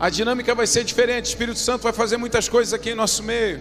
A 0.00 0.08
dinâmica 0.08 0.54
vai 0.54 0.66
ser 0.66 0.84
diferente. 0.84 1.26
O 1.26 1.28
Espírito 1.28 1.58
Santo 1.58 1.82
vai 1.82 1.92
fazer 1.92 2.16
muitas 2.16 2.48
coisas 2.48 2.72
aqui 2.72 2.90
em 2.90 2.94
nosso 2.94 3.22
meio. 3.22 3.58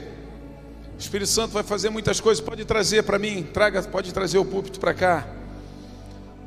O 0.95 0.99
Espírito 0.99 1.29
Santo 1.29 1.51
vai 1.51 1.63
fazer 1.63 1.89
muitas 1.89 2.19
coisas. 2.19 2.43
Pode 2.43 2.63
trazer 2.63 3.03
para 3.03 3.17
mim, 3.17 3.43
traga, 3.43 3.81
pode 3.81 4.13
trazer 4.13 4.37
o 4.37 4.45
púlpito 4.45 4.79
para 4.79 4.93
cá. 4.93 5.27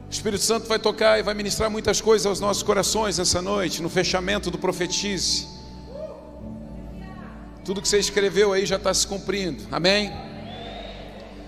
O 0.06 0.12
Espírito 0.12 0.42
Santo 0.42 0.68
vai 0.68 0.78
tocar 0.78 1.18
e 1.18 1.22
vai 1.22 1.34
ministrar 1.34 1.70
muitas 1.70 2.00
coisas 2.00 2.26
aos 2.26 2.40
nossos 2.40 2.62
corações 2.62 3.18
essa 3.18 3.42
noite, 3.42 3.82
no 3.82 3.88
fechamento 3.88 4.50
do 4.50 4.58
profetize. 4.58 5.46
Tudo 7.64 7.82
que 7.82 7.88
você 7.88 7.98
escreveu 7.98 8.52
aí 8.52 8.66
já 8.66 8.76
está 8.76 8.92
se 8.92 9.06
cumprindo. 9.06 9.62
Amém? 9.70 10.12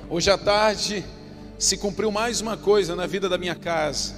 Hoje 0.08 0.30
à 0.30 0.38
tarde 0.38 1.04
se 1.58 1.76
cumpriu 1.76 2.10
mais 2.10 2.40
uma 2.40 2.56
coisa 2.56 2.94
na 2.94 3.06
vida 3.06 3.28
da 3.28 3.38
minha 3.38 3.54
casa, 3.54 4.14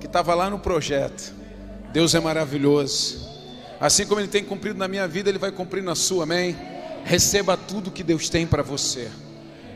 que 0.00 0.06
estava 0.06 0.34
lá 0.34 0.50
no 0.50 0.58
projeto. 0.58 1.32
Deus 1.92 2.14
é 2.14 2.20
maravilhoso. 2.20 3.35
Assim 3.80 4.06
como 4.06 4.20
Ele 4.20 4.28
tem 4.28 4.42
cumprido 4.42 4.78
na 4.78 4.88
minha 4.88 5.06
vida, 5.06 5.28
Ele 5.28 5.38
vai 5.38 5.52
cumprir 5.52 5.82
na 5.82 5.94
sua, 5.94 6.24
amém? 6.24 6.56
Receba 7.04 7.56
tudo 7.56 7.90
que 7.90 8.02
Deus 8.02 8.28
tem 8.28 8.46
para 8.46 8.62
você, 8.62 9.10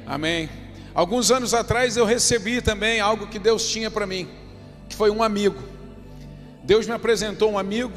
amém? 0.07 0.49
Alguns 0.95 1.31
anos 1.31 1.55
atrás 1.55 1.97
eu 1.97 2.05
recebi 2.05 2.61
também 2.61 3.01
algo 3.01 3.27
que 3.27 3.39
Deus 3.39 3.69
tinha 3.69 3.91
para 3.91 4.07
mim, 4.07 4.29
que 4.89 4.97
foi 4.97 5.11
um 5.11 5.23
amigo. 5.23 5.63
Deus 6.65 6.87
me 6.87 6.93
apresentou 6.93 7.53
um 7.53 7.59
amigo, 7.59 7.93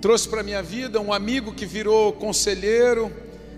trouxe 0.00 0.28
para 0.28 0.42
minha 0.42 0.62
vida 0.62 1.00
um 1.00 1.12
amigo 1.12 1.52
que 1.52 1.66
virou 1.66 2.12
conselheiro, 2.12 3.12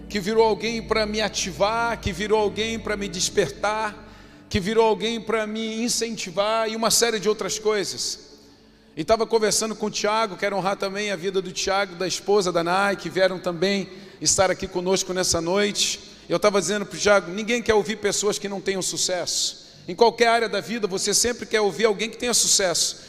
que 0.09 0.21
virou 0.21 0.45
alguém 0.45 0.83
para 0.83 1.07
me 1.07 1.21
ativar, 1.21 1.98
que 2.00 2.12
virou 2.12 2.39
alguém 2.39 2.78
para 2.78 2.97
me 2.97 3.09
despertar, 3.09 4.05
que 4.48 4.61
virou 4.61 4.87
alguém 4.87 5.21
para 5.21 5.47
me 5.47 5.83
incentivar 5.83 6.69
e 6.69 6.77
uma 6.77 6.91
série 6.91 7.19
de 7.19 7.28
outras 7.28 7.59
coisas. 7.59 8.23
E 8.97 9.00
estava 9.00 9.27
conversando 9.27 9.75
com 9.75 9.87
o 9.87 9.91
Tiago, 9.91 10.37
quero 10.37 10.56
honrar 10.56 10.77
também 10.77 11.11
a 11.11 11.17
vida 11.17 11.42
do 11.42 11.50
Tiago, 11.50 11.97
da 11.97 12.06
esposa 12.06 12.53
da 12.53 12.62
Nai, 12.62 12.95
que 12.95 13.11
vieram 13.11 13.41
também 13.41 13.89
estar 14.20 14.53
aqui 14.53 14.69
conosco 14.69 15.12
nessa 15.12 15.41
noite. 15.41 15.98
Eu 16.28 16.37
estava 16.37 16.61
dizendo 16.61 16.87
para 16.87 16.97
o 16.97 17.00
Tiago: 17.00 17.33
ninguém 17.33 17.61
quer 17.61 17.75
ouvir 17.75 17.97
pessoas 17.97 18.39
que 18.39 18.48
não 18.48 18.61
tenham 18.61 18.81
sucesso. 18.81 19.65
Em 19.89 19.97
qualquer 19.97 20.28
área 20.28 20.48
da 20.48 20.61
vida, 20.61 20.87
você 20.87 21.12
sempre 21.12 21.45
quer 21.45 21.61
ouvir 21.61 21.87
alguém 21.87 22.09
que 22.09 22.17
tenha 22.17 22.33
sucesso. 22.33 23.03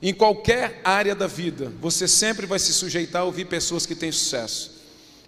Em 0.00 0.14
qualquer 0.14 0.80
área 0.84 1.16
da 1.16 1.26
vida, 1.26 1.72
você 1.80 2.06
sempre 2.06 2.46
vai 2.46 2.60
se 2.60 2.72
sujeitar 2.72 3.22
a 3.22 3.24
ouvir 3.24 3.46
pessoas 3.46 3.84
que 3.84 3.96
têm 3.96 4.12
sucesso. 4.12 4.70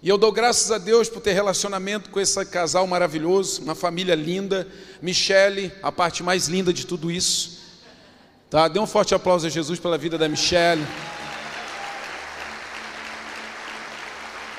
E 0.01 0.07
eu 0.07 0.17
dou 0.17 0.31
graças 0.31 0.71
a 0.71 0.77
Deus 0.77 1.09
por 1.09 1.19
ter 1.19 1.33
relacionamento 1.33 2.09
com 2.11 2.19
esse 2.19 2.45
casal 2.45 2.87
maravilhoso, 2.87 3.61
uma 3.61 3.75
família 3.75 4.15
linda, 4.15 4.67
Michele, 5.01 5.71
a 5.83 5.91
parte 5.91 6.23
mais 6.23 6.47
linda 6.47 6.71
de 6.71 6.85
tudo 6.85 7.11
isso. 7.11 7.56
Tá? 8.49 8.67
Dê 8.67 8.79
um 8.79 8.87
forte 8.87 9.13
aplauso 9.13 9.45
a 9.45 9.49
Jesus 9.49 9.77
pela 9.79 9.97
vida 9.97 10.17
da 10.17 10.29
Michelle. 10.29 10.85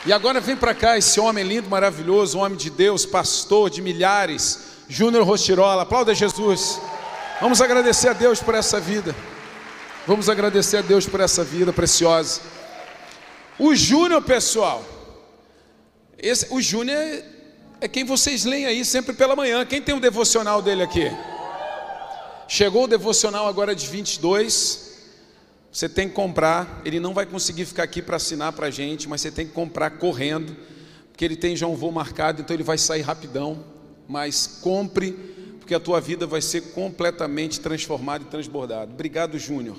E 0.05 0.13
agora 0.13 0.41
vem 0.41 0.57
para 0.57 0.75
cá 0.75 0.99
esse 0.99 1.19
homem 1.19 1.43
lindo, 1.43 1.69
maravilhoso, 1.71 2.39
homem 2.39 2.57
de 2.57 2.71
Deus, 2.71 3.07
pastor 3.07 3.71
de 3.71 3.81
milhares, 3.81 4.85
Júnior 4.89 5.25
Rostirola. 5.25 5.83
Aplauda 5.83 6.15
Jesus. 6.15 6.81
Vamos 7.41 7.61
agradecer 7.61 8.09
a 8.09 8.13
Deus 8.13 8.41
por 8.41 8.55
essa 8.55 8.79
vida. 8.79 9.15
Vamos 10.07 10.29
agradecer 10.29 10.79
a 10.79 10.83
Deus 10.83 11.07
por 11.07 11.21
essa 11.21 11.43
vida 11.43 11.73
preciosa. 11.73 12.41
O 13.59 13.75
Júnior, 13.75 14.23
pessoal, 14.23 14.85
esse, 16.19 16.47
o 16.51 16.61
Júnior 16.61 17.23
é 17.81 17.89
quem 17.89 18.05
vocês 18.05 18.45
leem 18.45 18.67
aí 18.67 18.85
sempre 18.85 19.15
pela 19.15 19.35
manhã. 19.35 19.65
Quem 19.65 19.81
tem 19.81 19.95
o 19.95 19.99
um 19.99 20.01
devocional 20.01 20.61
dele 20.61 20.83
aqui? 20.83 21.11
Chegou 22.51 22.85
o 22.85 22.87
devocional 22.87 23.47
agora 23.47 23.77
de 23.77 23.87
22. 23.87 24.97
Você 25.71 25.87
tem 25.87 26.09
que 26.09 26.15
comprar. 26.15 26.81
Ele 26.83 26.99
não 26.99 27.13
vai 27.13 27.27
conseguir 27.27 27.67
ficar 27.67 27.83
aqui 27.83 28.01
para 28.01 28.17
assinar 28.17 28.55
para 28.55 28.69
a 28.69 28.71
gente, 28.71 29.07
mas 29.07 29.21
você 29.21 29.31
tem 29.31 29.47
que 29.47 29.53
comprar 29.53 29.91
correndo, 29.91 30.57
porque 31.11 31.23
ele 31.23 31.37
tem 31.37 31.55
já 31.55 31.67
um 31.67 31.77
voo 31.77 31.93
marcado, 31.93 32.41
então 32.41 32.57
ele 32.57 32.63
vai 32.63 32.79
sair 32.79 33.03
rapidão. 33.03 33.63
Mas 34.09 34.61
compre, 34.63 35.13
porque 35.61 35.75
a 35.75 35.81
tua 35.81 36.01
vida 36.01 36.27
vai 36.27 36.41
ser 36.41 36.73
completamente 36.73 37.61
transformada 37.61 38.25
e 38.25 38.29
transbordada. 38.29 38.91
Obrigado, 38.91 39.39
Júnior. 39.39 39.77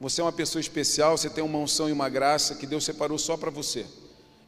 Você 0.00 0.22
é 0.22 0.24
uma 0.24 0.32
pessoa 0.32 0.60
especial, 0.60 1.18
você 1.18 1.28
tem 1.28 1.44
uma 1.44 1.58
unção 1.58 1.90
e 1.90 1.92
uma 1.92 2.08
graça 2.08 2.54
que 2.54 2.66
Deus 2.66 2.84
separou 2.84 3.18
só 3.18 3.36
para 3.36 3.50
você. 3.50 3.84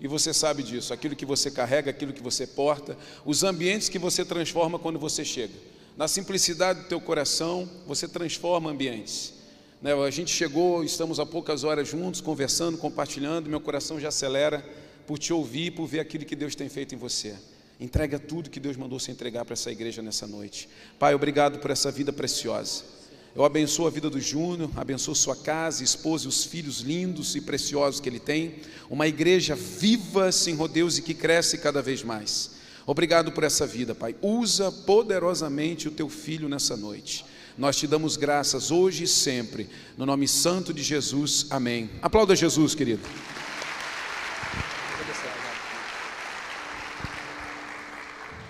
E 0.00 0.08
você 0.08 0.32
sabe 0.32 0.62
disso, 0.62 0.94
aquilo 0.94 1.14
que 1.14 1.26
você 1.26 1.50
carrega, 1.50 1.90
aquilo 1.90 2.14
que 2.14 2.22
você 2.22 2.46
porta, 2.46 2.96
os 3.22 3.44
ambientes 3.44 3.90
que 3.90 3.98
você 3.98 4.24
transforma 4.24 4.78
quando 4.78 4.98
você 4.98 5.26
chega. 5.26 5.52
Na 6.00 6.08
simplicidade 6.08 6.80
do 6.80 6.86
teu 6.86 6.98
coração, 6.98 7.68
você 7.86 8.08
transforma 8.08 8.70
ambientes. 8.70 9.34
Né? 9.82 9.92
A 9.92 10.08
gente 10.08 10.34
chegou, 10.34 10.82
estamos 10.82 11.20
há 11.20 11.26
poucas 11.26 11.62
horas 11.62 11.88
juntos, 11.88 12.22
conversando, 12.22 12.78
compartilhando, 12.78 13.50
meu 13.50 13.60
coração 13.60 14.00
já 14.00 14.08
acelera 14.08 14.66
por 15.06 15.18
te 15.18 15.30
ouvir, 15.30 15.72
por 15.72 15.86
ver 15.86 16.00
aquilo 16.00 16.24
que 16.24 16.34
Deus 16.34 16.54
tem 16.54 16.70
feito 16.70 16.94
em 16.94 16.98
você. 16.98 17.34
Entrega 17.78 18.18
tudo 18.18 18.48
que 18.48 18.58
Deus 18.58 18.78
mandou 18.78 18.98
se 18.98 19.10
entregar 19.10 19.44
para 19.44 19.52
essa 19.52 19.70
igreja 19.70 20.00
nessa 20.00 20.26
noite. 20.26 20.70
Pai, 20.98 21.14
obrigado 21.14 21.58
por 21.58 21.70
essa 21.70 21.90
vida 21.90 22.10
preciosa. 22.10 22.82
Eu 23.36 23.44
abençoo 23.44 23.86
a 23.86 23.90
vida 23.90 24.08
do 24.08 24.18
Júnior, 24.18 24.70
abençoo 24.76 25.14
sua 25.14 25.36
casa, 25.36 25.84
esposa 25.84 26.24
e 26.24 26.28
os 26.28 26.44
filhos 26.44 26.80
lindos 26.80 27.36
e 27.36 27.42
preciosos 27.42 28.00
que 28.00 28.08
ele 28.08 28.18
tem. 28.18 28.54
Uma 28.88 29.06
igreja 29.06 29.54
viva, 29.54 30.32
sem 30.32 30.54
rodeios 30.54 30.96
e 30.96 31.02
que 31.02 31.12
cresce 31.12 31.58
cada 31.58 31.82
vez 31.82 32.02
mais. 32.02 32.58
Obrigado 32.86 33.32
por 33.32 33.44
essa 33.44 33.66
vida, 33.66 33.94
Pai. 33.94 34.14
Usa 34.22 34.72
poderosamente 34.72 35.88
o 35.88 35.90
teu 35.90 36.08
filho 36.08 36.48
nessa 36.48 36.76
noite. 36.76 37.24
Nós 37.58 37.76
te 37.76 37.86
damos 37.86 38.16
graças 38.16 38.70
hoje 38.70 39.04
e 39.04 39.08
sempre, 39.08 39.68
no 39.96 40.06
nome 40.06 40.26
santo 40.26 40.72
de 40.72 40.82
Jesus. 40.82 41.46
Amém. 41.50 41.90
Aplauda 42.00 42.34
Jesus, 42.34 42.74
querido. 42.74 43.02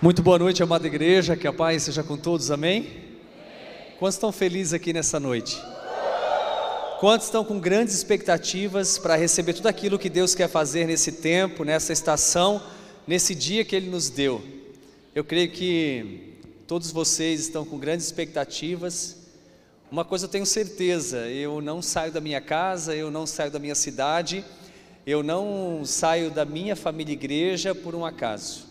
Muito 0.02 0.22
boa 0.22 0.38
noite, 0.38 0.62
amada 0.62 0.86
igreja, 0.86 1.36
que 1.36 1.46
a 1.46 1.52
paz 1.52 1.82
seja 1.82 2.02
com 2.02 2.16
todos, 2.16 2.50
amém? 2.50 3.10
Quantos 3.98 4.14
estão 4.14 4.32
felizes 4.32 4.72
aqui 4.72 4.94
nessa 4.94 5.20
noite? 5.20 5.60
Quantos 7.00 7.26
estão 7.26 7.44
com 7.44 7.60
grandes 7.60 7.94
expectativas 7.94 8.96
para 8.96 9.14
receber 9.16 9.52
tudo 9.52 9.66
aquilo 9.66 9.98
que 9.98 10.08
Deus 10.08 10.34
quer 10.34 10.48
fazer 10.48 10.86
nesse 10.86 11.12
tempo, 11.12 11.64
nessa 11.64 11.92
estação? 11.92 12.62
Nesse 13.06 13.34
dia 13.34 13.64
que 13.64 13.74
Ele 13.74 13.90
nos 13.90 14.08
deu. 14.10 14.42
Eu 15.14 15.24
creio 15.24 15.50
que 15.50 16.36
todos 16.66 16.92
vocês 16.92 17.40
estão 17.40 17.64
com 17.64 17.78
grandes 17.78 18.06
expectativas. 18.06 19.16
Uma 19.90 20.04
coisa 20.04 20.26
eu 20.26 20.30
tenho 20.30 20.46
certeza: 20.46 21.28
eu 21.28 21.60
não 21.60 21.82
saio 21.82 22.12
da 22.12 22.20
minha 22.20 22.40
casa, 22.40 22.94
eu 22.94 23.10
não 23.10 23.26
saio 23.26 23.50
da 23.50 23.58
minha 23.58 23.74
cidade, 23.74 24.44
eu 25.06 25.22
não 25.22 25.82
saio 25.84 26.30
da 26.30 26.44
minha 26.44 26.76
família 26.76 27.12
igreja 27.12 27.74
por 27.74 27.94
um 27.94 28.04
acaso. 28.04 28.66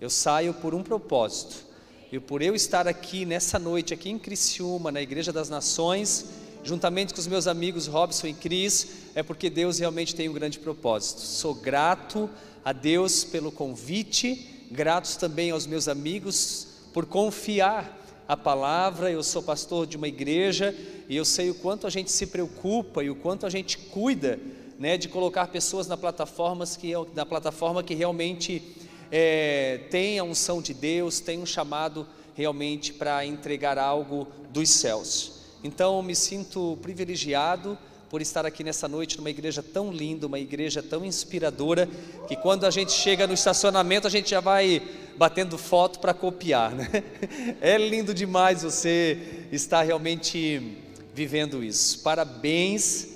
Eu 0.00 0.08
saio 0.08 0.54
por 0.54 0.74
um 0.74 0.82
propósito. 0.82 1.70
E 2.12 2.18
por 2.18 2.42
eu 2.42 2.54
estar 2.54 2.88
aqui 2.88 3.24
nessa 3.24 3.58
noite, 3.58 3.94
aqui 3.94 4.10
em 4.10 4.18
Criciúma, 4.18 4.90
na 4.90 5.00
Igreja 5.00 5.32
das 5.32 5.48
Nações, 5.48 6.26
juntamente 6.62 7.14
com 7.14 7.20
os 7.20 7.26
meus 7.26 7.46
amigos 7.46 7.86
Robson 7.86 8.28
e 8.28 8.34
Cris, 8.34 8.88
é 9.14 9.22
porque 9.22 9.48
Deus 9.48 9.78
realmente 9.78 10.14
tem 10.14 10.28
um 10.28 10.32
grande 10.32 10.58
propósito. 10.58 11.20
Sou 11.20 11.54
grato 11.54 12.28
a 12.64 12.72
Deus 12.72 13.24
pelo 13.24 13.50
convite, 13.50 14.66
gratos 14.70 15.16
também 15.16 15.50
aos 15.50 15.66
meus 15.66 15.88
amigos 15.88 16.66
por 16.92 17.06
confiar 17.06 17.98
a 18.28 18.36
palavra. 18.36 19.10
Eu 19.10 19.22
sou 19.22 19.42
pastor 19.42 19.86
de 19.86 19.96
uma 19.96 20.08
igreja 20.08 20.74
e 21.08 21.16
eu 21.16 21.24
sei 21.24 21.50
o 21.50 21.54
quanto 21.54 21.86
a 21.86 21.90
gente 21.90 22.10
se 22.10 22.26
preocupa 22.26 23.02
e 23.02 23.10
o 23.10 23.16
quanto 23.16 23.46
a 23.46 23.50
gente 23.50 23.78
cuida, 23.78 24.38
né, 24.78 24.96
de 24.96 25.08
colocar 25.08 25.48
pessoas 25.48 25.86
na 25.86 25.96
plataforma 25.96 26.64
que 26.66 26.92
na 27.14 27.26
plataforma 27.26 27.82
que 27.82 27.94
realmente 27.94 28.62
é, 29.10 29.80
tem 29.90 30.18
a 30.18 30.24
unção 30.24 30.62
de 30.62 30.72
Deus, 30.72 31.20
tem 31.20 31.38
um 31.38 31.46
chamado 31.46 32.06
realmente 32.34 32.92
para 32.92 33.24
entregar 33.26 33.78
algo 33.78 34.28
dos 34.50 34.70
céus. 34.70 35.39
Então 35.62 36.02
me 36.02 36.14
sinto 36.14 36.78
privilegiado 36.80 37.76
por 38.08 38.20
estar 38.20 38.44
aqui 38.44 38.64
nessa 38.64 38.88
noite 38.88 39.16
numa 39.18 39.30
igreja 39.30 39.62
tão 39.62 39.92
linda, 39.92 40.26
uma 40.26 40.38
igreja 40.38 40.82
tão 40.82 41.04
inspiradora, 41.04 41.88
que 42.26 42.34
quando 42.34 42.66
a 42.66 42.70
gente 42.70 42.90
chega 42.90 43.26
no 43.26 43.34
estacionamento 43.34 44.06
a 44.06 44.10
gente 44.10 44.30
já 44.30 44.40
vai 44.40 44.82
batendo 45.16 45.56
foto 45.56 46.00
para 46.00 46.12
copiar, 46.12 46.74
né? 46.74 46.88
É 47.60 47.78
lindo 47.78 48.12
demais 48.12 48.62
você 48.62 49.46
estar 49.52 49.82
realmente 49.82 50.76
vivendo 51.14 51.62
isso. 51.62 52.00
Parabéns, 52.00 53.06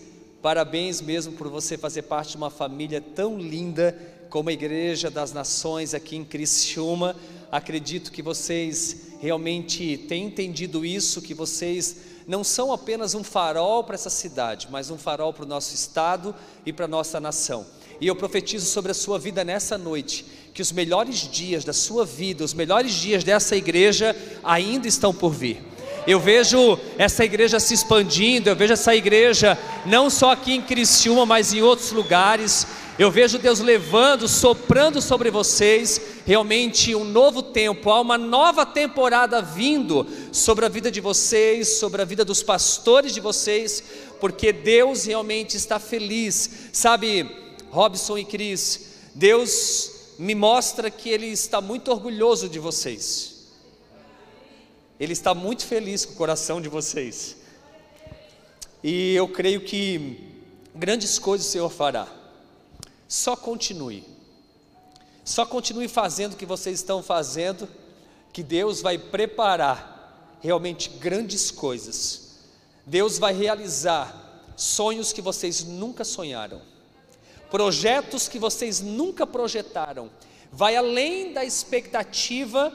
parabéns 0.42 1.00
mesmo 1.00 1.32
por 1.32 1.48
você 1.48 1.76
fazer 1.78 2.02
parte 2.02 2.32
de 2.32 2.36
uma 2.36 2.50
família 2.50 3.00
tão 3.00 3.38
linda 3.38 3.98
como 4.28 4.48
a 4.48 4.52
Igreja 4.52 5.10
das 5.10 5.32
Nações 5.32 5.94
aqui 5.94 6.14
em 6.16 6.24
Criciúma. 6.24 7.16
Acredito 7.50 8.12
que 8.12 8.22
vocês 8.22 9.14
realmente 9.20 9.96
têm 10.08 10.26
entendido 10.26 10.84
isso, 10.84 11.22
que 11.22 11.32
vocês 11.32 12.13
não 12.26 12.42
são 12.42 12.72
apenas 12.72 13.14
um 13.14 13.22
farol 13.22 13.84
para 13.84 13.94
essa 13.94 14.10
cidade, 14.10 14.68
mas 14.70 14.90
um 14.90 14.98
farol 14.98 15.32
para 15.32 15.44
o 15.44 15.48
nosso 15.48 15.74
estado 15.74 16.34
e 16.64 16.72
para 16.72 16.86
a 16.86 16.88
nossa 16.88 17.20
nação. 17.20 17.66
E 18.00 18.06
eu 18.06 18.16
profetizo 18.16 18.66
sobre 18.66 18.90
a 18.90 18.94
sua 18.94 19.18
vida 19.18 19.44
nessa 19.44 19.78
noite, 19.78 20.24
que 20.52 20.62
os 20.62 20.72
melhores 20.72 21.28
dias 21.30 21.64
da 21.64 21.72
sua 21.72 22.04
vida, 22.04 22.44
os 22.44 22.54
melhores 22.54 22.92
dias 22.92 23.24
dessa 23.24 23.56
igreja 23.56 24.16
ainda 24.42 24.88
estão 24.88 25.12
por 25.12 25.30
vir. 25.30 25.62
Eu 26.06 26.20
vejo 26.20 26.78
essa 26.98 27.24
igreja 27.24 27.58
se 27.58 27.72
expandindo, 27.72 28.50
eu 28.50 28.56
vejo 28.56 28.74
essa 28.74 28.94
igreja 28.94 29.58
não 29.86 30.10
só 30.10 30.32
aqui 30.32 30.52
em 30.52 30.60
Criciúma, 30.60 31.24
mas 31.24 31.54
em 31.54 31.62
outros 31.62 31.92
lugares. 31.92 32.66
Eu 32.96 33.10
vejo 33.10 33.38
Deus 33.38 33.58
levando, 33.58 34.28
soprando 34.28 35.02
sobre 35.02 35.28
vocês 35.28 36.00
realmente 36.24 36.94
um 36.94 37.02
novo 37.02 37.42
tempo, 37.42 37.90
há 37.90 38.00
uma 38.00 38.16
nova 38.16 38.64
temporada 38.64 39.42
vindo 39.42 40.06
sobre 40.30 40.64
a 40.64 40.68
vida 40.68 40.92
de 40.92 41.00
vocês, 41.00 41.76
sobre 41.78 42.00
a 42.02 42.04
vida 42.04 42.24
dos 42.24 42.40
pastores 42.40 43.12
de 43.12 43.20
vocês, 43.20 43.82
porque 44.20 44.52
Deus 44.52 45.06
realmente 45.06 45.56
está 45.56 45.80
feliz. 45.80 46.68
Sabe, 46.72 47.28
Robson 47.68 48.16
e 48.16 48.24
Cris, 48.24 48.92
Deus 49.12 49.90
me 50.16 50.36
mostra 50.36 50.88
que 50.88 51.08
Ele 51.08 51.26
está 51.26 51.60
muito 51.60 51.90
orgulhoso 51.90 52.48
de 52.48 52.60
vocês. 52.60 53.48
Ele 55.00 55.12
está 55.12 55.34
muito 55.34 55.66
feliz 55.66 56.04
com 56.04 56.12
o 56.12 56.16
coração 56.16 56.60
de 56.60 56.68
vocês. 56.68 57.38
E 58.84 59.16
eu 59.16 59.26
creio 59.26 59.62
que 59.62 60.30
grandes 60.72 61.18
coisas 61.18 61.48
o 61.48 61.50
Senhor 61.50 61.70
fará. 61.70 62.23
Só 63.08 63.36
continue. 63.36 64.04
Só 65.24 65.46
continue 65.46 65.88
fazendo 65.88 66.34
o 66.34 66.36
que 66.36 66.46
vocês 66.46 66.78
estão 66.78 67.02
fazendo, 67.02 67.68
que 68.32 68.42
Deus 68.42 68.82
vai 68.82 68.98
preparar 68.98 70.36
realmente 70.40 70.90
grandes 70.90 71.50
coisas. 71.50 72.40
Deus 72.84 73.18
vai 73.18 73.32
realizar 73.32 74.52
sonhos 74.56 75.12
que 75.12 75.22
vocês 75.22 75.64
nunca 75.64 76.04
sonharam, 76.04 76.60
projetos 77.50 78.28
que 78.28 78.38
vocês 78.38 78.80
nunca 78.80 79.26
projetaram. 79.26 80.10
Vai 80.52 80.76
além 80.76 81.32
da 81.32 81.44
expectativa 81.44 82.72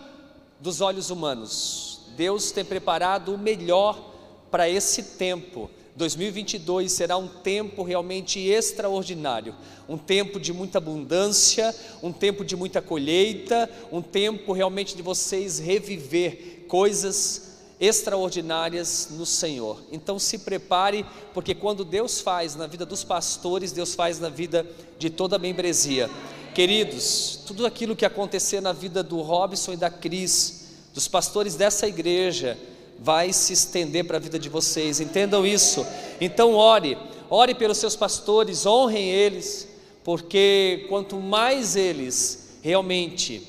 dos 0.60 0.82
olhos 0.82 1.10
humanos. 1.10 2.02
Deus 2.18 2.52
tem 2.52 2.66
preparado 2.66 3.34
o 3.34 3.38
melhor 3.38 4.14
para 4.50 4.68
esse 4.68 5.04
tempo. 5.04 5.70
2022 6.00 6.94
será 6.94 7.18
um 7.18 7.28
tempo 7.28 7.84
realmente 7.84 8.40
extraordinário, 8.40 9.54
um 9.88 9.98
tempo 9.98 10.40
de 10.40 10.54
muita 10.54 10.78
abundância, 10.78 11.76
um 12.02 12.14
tempo 12.14 12.46
de 12.46 12.56
muita 12.56 12.82
colheita, 12.82 13.70
um 13.92 14.02
tempo 14.02 14.54
realmente 14.54 14.96
de 14.96 15.02
vocês 15.02 15.60
reviver 15.60 16.64
coisas 16.70 17.50
extraordinárias 17.82 19.10
no 19.12 19.26
Senhor. 19.26 19.84
Então 19.92 20.18
se 20.18 20.38
prepare, 20.38 21.06
porque 21.34 21.54
quando 21.54 21.84
Deus 21.84 22.22
faz 22.22 22.56
na 22.56 22.66
vida 22.66 22.86
dos 22.86 23.04
pastores, 23.04 23.74
Deus 23.74 23.94
faz 23.94 24.22
na 24.22 24.30
vida 24.30 24.66
de 24.98 25.10
toda 25.10 25.36
a 25.36 25.40
membresia. 25.40 26.10
Queridos, 26.56 27.42
tudo 27.46 27.66
aquilo 27.66 27.94
que 27.94 28.06
acontecer 28.06 28.62
na 28.62 28.72
vida 28.72 29.04
do 29.04 29.22
Robson 29.22 29.74
e 29.74 29.78
da 29.78 29.90
Cris, 29.90 30.68
dos 30.94 31.10
pastores 31.10 31.56
dessa 31.56 31.86
igreja 31.90 32.58
vai 33.02 33.32
se 33.32 33.54
estender 33.54 34.06
para 34.06 34.18
a 34.18 34.20
vida 34.20 34.38
de 34.38 34.50
vocês, 34.50 35.00
entendam 35.00 35.46
isso. 35.46 35.86
Então, 36.20 36.54
ore, 36.54 36.98
ore 37.30 37.56
pelos 37.56 37.78
seus 37.78 37.96
pastores, 37.96 38.66
honrem 38.66 39.10
eles, 39.10 39.68
porque 40.04 40.86
quanto 40.90 41.18
mais 41.18 41.76
eles 41.76 42.60
realmente 42.62 43.42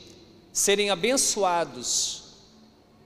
serem 0.52 0.90
abençoados 0.90 2.22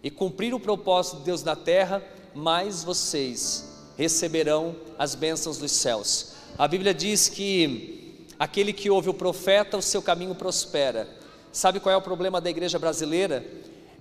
e 0.03 0.11
cumprir 0.11 0.55
o 0.55 0.61
propósito 0.61 1.19
de 1.19 1.25
Deus 1.25 1.43
na 1.43 1.57
terra, 1.57 2.03
mais 2.35 2.85
vocês 2.85 3.73
receberão 3.97 4.77
as 4.99 5.15
bênçãos 5.15 5.57
dos 5.57 5.73
céus. 5.73 6.35
A 6.59 6.69
Bíblia 6.69 6.93
diz 6.93 7.29
que 7.29 8.27
aquele 8.39 8.73
que 8.73 8.91
ouve 8.91 9.09
o 9.09 9.15
profeta, 9.15 9.77
o 9.77 9.83
seu 9.83 10.03
caminho 10.03 10.35
prospera. 10.35 11.09
Sabe 11.53 11.81
qual 11.81 11.93
é 11.93 11.97
o 11.97 12.03
problema 12.03 12.41
da 12.41 12.51
igreja 12.51 12.79
brasileira? 12.79 13.45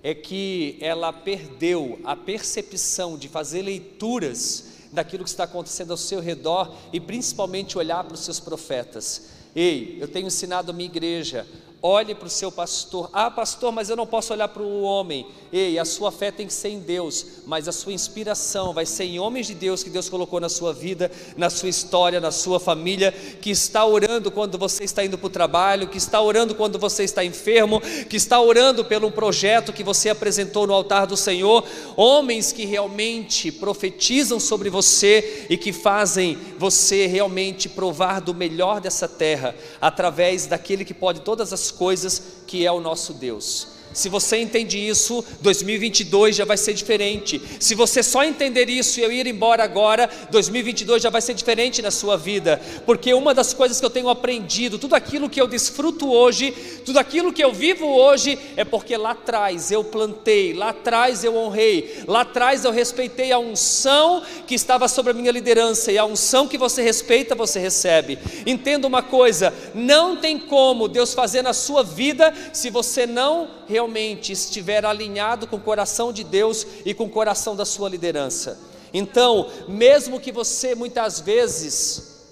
É 0.04 0.14
que 0.14 0.76
ela 0.82 1.10
perdeu 1.14 1.98
a 2.04 2.14
percepção 2.14 3.16
de 3.16 3.26
fazer 3.26 3.62
leituras 3.62 4.66
daquilo 4.92 5.24
que 5.24 5.30
está 5.30 5.44
acontecendo 5.44 5.92
ao 5.92 5.96
seu 5.96 6.20
redor 6.20 6.76
e 6.92 7.00
principalmente 7.00 7.78
olhar 7.78 8.04
para 8.04 8.12
os 8.12 8.20
seus 8.20 8.38
profetas. 8.38 9.30
Ei, 9.56 9.96
eu 9.98 10.06
tenho 10.06 10.26
ensinado 10.26 10.70
a 10.70 10.74
minha 10.74 10.90
igreja 10.90 11.46
Olhe 11.86 12.14
para 12.14 12.28
o 12.28 12.30
seu 12.30 12.50
pastor. 12.50 13.10
Ah, 13.12 13.30
pastor, 13.30 13.70
mas 13.70 13.90
eu 13.90 13.96
não 13.96 14.06
posso 14.06 14.32
olhar 14.32 14.48
para 14.48 14.62
o 14.62 14.80
homem. 14.80 15.26
Ei, 15.52 15.78
a 15.78 15.84
sua 15.84 16.10
fé 16.10 16.30
tem 16.30 16.46
que 16.46 16.52
ser 16.54 16.70
em 16.70 16.80
Deus, 16.80 17.26
mas 17.44 17.68
a 17.68 17.72
sua 17.72 17.92
inspiração 17.92 18.72
vai 18.72 18.86
ser 18.86 19.04
em 19.04 19.18
homens 19.18 19.48
de 19.48 19.54
Deus 19.54 19.82
que 19.82 19.90
Deus 19.90 20.08
colocou 20.08 20.40
na 20.40 20.48
sua 20.48 20.72
vida, 20.72 21.12
na 21.36 21.50
sua 21.50 21.68
história, 21.68 22.22
na 22.22 22.30
sua 22.30 22.58
família, 22.58 23.12
que 23.12 23.50
está 23.50 23.84
orando 23.84 24.30
quando 24.30 24.56
você 24.56 24.82
está 24.84 25.04
indo 25.04 25.18
para 25.18 25.26
o 25.26 25.30
trabalho, 25.30 25.86
que 25.86 25.98
está 25.98 26.22
orando 26.22 26.54
quando 26.54 26.78
você 26.78 27.04
está 27.04 27.22
enfermo, 27.22 27.82
que 28.08 28.16
está 28.16 28.40
orando 28.40 28.82
pelo 28.82 29.12
projeto 29.12 29.70
que 29.70 29.84
você 29.84 30.08
apresentou 30.08 30.66
no 30.66 30.72
altar 30.72 31.06
do 31.06 31.18
Senhor. 31.18 31.62
Homens 31.98 32.50
que 32.50 32.64
realmente 32.64 33.52
profetizam 33.52 34.40
sobre 34.40 34.70
você 34.70 35.44
e 35.50 35.58
que 35.58 35.70
fazem 35.70 36.38
você 36.58 37.06
realmente 37.06 37.68
provar 37.68 38.22
do 38.22 38.32
melhor 38.32 38.80
dessa 38.80 39.06
terra, 39.06 39.54
através 39.82 40.46
daquele 40.46 40.82
que 40.82 40.94
pode 40.94 41.20
todas 41.20 41.52
as 41.52 41.73
coisas 41.74 42.22
que 42.46 42.64
é 42.66 42.72
o 42.72 42.80
nosso 42.80 43.12
Deus. 43.12 43.73
Se 43.94 44.08
você 44.08 44.38
entende 44.38 44.76
isso, 44.76 45.24
2022 45.40 46.34
já 46.34 46.44
vai 46.44 46.56
ser 46.56 46.74
diferente. 46.74 47.40
Se 47.60 47.76
você 47.76 48.02
só 48.02 48.24
entender 48.24 48.68
isso 48.68 48.98
e 48.98 49.04
eu 49.04 49.12
ir 49.12 49.24
embora 49.28 49.62
agora, 49.62 50.10
2022 50.32 51.00
já 51.00 51.10
vai 51.10 51.22
ser 51.22 51.32
diferente 51.32 51.80
na 51.80 51.92
sua 51.92 52.16
vida. 52.16 52.60
Porque 52.84 53.14
uma 53.14 53.32
das 53.32 53.54
coisas 53.54 53.78
que 53.78 53.86
eu 53.86 53.90
tenho 53.90 54.08
aprendido, 54.08 54.80
tudo 54.80 54.96
aquilo 54.96 55.30
que 55.30 55.40
eu 55.40 55.46
desfruto 55.46 56.10
hoje, 56.12 56.50
tudo 56.84 56.98
aquilo 56.98 57.32
que 57.32 57.42
eu 57.42 57.52
vivo 57.52 57.86
hoje, 57.86 58.36
é 58.56 58.64
porque 58.64 58.96
lá 58.96 59.12
atrás 59.12 59.70
eu 59.70 59.84
plantei, 59.84 60.52
lá 60.52 60.70
atrás 60.70 61.22
eu 61.22 61.36
honrei, 61.36 62.02
lá 62.08 62.22
atrás 62.22 62.64
eu 62.64 62.72
respeitei 62.72 63.30
a 63.30 63.38
unção 63.38 64.24
que 64.44 64.56
estava 64.56 64.88
sobre 64.88 65.12
a 65.12 65.14
minha 65.14 65.30
liderança 65.30 65.92
e 65.92 65.98
a 65.98 66.04
unção 66.04 66.48
que 66.48 66.58
você 66.58 66.82
respeita, 66.82 67.36
você 67.36 67.60
recebe. 67.60 68.18
Entenda 68.44 68.88
uma 68.88 69.04
coisa: 69.04 69.54
não 69.72 70.16
tem 70.16 70.36
como 70.36 70.88
Deus 70.88 71.14
fazer 71.14 71.42
na 71.42 71.52
sua 71.52 71.84
vida 71.84 72.34
se 72.52 72.70
você 72.70 73.06
não 73.06 73.48
realmente 73.68 73.83
realmente 73.84 74.32
estiver 74.32 74.84
alinhado 74.84 75.46
com 75.46 75.56
o 75.56 75.60
coração 75.60 76.12
de 76.12 76.24
Deus 76.24 76.66
e 76.86 76.94
com 76.94 77.04
o 77.04 77.10
coração 77.10 77.54
da 77.54 77.66
sua 77.66 77.88
liderança. 77.88 78.58
Então, 78.92 79.50
mesmo 79.68 80.18
que 80.18 80.32
você 80.32 80.74
muitas 80.74 81.20
vezes 81.20 82.24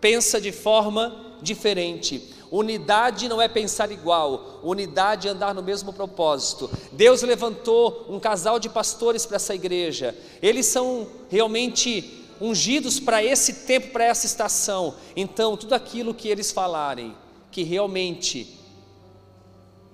pensa 0.00 0.40
de 0.40 0.52
forma 0.52 1.36
diferente, 1.40 2.30
Unidade 2.50 3.30
não 3.30 3.40
é 3.40 3.48
pensar 3.48 3.90
igual, 3.90 4.60
unidade 4.62 5.26
é 5.26 5.30
andar 5.30 5.54
no 5.54 5.62
mesmo 5.62 5.90
propósito. 5.90 6.70
Deus 6.92 7.22
levantou 7.22 8.04
um 8.10 8.20
casal 8.20 8.58
de 8.58 8.68
pastores 8.68 9.24
para 9.24 9.36
essa 9.36 9.54
igreja, 9.54 10.14
eles 10.42 10.66
são 10.66 11.06
realmente 11.30 12.26
ungidos 12.38 13.00
para 13.00 13.24
esse 13.24 13.64
tempo, 13.64 13.88
para 13.88 14.04
essa 14.04 14.26
estação. 14.26 14.96
Então, 15.16 15.56
tudo 15.56 15.74
aquilo 15.74 16.12
que 16.12 16.28
eles 16.28 16.52
falarem, 16.52 17.16
que 17.50 17.62
realmente 17.62 18.61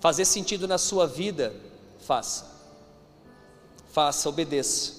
fazer 0.01 0.25
sentido 0.25 0.69
na 0.69 0.79
sua 0.79 1.07
vida, 1.07 1.55
faça. 2.07 2.47
Faça, 3.93 4.29
obedeça. 4.29 4.99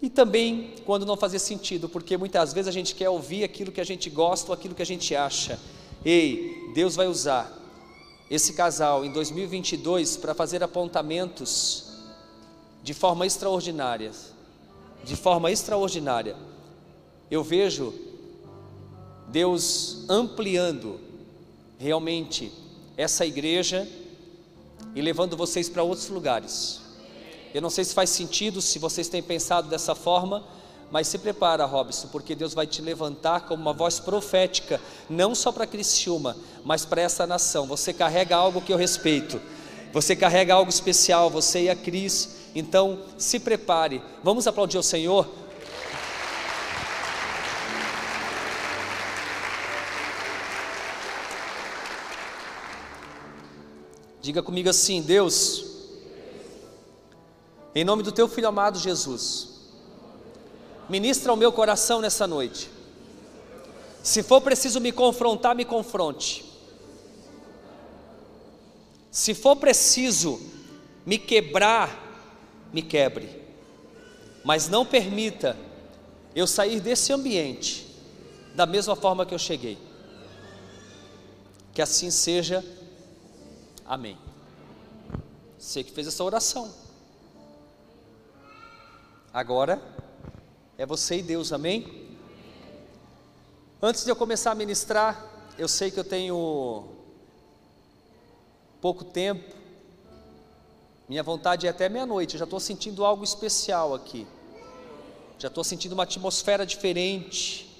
E 0.00 0.08
também 0.08 0.74
quando 0.84 1.04
não 1.04 1.16
fazer 1.16 1.38
sentido, 1.38 1.88
porque 1.88 2.16
muitas 2.16 2.52
vezes 2.52 2.68
a 2.68 2.72
gente 2.72 2.94
quer 2.94 3.08
ouvir 3.08 3.42
aquilo 3.42 3.72
que 3.72 3.80
a 3.80 3.84
gente 3.84 4.08
gosta 4.08 4.48
ou 4.48 4.54
aquilo 4.54 4.74
que 4.74 4.82
a 4.82 4.86
gente 4.86 5.14
acha. 5.14 5.58
Ei, 6.04 6.70
Deus 6.74 6.94
vai 6.94 7.08
usar 7.08 7.52
esse 8.30 8.52
casal 8.52 9.04
em 9.04 9.12
2022 9.12 10.16
para 10.18 10.34
fazer 10.34 10.62
apontamentos 10.62 11.84
de 12.82 12.94
forma 12.94 13.26
extraordinária. 13.26 14.12
De 15.02 15.16
forma 15.16 15.50
extraordinária. 15.50 16.36
Eu 17.30 17.42
vejo 17.42 17.92
Deus 19.28 20.04
ampliando 20.08 21.00
realmente 21.78 22.52
essa 22.96 23.26
igreja 23.26 23.88
e 24.98 25.00
levando 25.00 25.36
vocês 25.36 25.68
para 25.68 25.84
outros 25.84 26.08
lugares. 26.08 26.80
Eu 27.54 27.62
não 27.62 27.70
sei 27.70 27.84
se 27.84 27.94
faz 27.94 28.10
sentido, 28.10 28.60
se 28.60 28.80
vocês 28.80 29.08
têm 29.08 29.22
pensado 29.22 29.68
dessa 29.68 29.94
forma, 29.94 30.42
mas 30.90 31.06
se 31.06 31.18
prepara, 31.18 31.64
Robson, 31.64 32.08
porque 32.08 32.34
Deus 32.34 32.52
vai 32.52 32.66
te 32.66 32.82
levantar 32.82 33.42
como 33.42 33.62
uma 33.62 33.72
voz 33.72 34.00
profética, 34.00 34.80
não 35.08 35.36
só 35.36 35.52
para 35.52 35.68
Criciúma, 35.68 36.36
mas 36.64 36.84
para 36.84 37.00
essa 37.00 37.28
nação. 37.28 37.64
Você 37.68 37.92
carrega 37.92 38.34
algo 38.34 38.60
que 38.60 38.72
eu 38.72 38.76
respeito. 38.76 39.40
Você 39.92 40.16
carrega 40.16 40.54
algo 40.54 40.68
especial, 40.68 41.30
você 41.30 41.62
e 41.62 41.70
a 41.70 41.76
Cris. 41.76 42.48
Então, 42.52 42.98
se 43.16 43.38
prepare. 43.38 44.02
Vamos 44.24 44.48
aplaudir 44.48 44.78
o 44.78 44.82
Senhor. 44.82 45.28
Diga 54.28 54.42
comigo 54.42 54.68
assim: 54.68 55.00
Deus, 55.00 55.64
em 57.74 57.82
nome 57.82 58.02
do 58.02 58.12
teu 58.12 58.28
filho 58.28 58.46
amado 58.46 58.78
Jesus, 58.78 59.48
ministra 60.86 61.32
o 61.32 61.36
meu 61.36 61.50
coração 61.50 62.02
nessa 62.02 62.26
noite. 62.26 62.68
Se 64.02 64.22
for 64.22 64.42
preciso 64.42 64.80
me 64.80 64.92
confrontar, 64.92 65.54
me 65.54 65.64
confronte. 65.64 66.44
Se 69.10 69.32
for 69.32 69.56
preciso 69.56 70.38
me 71.06 71.16
quebrar, 71.16 71.88
me 72.70 72.82
quebre. 72.82 73.30
mas 74.44 74.68
não 74.68 74.84
permita 74.84 75.56
eu 76.34 76.46
sair 76.46 76.80
desse 76.80 77.14
ambiente 77.14 77.86
da 78.54 78.66
mesma 78.66 78.94
forma 78.94 79.24
que 79.24 79.32
eu 79.32 79.38
cheguei. 79.38 79.78
Que 81.72 81.80
assim 81.80 82.10
seja. 82.10 82.62
Amém. 83.88 84.18
Você 85.58 85.82
que 85.82 85.90
fez 85.90 86.06
essa 86.06 86.22
oração. 86.22 86.70
Agora 89.32 89.80
é 90.76 90.84
você 90.84 91.20
e 91.20 91.22
Deus, 91.22 91.54
amém? 91.54 92.06
Antes 93.80 94.04
de 94.04 94.10
eu 94.10 94.16
começar 94.16 94.50
a 94.50 94.54
ministrar, 94.54 95.24
eu 95.56 95.66
sei 95.66 95.90
que 95.90 95.98
eu 95.98 96.04
tenho 96.04 96.84
pouco 98.78 99.04
tempo, 99.04 99.56
minha 101.08 101.22
vontade 101.22 101.66
é 101.66 101.70
até 101.70 101.88
meia-noite, 101.88 102.36
já 102.36 102.44
estou 102.44 102.60
sentindo 102.60 103.06
algo 103.06 103.24
especial 103.24 103.94
aqui, 103.94 104.26
já 105.38 105.48
estou 105.48 105.64
sentindo 105.64 105.92
uma 105.92 106.02
atmosfera 106.02 106.66
diferente, 106.66 107.74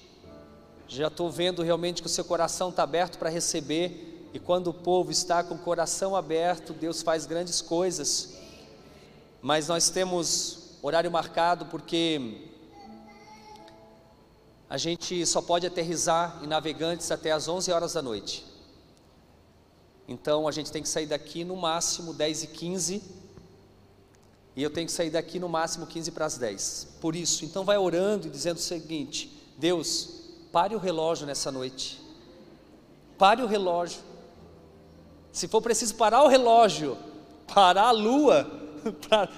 já 0.89 1.09
estou 1.09 1.31
vendo 1.31 1.63
realmente 1.63 2.01
que 2.01 2.07
o 2.07 2.11
seu 2.11 2.25
coração 2.25 2.71
está 2.71 2.83
aberto 2.83 3.19
para 3.19 3.29
receber, 3.29 4.08
e 4.33 4.39
quando 4.39 4.69
o 4.69 4.75
povo 4.75 5.11
está 5.11 5.43
com 5.43 5.55
o 5.55 5.59
coração 5.59 6.15
aberto, 6.15 6.73
Deus 6.73 7.03
faz 7.03 7.25
grandes 7.25 7.63
coisas, 7.63 8.35
mas 9.41 9.69
nós 9.69 9.89
temos 9.89 10.77
horário 10.83 11.11
marcado 11.11 11.67
porque 11.67 12.49
a 14.69 14.77
gente 14.77 15.25
só 15.25 15.41
pode 15.41 15.67
aterrizar 15.67 16.41
em 16.43 16.47
Navegantes 16.47 17.11
até 17.11 17.33
as 17.33 17.49
11 17.49 17.73
horas 17.73 17.95
da 17.95 18.03
noite. 18.03 18.45
Então 20.07 20.47
a 20.47 20.53
gente 20.53 20.71
tem 20.71 20.83
que 20.83 20.89
sair 20.89 21.07
daqui 21.07 21.43
no 21.45 21.57
máximo 21.57 22.13
10 22.13 22.43
e 22.45 22.47
15 22.49 23.03
e 24.55 24.63
eu 24.63 24.71
tenho 24.71 24.87
que 24.87 24.93
sair 24.93 25.11
daqui 25.11 25.39
no 25.39 25.49
máximo 25.49 25.87
15 25.87 26.11
para 26.11 26.27
as 26.27 26.37
10. 26.37 26.97
Por 27.01 27.15
isso, 27.15 27.45
então 27.45 27.65
vai 27.65 27.79
orando 27.79 28.27
e 28.27 28.31
dizendo 28.31 28.57
o 28.57 28.61
seguinte: 28.61 29.33
Deus, 29.57 30.11
pare 30.51 30.75
o 30.75 30.79
relógio 30.79 31.27
nessa 31.27 31.53
noite. 31.53 32.01
Pare 33.17 33.43
o 33.43 33.47
relógio. 33.47 34.08
Se 35.33 35.47
for 35.49 35.61
preciso 35.61 35.95
parar 35.95 36.23
o 36.23 36.29
relógio, 36.29 36.97
parar 37.53 37.89
a 37.89 37.91
lua, 37.91 38.49
para 39.09 39.29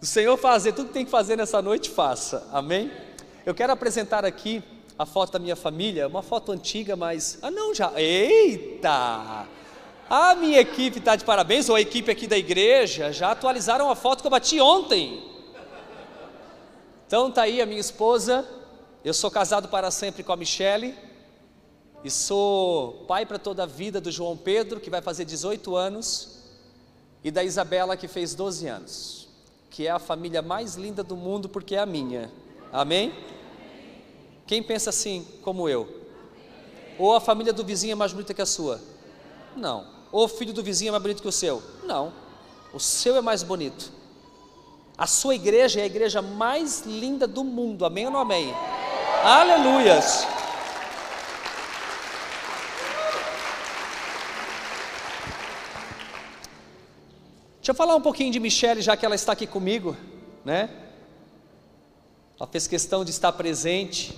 o 0.00 0.06
Senhor 0.06 0.36
fazer 0.36 0.72
tudo 0.72 0.88
que 0.88 0.94
tem 0.94 1.04
que 1.04 1.10
fazer 1.10 1.36
nessa 1.36 1.62
noite, 1.62 1.90
faça. 1.90 2.46
Amém? 2.52 2.90
Eu 3.44 3.54
quero 3.54 3.72
apresentar 3.72 4.24
aqui 4.24 4.62
a 4.98 5.04
foto 5.04 5.32
da 5.32 5.38
minha 5.38 5.56
família, 5.56 6.06
uma 6.08 6.22
foto 6.22 6.52
antiga, 6.52 6.96
mas. 6.96 7.38
Ah, 7.42 7.50
não, 7.50 7.74
já. 7.74 7.92
Eita! 7.96 9.46
A 10.08 10.34
minha 10.36 10.60
equipe 10.60 10.98
está 10.98 11.16
de 11.16 11.24
parabéns, 11.24 11.68
ou 11.68 11.74
a 11.74 11.80
equipe 11.80 12.10
aqui 12.10 12.26
da 12.26 12.38
igreja, 12.38 13.12
já 13.12 13.32
atualizaram 13.32 13.90
a 13.90 13.96
foto 13.96 14.20
que 14.20 14.26
eu 14.26 14.30
bati 14.30 14.60
ontem. 14.60 15.22
Então 17.06 17.30
tá 17.30 17.42
aí 17.42 17.60
a 17.60 17.66
minha 17.66 17.80
esposa. 17.80 18.46
Eu 19.04 19.14
sou 19.14 19.30
casado 19.30 19.68
para 19.68 19.90
sempre 19.90 20.22
com 20.22 20.32
a 20.32 20.36
Michele. 20.36 20.94
E 22.06 22.10
sou 22.10 23.04
pai 23.08 23.26
para 23.26 23.36
toda 23.36 23.64
a 23.64 23.66
vida 23.66 24.00
do 24.00 24.12
João 24.12 24.36
Pedro, 24.36 24.78
que 24.78 24.88
vai 24.88 25.02
fazer 25.02 25.24
18 25.24 25.74
anos, 25.74 26.38
e 27.24 27.32
da 27.32 27.42
Isabela, 27.42 27.96
que 27.96 28.06
fez 28.06 28.32
12 28.32 28.68
anos, 28.68 29.28
que 29.68 29.88
é 29.88 29.90
a 29.90 29.98
família 29.98 30.40
mais 30.40 30.76
linda 30.76 31.02
do 31.02 31.16
mundo, 31.16 31.48
porque 31.48 31.74
é 31.74 31.80
a 31.80 31.84
minha. 31.84 32.30
Amém? 32.72 33.12
Quem 34.46 34.62
pensa 34.62 34.90
assim, 34.90 35.26
como 35.42 35.68
eu? 35.68 35.88
Ou 36.96 37.12
a 37.12 37.20
família 37.20 37.52
do 37.52 37.64
vizinho 37.64 37.90
é 37.90 37.96
mais 37.96 38.12
bonita 38.12 38.32
que 38.32 38.40
a 38.40 38.46
sua? 38.46 38.80
Não. 39.56 39.84
Ou 40.12 40.26
o 40.26 40.28
filho 40.28 40.52
do 40.52 40.62
vizinho 40.62 40.90
é 40.90 40.92
mais 40.92 41.02
bonito 41.02 41.20
que 41.20 41.28
o 41.28 41.32
seu? 41.32 41.60
Não. 41.82 42.12
O 42.72 42.78
seu 42.78 43.16
é 43.16 43.20
mais 43.20 43.42
bonito. 43.42 43.90
A 44.96 45.08
sua 45.08 45.34
igreja 45.34 45.80
é 45.80 45.82
a 45.82 45.86
igreja 45.86 46.22
mais 46.22 46.82
linda 46.86 47.26
do 47.26 47.42
mundo. 47.42 47.84
Amém 47.84 48.06
ou 48.06 48.12
não 48.12 48.20
amém? 48.20 48.54
Aleluias. 49.24 50.35
Deixa 57.66 57.72
eu 57.72 57.84
falar 57.84 57.96
um 57.96 58.00
pouquinho 58.00 58.30
de 58.30 58.38
Michelle, 58.38 58.80
já 58.80 58.96
que 58.96 59.04
ela 59.04 59.16
está 59.16 59.32
aqui 59.32 59.44
comigo, 59.44 59.96
né? 60.44 60.70
Ela 62.38 62.46
fez 62.46 62.68
questão 62.68 63.04
de 63.04 63.10
estar 63.10 63.32
presente. 63.32 64.16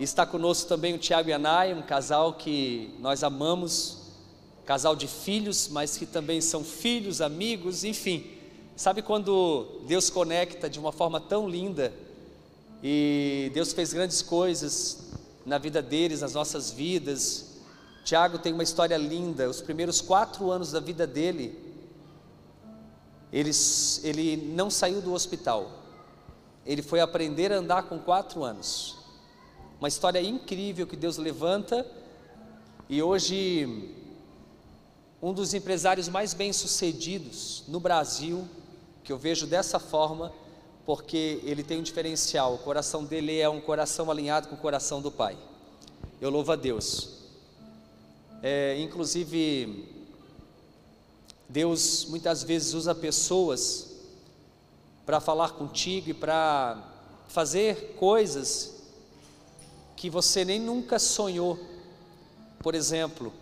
Está 0.00 0.26
conosco 0.26 0.68
também 0.68 0.92
o 0.92 0.98
Tiago 0.98 1.28
e 1.28 1.32
a 1.32 1.38
Nai, 1.38 1.72
um 1.72 1.80
casal 1.80 2.32
que 2.32 2.92
nós 2.98 3.22
amamos, 3.22 3.98
casal 4.66 4.96
de 4.96 5.06
filhos, 5.06 5.68
mas 5.68 5.96
que 5.96 6.04
também 6.04 6.40
são 6.40 6.64
filhos, 6.64 7.20
amigos, 7.20 7.84
enfim. 7.84 8.26
Sabe 8.74 9.00
quando 9.00 9.82
Deus 9.86 10.10
conecta 10.10 10.68
de 10.68 10.80
uma 10.80 10.90
forma 10.90 11.20
tão 11.20 11.48
linda 11.48 11.92
e 12.82 13.48
Deus 13.54 13.72
fez 13.72 13.92
grandes 13.92 14.22
coisas 14.22 15.12
na 15.46 15.56
vida 15.56 15.80
deles, 15.80 16.20
nas 16.20 16.34
nossas 16.34 16.68
vidas. 16.68 17.60
Tiago 18.04 18.40
tem 18.40 18.52
uma 18.52 18.64
história 18.64 18.96
linda. 18.96 19.48
Os 19.48 19.60
primeiros 19.60 20.00
quatro 20.00 20.50
anos 20.50 20.72
da 20.72 20.80
vida 20.80 21.06
dele, 21.06 21.69
ele, 23.32 23.50
ele 24.02 24.36
não 24.36 24.70
saiu 24.70 25.00
do 25.00 25.12
hospital. 25.12 25.70
Ele 26.66 26.82
foi 26.82 27.00
aprender 27.00 27.52
a 27.52 27.56
andar 27.56 27.84
com 27.84 27.98
quatro 27.98 28.44
anos. 28.44 28.96
Uma 29.78 29.88
história 29.88 30.20
incrível 30.20 30.86
que 30.86 30.96
Deus 30.96 31.16
levanta 31.16 31.86
e 32.88 33.02
hoje 33.02 33.96
um 35.22 35.32
dos 35.32 35.54
empresários 35.54 36.08
mais 36.08 36.34
bem-sucedidos 36.34 37.64
no 37.68 37.78
Brasil, 37.78 38.48
que 39.04 39.12
eu 39.12 39.18
vejo 39.18 39.46
dessa 39.46 39.78
forma, 39.78 40.32
porque 40.84 41.40
ele 41.44 41.62
tem 41.62 41.78
um 41.78 41.82
diferencial, 41.82 42.54
o 42.54 42.58
coração 42.58 43.04
dele 43.04 43.38
é 43.38 43.48
um 43.48 43.60
coração 43.60 44.10
alinhado 44.10 44.48
com 44.48 44.54
o 44.54 44.58
coração 44.58 45.00
do 45.00 45.10
Pai. 45.10 45.36
Eu 46.20 46.30
louvo 46.30 46.52
a 46.52 46.56
Deus. 46.56 47.20
É, 48.42 48.78
inclusive, 48.80 49.99
Deus 51.50 52.04
muitas 52.04 52.44
vezes 52.44 52.74
usa 52.74 52.94
pessoas 52.94 53.90
para 55.04 55.18
falar 55.20 55.50
contigo 55.50 56.10
e 56.10 56.14
para 56.14 56.80
fazer 57.26 57.96
coisas 57.98 58.84
que 59.96 60.08
você 60.08 60.44
nem 60.44 60.60
nunca 60.60 60.96
sonhou. 61.00 61.58
Por 62.60 62.76
exemplo, 62.76 63.32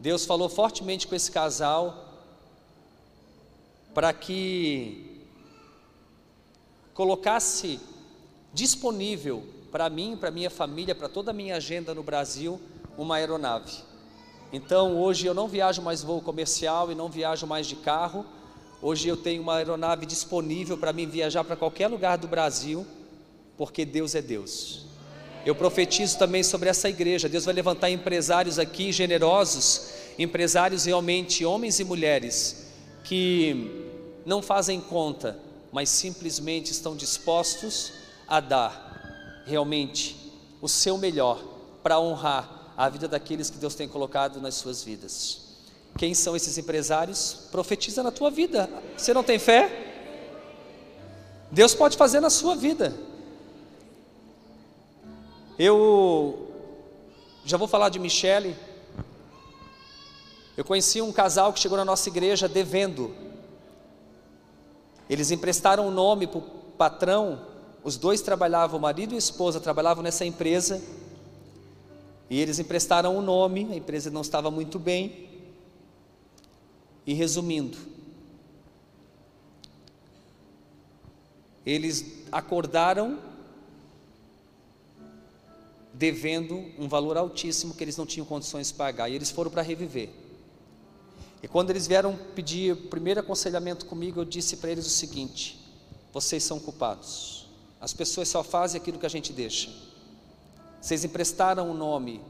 Deus 0.00 0.26
falou 0.26 0.48
fortemente 0.48 1.06
com 1.06 1.14
esse 1.14 1.30
casal 1.30 2.04
para 3.94 4.12
que 4.12 5.22
colocasse 6.94 7.78
disponível 8.52 9.46
para 9.70 9.88
mim, 9.88 10.16
para 10.16 10.32
minha 10.32 10.50
família, 10.50 10.96
para 10.96 11.08
toda 11.08 11.30
a 11.30 11.34
minha 11.34 11.54
agenda 11.54 11.94
no 11.94 12.02
Brasil, 12.02 12.60
uma 12.98 13.16
aeronave. 13.16 13.93
Então 14.54 14.96
hoje 15.00 15.26
eu 15.26 15.34
não 15.34 15.48
viajo 15.48 15.82
mais 15.82 16.00
voo 16.00 16.20
comercial 16.20 16.92
e 16.92 16.94
não 16.94 17.08
viajo 17.08 17.44
mais 17.44 17.66
de 17.66 17.74
carro. 17.74 18.24
Hoje 18.80 19.08
eu 19.08 19.16
tenho 19.16 19.42
uma 19.42 19.56
aeronave 19.56 20.06
disponível 20.06 20.78
para 20.78 20.92
mim 20.92 21.08
viajar 21.08 21.42
para 21.42 21.56
qualquer 21.56 21.88
lugar 21.88 22.16
do 22.18 22.28
Brasil, 22.28 22.86
porque 23.58 23.84
Deus 23.84 24.14
é 24.14 24.22
Deus. 24.22 24.86
Eu 25.44 25.56
profetizo 25.56 26.16
também 26.18 26.44
sobre 26.44 26.68
essa 26.68 26.88
igreja. 26.88 27.28
Deus 27.28 27.44
vai 27.44 27.52
levantar 27.52 27.90
empresários 27.90 28.56
aqui 28.56 28.92
generosos, 28.92 29.88
empresários 30.16 30.84
realmente 30.84 31.44
homens 31.44 31.80
e 31.80 31.84
mulheres 31.84 32.68
que 33.02 33.90
não 34.24 34.40
fazem 34.40 34.80
conta, 34.80 35.36
mas 35.72 35.88
simplesmente 35.88 36.70
estão 36.70 36.94
dispostos 36.94 37.92
a 38.28 38.38
dar 38.38 39.42
realmente 39.46 40.14
o 40.62 40.68
seu 40.68 40.96
melhor 40.96 41.42
para 41.82 41.98
honrar 41.98 42.53
a 42.76 42.88
vida 42.88 43.06
daqueles 43.06 43.50
que 43.50 43.58
Deus 43.58 43.74
tem 43.74 43.88
colocado 43.88 44.40
nas 44.40 44.54
suas 44.54 44.82
vidas. 44.82 45.40
Quem 45.96 46.12
são 46.12 46.34
esses 46.34 46.58
empresários? 46.58 47.46
Profetiza 47.52 48.02
na 48.02 48.10
tua 48.10 48.30
vida. 48.30 48.68
Você 48.96 49.14
não 49.14 49.22
tem 49.22 49.38
fé? 49.38 49.92
Deus 51.50 51.74
pode 51.74 51.96
fazer 51.96 52.20
na 52.20 52.30
sua 52.30 52.56
vida. 52.56 52.92
Eu 55.56 56.48
já 57.44 57.56
vou 57.56 57.68
falar 57.68 57.90
de 57.90 58.00
Michele. 58.00 58.56
Eu 60.56 60.64
conheci 60.64 61.00
um 61.00 61.12
casal 61.12 61.52
que 61.52 61.60
chegou 61.60 61.78
na 61.78 61.84
nossa 61.84 62.08
igreja 62.08 62.48
devendo. 62.48 63.14
Eles 65.08 65.30
emprestaram 65.30 65.84
o 65.84 65.88
um 65.88 65.92
nome 65.92 66.26
para 66.26 66.38
o 66.38 66.42
patrão. 66.76 67.40
Os 67.84 67.96
dois 67.96 68.20
trabalhavam, 68.20 68.78
o 68.78 68.82
marido 68.82 69.12
e 69.12 69.14
a 69.14 69.18
esposa 69.18 69.60
trabalhavam 69.60 70.02
nessa 70.02 70.24
empresa. 70.24 70.82
E 72.28 72.40
eles 72.40 72.58
emprestaram 72.58 73.16
o 73.16 73.22
nome, 73.22 73.68
a 73.70 73.76
empresa 73.76 74.10
não 74.10 74.22
estava 74.22 74.50
muito 74.50 74.78
bem. 74.78 75.28
E 77.06 77.12
resumindo, 77.12 77.76
eles 81.66 82.24
acordaram 82.32 83.18
devendo 85.92 86.64
um 86.78 86.88
valor 86.88 87.16
altíssimo 87.16 87.74
que 87.74 87.84
eles 87.84 87.96
não 87.96 88.04
tinham 88.04 88.26
condições 88.26 88.68
de 88.68 88.74
pagar, 88.74 89.08
e 89.08 89.14
eles 89.14 89.30
foram 89.30 89.50
para 89.50 89.62
reviver. 89.62 90.10
E 91.42 91.46
quando 91.46 91.70
eles 91.70 91.86
vieram 91.86 92.18
pedir 92.34 92.72
o 92.72 92.76
primeiro 92.88 93.20
aconselhamento 93.20 93.86
comigo, 93.86 94.20
eu 94.20 94.24
disse 94.24 94.56
para 94.56 94.70
eles 94.70 94.86
o 94.86 94.90
seguinte: 94.90 95.60
vocês 96.12 96.42
são 96.42 96.58
culpados. 96.58 97.46
As 97.80 97.92
pessoas 97.92 98.28
só 98.28 98.42
fazem 98.42 98.80
aquilo 98.80 98.98
que 98.98 99.04
a 99.04 99.10
gente 99.10 99.32
deixa. 99.32 99.70
Vocês 100.84 101.02
emprestaram 101.02 101.70
um 101.70 101.72
nome, 101.72 102.20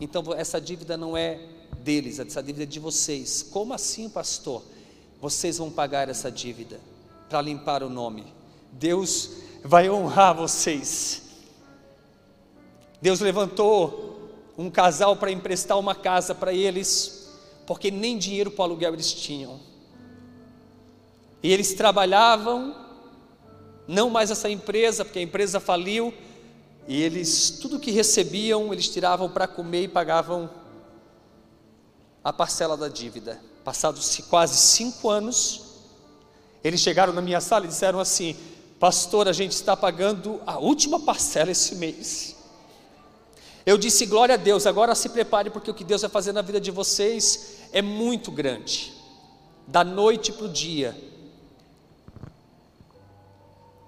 então 0.00 0.20
essa 0.36 0.60
dívida 0.60 0.96
não 0.96 1.16
é 1.16 1.38
deles, 1.84 2.18
essa 2.18 2.42
dívida 2.42 2.64
é 2.64 2.66
de 2.66 2.80
vocês. 2.80 3.46
Como 3.48 3.72
assim, 3.72 4.08
pastor? 4.08 4.64
Vocês 5.20 5.58
vão 5.58 5.70
pagar 5.70 6.08
essa 6.08 6.28
dívida 6.28 6.80
para 7.28 7.40
limpar 7.40 7.84
o 7.84 7.88
nome. 7.88 8.26
Deus 8.72 9.30
vai 9.62 9.88
honrar 9.88 10.34
vocês. 10.34 11.22
Deus 13.00 13.20
levantou 13.20 14.32
um 14.58 14.68
casal 14.68 15.14
para 15.14 15.30
emprestar 15.30 15.78
uma 15.78 15.94
casa 15.94 16.34
para 16.34 16.52
eles, 16.52 17.30
porque 17.68 17.88
nem 17.88 18.18
dinheiro 18.18 18.50
para 18.50 18.62
o 18.62 18.64
aluguel 18.64 18.94
eles 18.94 19.12
tinham. 19.12 19.60
E 21.40 21.52
eles 21.52 21.72
trabalhavam, 21.74 22.74
não 23.86 24.10
mais 24.10 24.32
essa 24.32 24.50
empresa, 24.50 25.04
porque 25.04 25.20
a 25.20 25.22
empresa 25.22 25.60
faliu, 25.60 26.12
e 26.88 27.02
eles, 27.02 27.50
tudo 27.50 27.80
que 27.80 27.90
recebiam, 27.90 28.72
eles 28.72 28.88
tiravam 28.88 29.28
para 29.28 29.48
comer 29.48 29.82
e 29.84 29.88
pagavam 29.88 30.48
a 32.22 32.32
parcela 32.32 32.76
da 32.76 32.88
dívida. 32.88 33.40
Passados 33.64 34.20
quase 34.30 34.56
cinco 34.56 35.08
anos, 35.08 35.62
eles 36.62 36.80
chegaram 36.80 37.12
na 37.12 37.20
minha 37.20 37.40
sala 37.40 37.64
e 37.64 37.68
disseram 37.68 37.98
assim: 37.98 38.36
Pastor, 38.78 39.26
a 39.26 39.32
gente 39.32 39.52
está 39.52 39.76
pagando 39.76 40.40
a 40.46 40.58
última 40.58 41.00
parcela 41.00 41.50
esse 41.50 41.74
mês. 41.74 42.36
Eu 43.64 43.76
disse: 43.76 44.06
Glória 44.06 44.34
a 44.36 44.38
Deus, 44.38 44.64
agora 44.64 44.94
se 44.94 45.08
prepare, 45.08 45.50
porque 45.50 45.70
o 45.70 45.74
que 45.74 45.82
Deus 45.82 46.02
vai 46.02 46.10
fazer 46.10 46.32
na 46.32 46.42
vida 46.42 46.60
de 46.60 46.70
vocês 46.70 47.58
é 47.72 47.82
muito 47.82 48.30
grande. 48.30 48.94
Da 49.66 49.82
noite 49.82 50.32
para 50.32 50.46
o 50.46 50.48
dia, 50.48 50.96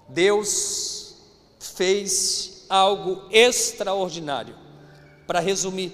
Deus 0.09 1.15
fez 1.59 2.58
algo 2.69 3.23
extraordinário. 3.31 4.55
Para 5.25 5.39
resumir, 5.39 5.91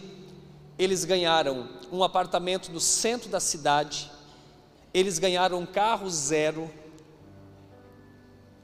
eles 0.77 1.05
ganharam 1.05 1.69
um 1.91 2.03
apartamento 2.03 2.71
no 2.71 2.79
centro 2.79 3.29
da 3.29 3.39
cidade, 3.39 4.11
eles 4.93 5.17
ganharam 5.17 5.59
um 5.59 5.65
carro 5.65 6.09
zero, 6.09 6.69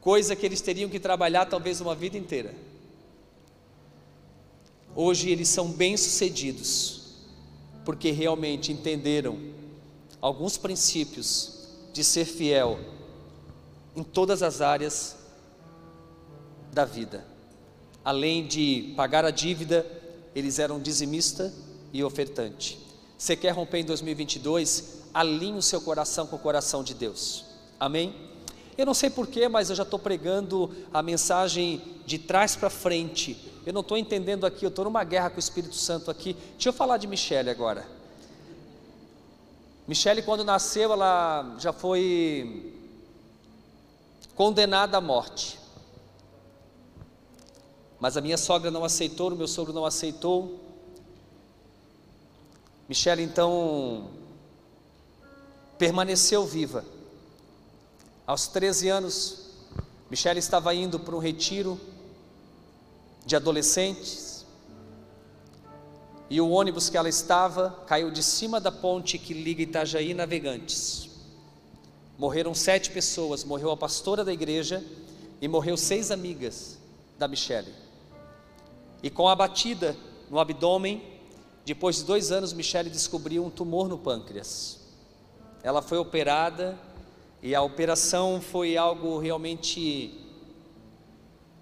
coisa 0.01 0.35
que 0.35 0.45
eles 0.45 0.61
teriam 0.61 0.89
que 0.89 0.99
trabalhar 0.99 1.45
talvez 1.45 1.79
uma 1.79 1.95
vida 1.95 2.17
inteira. 2.17 2.53
Hoje 4.95 5.29
eles 5.29 5.47
são 5.47 5.71
bem-sucedidos, 5.71 7.01
porque 7.85 8.11
realmente 8.11 8.71
entenderam 8.71 9.39
alguns 10.19 10.57
princípios 10.57 11.69
de 11.93 12.03
ser 12.03 12.25
fiel 12.25 12.79
em 13.95 14.03
todas 14.03 14.43
as 14.43 14.61
áreas 14.61 15.15
da 16.71 16.85
vida. 16.85 17.30
Além 18.03 18.47
de 18.47 18.93
pagar 18.95 19.25
a 19.25 19.31
dívida, 19.31 19.85
eles 20.35 20.59
eram 20.59 20.79
dizimista 20.79 21.53
e 21.93 22.03
ofertante. 22.03 22.79
Você 23.17 23.35
quer 23.35 23.51
romper 23.51 23.79
em 23.79 23.85
2022? 23.85 25.01
Alinhe 25.13 25.57
o 25.57 25.61
seu 25.61 25.81
coração 25.81 26.25
com 26.25 26.35
o 26.35 26.39
coração 26.39 26.83
de 26.83 26.93
Deus. 26.93 27.45
Amém? 27.79 28.15
Eu 28.77 28.85
não 28.85 28.93
sei 28.93 29.09
porquê, 29.09 29.47
mas 29.47 29.69
eu 29.69 29.75
já 29.75 29.83
estou 29.83 29.99
pregando 29.99 30.71
a 30.93 31.03
mensagem 31.03 31.81
de 32.05 32.17
trás 32.17 32.55
para 32.55 32.69
frente. 32.69 33.37
Eu 33.65 33.73
não 33.73 33.81
estou 33.81 33.97
entendendo 33.97 34.45
aqui, 34.45 34.65
eu 34.65 34.69
estou 34.69 34.85
numa 34.85 35.03
guerra 35.03 35.29
com 35.29 35.35
o 35.35 35.39
Espírito 35.39 35.75
Santo 35.75 36.09
aqui. 36.09 36.35
Deixa 36.53 36.69
eu 36.69 36.73
falar 36.73 36.97
de 36.97 37.05
Michele 37.05 37.49
agora. 37.49 37.85
Michele, 39.87 40.23
quando 40.23 40.43
nasceu, 40.43 40.91
ela 40.93 41.55
já 41.59 41.71
foi 41.71 42.73
condenada 44.35 44.97
à 44.97 45.01
morte. 45.01 45.60
Mas 48.01 48.17
a 48.17 48.21
minha 48.21 48.37
sogra 48.37 48.71
não 48.71 48.83
aceitou, 48.83 49.31
o 49.31 49.35
meu 49.35 49.47
sogro 49.47 49.71
não 49.71 49.85
aceitou. 49.85 50.59
Michele 52.89 53.21
então 53.21 54.09
permaneceu 55.77 56.43
viva. 56.43 56.83
Aos 58.25 58.47
13 58.47 58.89
anos, 58.89 59.51
Michele 60.09 60.39
estava 60.39 60.73
indo 60.73 60.99
para 60.99 61.15
um 61.15 61.19
retiro 61.19 61.79
de 63.23 63.35
adolescentes. 63.35 64.47
E 66.27 66.41
o 66.41 66.49
ônibus 66.49 66.89
que 66.89 66.97
ela 66.97 67.07
estava 67.07 67.83
caiu 67.85 68.09
de 68.09 68.23
cima 68.23 68.59
da 68.59 68.71
ponte 68.71 69.19
que 69.19 69.35
liga 69.35 69.61
Itajaí 69.61 70.15
Navegantes. 70.15 71.07
Morreram 72.17 72.55
sete 72.55 72.89
pessoas, 72.89 73.43
morreu 73.43 73.69
a 73.69 73.77
pastora 73.77 74.25
da 74.25 74.33
igreja 74.33 74.83
e 75.39 75.47
morreu 75.47 75.77
seis 75.77 76.09
amigas 76.09 76.79
da 77.19 77.27
Michele. 77.27 77.80
E 79.03 79.09
com 79.09 79.27
a 79.27 79.35
batida 79.35 79.95
no 80.29 80.39
abdômen, 80.39 81.03
depois 81.65 81.97
de 81.97 82.03
dois 82.03 82.31
anos, 82.31 82.53
Michele 82.53 82.89
descobriu 82.89 83.45
um 83.45 83.49
tumor 83.49 83.87
no 83.87 83.97
pâncreas. 83.97 84.79
Ela 85.63 85.81
foi 85.81 85.97
operada 85.97 86.77
e 87.41 87.53
a 87.55 87.61
operação 87.61 88.41
foi 88.41 88.77
algo 88.77 89.19
realmente 89.19 90.19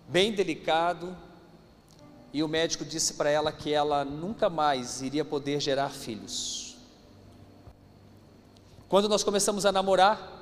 bem 0.08 0.32
delicado. 0.32 1.16
E 2.32 2.44
o 2.44 2.48
médico 2.48 2.86
disse 2.86 3.14
para 3.14 3.30
ela 3.30 3.52
que 3.52 3.74
ela 3.74 4.06
nunca 4.06 4.50
mais 4.50 5.02
iria 5.02 5.26
poder 5.26 5.60
gerar 5.60 5.90
filhos. 5.90 6.78
Quando 8.88 9.08
nós 9.08 9.24
começamos 9.24 9.66
a 9.66 9.72
namorar, 9.72 10.38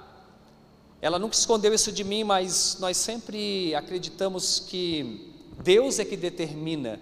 ela 1.02 1.20
nunca 1.20 1.36
escondeu 1.36 1.74
isso 1.74 1.92
de 1.92 2.04
mim, 2.04 2.24
mas 2.24 2.78
nós 2.80 2.98
sempre 2.98 3.74
acreditamos 3.76 4.60
que 4.60 5.34
Deus 5.58 6.00
é 6.00 6.06
que 6.06 6.16
determina 6.16 7.00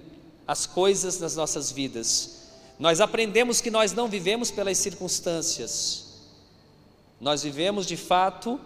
as 0.47 0.65
coisas 0.65 1.19
nas 1.19 1.35
nossas 1.35 1.71
vidas. 1.71 2.49
Nós 2.79 3.01
aprendemos 3.01 3.61
que 3.61 3.71
nós 3.71 3.93
não 3.93 4.07
vivemos 4.07 4.51
pelas 4.51 4.77
circunstâncias, 4.77 6.05
nós 7.19 7.43
vivemos 7.43 7.85
de 7.85 7.95
fato 7.95 8.59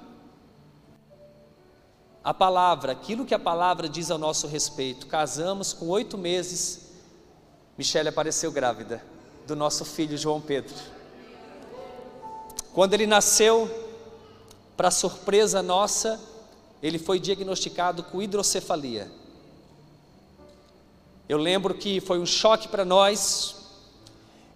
a 2.23 2.34
palavra, 2.34 2.91
aquilo 2.91 3.25
que 3.25 3.34
a 3.34 3.39
palavra 3.39 3.88
diz 3.88 4.12
ao 4.12 4.17
nosso 4.17 4.47
respeito. 4.47 5.08
Casamos 5.08 5.73
com 5.73 5.88
oito 5.88 6.17
meses, 6.17 6.89
Michele 7.78 8.10
apareceu 8.10 8.52
grávida 8.52 9.04
do 9.47 9.56
nosso 9.56 9.86
filho 9.86 10.17
João 10.17 10.41
Pedro. 10.41 10.75
Quando 12.73 12.93
ele 12.93 13.08
nasceu, 13.08 13.69
para 14.75 14.91
surpresa 14.91 15.62
nossa, 15.62 16.19
ele 16.82 16.97
foi 16.97 17.19
diagnosticado 17.19 18.04
com 18.04 18.21
hidrocefalia. 18.21 19.12
Eu 21.30 21.38
lembro 21.38 21.76
que 21.76 22.02
foi 22.02 22.18
um 22.18 22.26
choque 22.26 22.68
para 22.68 22.84
nós. 22.84 23.56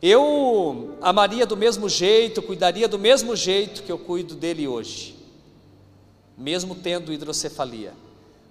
Eu 0.01 0.97
amaria 1.03 1.45
do 1.45 1.55
mesmo 1.55 1.87
jeito, 1.87 2.41
cuidaria 2.41 2.87
do 2.87 2.97
mesmo 2.97 3.35
jeito 3.35 3.83
que 3.83 3.91
eu 3.91 3.99
cuido 3.99 4.33
dele 4.33 4.67
hoje, 4.67 5.15
mesmo 6.35 6.73
tendo 6.73 7.13
hidrocefalia. 7.13 7.93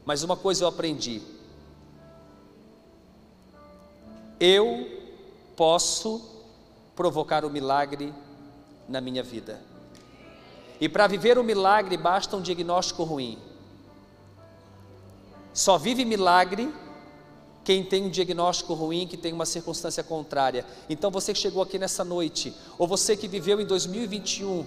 Mas 0.06 0.22
uma 0.22 0.36
coisa 0.36 0.62
eu 0.62 0.68
aprendi: 0.68 1.20
eu 4.38 4.88
posso 5.56 6.22
provocar 6.94 7.44
o 7.44 7.50
milagre 7.50 8.14
na 8.88 9.00
minha 9.00 9.24
vida. 9.24 9.60
E 10.80 10.88
para 10.88 11.08
viver 11.08 11.38
o 11.38 11.42
milagre 11.42 11.96
basta 11.96 12.36
um 12.36 12.40
diagnóstico 12.40 13.02
ruim. 13.02 13.36
Só 15.52 15.76
vive 15.76 16.04
milagre 16.04 16.72
quem 17.64 17.84
tem 17.84 18.04
um 18.04 18.10
diagnóstico 18.10 18.74
ruim, 18.74 19.06
que 19.06 19.16
tem 19.16 19.32
uma 19.32 19.46
circunstância 19.46 20.02
contrária. 20.02 20.64
Então 20.88 21.10
você 21.10 21.32
que 21.32 21.38
chegou 21.38 21.62
aqui 21.62 21.78
nessa 21.78 22.04
noite, 22.04 22.52
ou 22.78 22.86
você 22.86 23.16
que 23.16 23.28
viveu 23.28 23.60
em 23.60 23.66
2021 23.66 24.64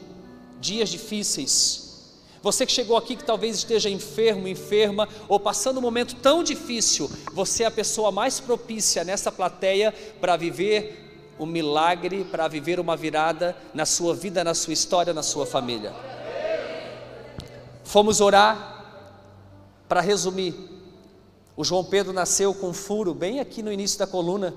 dias 0.59 0.89
difíceis, 0.89 1.85
você 2.41 2.63
que 2.63 2.71
chegou 2.71 2.95
aqui 2.95 3.15
que 3.15 3.23
talvez 3.23 3.55
esteja 3.55 3.89
enfermo, 3.89 4.47
enferma, 4.47 5.09
ou 5.27 5.39
passando 5.39 5.79
um 5.79 5.81
momento 5.81 6.15
tão 6.15 6.43
difícil, 6.43 7.09
você 7.33 7.63
é 7.63 7.65
a 7.65 7.71
pessoa 7.71 8.11
mais 8.11 8.39
propícia 8.39 9.03
nessa 9.03 9.31
plateia 9.31 9.91
para 10.21 10.37
viver 10.37 11.33
um 11.39 11.45
milagre, 11.45 12.23
para 12.23 12.47
viver 12.47 12.79
uma 12.79 12.95
virada 12.95 13.57
na 13.73 13.85
sua 13.85 14.13
vida, 14.13 14.43
na 14.43 14.53
sua 14.53 14.73
história, 14.73 15.11
na 15.11 15.23
sua 15.23 15.45
família. 15.45 15.91
Fomos 17.83 18.21
orar, 18.21 18.73
para 19.89 20.01
resumir, 20.01 20.53
o 21.57 21.63
João 21.63 21.83
Pedro 21.83 22.11
nasceu 22.11 22.53
com 22.53 22.69
um 22.69 22.73
furo 22.73 23.13
bem 23.13 23.39
aqui 23.39 23.63
no 23.63 23.71
início 23.71 23.97
da 23.97 24.05
coluna. 24.05 24.53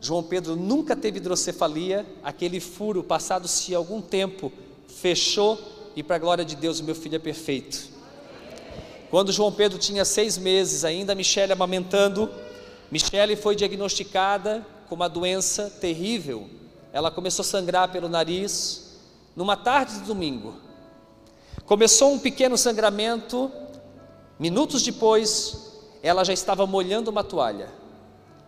João 0.00 0.22
Pedro 0.22 0.56
nunca 0.56 0.96
teve 0.96 1.18
hidrocefalia, 1.18 2.06
aquele 2.22 2.60
furo, 2.60 3.02
passado-se 3.02 3.74
algum 3.74 4.00
tempo, 4.00 4.52
fechou 4.88 5.58
e, 5.94 6.02
para 6.02 6.16
a 6.16 6.18
glória 6.18 6.44
de 6.44 6.56
Deus, 6.56 6.80
o 6.80 6.84
meu 6.84 6.94
filho 6.94 7.16
é 7.16 7.18
perfeito. 7.18 7.88
Quando 9.10 9.32
João 9.32 9.52
Pedro 9.52 9.78
tinha 9.78 10.04
seis 10.04 10.38
meses, 10.38 10.84
ainda 10.84 11.14
Michele 11.14 11.52
amamentando, 11.52 12.30
Michele 12.90 13.36
foi 13.36 13.54
diagnosticada 13.54 14.66
com 14.88 14.94
uma 14.94 15.08
doença 15.08 15.70
terrível. 15.80 16.48
Ela 16.92 17.10
começou 17.10 17.42
a 17.42 17.46
sangrar 17.46 17.90
pelo 17.90 18.08
nariz, 18.08 18.98
numa 19.34 19.56
tarde 19.56 19.98
de 19.98 20.04
domingo. 20.04 20.54
Começou 21.66 22.12
um 22.12 22.18
pequeno 22.18 22.56
sangramento, 22.56 23.50
minutos 24.38 24.82
depois, 24.82 25.72
ela 26.02 26.24
já 26.24 26.32
estava 26.32 26.66
molhando 26.66 27.10
uma 27.10 27.24
toalha. 27.24 27.68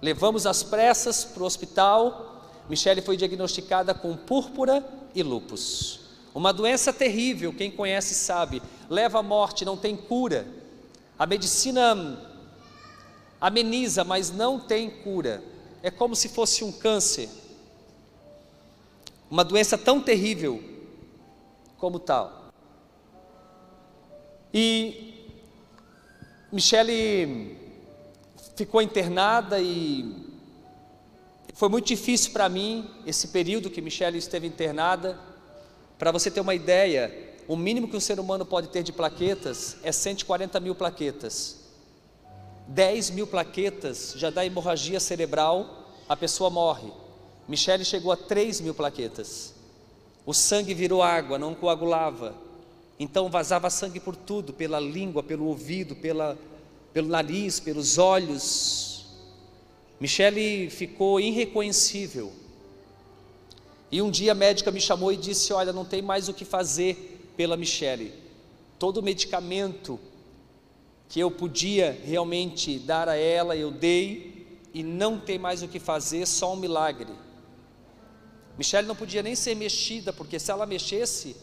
Levamos 0.00 0.46
as 0.46 0.62
pressas 0.62 1.24
para 1.24 1.42
o 1.42 1.46
hospital. 1.46 2.42
Michele 2.68 3.02
foi 3.02 3.16
diagnosticada 3.16 3.94
com 3.94 4.16
púrpura 4.16 4.84
e 5.14 5.22
lupus. 5.22 6.00
Uma 6.34 6.52
doença 6.52 6.92
terrível, 6.92 7.52
quem 7.52 7.70
conhece 7.70 8.14
sabe, 8.14 8.62
leva 8.88 9.18
à 9.18 9.22
morte, 9.22 9.64
não 9.64 9.76
tem 9.76 9.96
cura. 9.96 10.46
A 11.18 11.26
medicina 11.26 12.22
ameniza, 13.40 14.04
mas 14.04 14.30
não 14.30 14.60
tem 14.60 14.88
cura. 14.88 15.42
É 15.82 15.90
como 15.90 16.14
se 16.14 16.28
fosse 16.28 16.62
um 16.62 16.70
câncer. 16.70 17.28
Uma 19.30 19.44
doença 19.44 19.76
tão 19.76 20.00
terrível 20.00 20.62
como 21.76 21.98
tal. 21.98 22.50
E 24.52 25.17
Michele 26.50 27.58
ficou 28.56 28.80
internada 28.80 29.60
e 29.60 30.14
foi 31.52 31.68
muito 31.68 31.86
difícil 31.86 32.32
para 32.32 32.48
mim 32.48 32.88
esse 33.04 33.28
período 33.28 33.68
que 33.68 33.82
Michele 33.82 34.16
esteve 34.16 34.46
internada. 34.46 35.18
Para 35.98 36.10
você 36.10 36.30
ter 36.30 36.40
uma 36.40 36.54
ideia, 36.54 37.36
o 37.46 37.54
mínimo 37.54 37.86
que 37.86 37.96
um 37.96 38.00
ser 38.00 38.18
humano 38.18 38.46
pode 38.46 38.68
ter 38.68 38.82
de 38.82 38.92
plaquetas 38.92 39.76
é 39.82 39.92
140 39.92 40.58
mil 40.58 40.74
plaquetas. 40.74 41.64
10 42.66 43.10
mil 43.10 43.26
plaquetas 43.26 44.14
já 44.16 44.30
dá 44.30 44.46
hemorragia 44.46 45.00
cerebral, 45.00 45.92
a 46.08 46.16
pessoa 46.16 46.48
morre. 46.48 46.90
Michele 47.46 47.84
chegou 47.84 48.10
a 48.10 48.16
3 48.16 48.62
mil 48.62 48.74
plaquetas. 48.74 49.52
O 50.24 50.32
sangue 50.32 50.72
virou 50.72 51.02
água, 51.02 51.38
não 51.38 51.54
coagulava. 51.54 52.47
Então 52.98 53.28
vazava 53.28 53.70
sangue 53.70 54.00
por 54.00 54.16
tudo, 54.16 54.52
pela 54.52 54.80
língua, 54.80 55.22
pelo 55.22 55.46
ouvido, 55.46 55.94
pela, 55.94 56.36
pelo 56.92 57.08
nariz, 57.08 57.60
pelos 57.60 57.96
olhos. 57.96 59.06
Michele 60.00 60.68
ficou 60.68 61.20
irreconhecível. 61.20 62.32
E 63.90 64.02
um 64.02 64.10
dia 64.10 64.32
a 64.32 64.34
médica 64.34 64.70
me 64.70 64.80
chamou 64.80 65.12
e 65.12 65.16
disse: 65.16 65.52
Olha, 65.52 65.72
não 65.72 65.84
tem 65.84 66.02
mais 66.02 66.28
o 66.28 66.34
que 66.34 66.44
fazer 66.44 67.32
pela 67.36 67.56
Michele. 67.56 68.12
Todo 68.78 68.98
o 68.98 69.02
medicamento 69.02 69.98
que 71.08 71.20
eu 71.20 71.30
podia 71.30 71.98
realmente 72.04 72.78
dar 72.78 73.08
a 73.08 73.16
ela, 73.16 73.56
eu 73.56 73.70
dei, 73.70 74.60
e 74.74 74.82
não 74.82 75.18
tem 75.18 75.38
mais 75.38 75.62
o 75.62 75.68
que 75.68 75.78
fazer, 75.78 76.26
só 76.26 76.52
um 76.52 76.56
milagre. 76.56 77.12
Michelle 78.58 78.86
não 78.86 78.96
podia 78.96 79.22
nem 79.22 79.34
ser 79.34 79.54
mexida, 79.54 80.12
porque 80.12 80.38
se 80.38 80.50
ela 80.50 80.66
mexesse, 80.66 81.34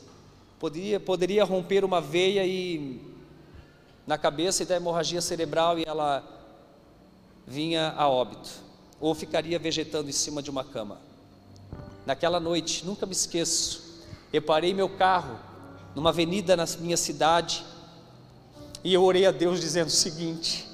poderia, 0.65 0.99
poderia 0.99 1.43
romper 1.43 1.85
uma 1.85 2.01
veia 2.01 2.43
e 2.43 2.99
na 4.07 4.17
cabeça 4.17 4.63
e 4.63 4.65
da 4.65 4.75
hemorragia 4.75 5.21
cerebral 5.21 5.77
e 5.77 5.83
ela 5.85 6.23
vinha 7.45 7.93
a 7.95 8.09
óbito, 8.09 8.49
ou 8.99 9.13
ficaria 9.13 9.59
vegetando 9.59 10.09
em 10.09 10.11
cima 10.11 10.41
de 10.41 10.49
uma 10.49 10.63
cama. 10.63 10.99
Naquela 12.03 12.39
noite, 12.39 12.83
nunca 12.83 13.05
me 13.05 13.11
esqueço, 13.11 14.03
eu 14.33 14.41
parei 14.41 14.73
meu 14.73 14.89
carro 14.89 15.37
numa 15.93 16.09
avenida 16.09 16.57
na 16.57 16.65
minha 16.79 16.97
cidade, 16.97 17.63
e 18.83 18.91
eu 18.91 19.03
orei 19.03 19.27
a 19.27 19.31
Deus 19.31 19.61
dizendo 19.61 19.89
o 19.89 19.91
seguinte: 19.91 20.67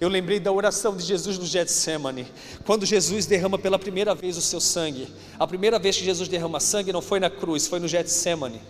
eu 0.00 0.08
lembrei 0.08 0.38
da 0.38 0.52
oração 0.52 0.96
de 0.96 1.04
Jesus 1.04 1.36
no 1.36 1.46
Getsemane, 1.46 2.28
quando 2.64 2.86
Jesus 2.86 3.26
derrama 3.26 3.58
pela 3.58 3.78
primeira 3.78 4.14
vez 4.14 4.36
o 4.36 4.40
seu 4.40 4.60
sangue. 4.60 5.08
A 5.36 5.48
primeira 5.48 5.80
vez 5.80 5.96
que 5.96 6.04
Jesus 6.04 6.28
derrama 6.28 6.60
sangue 6.60 6.92
não 6.92 7.02
foi 7.02 7.18
na 7.18 7.28
cruz, 7.28 7.66
foi 7.66 7.80
no 7.80 7.88
Getsemane. 7.88 8.60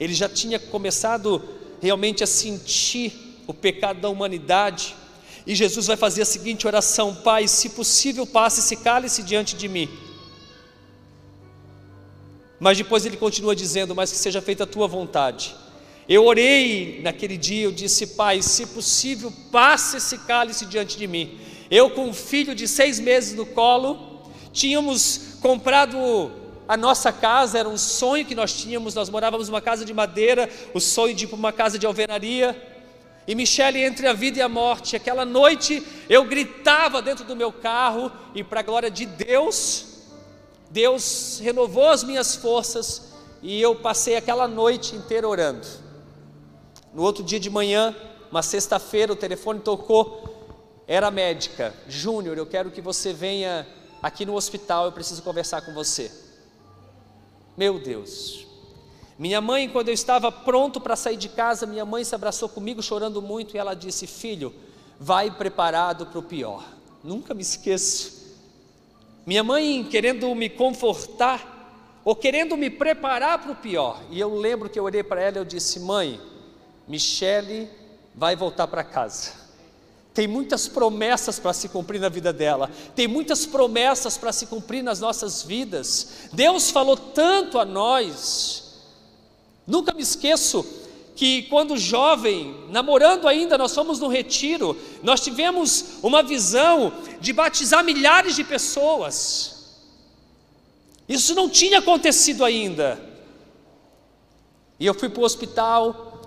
Ele 0.00 0.14
já 0.14 0.28
tinha 0.28 0.58
começado 0.58 1.42
realmente 1.80 2.24
a 2.24 2.26
sentir 2.26 3.12
o 3.46 3.54
pecado 3.54 4.00
da 4.00 4.08
humanidade, 4.08 4.96
e 5.46 5.54
Jesus 5.54 5.86
vai 5.86 5.96
fazer 5.96 6.22
a 6.22 6.26
seguinte 6.26 6.66
oração: 6.66 7.14
Pai, 7.14 7.46
se 7.46 7.68
possível, 7.70 8.26
passe 8.26 8.60
esse 8.60 8.76
cálice 8.76 9.22
diante 9.22 9.54
de 9.54 9.68
mim. 9.68 9.88
Mas 12.58 12.78
depois 12.78 13.04
ele 13.04 13.16
continua 13.16 13.54
dizendo: 13.54 13.94
Mas 13.94 14.10
que 14.10 14.18
seja 14.18 14.40
feita 14.40 14.64
a 14.64 14.66
tua 14.66 14.88
vontade. 14.88 15.54
Eu 16.08 16.24
orei 16.24 17.00
naquele 17.02 17.36
dia, 17.36 17.62
eu 17.62 17.70
disse, 17.70 18.08
Pai, 18.08 18.42
se 18.42 18.66
possível, 18.66 19.32
passe 19.52 19.98
esse 19.98 20.18
cálice 20.18 20.66
diante 20.66 20.98
de 20.98 21.06
mim. 21.06 21.38
Eu, 21.70 21.90
com 21.90 22.08
um 22.08 22.12
filho 22.12 22.52
de 22.52 22.66
seis 22.66 22.98
meses 22.98 23.36
no 23.36 23.46
colo, 23.46 24.28
tínhamos 24.52 25.36
comprado 25.40 26.32
a 26.70 26.76
nossa 26.76 27.12
casa, 27.12 27.58
era 27.58 27.68
um 27.68 27.76
sonho 27.76 28.24
que 28.24 28.32
nós 28.32 28.52
tínhamos, 28.52 28.94
nós 28.94 29.10
morávamos 29.10 29.48
numa 29.48 29.60
casa 29.60 29.84
de 29.84 29.92
madeira, 29.92 30.48
o 30.72 30.78
sonho 30.78 31.12
de 31.12 31.24
ir 31.24 31.26
para 31.26 31.36
uma 31.36 31.52
casa 31.52 31.76
de 31.76 31.84
alvenaria. 31.84 32.56
E 33.26 33.34
Michele, 33.34 33.82
entre 33.82 34.06
a 34.06 34.12
vida 34.12 34.38
e 34.38 34.40
a 34.40 34.48
morte, 34.48 34.94
aquela 34.94 35.24
noite 35.24 35.84
eu 36.08 36.24
gritava 36.26 37.02
dentro 37.02 37.24
do 37.24 37.34
meu 37.34 37.50
carro, 37.50 38.12
e 38.36 38.44
para 38.44 38.60
a 38.60 38.62
glória 38.62 38.88
de 38.88 39.04
Deus, 39.04 39.84
Deus 40.70 41.40
renovou 41.42 41.88
as 41.88 42.04
minhas 42.04 42.36
forças, 42.36 43.14
e 43.42 43.60
eu 43.60 43.74
passei 43.74 44.14
aquela 44.14 44.46
noite 44.46 44.94
inteira 44.94 45.26
orando. 45.26 45.66
No 46.94 47.02
outro 47.02 47.24
dia 47.24 47.40
de 47.40 47.50
manhã, 47.50 47.96
uma 48.30 48.44
sexta-feira, 48.44 49.12
o 49.12 49.16
telefone 49.16 49.58
tocou, 49.58 50.84
era 50.86 51.10
médica. 51.10 51.74
Júnior, 51.88 52.38
eu 52.38 52.46
quero 52.46 52.70
que 52.70 52.80
você 52.80 53.12
venha 53.12 53.66
aqui 54.00 54.24
no 54.24 54.36
hospital, 54.36 54.84
eu 54.84 54.92
preciso 54.92 55.20
conversar 55.20 55.62
com 55.62 55.74
você. 55.74 56.29
Meu 57.56 57.78
Deus. 57.78 58.46
Minha 59.18 59.40
mãe, 59.40 59.68
quando 59.68 59.88
eu 59.88 59.94
estava 59.94 60.32
pronto 60.32 60.80
para 60.80 60.96
sair 60.96 61.16
de 61.16 61.28
casa, 61.28 61.66
minha 61.66 61.84
mãe 61.84 62.02
se 62.04 62.14
abraçou 62.14 62.48
comigo 62.48 62.82
chorando 62.82 63.20
muito 63.20 63.54
e 63.54 63.58
ela 63.58 63.74
disse: 63.74 64.06
Filho, 64.06 64.54
vai 64.98 65.30
preparado 65.30 66.06
para 66.06 66.18
o 66.18 66.22
pior. 66.22 66.64
Nunca 67.04 67.34
me 67.34 67.42
esqueço. 67.42 68.20
Minha 69.26 69.44
mãe 69.44 69.84
querendo 69.84 70.34
me 70.34 70.48
confortar, 70.48 72.00
ou 72.04 72.16
querendo 72.16 72.56
me 72.56 72.70
preparar 72.70 73.38
para 73.38 73.52
o 73.52 73.56
pior. 73.56 74.00
E 74.10 74.18
eu 74.18 74.34
lembro 74.38 74.70
que 74.70 74.78
eu 74.78 74.84
olhei 74.84 75.02
para 75.02 75.20
ela 75.20 75.36
e 75.36 75.40
eu 75.40 75.44
disse: 75.44 75.80
Mãe, 75.80 76.20
Michele 76.88 77.68
vai 78.14 78.34
voltar 78.34 78.66
para 78.66 78.82
casa. 78.82 79.39
Tem 80.12 80.26
muitas 80.26 80.66
promessas 80.66 81.38
para 81.38 81.52
se 81.52 81.68
cumprir 81.68 82.00
na 82.00 82.08
vida 82.08 82.32
dela, 82.32 82.68
tem 82.96 83.06
muitas 83.06 83.46
promessas 83.46 84.18
para 84.18 84.32
se 84.32 84.46
cumprir 84.46 84.82
nas 84.82 84.98
nossas 84.98 85.42
vidas. 85.42 86.28
Deus 86.32 86.70
falou 86.70 86.96
tanto 86.96 87.58
a 87.58 87.64
nós. 87.64 88.74
Nunca 89.66 89.94
me 89.94 90.02
esqueço 90.02 90.66
que 91.14 91.42
quando 91.44 91.76
jovem, 91.76 92.66
namorando 92.70 93.28
ainda, 93.28 93.58
nós 93.58 93.74
fomos 93.74 94.00
no 94.00 94.08
retiro, 94.08 94.76
nós 95.02 95.20
tivemos 95.20 95.98
uma 96.02 96.22
visão 96.22 96.92
de 97.20 97.32
batizar 97.32 97.84
milhares 97.84 98.34
de 98.34 98.42
pessoas. 98.42 99.78
Isso 101.06 101.34
não 101.34 101.48
tinha 101.48 101.80
acontecido 101.80 102.44
ainda. 102.44 102.98
E 104.78 104.86
eu 104.86 104.94
fui 104.94 105.10
para 105.10 105.20
o 105.20 105.24
hospital, 105.24 106.22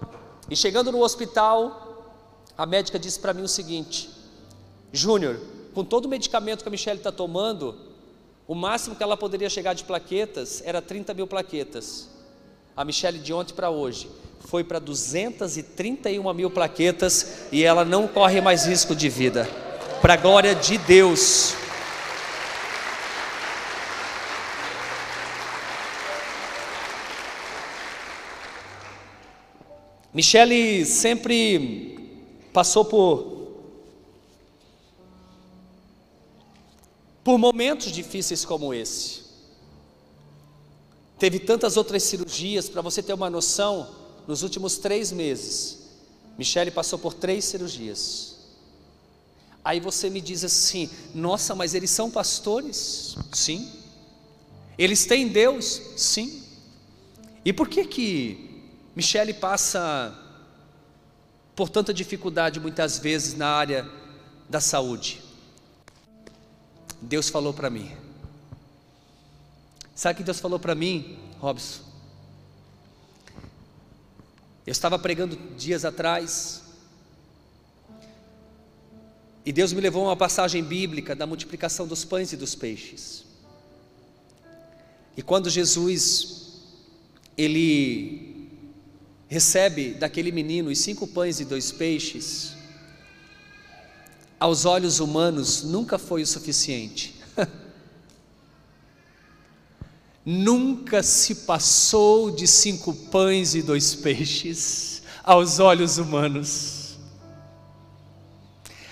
e 0.47 0.55
chegando 0.55 0.91
no 0.91 1.01
hospital, 1.01 1.82
a 2.57 2.65
médica 2.65 2.99
disse 2.99 3.19
para 3.19 3.33
mim 3.33 3.43
o 3.43 3.47
seguinte: 3.47 4.09
Júnior, 4.91 5.39
com 5.73 5.83
todo 5.83 6.05
o 6.05 6.09
medicamento 6.09 6.61
que 6.61 6.69
a 6.69 6.71
Michelle 6.71 6.99
está 6.99 7.11
tomando, 7.11 7.75
o 8.47 8.53
máximo 8.53 8.95
que 8.95 9.03
ela 9.03 9.17
poderia 9.17 9.49
chegar 9.49 9.73
de 9.73 9.83
plaquetas 9.83 10.61
era 10.65 10.81
30 10.81 11.13
mil 11.13 11.27
plaquetas. 11.27 12.09
A 12.75 12.83
Michelle 12.83 13.19
de 13.19 13.33
ontem 13.33 13.53
para 13.53 13.69
hoje 13.69 14.09
foi 14.39 14.63
para 14.63 14.79
231 14.79 16.33
mil 16.33 16.49
plaquetas 16.49 17.47
e 17.51 17.63
ela 17.63 17.85
não 17.85 18.07
corre 18.07 18.41
mais 18.41 18.65
risco 18.65 18.95
de 18.95 19.09
vida. 19.09 19.49
Para 20.01 20.13
a 20.15 20.17
glória 20.17 20.53
de 20.53 20.77
Deus. 20.77 21.55
Michele 30.13 30.85
sempre 30.85 31.92
passou 32.53 32.85
por 32.85 33.33
por 37.23 37.37
momentos 37.37 37.91
difíceis 37.91 38.43
como 38.45 38.73
esse. 38.73 39.23
Teve 41.17 41.39
tantas 41.39 41.77
outras 41.77 42.03
cirurgias, 42.03 42.67
para 42.67 42.81
você 42.81 43.01
ter 43.01 43.13
uma 43.13 43.29
noção, 43.29 43.95
nos 44.27 44.43
últimos 44.43 44.77
três 44.77 45.11
meses, 45.11 45.79
Michele 46.37 46.71
passou 46.71 46.99
por 46.99 47.13
três 47.13 47.45
cirurgias. 47.45 48.35
Aí 49.63 49.79
você 49.79 50.09
me 50.09 50.19
diz 50.19 50.43
assim: 50.43 50.89
nossa, 51.13 51.55
mas 51.55 51.73
eles 51.73 51.89
são 51.89 52.11
pastores? 52.11 53.15
Sim. 53.31 53.71
Eles 54.77 55.05
têm 55.05 55.27
Deus? 55.27 55.81
Sim. 55.95 56.43
E 57.45 57.53
por 57.53 57.69
que 57.69 57.85
que 57.85 58.61
Michele 58.95 59.33
passa 59.33 60.13
por 61.55 61.69
tanta 61.69 61.93
dificuldade 61.93 62.59
muitas 62.59 62.97
vezes 62.97 63.35
na 63.35 63.47
área 63.47 63.89
da 64.49 64.59
saúde. 64.59 65.21
Deus 67.01 67.29
falou 67.29 67.53
para 67.53 67.69
mim. 67.69 67.91
Sabe 69.95 70.13
o 70.13 70.17
que 70.17 70.23
Deus 70.23 70.39
falou 70.39 70.59
para 70.59 70.73
mim, 70.73 71.17
Robson? 71.39 71.83
Eu 74.65 74.71
estava 74.71 74.97
pregando 74.97 75.35
dias 75.57 75.83
atrás, 75.83 76.63
e 79.45 79.51
Deus 79.51 79.73
me 79.73 79.81
levou 79.81 80.03
a 80.03 80.09
uma 80.09 80.15
passagem 80.15 80.63
bíblica 80.63 81.13
da 81.15 81.27
multiplicação 81.27 81.85
dos 81.85 82.05
pães 82.05 82.31
e 82.31 82.37
dos 82.37 82.55
peixes. 82.55 83.25
E 85.17 85.21
quando 85.21 85.49
Jesus, 85.49 86.61
ele 87.37 88.32
recebe 89.33 89.95
daquele 89.95 90.31
menino 90.31 90.69
os 90.69 90.77
cinco 90.77 91.07
pães 91.07 91.39
e 91.39 91.45
dois 91.45 91.71
peixes, 91.71 92.53
aos 94.39 94.63
olhos 94.63 94.99
humanos 94.99 95.63
nunca 95.63 95.97
foi 95.97 96.21
o 96.21 96.27
suficiente. 96.27 97.15
nunca 100.23 101.01
se 101.01 101.33
passou 101.33 102.29
de 102.29 102.45
cinco 102.45 102.93
pães 102.93 103.55
e 103.55 103.63
dois 103.63 103.95
peixes 103.95 105.01
aos 105.23 105.57
olhos 105.57 105.97
humanos. 105.97 106.97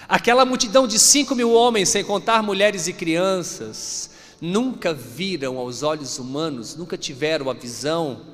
Aquela 0.09 0.43
multidão 0.43 0.87
de 0.87 0.97
cinco 0.97 1.35
mil 1.35 1.51
homens, 1.51 1.89
sem 1.89 2.03
contar 2.03 2.41
mulheres 2.41 2.87
e 2.87 2.93
crianças, 2.93 4.09
nunca 4.41 4.91
viram 4.91 5.59
aos 5.59 5.83
olhos 5.83 6.17
humanos, 6.17 6.75
nunca 6.75 6.97
tiveram 6.97 7.47
a 7.47 7.53
visão 7.53 8.30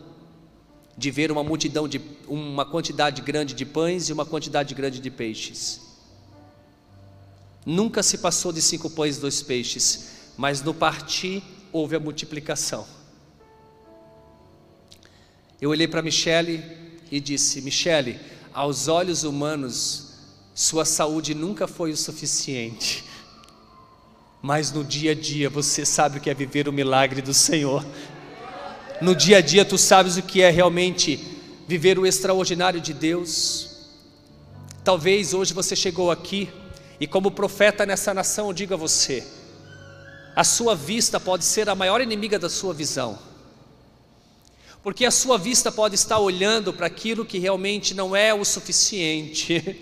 de 0.98 1.12
ver 1.12 1.32
uma 1.32 1.44
multidão 1.44 1.88
de 1.88 2.02
uma 2.28 2.66
quantidade 2.66 3.22
grande 3.22 3.54
de 3.54 3.66
pães 3.66 4.10
e 4.10 4.14
uma 4.14 4.26
quantidade 4.26 4.74
grande 4.74 5.00
de 5.00 5.12
peixes. 5.12 5.82
Nunca 7.64 8.02
se 8.02 8.18
passou 8.18 8.52
de 8.52 8.62
cinco 8.62 8.90
pães 8.90 9.18
e 9.18 9.22
dois 9.22 9.44
peixes, 9.44 10.32
mas 10.36 10.62
no 10.62 10.74
partir 10.74 11.44
houve 11.72 11.96
a 11.96 12.00
multiplicação. 12.00 12.88
Eu 15.62 15.70
olhei 15.70 15.88
para 15.88 16.02
Michele 16.02 16.64
e 17.12 17.20
disse: 17.20 17.62
Michele, 17.62 18.20
aos 18.54 18.88
olhos 18.88 19.24
humanos, 19.24 20.14
sua 20.56 20.86
saúde 20.86 21.36
nunca 21.36 21.68
foi 21.68 21.92
o 21.92 21.98
suficiente, 21.98 23.04
mas 24.42 24.72
no 24.72 24.84
dia 24.84 25.12
a 25.12 25.16
dia 25.16 25.50
você 25.50 25.86
sabe 25.86 26.18
o 26.18 26.22
que 26.22 26.30
é 26.30 26.34
viver 26.34 26.68
o 26.68 26.74
milagre 26.74 27.22
do 27.22 27.34
Senhor. 27.34 27.86
No 29.00 29.16
dia 29.16 29.38
a 29.38 29.42
dia 29.42 29.64
tu 29.64 29.78
sabes 29.78 30.18
o 30.18 30.24
que 30.24 30.42
é 30.42 30.50
realmente 30.50 31.20
viver 31.68 32.00
o 32.00 32.06
extraordinário 32.06 32.82
de 32.82 32.94
Deus. 32.94 33.70
Talvez 34.84 35.36
hoje 35.36 35.54
você 35.54 35.76
chegou 35.76 36.10
aqui 36.10 36.50
e 37.00 37.06
como 37.06 37.30
profeta 37.30 37.86
nessa 37.86 38.12
nação 38.12 38.48
eu 38.48 38.54
digo 38.54 38.74
a 38.74 38.78
você: 38.78 39.24
a 40.36 40.44
sua 40.44 40.76
vista 40.76 41.20
pode 41.20 41.46
ser 41.46 41.70
a 41.70 41.76
maior 41.76 42.02
inimiga 42.02 42.40
da 42.40 42.50
sua 42.50 42.74
visão. 42.74 43.20
Porque 44.82 45.06
a 45.06 45.12
sua 45.12 45.38
vista 45.38 45.72
pode 45.72 45.94
estar 45.94 46.18
olhando 46.18 46.74
para 46.74 46.88
aquilo 46.88 47.26
que 47.26 47.38
realmente 47.38 47.94
não 47.94 48.16
é 48.16 48.34
o 48.34 48.44
suficiente. 48.44 49.80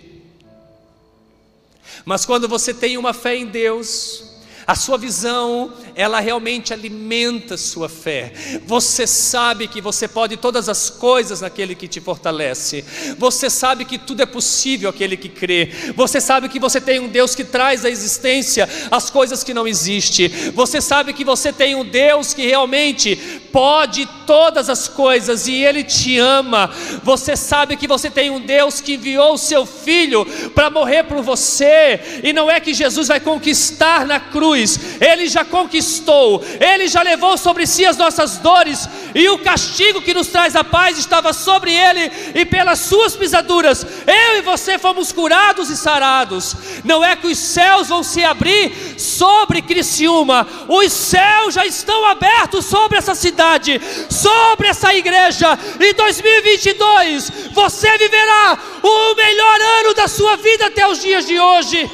Mas 2.04 2.26
quando 2.26 2.50
você 2.50 2.74
tem 2.74 2.98
uma 2.98 3.14
fé 3.14 3.38
em 3.38 3.46
Deus, 3.46 4.35
a 4.68 4.74
sua 4.74 4.98
visão, 4.98 5.72
ela 5.96 6.20
realmente 6.20 6.74
alimenta 6.74 7.56
sua 7.56 7.88
fé. 7.88 8.34
Você 8.66 9.06
sabe 9.06 9.68
que 9.68 9.80
você 9.80 10.08
pode 10.08 10.38
todas 10.38 10.68
as 10.68 10.90
coisas 10.90 11.42
naquele 11.42 11.76
que 11.76 11.88
te 11.88 12.02
fortalece. 12.02 12.84
Você 13.20 13.48
sabe 13.48 13.86
que 13.86 14.00
tudo 14.00 14.24
é 14.24 14.26
possível 14.26 14.90
aquele 14.90 15.16
que 15.18 15.30
crê. 15.30 15.70
Você 15.96 16.20
sabe 16.20 16.50
que 16.50 16.60
você 16.60 16.82
tem 16.82 17.00
um 17.00 17.08
Deus 17.08 17.36
que 17.36 17.44
traz 17.44 17.86
à 17.86 17.90
existência 17.92 18.68
as 18.90 19.12
coisas 19.12 19.44
que 19.44 19.54
não 19.54 19.68
existem. 19.68 20.30
Você 20.56 20.82
sabe 20.82 21.14
que 21.14 21.24
você 21.24 21.54
tem 21.54 21.76
um 21.76 21.86
Deus 21.86 22.34
que 22.34 22.48
realmente 22.48 23.16
pode 23.52 24.08
todas 24.26 24.68
as 24.68 24.88
coisas 24.88 25.48
e 25.48 25.54
ele 25.54 25.84
te 25.84 26.18
ama. 26.18 26.72
Você 27.04 27.36
sabe 27.36 27.78
que 27.78 27.88
você 27.88 28.10
tem 28.10 28.32
um 28.32 28.40
Deus 28.40 28.82
que 28.82 28.96
enviou 28.96 29.36
o 29.36 29.38
seu 29.38 29.64
filho 29.64 30.26
para 30.56 30.72
morrer 30.72 31.04
por 31.04 31.22
você. 31.22 32.22
E 32.24 32.34
não 32.34 32.50
é 32.50 32.60
que 32.60 32.74
Jesus 32.74 33.10
vai 33.10 33.20
conquistar 33.20 34.08
na 34.08 34.20
cruz 34.20 34.55
cruz, 34.56 34.80
Ele 35.02 35.28
já 35.28 35.44
conquistou, 35.44 36.44
Ele 36.60 36.88
já 36.88 37.02
levou 37.02 37.38
sobre 37.38 37.68
si 37.68 37.86
as 37.86 37.98
nossas 37.98 38.38
dores, 38.38 38.88
e 39.14 39.28
o 39.30 39.40
castigo 39.40 40.02
que 40.02 40.14
nos 40.14 40.28
traz 40.28 40.56
a 40.56 40.64
paz 40.64 40.98
estava 40.98 41.34
sobre 41.34 41.74
Ele, 41.74 42.12
e 42.34 42.46
pelas 42.46 42.80
Suas 42.80 43.16
pisaduras, 43.16 43.86
eu 44.08 44.38
e 44.38 44.42
você 44.42 44.80
fomos 44.80 45.12
curados 45.12 45.70
e 45.70 45.78
sarados. 45.78 46.56
Não 46.84 47.04
é 47.04 47.16
que 47.16 47.28
os 47.28 47.38
céus 47.38 47.90
vão 47.90 48.04
se 48.04 48.24
abrir 48.24 48.96
sobre 48.98 49.62
Criciúma, 49.62 50.48
os 50.68 50.92
céus 50.92 51.54
já 51.54 51.66
estão 51.66 52.06
abertos 52.06 52.66
sobre 52.66 52.98
essa 52.98 53.16
cidade, 53.16 53.82
sobre 54.10 54.68
essa 54.68 54.94
igreja. 54.94 55.58
Em 55.80 55.94
2022, 55.94 57.32
você 57.52 57.98
viverá 57.98 58.58
o 58.82 59.16
melhor 59.16 59.62
ano 59.80 59.94
da 59.94 60.08
sua 60.08 60.36
vida 60.38 60.68
até 60.68 60.88
os 60.88 61.02
dias 61.02 61.26
de 61.26 61.40
hoje. 61.40 61.90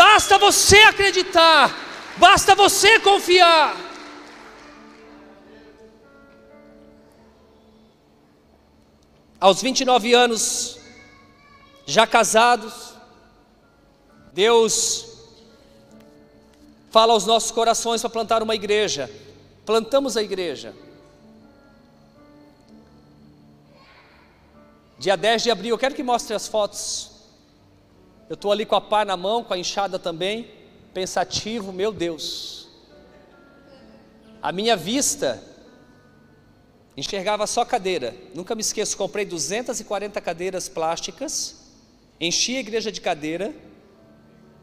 Basta 0.00 0.38
você 0.38 0.78
acreditar, 0.78 1.76
basta 2.16 2.54
você 2.54 2.98
confiar. 3.00 3.76
Aos 9.38 9.60
29 9.60 10.14
anos, 10.14 10.78
já 11.84 12.06
casados, 12.06 12.94
Deus 14.32 15.06
fala 16.90 17.12
aos 17.12 17.26
nossos 17.26 17.50
corações 17.50 18.00
para 18.00 18.08
plantar 18.08 18.42
uma 18.42 18.54
igreja. 18.54 19.10
Plantamos 19.66 20.16
a 20.16 20.22
igreja. 20.22 20.74
Dia 24.98 25.14
10 25.14 25.42
de 25.42 25.50
abril, 25.50 25.74
eu 25.74 25.78
quero 25.78 25.94
que 25.94 26.02
mostre 26.02 26.34
as 26.34 26.48
fotos 26.48 27.09
eu 28.30 28.34
estou 28.34 28.52
ali 28.52 28.64
com 28.64 28.76
a 28.76 28.80
pá 28.80 29.04
na 29.04 29.16
mão, 29.16 29.42
com 29.42 29.52
a 29.52 29.58
enxada 29.58 29.98
também, 29.98 30.48
pensativo, 30.94 31.72
meu 31.72 31.90
Deus. 31.90 32.68
A 34.40 34.52
minha 34.52 34.76
vista 34.76 35.42
enxergava 36.96 37.44
só 37.48 37.64
cadeira. 37.64 38.14
Nunca 38.32 38.54
me 38.54 38.60
esqueço, 38.60 38.96
comprei 38.96 39.24
240 39.24 40.20
cadeiras 40.20 40.68
plásticas, 40.68 41.72
enchi 42.20 42.56
a 42.56 42.60
igreja 42.60 42.92
de 42.92 43.00
cadeira. 43.00 43.52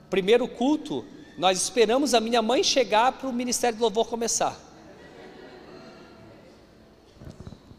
Primeiro 0.10 0.47
culto, 0.47 1.03
nós 1.38 1.62
esperamos 1.62 2.13
a 2.13 2.21
minha 2.21 2.41
mãe 2.41 2.63
chegar 2.63 3.12
para 3.12 3.27
o 3.27 3.34
Ministério 3.34 3.77
do 3.77 3.82
Louvor 3.82 4.08
começar. 4.08 4.58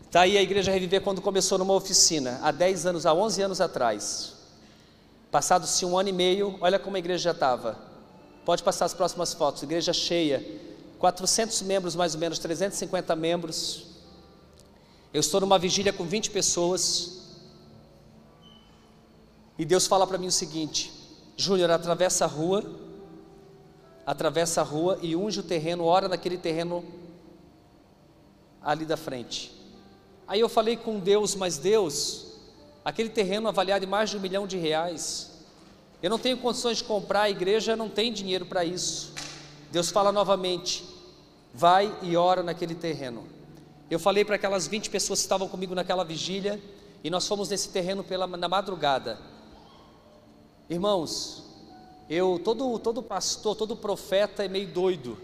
Está 0.02 0.20
aí 0.20 0.36
a 0.36 0.42
Igreja 0.42 0.70
Reviver 0.70 1.00
quando 1.00 1.22
começou 1.22 1.56
numa 1.56 1.72
oficina, 1.72 2.40
há 2.42 2.50
10 2.50 2.84
anos, 2.84 3.06
há 3.06 3.14
11 3.14 3.40
anos 3.40 3.60
atrás. 3.62 4.37
Passados-se 5.30 5.84
um 5.84 5.98
ano 5.98 6.08
e 6.08 6.12
meio, 6.12 6.56
olha 6.60 6.78
como 6.78 6.96
a 6.96 6.98
igreja 6.98 7.24
já 7.24 7.30
estava. 7.32 7.78
Pode 8.44 8.62
passar 8.62 8.86
as 8.86 8.94
próximas 8.94 9.34
fotos. 9.34 9.62
Igreja 9.62 9.92
cheia, 9.92 10.44
400 10.98 11.60
membros, 11.62 11.94
mais 11.94 12.14
ou 12.14 12.20
menos, 12.20 12.38
350 12.38 13.14
membros. 13.14 13.86
Eu 15.12 15.20
estou 15.20 15.40
numa 15.40 15.58
vigília 15.58 15.92
com 15.92 16.04
20 16.04 16.30
pessoas. 16.30 17.18
E 19.58 19.64
Deus 19.64 19.86
fala 19.86 20.06
para 20.06 20.16
mim 20.16 20.28
o 20.28 20.32
seguinte: 20.32 20.92
Júnior, 21.36 21.70
atravessa 21.70 22.24
a 22.24 22.28
rua, 22.28 22.64
atravessa 24.06 24.62
a 24.62 24.64
rua 24.64 24.98
e 25.02 25.14
unge 25.14 25.40
o 25.40 25.42
terreno, 25.42 25.84
ora 25.84 26.08
naquele 26.08 26.38
terreno 26.38 26.84
ali 28.62 28.86
da 28.86 28.96
frente. 28.96 29.52
Aí 30.26 30.40
eu 30.40 30.48
falei 30.48 30.76
com 30.76 30.98
Deus, 30.98 31.34
mas 31.34 31.58
Deus, 31.58 32.27
aquele 32.88 33.10
terreno 33.10 33.48
avaliado 33.48 33.84
em 33.84 33.88
mais 33.88 34.08
de 34.08 34.16
um 34.16 34.20
milhão 34.20 34.46
de 34.46 34.56
reais. 34.56 35.30
Eu 36.02 36.08
não 36.08 36.18
tenho 36.18 36.38
condições 36.38 36.78
de 36.78 36.84
comprar, 36.84 37.22
a 37.22 37.30
igreja 37.30 37.76
não 37.76 37.90
tem 37.90 38.10
dinheiro 38.10 38.46
para 38.46 38.64
isso. 38.64 39.12
Deus 39.70 39.90
fala 39.90 40.10
novamente: 40.10 40.84
vai 41.52 41.94
e 42.00 42.16
ora 42.16 42.42
naquele 42.42 42.74
terreno. 42.74 43.26
Eu 43.90 43.98
falei 43.98 44.24
para 44.24 44.36
aquelas 44.36 44.66
20 44.66 44.88
pessoas 44.88 45.18
que 45.18 45.24
estavam 45.24 45.48
comigo 45.48 45.74
naquela 45.74 46.02
vigília, 46.02 46.58
e 47.04 47.10
nós 47.10 47.28
fomos 47.28 47.50
nesse 47.50 47.68
terreno 47.68 48.02
pela, 48.02 48.26
na 48.26 48.48
madrugada. 48.48 49.18
Irmãos, 50.70 51.44
eu, 52.08 52.40
todo, 52.42 52.78
todo 52.78 53.02
pastor, 53.02 53.54
todo 53.54 53.76
profeta 53.76 54.42
é 54.42 54.48
meio 54.48 54.68
doido, 54.68 55.18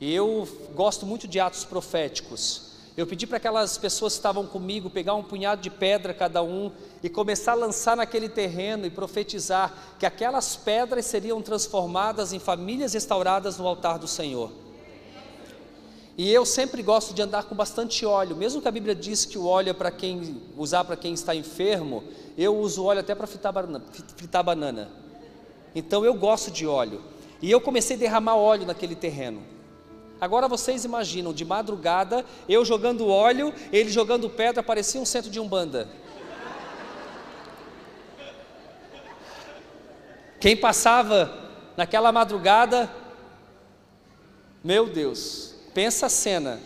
e 0.00 0.12
eu 0.14 0.48
gosto 0.72 1.04
muito 1.04 1.26
de 1.26 1.40
atos 1.40 1.64
proféticos. 1.64 2.71
Eu 2.94 3.06
pedi 3.06 3.26
para 3.26 3.38
aquelas 3.38 3.78
pessoas 3.78 4.12
que 4.12 4.18
estavam 4.18 4.46
comigo 4.46 4.90
pegar 4.90 5.14
um 5.14 5.22
punhado 5.22 5.62
de 5.62 5.70
pedra 5.70 6.12
cada 6.12 6.42
um 6.42 6.70
e 7.02 7.08
começar 7.08 7.52
a 7.52 7.54
lançar 7.54 7.96
naquele 7.96 8.28
terreno 8.28 8.84
e 8.84 8.90
profetizar 8.90 9.72
que 9.98 10.04
aquelas 10.04 10.56
pedras 10.56 11.06
seriam 11.06 11.40
transformadas 11.40 12.34
em 12.34 12.38
famílias 12.38 12.92
restauradas 12.92 13.56
no 13.56 13.66
altar 13.66 13.98
do 13.98 14.06
Senhor. 14.06 14.52
E 16.18 16.30
eu 16.30 16.44
sempre 16.44 16.82
gosto 16.82 17.14
de 17.14 17.22
andar 17.22 17.44
com 17.44 17.54
bastante 17.54 18.04
óleo, 18.04 18.36
mesmo 18.36 18.60
que 18.60 18.68
a 18.68 18.70
Bíblia 18.70 18.94
diz 18.94 19.24
que 19.24 19.38
o 19.38 19.46
óleo 19.46 19.70
é 19.70 19.72
para 19.72 19.90
quem 19.90 20.42
usar 20.58 20.84
para 20.84 20.94
quem 20.94 21.14
está 21.14 21.34
enfermo, 21.34 22.04
eu 22.36 22.54
uso 22.54 22.84
óleo 22.84 23.00
até 23.00 23.14
para 23.14 23.26
fritar 23.26 23.54
banana, 23.54 23.82
fritar 24.16 24.44
banana. 24.44 24.90
Então 25.74 26.04
eu 26.04 26.12
gosto 26.12 26.50
de 26.50 26.66
óleo. 26.66 27.00
E 27.40 27.50
eu 27.50 27.60
comecei 27.60 27.96
a 27.96 27.98
derramar 27.98 28.36
óleo 28.36 28.66
naquele 28.66 28.94
terreno. 28.94 29.42
Agora 30.22 30.46
vocês 30.46 30.84
imaginam, 30.84 31.32
de 31.32 31.44
madrugada, 31.44 32.24
eu 32.48 32.64
jogando 32.64 33.08
óleo, 33.08 33.52
ele 33.72 33.90
jogando 33.90 34.30
pedra, 34.30 34.62
parecia 34.62 35.00
um 35.00 35.04
centro 35.04 35.28
de 35.28 35.40
umbanda. 35.40 35.88
Quem 40.38 40.56
passava 40.56 41.50
naquela 41.76 42.12
madrugada, 42.12 42.88
meu 44.62 44.88
Deus, 44.88 45.56
pensa 45.74 46.06
a 46.06 46.08
cena. 46.08 46.60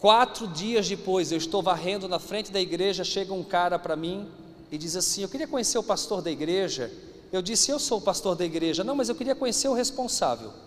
Quatro 0.00 0.48
dias 0.48 0.88
depois, 0.88 1.30
eu 1.30 1.38
estou 1.38 1.62
varrendo 1.62 2.08
na 2.08 2.18
frente 2.18 2.50
da 2.50 2.60
igreja, 2.60 3.04
chega 3.04 3.32
um 3.32 3.44
cara 3.44 3.78
para 3.78 3.94
mim 3.94 4.28
e 4.72 4.76
diz 4.76 4.96
assim: 4.96 5.22
Eu 5.22 5.28
queria 5.28 5.46
conhecer 5.46 5.78
o 5.78 5.84
pastor 5.84 6.22
da 6.22 6.30
igreja. 6.32 6.90
Eu 7.32 7.40
disse: 7.40 7.70
Eu 7.70 7.78
sou 7.78 7.98
o 7.98 8.02
pastor 8.02 8.34
da 8.34 8.44
igreja. 8.44 8.82
Não, 8.82 8.96
mas 8.96 9.08
eu 9.08 9.14
queria 9.14 9.36
conhecer 9.36 9.68
o 9.68 9.74
responsável. 9.74 10.66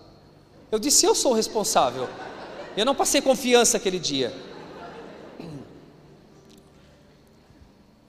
Eu 0.71 0.79
disse: 0.79 1.05
Eu 1.05 1.13
sou 1.13 1.33
o 1.33 1.35
responsável. 1.35 2.07
Eu 2.77 2.85
não 2.85 2.95
passei 2.95 3.21
confiança 3.21 3.77
aquele 3.77 3.99
dia. 3.99 4.33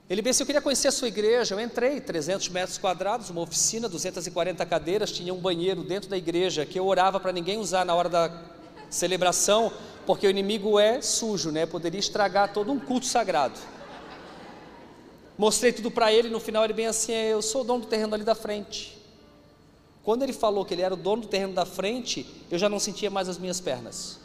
Ele 0.09 0.21
disse: 0.21 0.41
Eu 0.41 0.45
queria 0.45 0.61
conhecer 0.61 0.87
a 0.87 0.91
sua 0.91 1.07
igreja. 1.07 1.55
Eu 1.55 1.59
entrei, 1.59 1.99
300 1.99 2.47
metros 2.49 2.77
quadrados, 2.77 3.29
uma 3.29 3.41
oficina, 3.41 3.89
240 3.89 4.65
cadeiras, 4.65 5.11
tinha 5.11 5.33
um 5.33 5.39
banheiro 5.39 5.83
dentro 5.83 6.09
da 6.09 6.17
igreja 6.17 6.65
que 6.65 6.79
eu 6.79 6.87
orava 6.87 7.19
para 7.19 7.31
ninguém 7.31 7.57
usar 7.57 7.83
na 7.85 7.93
hora 7.93 8.07
da 8.07 8.31
celebração, 8.89 9.73
porque 10.05 10.27
o 10.27 10.29
inimigo 10.29 10.79
é 10.79 11.01
sujo, 11.01 11.51
né? 11.51 11.65
Poderia 11.65 11.99
estragar 11.99 12.53
todo 12.53 12.71
um 12.71 12.79
culto 12.79 13.07
sagrado. 13.07 13.59
Mostrei 15.37 15.73
tudo 15.73 15.89
para 15.89 16.13
ele, 16.13 16.29
no 16.29 16.39
final 16.39 16.63
ele 16.63 16.73
bem 16.73 16.85
assim, 16.85 17.11
eu 17.11 17.41
sou 17.41 17.61
o 17.61 17.63
dono 17.63 17.81
do 17.81 17.87
terreno 17.87 18.13
ali 18.13 18.23
da 18.23 18.35
frente. 18.35 19.02
Quando 20.03 20.23
ele 20.23 20.33
falou 20.33 20.65
que 20.65 20.73
ele 20.73 20.81
era 20.81 20.93
o 20.93 20.97
dono 20.97 21.21
do 21.21 21.27
terreno 21.27 21.53
da 21.53 21.65
frente, 21.65 22.25
eu 22.51 22.59
já 22.59 22.67
não 22.67 22.79
sentia 22.79 23.09
mais 23.09 23.29
as 23.29 23.37
minhas 23.37 23.61
pernas. 23.61 24.19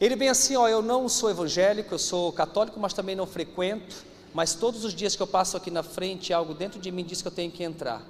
Ele 0.00 0.14
bem 0.16 0.28
assim, 0.28 0.56
ó, 0.56 0.68
eu 0.68 0.80
não 0.80 1.08
sou 1.08 1.28
evangélico, 1.28 1.92
eu 1.92 1.98
sou 1.98 2.32
católico, 2.32 2.78
mas 2.78 2.94
também 2.94 3.16
não 3.16 3.26
frequento, 3.26 4.04
mas 4.32 4.54
todos 4.54 4.84
os 4.84 4.94
dias 4.94 5.16
que 5.16 5.22
eu 5.22 5.26
passo 5.26 5.56
aqui 5.56 5.70
na 5.70 5.82
frente, 5.82 6.32
algo 6.32 6.54
dentro 6.54 6.80
de 6.80 6.90
mim 6.90 7.04
diz 7.04 7.20
que 7.20 7.28
eu 7.28 7.32
tenho 7.32 7.50
que 7.50 7.64
entrar. 7.64 8.02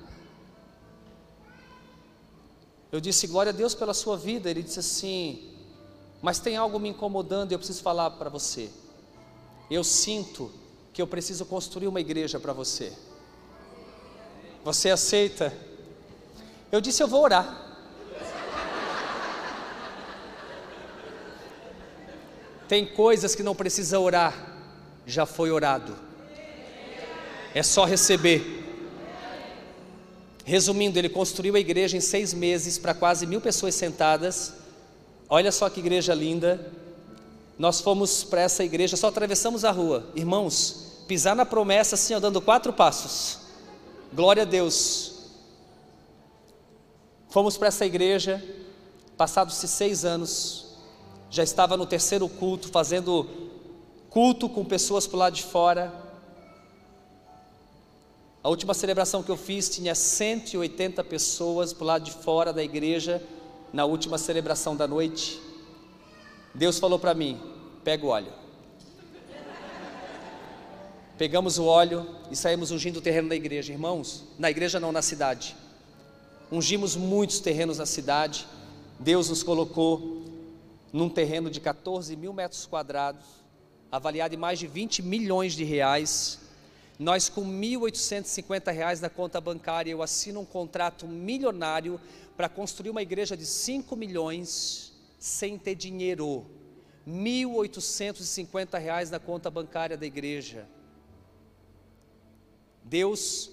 Eu 2.93 3.01
disse, 3.01 3.27
glória 3.27 3.51
a 3.51 3.55
Deus 3.55 3.75
pela 3.75 3.95
sua 3.95 4.17
vida. 4.17 4.51
Ele 4.51 4.63
disse 4.63 4.81
assim, 4.81 5.49
mas 6.21 6.39
tem 6.39 6.57
algo 6.57 6.79
me 6.79 6.89
incomodando 6.89 7.53
e 7.53 7.55
eu 7.55 7.59
preciso 7.59 7.83
falar 7.83 8.11
para 8.11 8.29
você. 8.29 8.69
Eu 9.71 9.83
sinto 9.83 10.51
que 10.93 11.01
eu 11.01 11.07
preciso 11.07 11.47
construir 11.47 11.87
uma 11.87 12.01
igreja 12.01 12.39
para 12.39 12.53
você. 12.53 12.93
Você 14.65 14.91
aceita? 14.91 15.70
Eu 16.71 16.81
disse: 16.81 17.03
Eu 17.03 17.09
vou 17.09 17.23
orar. 17.23 17.69
Tem 22.69 22.87
coisas 22.87 23.35
que 23.35 23.43
não 23.43 23.55
precisa 23.55 23.99
orar, 23.99 24.33
já 25.05 25.27
foi 25.27 25.51
orado. 25.51 25.97
É 27.53 27.65
só 27.65 27.85
receber. 27.85 28.61
Resumindo, 30.45 30.97
ele 30.97 31.09
construiu 31.09 31.57
a 31.57 31.61
igreja 31.61 31.97
em 31.97 32.01
seis 32.01 32.33
meses 32.33 32.79
para 32.79 32.95
quase 32.95 33.27
mil 33.27 33.41
pessoas 33.41 33.75
sentadas. 33.75 34.55
Olha 35.29 35.51
só 35.51 35.69
que 35.69 35.81
igreja 35.81 36.15
linda. 36.15 36.73
Nós 37.59 37.81
fomos 37.81 38.23
para 38.23 38.43
essa 38.43 38.63
igreja, 38.63 38.97
só 38.97 39.09
atravessamos 39.09 39.65
a 39.65 39.71
rua. 39.73 40.07
Irmãos, 40.15 41.03
pisar 41.09 41.35
na 41.35 41.45
promessa 41.45 41.97
assim, 41.97 42.15
ó, 42.15 42.21
dando 42.21 42.41
quatro 42.41 42.73
passos. 42.73 43.41
Glória 44.13 44.45
a 44.45 44.47
Deus. 44.47 45.10
Fomos 47.31 47.57
para 47.57 47.69
essa 47.69 47.87
igreja, 47.87 48.43
passados-se 49.17 49.69
seis 49.69 50.05
anos, 50.05 50.67
já 51.31 51.45
estava 51.45 51.77
no 51.77 51.87
terceiro 51.87 52.29
culto, 52.29 52.69
fazendo 52.69 53.25
culto 54.11 54.49
com 54.49 54.65
pessoas 54.65 55.07
por 55.07 55.17
lado 55.17 55.35
de 55.35 55.45
fora. 55.45 55.95
A 58.43 58.49
última 58.49 58.75
celebração 58.75 59.23
que 59.23 59.31
eu 59.31 59.37
fiz 59.37 59.69
tinha 59.69 59.95
180 59.95 61.05
pessoas 61.05 61.73
por 61.73 61.85
lado 61.85 62.03
de 62.03 62.11
fora 62.11 62.53
da 62.53 62.65
igreja, 62.65 63.23
na 63.73 63.85
última 63.85 64.19
celebração 64.19 64.75
da 64.75 64.89
noite. 64.89 65.41
Deus 66.53 66.81
falou 66.81 66.99
para 66.99 67.15
mim: 67.15 67.41
pega 67.85 68.05
o 68.05 68.09
óleo. 68.09 68.33
Pegamos 71.17 71.59
o 71.59 71.67
óleo 71.67 72.09
e 72.29 72.35
saímos 72.35 72.73
ungindo 72.73 72.97
o 72.97 73.03
terreno 73.03 73.29
da 73.29 73.37
igreja, 73.37 73.73
irmãos. 73.73 74.25
Na 74.37 74.51
igreja 74.51 74.81
não, 74.81 74.91
na 74.91 75.03
cidade. 75.03 75.55
Ungimos 76.53 76.97
muitos 76.97 77.39
terrenos 77.39 77.79
na 77.79 77.87
cidade. 77.87 78.45
Deus 78.99 79.29
nos 79.29 79.41
colocou 79.41 80.25
num 80.93 81.09
terreno 81.09 81.49
de 81.49 81.61
14 81.61 82.17
mil 82.17 82.33
metros 82.33 82.67
quadrados, 82.67 83.25
avaliado 83.91 84.35
em 84.35 84.39
mais 84.39 84.59
de 84.59 84.67
20 84.67 85.01
milhões 85.01 85.53
de 85.53 85.63
reais. 85.63 86.41
Nós, 86.99 87.29
com 87.29 87.43
1.850 87.43 88.73
reais 88.73 89.01
na 89.01 89.09
conta 89.09 89.41
bancária, 89.41 89.93
eu 89.93 90.03
assino 90.03 90.41
um 90.41 90.45
contrato 90.45 91.07
milionário 91.07 92.01
para 92.37 92.49
construir 92.49 92.91
uma 92.91 93.03
igreja 93.03 93.37
de 93.37 93.47
5 93.47 93.95
milhões 93.95 94.93
sem 95.21 95.57
ter 95.57 95.77
dinheiro. 95.77 96.45
R$ 97.07 97.13
1.850 97.13 99.11
na 99.11 99.21
conta 99.21 99.49
bancária 99.49 99.97
da 99.97 100.05
igreja. 100.05 100.67
Deus 102.83 103.53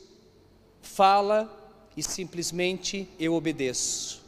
fala 0.82 1.57
e 1.98 2.04
simplesmente 2.04 3.10
eu 3.20 3.34
obedeço. 3.34 4.22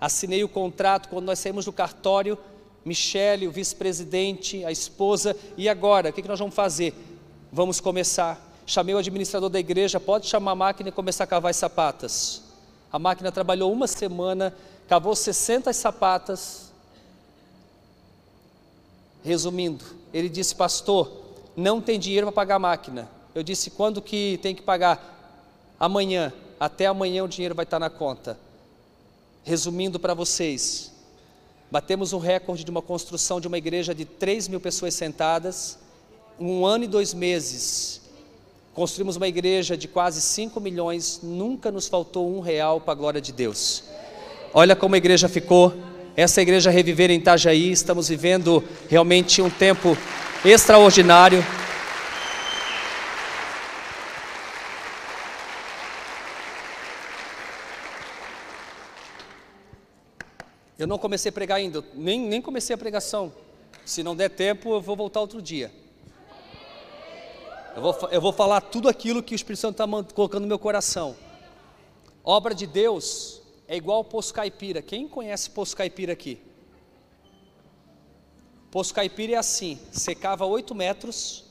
Assinei 0.00 0.44
o 0.44 0.48
contrato 0.48 1.08
quando 1.08 1.24
nós 1.24 1.38
saímos 1.38 1.64
do 1.64 1.72
cartório, 1.72 2.36
Michele, 2.84 3.48
o 3.48 3.50
vice-presidente, 3.50 4.64
a 4.64 4.70
esposa, 4.70 5.34
e 5.56 5.68
agora, 5.68 6.10
o 6.10 6.12
que 6.12 6.28
nós 6.28 6.38
vamos 6.38 6.54
fazer? 6.54 6.92
Vamos 7.50 7.80
começar. 7.80 8.38
Chamei 8.66 8.94
o 8.94 8.98
administrador 8.98 9.48
da 9.48 9.58
igreja, 9.58 9.98
pode 9.98 10.26
chamar 10.26 10.50
a 10.50 10.56
máquina 10.56 10.88
e 10.88 10.92
começar 10.92 11.24
a 11.24 11.26
cavar 11.26 11.50
as 11.50 11.56
sapatas. 11.56 12.42
A 12.92 12.98
máquina 12.98 13.32
trabalhou 13.32 13.72
uma 13.72 13.86
semana, 13.86 14.54
cavou 14.88 15.16
60 15.16 15.72
sapatas, 15.72 16.66
Resumindo, 19.26 19.84
ele 20.14 20.28
disse, 20.28 20.54
pastor, 20.54 21.10
não 21.56 21.80
tem 21.80 21.98
dinheiro 21.98 22.28
para 22.28 22.32
pagar 22.32 22.54
a 22.54 22.60
máquina. 22.60 23.08
Eu 23.34 23.42
disse, 23.42 23.70
quando 23.70 24.00
que 24.00 24.38
tem 24.40 24.54
que 24.54 24.62
pagar? 24.62 25.34
Amanhã. 25.80 26.32
Até 26.58 26.86
amanhã 26.86 27.22
o 27.24 27.28
dinheiro 27.28 27.54
vai 27.54 27.64
estar 27.64 27.78
na 27.78 27.90
conta. 27.90 28.38
Resumindo 29.44 30.00
para 30.00 30.14
vocês, 30.14 30.92
batemos 31.70 32.12
um 32.12 32.18
recorde 32.18 32.64
de 32.64 32.70
uma 32.70 32.82
construção 32.82 33.40
de 33.40 33.46
uma 33.46 33.58
igreja 33.58 33.94
de 33.94 34.04
3 34.04 34.48
mil 34.48 34.60
pessoas 34.60 34.94
sentadas, 34.94 35.78
um 36.40 36.64
ano 36.64 36.84
e 36.84 36.88
dois 36.88 37.14
meses. 37.14 38.00
Construímos 38.74 39.16
uma 39.16 39.28
igreja 39.28 39.76
de 39.76 39.86
quase 39.86 40.20
5 40.20 40.60
milhões, 40.60 41.20
nunca 41.22 41.70
nos 41.70 41.88
faltou 41.88 42.34
um 42.36 42.40
real 42.40 42.80
para 42.80 42.92
a 42.92 42.96
glória 42.96 43.20
de 43.20 43.32
Deus. 43.32 43.84
Olha 44.52 44.74
como 44.74 44.94
a 44.94 44.98
igreja 44.98 45.28
ficou 45.28 45.74
essa 46.16 46.40
igreja 46.40 46.70
Reviver 46.70 47.10
em 47.10 47.18
Itajaí, 47.18 47.70
estamos 47.70 48.08
vivendo 48.08 48.64
realmente 48.88 49.42
um 49.42 49.50
tempo 49.50 49.96
extraordinário. 50.42 51.44
Eu 60.78 60.86
não 60.86 60.98
comecei 60.98 61.30
a 61.30 61.32
pregar 61.32 61.58
ainda, 61.58 61.82
nem, 61.94 62.20
nem 62.20 62.42
comecei 62.42 62.74
a 62.74 62.78
pregação. 62.78 63.32
Se 63.84 64.02
não 64.02 64.14
der 64.14 64.30
tempo, 64.30 64.74
eu 64.74 64.80
vou 64.80 64.96
voltar 64.96 65.20
outro 65.20 65.40
dia. 65.40 65.72
Eu 67.74 67.82
vou, 67.82 68.08
eu 68.10 68.20
vou 68.20 68.32
falar 68.32 68.60
tudo 68.60 68.88
aquilo 68.88 69.22
que 69.22 69.34
o 69.34 69.36
Espírito 69.36 69.60
Santo 69.60 69.82
está 69.82 70.14
colocando 70.14 70.42
no 70.42 70.48
meu 70.48 70.58
coração. 70.58 71.16
Obra 72.24 72.54
de 72.54 72.66
Deus 72.66 73.40
é 73.68 73.76
igual 73.76 73.98
ao 73.98 74.04
Poço 74.04 74.34
Caipira. 74.34 74.82
Quem 74.82 75.08
conhece 75.08 75.50
Poço 75.50 75.76
Caipira 75.76 76.12
aqui? 76.12 76.40
Poço 78.70 78.92
Caipira 78.92 79.34
é 79.34 79.36
assim: 79.36 79.78
secava 79.92 80.44
8 80.44 80.74
metros. 80.74 81.44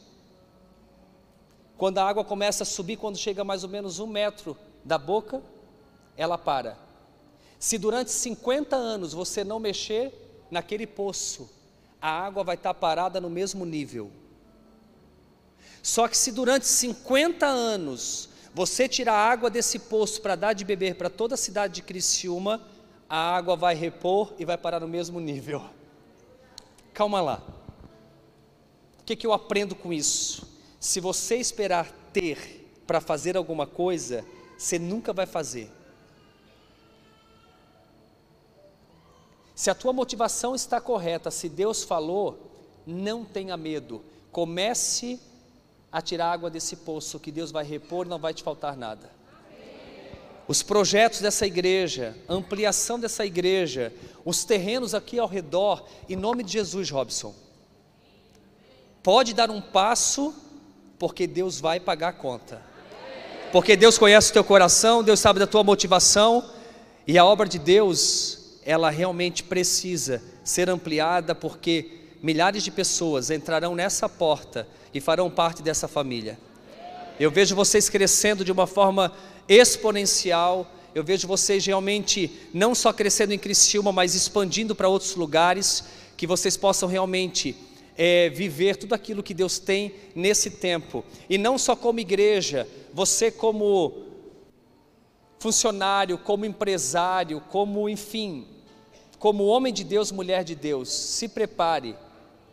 Quando 1.77 1.97
a 1.97 2.07
água 2.07 2.23
começa 2.23 2.63
a 2.63 2.65
subir, 2.65 2.97
quando 2.97 3.17
chega 3.17 3.43
mais 3.43 3.63
ou 3.63 3.69
menos 3.69 3.99
um 3.99 4.07
metro 4.07 4.57
da 4.83 4.97
boca, 4.97 5.41
ela 6.15 6.37
para. 6.37 6.84
Se 7.65 7.79
durante 7.79 8.11
50 8.11 8.75
anos 8.75 9.11
você 9.11 9.43
não 9.43 9.59
mexer 9.59 10.13
naquele 10.51 10.85
poço, 10.85 11.49
a 11.99 12.07
água 12.07 12.43
vai 12.43 12.53
estar 12.53 12.75
parada 12.75 13.19
no 13.19 13.27
mesmo 13.27 13.65
nível. 13.65 14.11
Só 15.81 16.07
que 16.07 16.15
se 16.15 16.31
durante 16.31 16.67
50 16.67 17.43
anos 17.43 18.29
você 18.53 18.87
tirar 18.87 19.13
a 19.13 19.31
água 19.31 19.49
desse 19.49 19.79
poço 19.79 20.21
para 20.21 20.35
dar 20.35 20.53
de 20.53 20.63
beber 20.63 20.93
para 20.93 21.09
toda 21.09 21.33
a 21.33 21.37
cidade 21.37 21.73
de 21.73 21.81
Criciúma, 21.81 22.61
a 23.09 23.35
água 23.35 23.55
vai 23.55 23.73
repor 23.73 24.35
e 24.37 24.45
vai 24.45 24.59
parar 24.59 24.79
no 24.79 24.87
mesmo 24.87 25.19
nível. 25.19 25.63
Calma 26.93 27.19
lá. 27.19 27.41
O 28.99 29.03
que, 29.03 29.15
que 29.15 29.25
eu 29.25 29.33
aprendo 29.33 29.73
com 29.73 29.91
isso? 29.91 30.47
Se 30.79 30.99
você 30.99 31.37
esperar 31.37 31.91
ter 32.13 32.69
para 32.85 33.01
fazer 33.01 33.35
alguma 33.35 33.65
coisa, 33.65 34.23
você 34.55 34.77
nunca 34.77 35.11
vai 35.11 35.25
fazer. 35.25 35.67
Se 39.55 39.69
a 39.69 39.75
tua 39.75 39.93
motivação 39.93 40.53
está 40.53 40.81
correta, 40.81 41.31
se 41.31 41.47
Deus 41.47 41.83
falou, 41.83 42.51
não 42.85 43.23
tenha 43.23 43.55
medo. 43.55 44.03
Comece 44.31 45.17
a 45.89 46.01
tirar 46.01 46.29
água 46.31 46.49
desse 46.49 46.75
poço 46.75 47.19
que 47.19 47.31
Deus 47.31 47.51
vai 47.51 47.63
repor, 47.63 48.05
não 48.05 48.19
vai 48.19 48.33
te 48.33 48.43
faltar 48.43 48.75
nada. 48.75 49.09
Os 50.45 50.61
projetos 50.61 51.21
dessa 51.21 51.47
igreja, 51.47 52.15
ampliação 52.27 52.99
dessa 52.99 53.25
igreja, 53.25 53.93
os 54.25 54.43
terrenos 54.43 54.93
aqui 54.93 55.17
ao 55.17 55.27
redor, 55.27 55.85
em 56.09 56.17
nome 56.17 56.43
de 56.43 56.51
Jesus, 56.51 56.89
Robson. 56.89 57.33
Pode 59.01 59.33
dar 59.33 59.49
um 59.49 59.61
passo, 59.61 60.35
porque 60.99 61.25
Deus 61.25 61.59
vai 61.59 61.79
pagar 61.79 62.09
a 62.09 62.13
conta. 62.13 62.61
Porque 63.51 63.75
Deus 63.77 63.97
conhece 63.97 64.31
o 64.31 64.33
teu 64.33 64.43
coração, 64.43 65.01
Deus 65.01 65.19
sabe 65.19 65.39
da 65.39 65.47
tua 65.47 65.63
motivação, 65.63 66.43
e 67.07 67.17
a 67.17 67.25
obra 67.25 67.47
de 67.47 67.57
Deus, 67.57 68.44
ela 68.65 68.89
realmente 68.89 69.43
precisa 69.43 70.21
ser 70.43 70.69
ampliada, 70.69 71.35
porque 71.35 71.91
milhares 72.21 72.63
de 72.63 72.71
pessoas 72.71 73.29
entrarão 73.29 73.75
nessa 73.75 74.09
porta 74.09 74.67
e 74.91 74.99
farão 74.99 75.29
parte 75.29 75.61
dessa 75.61 75.87
família. 75.87 76.39
Eu 77.19 77.29
vejo 77.29 77.55
vocês 77.55 77.87
crescendo 77.87 78.43
de 78.43 78.51
uma 78.51 78.65
forma 78.65 79.13
exponencial. 79.47 80.69
Eu 80.95 81.03
vejo 81.03 81.27
vocês 81.27 81.65
realmente 81.65 82.31
não 82.53 82.73
só 82.73 82.91
crescendo 82.91 83.33
em 83.33 83.39
Criciúma, 83.39 83.91
mas 83.91 84.15
expandindo 84.15 84.75
para 84.75 84.89
outros 84.89 85.15
lugares, 85.15 85.83
que 86.17 86.25
vocês 86.25 86.57
possam 86.57 86.89
realmente 86.89 87.55
é, 87.95 88.29
viver 88.29 88.77
tudo 88.77 88.95
aquilo 88.95 89.21
que 89.21 89.33
Deus 89.33 89.59
tem 89.59 89.93
nesse 90.15 90.49
tempo. 90.49 91.05
E 91.29 91.37
não 91.37 91.57
só 91.57 91.75
como 91.75 91.99
igreja, 91.99 92.67
você 92.93 93.29
como 93.29 94.05
funcionário, 95.37 96.17
como 96.17 96.45
empresário, 96.45 97.39
como 97.49 97.87
enfim, 97.87 98.47
como 99.19 99.45
homem 99.45 99.73
de 99.73 99.83
Deus, 99.83 100.11
mulher 100.11 100.43
de 100.43 100.55
Deus, 100.55 100.89
se 100.89 101.27
prepare 101.27 101.95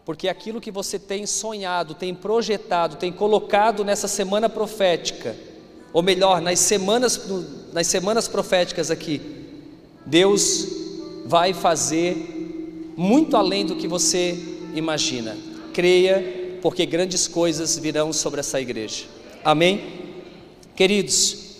porque 0.05 0.29
aquilo 0.29 0.61
que 0.61 0.71
você 0.71 0.99
tem 0.99 1.27
sonhado, 1.27 1.95
tem 1.95 2.15
projetado, 2.15 2.97
tem 2.97 3.13
colocado 3.13 3.85
nessa 3.85 4.09
semana 4.09 4.49
profética, 4.49 5.37
ou 5.93 6.03
melhor, 6.03 6.41
nas 6.41 6.59
semanas, 6.59 7.29
nas 7.73 7.87
semanas 7.87 8.27
proféticas 8.27 8.91
aqui, 8.91 9.21
Deus 10.05 10.67
vai 11.25 11.53
fazer 11.53 12.95
muito 12.97 13.37
além 13.37 13.65
do 13.65 13.77
que 13.77 13.87
você 13.87 14.37
imagina. 14.75 15.37
Creia, 15.73 16.59
porque 16.61 16.85
grandes 16.85 17.29
coisas 17.29 17.79
virão 17.79 18.13
sobre 18.13 18.41
essa 18.41 18.61
igreja. 18.61 19.05
Amém? 19.45 20.01
Queridos, 20.75 21.59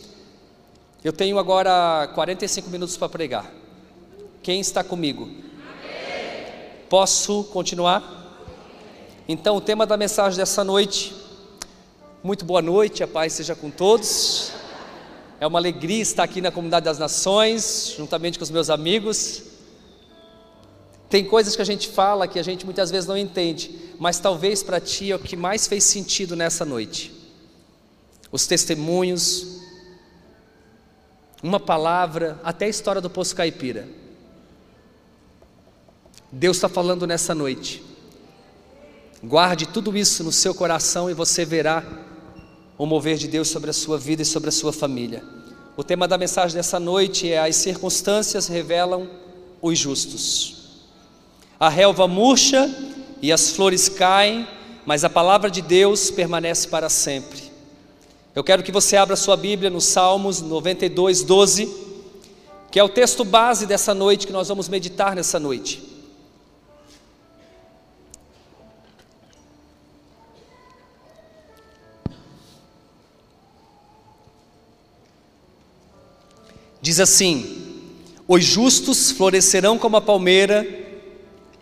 eu 1.05 1.13
tenho 1.13 1.39
agora 1.39 2.11
45 2.15 2.71
minutos 2.71 2.97
para 2.97 3.09
pregar. 3.09 3.62
Quem 4.43 4.61
está 4.61 4.83
comigo? 4.83 5.31
Posso 6.89 7.45
continuar? 7.45 8.03
Então, 9.29 9.55
o 9.57 9.61
tema 9.61 9.87
da 9.87 9.97
mensagem 9.97 10.37
dessa 10.37 10.65
noite, 10.65 11.15
muito 12.25 12.45
boa 12.45 12.61
noite, 12.61 13.05
a 13.05 13.07
paz 13.07 13.35
seja 13.35 13.55
com 13.55 13.71
todos. 13.71 14.51
É 15.39 15.47
uma 15.47 15.61
alegria 15.61 16.03
estar 16.03 16.25
aqui 16.25 16.41
na 16.41 16.51
Comunidade 16.51 16.85
das 16.85 16.99
Nações, 16.99 17.95
juntamente 17.97 18.37
com 18.37 18.43
os 18.43 18.51
meus 18.51 18.69
amigos. 18.69 19.45
Tem 21.09 21.25
coisas 21.25 21.55
que 21.55 21.63
a 21.63 21.65
gente 21.65 21.87
fala 21.89 22.27
que 22.27 22.41
a 22.41 22.43
gente 22.43 22.65
muitas 22.65 22.91
vezes 22.91 23.07
não 23.07 23.17
entende, 23.17 23.95
mas 23.97 24.19
talvez 24.19 24.61
para 24.61 24.81
ti 24.81 25.13
é 25.13 25.15
o 25.15 25.21
que 25.21 25.37
mais 25.37 25.69
fez 25.69 25.85
sentido 25.85 26.35
nessa 26.35 26.65
noite. 26.65 27.13
Os 28.33 28.45
testemunhos, 28.45 29.61
uma 31.41 31.61
palavra, 31.61 32.41
até 32.43 32.65
a 32.65 32.69
história 32.69 33.01
do 33.01 33.09
Poço 33.09 33.37
Caipira. 33.37 34.02
Deus 36.35 36.57
está 36.57 36.69
falando 36.69 37.07
nessa 37.07 37.35
noite. 37.35 37.83
Guarde 39.23 39.69
tudo 39.69 39.95
isso 39.95 40.25
no 40.25 40.33
seu 40.33 40.55
coração 40.55 41.11
e 41.11 41.15
você 41.15 41.45
verá 41.45 41.85
o 42.79 42.87
mover 42.87 43.19
de 43.19 43.29
Deus 43.29 43.49
sobre 43.49 43.69
a 43.69 43.73
sua 43.75 43.99
vida 43.99 44.23
e 44.23 44.25
sobre 44.25 44.49
a 44.49 44.53
sua 44.53 44.73
família. 44.73 45.23
O 45.77 45.85
tema 45.85 46.09
da 46.09 46.17
mensagem 46.17 46.57
dessa 46.57 46.81
noite 46.81 47.31
é: 47.31 47.39
As 47.39 47.57
circunstâncias 47.57 48.49
revelam 48.49 49.11
os 49.61 49.79
justos. 49.79 50.87
A 51.61 51.69
relva 51.69 52.09
murcha 52.09 52.75
e 53.21 53.31
as 53.31 53.51
flores 53.51 53.91
caem, 53.91 54.49
mas 54.87 55.05
a 55.05 55.11
palavra 55.11 55.51
de 55.51 55.61
Deus 55.61 56.11
permanece 56.11 56.67
para 56.67 56.89
sempre. 56.89 57.53
Eu 58.35 58.43
quero 58.43 58.63
que 58.63 58.73
você 58.73 58.97
abra 58.97 59.17
sua 59.17 59.37
Bíblia 59.37 59.69
no 59.69 59.83
Salmos 59.83 60.41
92, 60.41 61.23
12, 61.25 61.71
que 62.71 62.81
é 62.81 62.83
o 62.83 62.89
texto 62.89 63.23
base 63.23 63.67
dessa 63.67 63.93
noite 63.93 64.27
que 64.27 64.33
nós 64.33 64.49
vamos 64.49 64.67
meditar 64.67 65.15
nessa 65.15 65.39
noite. 65.39 65.92
Diz 76.83 76.99
assim: 76.99 77.95
Os 78.27 78.45
justos 78.45 79.13
florescerão 79.13 79.79
como 79.79 79.97
a 79.97 80.01
palmeira 80.01 80.67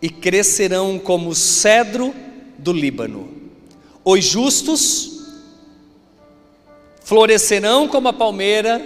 e 0.00 0.08
crescerão 0.08 0.98
como 0.98 1.28
o 1.28 1.34
cedro 1.34 2.14
do 2.56 2.72
Líbano. 2.72 3.28
Os 4.02 4.24
justos 4.24 5.20
florescerão 7.04 7.86
como 7.86 8.08
a 8.08 8.14
palmeira 8.14 8.82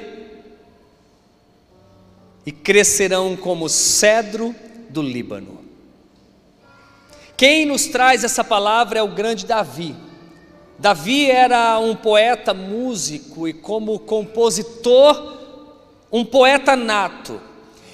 e 2.45 2.51
crescerão 2.51 3.37
como 3.37 3.67
o 3.67 3.69
cedro 3.69 4.53
do 4.91 5.01
Líbano. 5.01 5.61
Quem 7.37 7.65
nos 7.65 7.87
traz 7.87 8.25
essa 8.25 8.43
palavra 8.43 8.99
é 8.99 9.03
o 9.03 9.15
grande 9.15 9.47
Davi. 9.47 9.95
Davi 10.79 11.31
era 11.31 11.79
um 11.79 11.95
poeta, 11.95 12.53
músico 12.53 13.47
e 13.47 13.53
como 13.53 14.01
compositor 14.01 15.34
um 16.15 16.25
poeta 16.25 16.77
nato. 16.77 17.41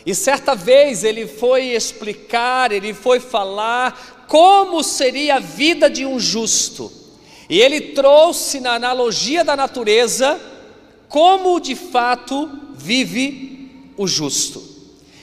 E 0.05 0.15
certa 0.15 0.55
vez 0.55 1.05
ele 1.05 1.27
foi 1.27 1.69
explicar, 1.69 2.71
ele 2.71 2.93
foi 2.93 3.19
falar 3.19 4.27
como 4.29 4.83
seria 4.83 5.37
a 5.37 5.41
vida 5.41 5.89
de 5.89 6.05
um 6.05 6.21
justo. 6.21 6.93
E 7.49 7.59
ele 7.59 7.81
trouxe 7.81 8.61
na 8.61 8.75
analogia 8.75 9.43
da 9.43 9.57
natureza 9.57 10.39
como 11.09 11.59
de 11.59 11.75
fato 11.75 12.51
vive 12.75 13.71
o 13.97 14.07
justo. 14.07 14.63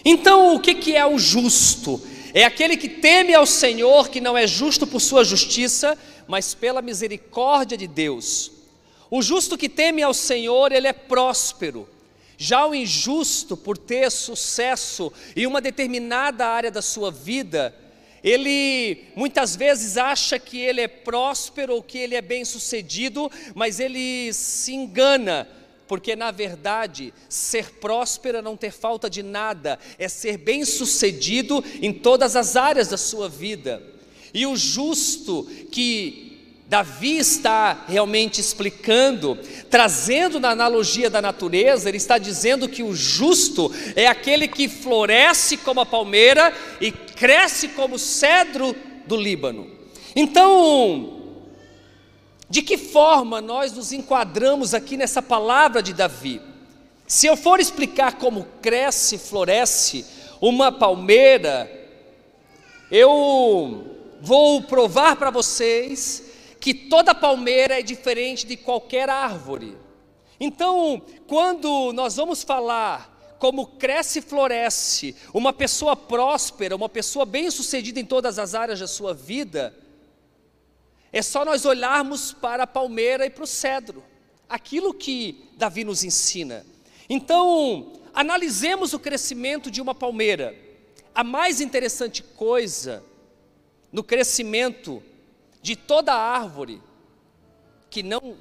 Então, 0.03 0.55
o 0.55 0.59
que, 0.59 0.73
que 0.73 0.95
é 0.95 1.05
o 1.05 1.19
justo? 1.19 2.01
É 2.33 2.45
aquele 2.45 2.75
que 2.75 2.89
teme 2.89 3.35
ao 3.35 3.45
Senhor, 3.45 4.09
que 4.09 4.19
não 4.19 4.35
é 4.35 4.47
justo 4.47 4.87
por 4.87 5.01
sua 5.01 5.23
justiça, 5.23 5.95
mas 6.27 6.55
pela 6.55 6.81
misericórdia 6.81 7.77
de 7.77 7.87
Deus. 7.87 8.51
O 9.11 9.21
justo 9.21 9.55
que 9.55 9.69
teme 9.69 10.01
ao 10.01 10.15
Senhor, 10.15 10.71
ele 10.71 10.87
é 10.87 10.93
próspero. 10.93 11.87
Já 12.37 12.67
o 12.67 12.75
injusto, 12.75 13.57
por 13.57 13.77
ter 13.77 14.11
sucesso 14.11 15.11
em 15.35 15.47
uma 15.47 15.59
determinada 15.59 16.45
área 16.45 16.69
da 16.69 16.83
sua 16.83 17.09
vida, 17.11 17.73
ele 18.23 19.05
muitas 19.15 19.55
vezes 19.55 19.97
acha 19.97 20.37
que 20.37 20.59
ele 20.59 20.81
é 20.81 20.87
próspero 20.87 21.73
ou 21.73 21.81
que 21.81 21.97
ele 21.97 22.13
é 22.13 22.21
bem 22.21 22.45
sucedido, 22.45 23.31
mas 23.55 23.79
ele 23.79 24.31
se 24.33 24.73
engana, 24.73 25.47
porque 25.87 26.15
na 26.15 26.29
verdade, 26.29 27.13
ser 27.27 27.71
próspero 27.75 28.37
é 28.37 28.41
não 28.41 28.57
ter 28.57 28.71
falta 28.71 29.09
de 29.09 29.23
nada, 29.23 29.79
é 29.97 30.07
ser 30.07 30.37
bem 30.37 30.63
sucedido 30.65 31.63
em 31.81 31.91
todas 31.91 32.35
as 32.35 32.55
áreas 32.55 32.89
da 32.89 32.97
sua 32.97 33.27
vida. 33.27 33.81
E 34.33 34.45
o 34.45 34.55
justo 34.55 35.45
que 35.71 36.26
Davi 36.67 37.17
está 37.17 37.85
realmente 37.87 38.41
explicando, 38.41 39.39
trazendo 39.69 40.37
na 40.37 40.49
analogia 40.49 41.09
da 41.09 41.21
natureza, 41.21 41.87
ele 41.87 41.97
está 41.97 42.17
dizendo 42.17 42.67
que 42.67 42.83
o 42.83 42.93
justo 42.93 43.71
é 43.95 44.05
aquele 44.05 44.49
que 44.49 44.67
floresce 44.67 45.55
como 45.55 45.79
a 45.79 45.85
palmeira 45.85 46.53
e 46.81 46.91
cresce 46.91 47.69
como 47.69 47.95
o 47.95 47.99
cedro 47.99 48.75
do 49.05 49.15
Líbano. 49.15 49.71
Então, 50.13 51.21
de 52.49 52.61
que 52.61 52.77
forma 52.77 53.39
nós 53.39 53.71
nos 53.71 53.93
enquadramos 53.93 54.73
aqui 54.73 54.97
nessa 54.97 55.21
palavra 55.21 55.81
de 55.81 55.93
Davi? 55.93 56.41
Se 57.07 57.27
eu 57.27 57.37
for 57.37 57.61
explicar 57.61 58.15
como 58.15 58.45
cresce 58.61 59.15
e 59.15 59.19
floresce 59.19 60.05
uma 60.41 60.69
palmeira, 60.69 61.71
eu 62.91 63.95
vou 64.19 64.61
provar 64.63 65.15
para 65.15 65.29
vocês 65.29 66.26
que 66.67 66.73
toda 66.73 67.15
palmeira 67.15 67.79
é 67.79 67.81
diferente 67.81 68.45
de 68.45 68.57
qualquer 68.57 69.09
árvore. 69.09 69.77
Então, 70.37 71.01
quando 71.25 71.93
nós 71.93 72.17
vamos 72.17 72.43
falar 72.43 73.37
como 73.39 73.67
cresce 73.67 74.19
e 74.19 74.21
floresce 74.21 75.15
uma 75.33 75.53
pessoa 75.53 75.95
próspera, 75.95 76.75
uma 76.75 76.89
pessoa 76.89 77.25
bem-sucedida 77.25 78.01
em 78.01 78.05
todas 78.05 78.37
as 78.37 78.53
áreas 78.53 78.81
da 78.81 78.85
sua 78.85 79.13
vida, 79.13 79.73
é 81.13 81.21
só 81.21 81.45
nós 81.45 81.63
olharmos 81.63 82.33
para 82.33 82.63
a 82.63 82.67
palmeira 82.67 83.25
e 83.25 83.29
para 83.29 83.45
o 83.45 83.47
cedro, 83.47 84.03
aquilo 84.49 84.93
que 84.93 85.49
Davi 85.55 85.85
nos 85.85 86.03
ensina. 86.03 86.65
Então, 87.09 87.93
analisemos 88.13 88.91
o 88.91 88.99
crescimento 88.99 89.71
de 89.71 89.81
uma 89.81 89.95
palmeira. 89.95 90.53
a 91.15 91.23
mais 91.23 91.61
interessante 91.61 92.21
coisa 92.21 93.01
no 93.89 94.03
crescimento 94.03 95.01
de 95.61 95.75
toda 95.75 96.13
árvore 96.13 96.81
que 97.89 98.03
não 98.03 98.37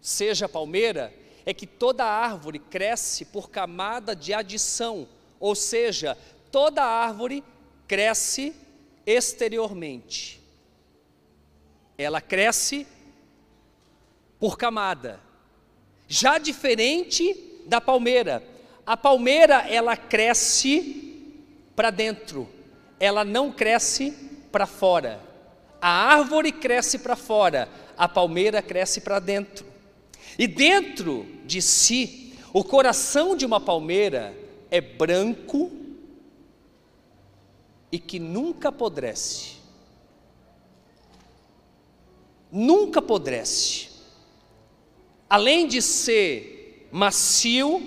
seja 0.00 0.48
palmeira 0.48 1.12
é 1.44 1.54
que 1.54 1.66
toda 1.66 2.04
árvore 2.04 2.58
cresce 2.58 3.24
por 3.24 3.48
camada 3.50 4.14
de 4.14 4.34
adição, 4.34 5.08
ou 5.40 5.54
seja, 5.54 6.16
toda 6.50 6.84
árvore 6.84 7.42
cresce 7.86 8.54
exteriormente. 9.06 10.42
Ela 11.96 12.20
cresce 12.20 12.86
por 14.38 14.58
camada. 14.58 15.20
Já 16.06 16.38
diferente 16.38 17.62
da 17.66 17.80
palmeira. 17.80 18.42
A 18.86 18.96
palmeira, 18.96 19.66
ela 19.68 19.96
cresce 19.96 21.34
para 21.74 21.90
dentro. 21.90 22.48
Ela 23.00 23.24
não 23.24 23.50
cresce 23.50 24.10
para 24.52 24.66
fora. 24.66 25.27
A 25.80 25.88
árvore 25.88 26.52
cresce 26.52 26.98
para 26.98 27.16
fora, 27.16 27.68
a 27.96 28.08
palmeira 28.08 28.60
cresce 28.60 29.00
para 29.00 29.18
dentro. 29.18 29.64
E 30.38 30.46
dentro 30.46 31.26
de 31.44 31.62
si, 31.62 32.34
o 32.52 32.64
coração 32.64 33.36
de 33.36 33.44
uma 33.46 33.60
palmeira 33.60 34.36
é 34.70 34.80
branco 34.80 35.70
e 37.90 37.98
que 37.98 38.18
nunca 38.18 38.68
apodrece. 38.68 39.56
Nunca 42.50 43.00
apodrece. 43.00 43.88
Além 45.28 45.66
de 45.66 45.82
ser 45.82 46.88
macio, 46.90 47.82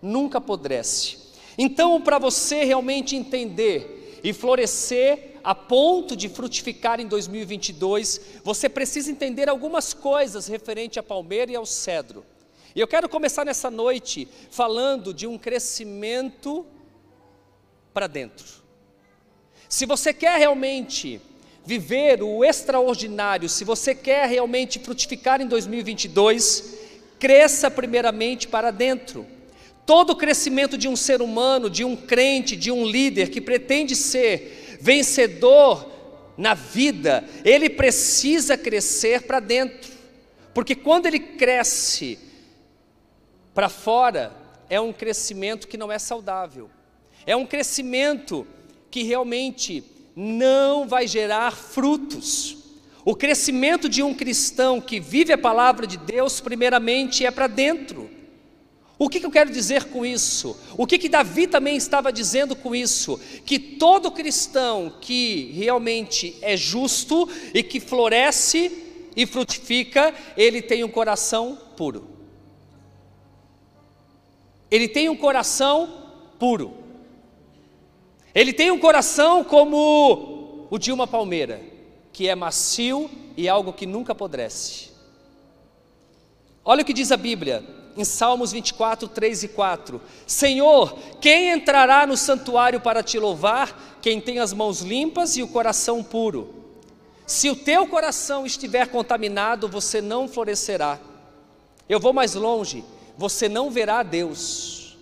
nunca 0.00 0.38
apodrece. 0.38 1.18
Então, 1.56 2.00
para 2.00 2.18
você 2.18 2.64
realmente 2.64 3.16
entender 3.16 4.20
e 4.22 4.32
florescer 4.32 5.33
a 5.44 5.54
ponto 5.54 6.16
de 6.16 6.30
frutificar 6.30 6.98
em 6.98 7.06
2022, 7.06 8.40
você 8.42 8.66
precisa 8.66 9.10
entender 9.10 9.46
algumas 9.46 9.92
coisas 9.92 10.46
referente 10.46 10.98
à 10.98 11.02
palmeira 11.02 11.52
e 11.52 11.54
ao 11.54 11.66
cedro. 11.66 12.24
E 12.74 12.80
eu 12.80 12.88
quero 12.88 13.10
começar 13.10 13.44
nessa 13.44 13.70
noite 13.70 14.26
falando 14.50 15.12
de 15.12 15.26
um 15.26 15.36
crescimento 15.36 16.66
para 17.92 18.06
dentro. 18.06 18.46
Se 19.68 19.84
você 19.84 20.14
quer 20.14 20.38
realmente 20.38 21.20
viver 21.64 22.22
o 22.22 22.42
extraordinário, 22.42 23.48
se 23.48 23.64
você 23.64 23.94
quer 23.94 24.26
realmente 24.26 24.78
frutificar 24.78 25.42
em 25.42 25.46
2022, 25.46 26.78
cresça 27.18 27.70
primeiramente 27.70 28.48
para 28.48 28.70
dentro. 28.70 29.26
Todo 29.84 30.16
crescimento 30.16 30.78
de 30.78 30.88
um 30.88 30.96
ser 30.96 31.20
humano, 31.20 31.68
de 31.68 31.84
um 31.84 31.94
crente, 31.94 32.56
de 32.56 32.72
um 32.72 32.86
líder 32.86 33.28
que 33.28 33.42
pretende 33.42 33.94
ser 33.94 34.63
vencedor 34.84 35.90
na 36.36 36.52
vida, 36.52 37.24
ele 37.42 37.70
precisa 37.70 38.54
crescer 38.54 39.22
para 39.22 39.40
dentro, 39.40 39.90
porque 40.52 40.74
quando 40.74 41.06
ele 41.06 41.18
cresce 41.18 42.18
para 43.54 43.70
fora, 43.70 44.30
é 44.68 44.78
um 44.78 44.92
crescimento 44.92 45.66
que 45.66 45.78
não 45.78 45.90
é 45.90 45.98
saudável, 45.98 46.68
é 47.24 47.34
um 47.34 47.46
crescimento 47.46 48.46
que 48.90 49.02
realmente 49.02 49.82
não 50.14 50.86
vai 50.86 51.06
gerar 51.06 51.52
frutos. 51.52 52.58
O 53.06 53.16
crescimento 53.16 53.88
de 53.88 54.02
um 54.02 54.12
cristão 54.12 54.82
que 54.82 55.00
vive 55.00 55.32
a 55.32 55.38
palavra 55.38 55.86
de 55.86 55.96
Deus, 55.96 56.42
primeiramente, 56.42 57.24
é 57.24 57.30
para 57.30 57.46
dentro. 57.46 58.10
O 58.96 59.08
que, 59.08 59.18
que, 59.18 59.26
eu 59.26 59.30
quero 59.30 59.50
dizer 59.50 59.84
com 59.84 60.06
isso? 60.06 60.56
O 60.76 60.86
que, 60.86 60.98
que 60.98 61.08
Davi 61.08 61.46
também 61.46 61.76
estava 61.76 62.12
dizendo 62.12 62.54
com 62.54 62.74
isso? 62.74 63.20
Que 63.44 63.58
todo 63.58 64.10
cristão 64.10 64.92
que 65.00 65.50
realmente 65.52 66.36
é 66.40 66.56
justo 66.56 67.28
e 67.52 67.62
que 67.62 67.80
floresce 67.80 68.70
e 69.16 69.26
frutifica, 69.26 70.14
ele 70.36 70.62
tem 70.62 70.84
um 70.84 70.88
coração 70.88 71.58
puro. 71.76 72.08
Ele 74.70 74.88
tem 74.88 75.08
um 75.08 75.16
coração 75.16 76.02
puro. 76.38 76.74
Ele 78.32 78.52
tem 78.52 78.70
um 78.70 78.78
coração 78.78 79.42
como 79.42 80.66
o 80.70 80.78
de 80.78 80.92
uma 80.92 81.06
palmeira, 81.06 81.60
que 82.12 82.28
é 82.28 82.34
macio 82.34 83.10
e 83.36 83.48
algo 83.48 83.72
que 83.72 83.86
nunca 83.86 84.12
apodrece. 84.12 84.90
Olha 86.64 86.82
o 86.82 86.84
que 86.84 86.92
diz 86.92 87.12
a 87.12 87.16
Bíblia, 87.16 87.62
em 87.96 88.04
Salmos 88.04 88.52
24, 88.52 89.08
3 89.08 89.44
e 89.44 89.48
4: 89.48 90.00
Senhor, 90.26 90.96
quem 91.20 91.50
entrará 91.50 92.06
no 92.06 92.16
santuário 92.16 92.80
para 92.80 93.02
te 93.02 93.18
louvar? 93.18 93.98
Quem 94.00 94.20
tem 94.20 94.38
as 94.38 94.52
mãos 94.52 94.80
limpas 94.80 95.36
e 95.36 95.42
o 95.42 95.48
coração 95.48 96.02
puro. 96.02 96.62
Se 97.26 97.48
o 97.48 97.56
teu 97.56 97.86
coração 97.86 98.44
estiver 98.44 98.88
contaminado, 98.88 99.66
você 99.68 100.00
não 100.00 100.28
florescerá. 100.28 100.98
Eu 101.88 101.98
vou 101.98 102.12
mais 102.12 102.34
longe, 102.34 102.84
você 103.16 103.48
não 103.48 103.70
verá 103.70 104.02
Deus. 104.02 104.96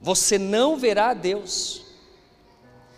Você 0.00 0.36
não 0.36 0.76
verá 0.76 1.14
Deus. 1.14 1.82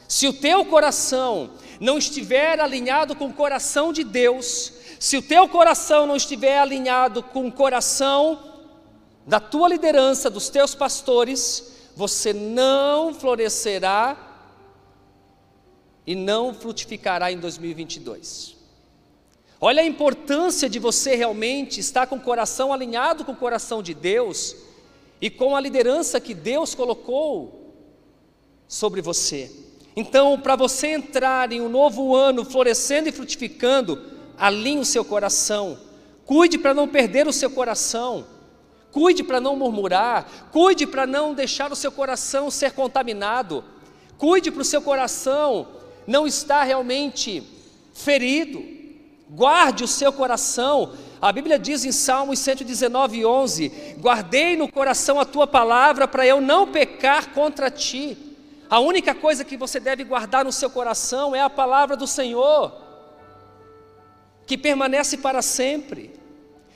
Se 0.08 0.26
o 0.26 0.32
teu 0.32 0.64
coração 0.64 1.50
não 1.78 1.98
estiver 1.98 2.60
alinhado 2.60 3.14
com 3.14 3.26
o 3.26 3.32
coração 3.32 3.92
de 3.92 4.02
Deus, 4.02 4.72
se 4.98 5.18
o 5.18 5.22
teu 5.22 5.46
coração 5.48 6.06
não 6.06 6.16
estiver 6.16 6.58
alinhado 6.58 7.22
com 7.22 7.46
o 7.46 7.52
coração 7.52 8.53
da 9.26 9.40
tua 9.40 9.68
liderança, 9.68 10.28
dos 10.28 10.48
teus 10.48 10.74
pastores, 10.74 11.72
você 11.96 12.32
não 12.32 13.14
florescerá 13.14 14.16
e 16.06 16.14
não 16.14 16.52
frutificará 16.52 17.32
em 17.32 17.38
2022. 17.38 18.54
Olha 19.60 19.82
a 19.82 19.86
importância 19.86 20.68
de 20.68 20.78
você 20.78 21.14
realmente 21.14 21.80
estar 21.80 22.06
com 22.06 22.16
o 22.16 22.20
coração 22.20 22.72
alinhado 22.72 23.24
com 23.24 23.32
o 23.32 23.36
coração 23.36 23.82
de 23.82 23.94
Deus 23.94 24.54
e 25.20 25.30
com 25.30 25.56
a 25.56 25.60
liderança 25.60 26.20
que 26.20 26.34
Deus 26.34 26.74
colocou 26.74 27.72
sobre 28.68 29.00
você. 29.00 29.50
Então, 29.96 30.38
para 30.38 30.56
você 30.56 30.88
entrar 30.88 31.50
em 31.52 31.60
um 31.60 31.68
novo 31.68 32.14
ano 32.14 32.44
florescendo 32.44 33.08
e 33.08 33.12
frutificando, 33.12 34.02
alinhe 34.36 34.80
o 34.80 34.84
seu 34.84 35.04
coração. 35.04 35.78
Cuide 36.26 36.58
para 36.58 36.74
não 36.74 36.88
perder 36.88 37.28
o 37.28 37.32
seu 37.32 37.48
coração. 37.48 38.26
Cuide 38.94 39.24
para 39.24 39.40
não 39.40 39.56
murmurar, 39.56 40.24
cuide 40.52 40.86
para 40.86 41.04
não 41.04 41.34
deixar 41.34 41.72
o 41.72 41.74
seu 41.74 41.90
coração 41.90 42.48
ser 42.48 42.70
contaminado, 42.74 43.64
cuide 44.16 44.52
para 44.52 44.62
o 44.62 44.64
seu 44.64 44.80
coração 44.80 45.66
não 46.06 46.28
estar 46.28 46.62
realmente 46.62 47.42
ferido, 47.92 48.64
guarde 49.28 49.82
o 49.82 49.88
seu 49.88 50.12
coração. 50.12 50.92
A 51.20 51.32
Bíblia 51.32 51.58
diz 51.58 51.84
em 51.84 51.90
Salmos 51.90 52.38
119, 52.38 53.26
11: 53.26 53.96
Guardei 53.98 54.56
no 54.56 54.70
coração 54.70 55.18
a 55.18 55.24
tua 55.24 55.48
palavra 55.48 56.06
para 56.06 56.24
eu 56.24 56.40
não 56.40 56.70
pecar 56.70 57.30
contra 57.32 57.72
ti. 57.72 58.16
A 58.70 58.78
única 58.78 59.12
coisa 59.12 59.44
que 59.44 59.56
você 59.56 59.80
deve 59.80 60.04
guardar 60.04 60.44
no 60.44 60.52
seu 60.52 60.70
coração 60.70 61.34
é 61.34 61.40
a 61.40 61.50
palavra 61.50 61.96
do 61.96 62.06
Senhor, 62.06 62.72
que 64.46 64.56
permanece 64.56 65.16
para 65.16 65.42
sempre. 65.42 66.22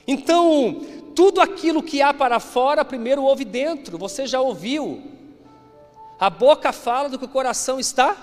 Então, 0.09 0.81
tudo 1.19 1.41
aquilo 1.41 1.83
que 1.83 2.01
há 2.01 2.15
para 2.15 2.39
fora, 2.39 2.85
primeiro 2.85 3.25
ouve 3.25 3.45
dentro, 3.45 3.99
você 3.99 4.25
já 4.25 4.41
ouviu. 4.41 5.03
A 6.17 6.31
boca 6.31 6.73
fala 6.73 7.09
do 7.09 7.19
que 7.19 7.25
o 7.25 7.29
coração 7.29 7.81
está 7.81 8.17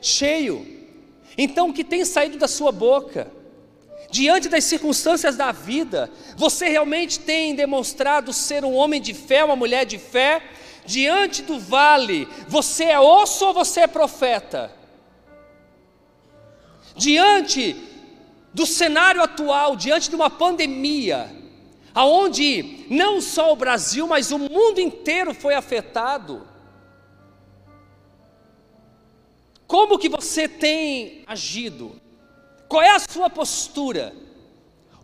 cheio. 0.00 0.64
Então, 1.36 1.70
o 1.70 1.72
que 1.72 1.82
tem 1.82 2.04
saído 2.04 2.38
da 2.38 2.46
sua 2.46 2.70
boca? 2.70 3.32
Diante 4.12 4.48
das 4.48 4.62
circunstâncias 4.62 5.34
da 5.34 5.50
vida, 5.50 6.08
você 6.36 6.68
realmente 6.68 7.18
tem 7.18 7.52
demonstrado 7.52 8.32
ser 8.32 8.64
um 8.64 8.74
homem 8.74 9.00
de 9.00 9.12
fé, 9.12 9.42
uma 9.44 9.56
mulher 9.56 9.84
de 9.84 9.98
fé? 9.98 10.40
Diante 10.86 11.42
do 11.42 11.58
vale, 11.58 12.28
você 12.46 12.84
é 12.84 13.00
osso 13.00 13.46
ou 13.46 13.52
você 13.52 13.80
é 13.80 13.86
profeta? 13.88 14.70
Diante 16.94 17.74
do 18.52 18.64
cenário 18.64 19.20
atual, 19.20 19.74
diante 19.74 20.08
de 20.08 20.14
uma 20.14 20.30
pandemia, 20.30 21.42
aonde 21.94 22.84
não 22.90 23.20
só 23.20 23.52
o 23.52 23.56
Brasil, 23.56 24.06
mas 24.06 24.32
o 24.32 24.38
mundo 24.38 24.80
inteiro 24.80 25.32
foi 25.32 25.54
afetado. 25.54 26.46
Como 29.66 29.98
que 29.98 30.08
você 30.08 30.48
tem 30.48 31.22
agido? 31.26 32.00
Qual 32.68 32.82
é 32.82 32.90
a 32.90 32.98
sua 32.98 33.30
postura? 33.30 34.12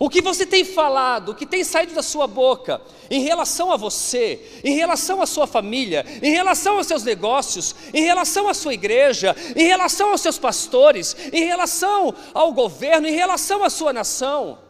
O 0.03 0.09
que 0.09 0.23
você 0.23 0.47
tem 0.47 0.65
falado, 0.65 1.29
o 1.31 1.35
que 1.35 1.45
tem 1.45 1.63
saído 1.63 1.93
da 1.93 2.03
sua 2.03 2.27
boca 2.27 2.81
em 3.11 3.21
relação 3.21 3.71
a 3.71 3.77
você, 3.77 4.61
em 4.65 4.75
relação 4.75 5.21
à 5.21 5.27
sua 5.27 5.47
família, 5.47 6.07
em 6.23 6.31
relação 6.31 6.79
aos 6.79 6.87
seus 6.87 7.05
negócios, 7.05 7.77
em 7.93 8.03
relação 8.03 8.49
à 8.49 8.55
sua 8.55 8.73
igreja, 8.73 9.37
em 9.55 9.65
relação 9.65 10.11
aos 10.11 10.23
seus 10.23 10.39
pastores, 10.39 11.15
em 11.31 11.45
relação 11.45 12.15
ao 12.33 12.51
governo, 12.51 13.07
em 13.07 13.15
relação 13.15 13.63
à 13.63 13.69
sua 13.69 13.93
nação? 13.93 14.70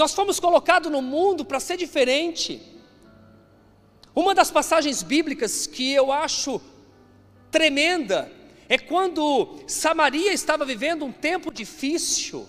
Nós 0.00 0.14
fomos 0.14 0.40
colocados 0.40 0.90
no 0.90 1.02
mundo 1.02 1.44
para 1.44 1.60
ser 1.60 1.76
diferente. 1.76 2.62
Uma 4.14 4.34
das 4.34 4.50
passagens 4.50 5.02
bíblicas 5.02 5.66
que 5.66 5.92
eu 5.92 6.10
acho 6.10 6.58
tremenda 7.50 8.32
é 8.66 8.78
quando 8.78 9.58
Samaria 9.66 10.32
estava 10.32 10.64
vivendo 10.64 11.04
um 11.04 11.12
tempo 11.12 11.52
difícil 11.52 12.48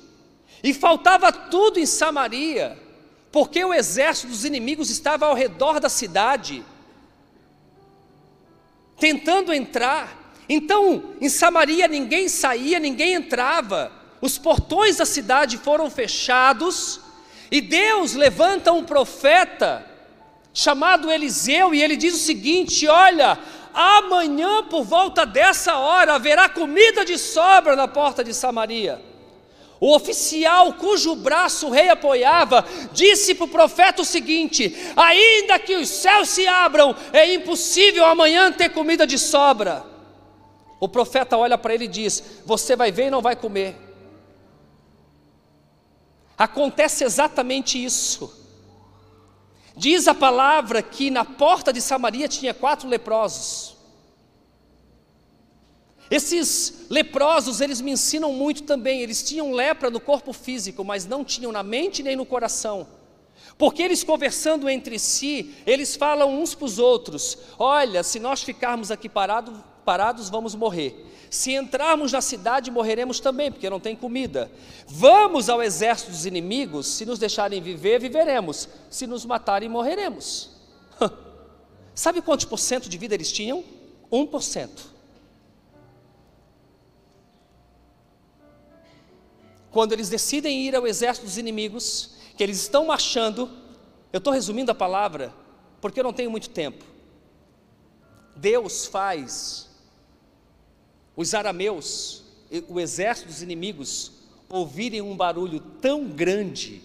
e 0.64 0.74
faltava 0.74 1.30
tudo 1.30 1.78
em 1.78 1.86
Samaria, 1.86 2.80
porque 3.34 3.62
o 3.66 3.74
exército 3.74 4.30
dos 4.30 4.46
inimigos 4.46 4.90
estava 4.90 5.26
ao 5.26 5.36
redor 5.36 5.82
da 5.82 5.90
cidade, 5.90 6.64
tentando 8.98 9.52
entrar. 9.52 10.34
Então, 10.48 11.16
em 11.20 11.28
Samaria 11.28 11.90
ninguém 11.90 12.30
saía, 12.30 12.80
ninguém 12.80 13.12
entrava, 13.12 13.92
os 14.22 14.38
portões 14.38 14.96
da 14.96 15.06
cidade 15.06 15.58
foram 15.58 15.90
fechados, 15.90 17.11
e 17.52 17.60
Deus 17.60 18.14
levanta 18.14 18.72
um 18.72 18.86
profeta 18.86 19.86
chamado 20.54 21.12
Eliseu, 21.12 21.74
e 21.74 21.84
ele 21.84 21.98
diz 21.98 22.16
o 22.16 22.18
seguinte: 22.18 22.88
Olha, 22.88 23.38
amanhã 23.74 24.64
por 24.64 24.84
volta 24.84 25.26
dessa 25.26 25.76
hora 25.78 26.16
haverá 26.16 26.48
comida 26.48 27.04
de 27.04 27.18
sobra 27.18 27.76
na 27.76 27.90
porta 27.90 28.24
de 28.24 28.34
Samaria. 28.34 29.02
O 29.82 29.96
oficial 29.96 30.74
cujo 30.74 31.16
braço 31.16 31.68
o 31.68 31.72
rei 31.72 31.90
apoiava 31.90 32.64
disse 32.94 33.34
para 33.34 33.46
o 33.46 33.50
profeta 33.50 34.02
o 34.02 34.06
seguinte: 34.06 34.74
Ainda 34.96 35.60
que 35.60 35.76
os 35.76 35.90
céus 35.90 36.30
se 36.30 36.48
abram, 36.48 36.96
é 37.12 37.34
impossível 37.34 38.06
amanhã 38.06 38.52
ter 38.52 38.70
comida 38.70 39.06
de 39.06 39.18
sobra. 39.18 39.84
O 40.80 40.88
profeta 40.88 41.36
olha 41.36 41.58
para 41.58 41.74
ele 41.74 41.86
e 41.86 41.90
diz: 41.90 42.42
Você 42.46 42.78
vai 42.78 42.92
ver 42.92 43.08
e 43.08 43.12
não 43.12 43.22
vai 43.22 43.36
comer. 43.36 43.91
Acontece 46.42 47.04
exatamente 47.04 47.78
isso. 47.84 48.36
Diz 49.78 50.08
a 50.08 50.16
palavra 50.16 50.82
que 50.82 51.12
na 51.12 51.24
porta 51.24 51.72
de 51.72 51.80
Samaria 51.80 52.28
tinha 52.28 52.52
quatro 52.52 52.90
leprosos. 52.90 53.76
Esses 56.10 56.88
leprosos, 56.90 57.62
eles 57.62 57.80
me 57.80 57.92
ensinam 57.92 58.34
muito 58.34 58.64
também. 58.64 59.02
Eles 59.02 59.22
tinham 59.22 59.52
lepra 59.52 59.92
no 59.92 60.00
corpo 60.00 60.34
físico, 60.34 60.84
mas 60.84 61.06
não 61.06 61.24
tinham 61.24 61.52
na 61.52 61.62
mente 61.62 62.02
nem 62.02 62.16
no 62.16 62.26
coração. 62.26 62.88
Porque 63.56 63.84
eles 63.84 64.04
conversando 64.04 64.68
entre 64.68 64.98
si, 64.98 65.54
eles 65.64 65.96
falam 65.96 66.42
uns 66.42 66.56
para 66.56 66.66
os 66.66 66.80
outros: 66.80 67.38
Olha, 67.60 68.02
se 68.02 68.20
nós 68.20 68.42
ficarmos 68.42 68.90
aqui 68.90 69.08
parado, 69.08 69.64
parados, 69.86 70.28
vamos 70.28 70.56
morrer. 70.56 71.11
Se 71.32 71.54
entrarmos 71.54 72.12
na 72.12 72.20
cidade, 72.20 72.70
morreremos 72.70 73.22
também, 73.22 73.50
porque 73.50 73.70
não 73.70 73.80
tem 73.80 73.96
comida. 73.96 74.52
Vamos 74.86 75.48
ao 75.48 75.64
exército 75.64 76.12
dos 76.12 76.26
inimigos, 76.26 76.86
se 76.86 77.06
nos 77.06 77.18
deixarem 77.18 77.62
viver, 77.62 78.02
viveremos. 78.02 78.68
Se 78.90 79.08
nos 79.08 79.24
matarem, 79.24 79.70
morreremos. 79.70 80.50
Sabe 81.96 82.22
quantos 82.22 82.44
por 82.44 82.60
cento 82.60 82.90
de 82.90 82.98
vida 82.98 83.16
eles 83.16 83.32
tinham? 83.32 83.64
1%. 84.12 84.70
Quando 89.72 89.94
eles 89.94 90.10
decidem 90.10 90.68
ir 90.68 90.76
ao 90.76 90.86
exército 90.86 91.26
dos 91.26 91.38
inimigos, 91.38 92.16
que 92.36 92.44
eles 92.44 92.60
estão 92.60 92.88
marchando, 92.88 93.50
eu 94.12 94.18
estou 94.18 94.34
resumindo 94.34 94.70
a 94.70 94.76
palavra, 94.76 95.34
porque 95.80 96.02
eu 96.02 96.04
não 96.04 96.12
tenho 96.12 96.30
muito 96.30 96.50
tempo. 96.50 96.84
Deus 98.36 98.86
faz 98.86 99.71
os 101.16 101.34
arameus, 101.34 102.24
o 102.68 102.80
exército 102.80 103.28
dos 103.28 103.42
inimigos, 103.42 104.12
ouvirem 104.50 105.02
um 105.02 105.16
barulho 105.16 105.60
tão 105.60 106.08
grande 106.08 106.82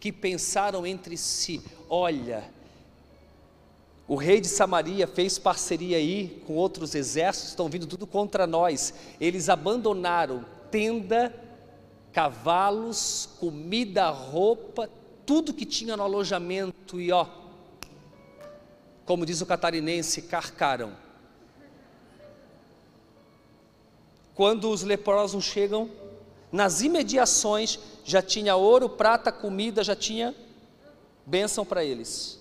que 0.00 0.12
pensaram 0.12 0.86
entre 0.86 1.16
si: 1.16 1.62
olha, 1.88 2.50
o 4.06 4.16
rei 4.16 4.40
de 4.40 4.48
Samaria 4.48 5.06
fez 5.06 5.38
parceria 5.38 5.96
aí 5.96 6.42
com 6.46 6.54
outros 6.54 6.94
exércitos, 6.94 7.50
estão 7.50 7.68
vindo 7.68 7.86
tudo 7.86 8.06
contra 8.06 8.46
nós. 8.46 8.92
Eles 9.18 9.48
abandonaram 9.48 10.44
tenda, 10.70 11.34
cavalos, 12.12 13.30
comida, 13.40 14.10
roupa, 14.10 14.90
tudo 15.24 15.54
que 15.54 15.64
tinha 15.64 15.96
no 15.96 16.02
alojamento 16.02 17.00
e 17.00 17.10
ó, 17.10 17.26
como 19.06 19.24
diz 19.24 19.40
o 19.40 19.46
catarinense, 19.46 20.22
carcaram. 20.22 21.03
Quando 24.34 24.70
os 24.70 24.82
leprosos 24.82 25.44
chegam, 25.44 25.90
nas 26.50 26.80
imediações 26.80 27.78
já 28.04 28.20
tinha 28.22 28.56
ouro, 28.56 28.88
prata, 28.88 29.30
comida, 29.30 29.82
já 29.82 29.94
tinha 29.96 30.34
bênção 31.26 31.64
para 31.64 31.84
eles. 31.84 32.38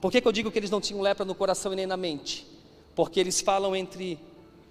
Por 0.00 0.10
que, 0.10 0.20
que 0.20 0.28
eu 0.28 0.32
digo 0.32 0.50
que 0.50 0.58
eles 0.58 0.70
não 0.70 0.80
tinham 0.80 1.00
lepra 1.00 1.24
no 1.24 1.34
coração 1.34 1.72
e 1.72 1.76
nem 1.76 1.86
na 1.86 1.96
mente? 1.96 2.46
Porque 2.94 3.18
eles 3.18 3.40
falam 3.40 3.74
entre 3.74 4.18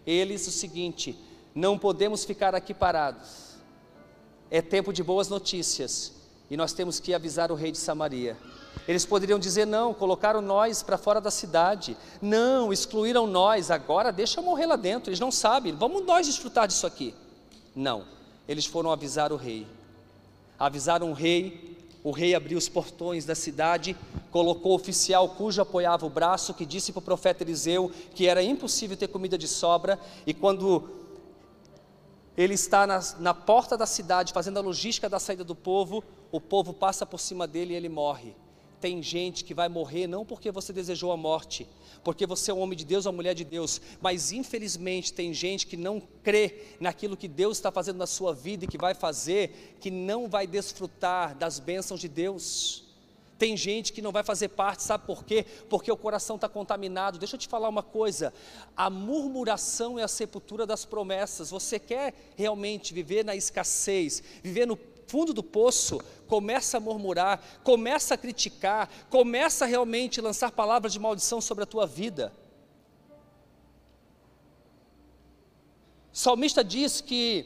eles 0.06 0.48
o 0.48 0.52
seguinte: 0.52 1.18
não 1.56 1.78
podemos 1.78 2.24
ficar 2.24 2.56
aqui 2.56 2.74
parados. 2.74 3.54
É 4.50 4.62
tempo 4.62 4.94
de 4.94 5.02
boas 5.02 5.30
notícias 5.30 6.14
e 6.50 6.56
nós 6.56 6.74
temos 6.74 7.00
que 7.00 7.14
avisar 7.14 7.52
o 7.52 7.56
rei 7.56 7.72
de 7.72 7.78
Samaria. 7.78 8.38
Eles 8.88 9.06
poderiam 9.06 9.40
dizer: 9.40 9.66
não, 9.66 9.94
colocaram 9.94 10.42
nós 10.42 10.84
para 10.84 10.98
fora 10.98 11.22
da 11.22 11.32
cidade, 11.32 11.96
não, 12.22 12.74
excluíram 12.74 13.26
nós, 13.26 13.72
agora 13.72 14.12
deixa 14.12 14.40
eu 14.40 14.44
morrer 14.44 14.66
lá 14.66 14.76
dentro, 14.76 15.10
eles 15.10 15.20
não 15.20 15.32
sabem, 15.32 15.74
vamos 15.74 16.06
nós 16.06 16.28
desfrutar 16.28 16.68
disso 16.68 16.86
aqui. 16.86 17.14
Não, 17.76 18.06
eles 18.48 18.66
foram 18.66 18.92
avisar 18.92 19.32
o 19.32 19.38
rei. 19.38 19.66
Avisaram 20.60 21.12
o 21.12 21.14
rei, 21.14 21.78
o 22.04 22.12
rei 22.12 22.36
abriu 22.36 22.58
os 22.58 22.70
portões 22.70 23.26
da 23.26 23.36
cidade, 23.36 23.96
colocou 24.32 24.74
o 24.74 24.76
oficial 24.76 25.30
cujo 25.30 25.62
apoiava 25.62 26.06
o 26.06 26.10
braço, 26.10 26.54
que 26.54 26.66
disse 26.66 26.92
para 26.92 27.00
o 27.00 27.04
profeta 27.04 27.44
Eliseu 27.44 27.92
que 28.14 28.28
era 28.28 28.44
impossível 28.44 28.98
ter 28.98 29.08
comida 29.08 29.38
de 29.38 29.48
sobra, 29.48 29.98
e 30.28 30.34
quando 30.34 30.90
ele 32.36 32.56
está 32.56 32.86
na, 32.86 33.00
na 33.20 33.34
porta 33.34 33.78
da 33.78 33.86
cidade 33.86 34.34
fazendo 34.34 34.58
a 34.58 34.62
logística 34.62 35.08
da 35.08 35.20
saída 35.20 35.44
do 35.44 35.56
povo, 35.56 36.04
o 36.32 36.42
povo 36.42 36.74
passa 36.74 37.06
por 37.06 37.20
cima 37.20 37.48
dele 37.48 37.74
e 37.74 37.78
ele 37.78 37.90
morre 37.90 38.36
tem 38.84 39.02
gente 39.02 39.46
que 39.46 39.54
vai 39.54 39.70
morrer 39.70 40.08
não 40.08 40.26
porque 40.26 40.52
você 40.52 40.74
desejou 40.74 41.14
a 41.14 41.16
morte, 41.16 41.66
porque 42.04 42.26
você 42.26 42.52
é 42.52 42.54
um 42.54 42.60
homem 42.60 42.78
de 42.78 42.84
Deus 42.84 43.06
uma 43.06 43.14
mulher 43.14 43.34
de 43.34 43.46
Deus, 43.46 43.80
mas 44.02 44.34
infelizmente 44.34 45.14
tem 45.14 45.34
gente 45.34 45.66
que 45.66 45.78
não 45.78 46.02
crê 46.22 46.76
naquilo 46.82 47.16
que 47.16 47.30
Deus 47.30 47.56
está 47.56 47.72
fazendo 47.72 47.96
na 47.96 48.06
sua 48.06 48.34
vida 48.34 48.66
e 48.66 48.68
que 48.68 48.78
vai 48.78 48.94
fazer, 48.94 49.78
que 49.80 49.90
não 49.90 50.28
vai 50.28 50.46
desfrutar 50.46 51.34
das 51.34 51.60
bênçãos 51.60 52.02
de 52.02 52.10
Deus. 52.10 52.84
Tem 53.38 53.56
gente 53.56 53.94
que 53.94 54.02
não 54.02 54.12
vai 54.12 54.22
fazer 54.22 54.50
parte, 54.50 54.84
sabe 54.84 55.08
por 55.08 55.24
quê? 55.24 55.46
Porque 55.70 55.90
o 55.90 55.96
coração 55.96 56.36
está 56.36 56.50
contaminado. 56.50 57.18
Deixa 57.18 57.36
eu 57.36 57.40
te 57.40 57.48
falar 57.48 57.70
uma 57.70 57.84
coisa: 57.84 58.34
a 58.76 58.90
murmuração 58.90 59.98
é 59.98 60.04
a 60.04 60.10
sepultura 60.10 60.66
das 60.66 60.84
promessas. 60.84 61.50
Você 61.50 61.80
quer 61.80 62.14
realmente 62.36 62.94
viver 62.94 63.24
na 63.24 63.34
escassez, 63.34 64.22
viver 64.44 64.68
no 64.68 64.76
fundo 65.08 65.34
do 65.34 65.44
poço, 65.44 66.00
começa 66.28 66.78
a 66.78 66.80
murmurar, 66.80 67.42
começa 67.64 68.14
a 68.14 68.18
criticar, 68.18 68.90
começa 69.10 69.66
a 69.66 69.68
realmente 69.68 70.22
lançar 70.22 70.52
palavras 70.52 70.94
de 70.94 71.00
maldição 71.00 71.40
sobre 71.40 71.64
a 71.64 71.68
tua 71.68 71.86
vida. 71.86 72.34
O 76.14 76.18
salmista 76.18 76.64
diz 76.64 77.02
que 77.02 77.46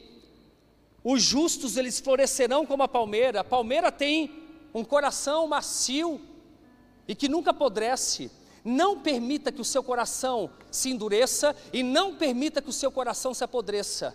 os 1.02 1.22
justos 1.22 1.76
eles 1.76 2.00
florescerão 2.00 2.66
como 2.66 2.82
a 2.82 2.88
palmeira. 2.88 3.40
A 3.40 3.44
palmeira 3.44 3.90
tem 3.90 4.30
um 4.74 4.84
coração 4.84 5.48
macio 5.48 6.20
e 7.06 7.14
que 7.14 7.28
nunca 7.28 7.50
apodrece. 7.50 8.30
Não 8.64 9.00
permita 9.00 9.50
que 9.50 9.60
o 9.60 9.64
seu 9.64 9.82
coração 9.82 10.50
se 10.70 10.90
endureça 10.90 11.56
e 11.72 11.82
não 11.82 12.16
permita 12.16 12.60
que 12.60 12.68
o 12.68 12.72
seu 12.72 12.92
coração 12.92 13.32
se 13.32 13.42
apodreça. 13.42 14.14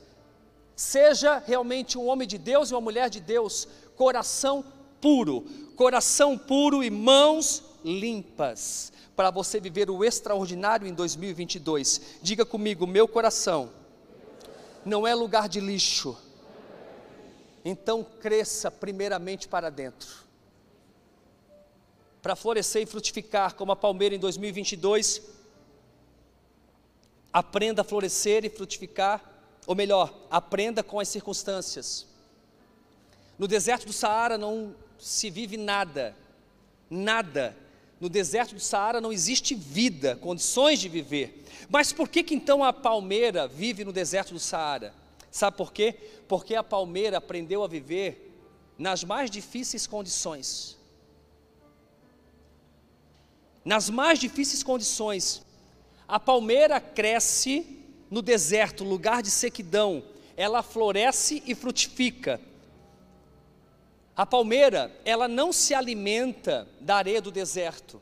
Seja 0.76 1.38
realmente 1.38 1.98
um 1.98 2.08
homem 2.08 2.28
de 2.28 2.38
Deus 2.38 2.70
e 2.70 2.74
uma 2.74 2.82
mulher 2.82 3.10
de 3.10 3.20
Deus, 3.20 3.68
coração 3.96 4.66
puro, 5.00 5.42
coração 5.76 6.38
puro 6.38 6.84
e 6.84 6.90
mãos 6.90 7.64
limpas, 7.84 8.92
para 9.16 9.30
você 9.30 9.60
viver 9.60 9.90
o 9.90 10.04
extraordinário 10.04 10.88
em 10.88 10.94
2022. 10.94 12.20
Diga 12.22 12.46
comigo, 12.46 12.88
meu 12.88 13.08
coração 13.08 13.70
não 14.86 15.06
é 15.06 15.14
lugar 15.14 15.48
de 15.48 15.60
lixo. 15.60 16.18
Então 17.64 18.06
cresça 18.20 18.70
primeiramente 18.70 19.48
para 19.48 19.70
dentro. 19.70 20.24
Para 22.22 22.36
florescer 22.36 22.82
e 22.82 22.86
frutificar 22.86 23.56
como 23.56 23.72
a 23.72 23.76
palmeira 23.76 24.16
em 24.16 24.20
2022, 24.20 25.22
aprenda 27.32 27.82
a 27.82 27.86
florescer 27.86 28.46
e 28.46 28.50
frutificar 28.50 29.33
ou 29.66 29.76
melhor, 29.76 30.14
aprenda 30.30 30.84
com 30.84 31.00
as 31.00 31.08
circunstâncias. 31.08 32.06
No 33.38 33.48
deserto 33.48 33.86
do 33.86 33.94
Saara 33.94 34.38
não 34.38 34.76
se 35.00 35.30
vive 35.30 35.58
nada, 35.58 36.16
nada. 36.90 37.56
No 38.00 38.10
deserto 38.10 38.56
do 38.56 38.60
Saara 38.60 39.00
não 39.00 39.12
existe 39.12 39.56
vida, 39.56 40.16
condições 40.18 40.80
de 40.80 40.90
viver. 40.90 41.46
Mas 41.70 41.94
por 41.94 42.10
que, 42.10 42.24
que 42.24 42.36
então 42.36 42.64
a 42.64 42.74
palmeira 42.74 43.48
vive 43.48 43.86
no 43.86 43.94
deserto 43.94 44.34
do 44.34 44.40
Saara? 44.40 44.94
Sabe 45.32 45.58
por 45.58 45.72
quê? 45.72 45.96
Porque 46.28 46.56
a 46.56 46.64
palmeira 46.64 47.18
aprendeu 47.18 47.64
a 47.64 47.68
viver 47.68 48.32
nas 48.78 49.04
mais 49.04 49.32
difíceis 49.32 49.88
condições. 49.88 50.78
nas 53.64 53.90
mais 53.90 54.20
difíceis 54.20 54.64
condições. 54.64 55.42
A 56.08 56.20
palmeira 56.20 56.80
cresce 56.80 57.80
no 58.14 58.22
deserto, 58.22 58.84
lugar 58.84 59.24
de 59.24 59.32
sequidão, 59.32 60.04
ela 60.38 60.62
floresce 60.62 61.42
e 61.48 61.56
frutifica. 61.56 62.40
A 64.16 64.24
palmeira, 64.24 64.96
ela 65.04 65.28
não 65.28 65.52
se 65.52 65.74
alimenta 65.74 66.68
da 66.80 66.96
areia 66.96 67.20
do 67.20 67.32
deserto. 67.32 68.00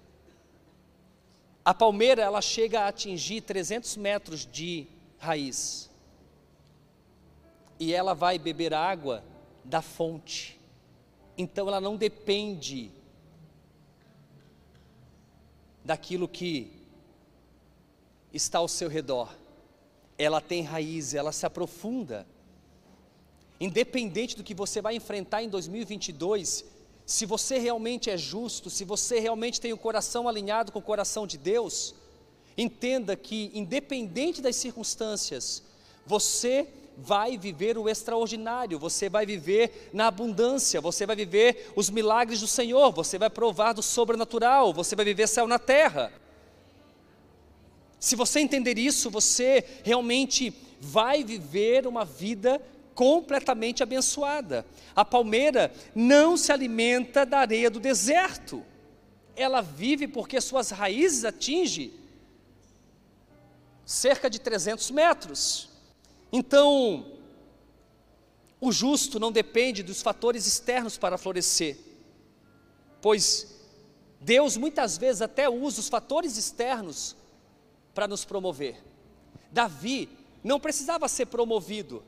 A 1.63 1.73
palmeira, 1.73 2.21
ela 2.21 2.41
chega 2.41 2.81
a 2.81 2.87
atingir 2.89 3.39
300 3.39 3.95
metros 3.95 4.45
de 4.45 4.85
raiz. 5.17 5.89
E 7.79 7.93
ela 7.93 8.13
vai 8.13 8.37
beber 8.37 8.73
água 8.73 9.23
da 9.63 9.81
fonte. 9.81 10.59
Então 11.37 11.69
ela 11.69 11.79
não 11.79 11.95
depende 11.95 12.91
daquilo 15.85 16.27
que 16.27 16.69
está 18.33 18.57
ao 18.57 18.67
seu 18.67 18.89
redor. 18.89 19.39
Ela 20.21 20.39
tem 20.39 20.61
raiz, 20.61 21.15
ela 21.15 21.31
se 21.31 21.47
aprofunda. 21.47 22.27
Independente 23.59 24.37
do 24.37 24.43
que 24.43 24.53
você 24.53 24.79
vai 24.79 24.95
enfrentar 24.95 25.41
em 25.41 25.49
2022, 25.49 26.63
se 27.07 27.25
você 27.25 27.57
realmente 27.57 28.07
é 28.07 28.15
justo, 28.17 28.69
se 28.69 28.85
você 28.85 29.19
realmente 29.19 29.59
tem 29.59 29.73
o 29.73 29.77
coração 29.77 30.27
alinhado 30.27 30.71
com 30.71 30.77
o 30.77 30.83
coração 30.83 31.25
de 31.25 31.39
Deus, 31.39 31.95
entenda 32.55 33.15
que, 33.15 33.49
independente 33.53 34.43
das 34.43 34.55
circunstâncias, 34.55 35.63
você 36.05 36.67
vai 36.95 37.35
viver 37.35 37.75
o 37.75 37.89
extraordinário, 37.89 38.77
você 38.77 39.09
vai 39.09 39.25
viver 39.25 39.89
na 39.91 40.05
abundância, 40.05 40.79
você 40.79 41.03
vai 41.07 41.15
viver 41.15 41.71
os 41.75 41.89
milagres 41.89 42.41
do 42.41 42.47
Senhor, 42.47 42.91
você 42.91 43.17
vai 43.17 43.29
provar 43.29 43.73
do 43.73 43.81
sobrenatural, 43.81 44.71
você 44.71 44.95
vai 44.95 45.05
viver 45.05 45.27
céu 45.27 45.47
na 45.47 45.57
terra. 45.57 46.13
Se 48.01 48.15
você 48.15 48.39
entender 48.39 48.79
isso, 48.79 49.11
você 49.11 49.63
realmente 49.83 50.51
vai 50.79 51.23
viver 51.23 51.85
uma 51.85 52.03
vida 52.03 52.59
completamente 52.95 53.83
abençoada. 53.83 54.65
A 54.95 55.05
palmeira 55.05 55.71
não 55.93 56.35
se 56.35 56.51
alimenta 56.51 57.23
da 57.23 57.37
areia 57.37 57.69
do 57.69 57.79
deserto. 57.79 58.65
Ela 59.35 59.61
vive 59.61 60.07
porque 60.07 60.41
suas 60.41 60.71
raízes 60.71 61.23
atingem 61.23 61.93
cerca 63.85 64.31
de 64.31 64.39
300 64.39 64.89
metros. 64.89 65.69
Então, 66.33 67.05
o 68.59 68.71
justo 68.71 69.19
não 69.19 69.31
depende 69.31 69.83
dos 69.83 70.01
fatores 70.01 70.47
externos 70.47 70.97
para 70.97 71.19
florescer, 71.19 71.77
pois 72.99 73.59
Deus 74.19 74.57
muitas 74.57 74.97
vezes 74.97 75.21
até 75.21 75.47
usa 75.47 75.81
os 75.81 75.87
fatores 75.87 76.35
externos 76.35 77.20
para 77.93 78.07
nos 78.07 78.25
promover. 78.25 78.81
Davi 79.51 80.09
não 80.43 80.59
precisava 80.59 81.07
ser 81.07 81.27
promovido, 81.27 82.03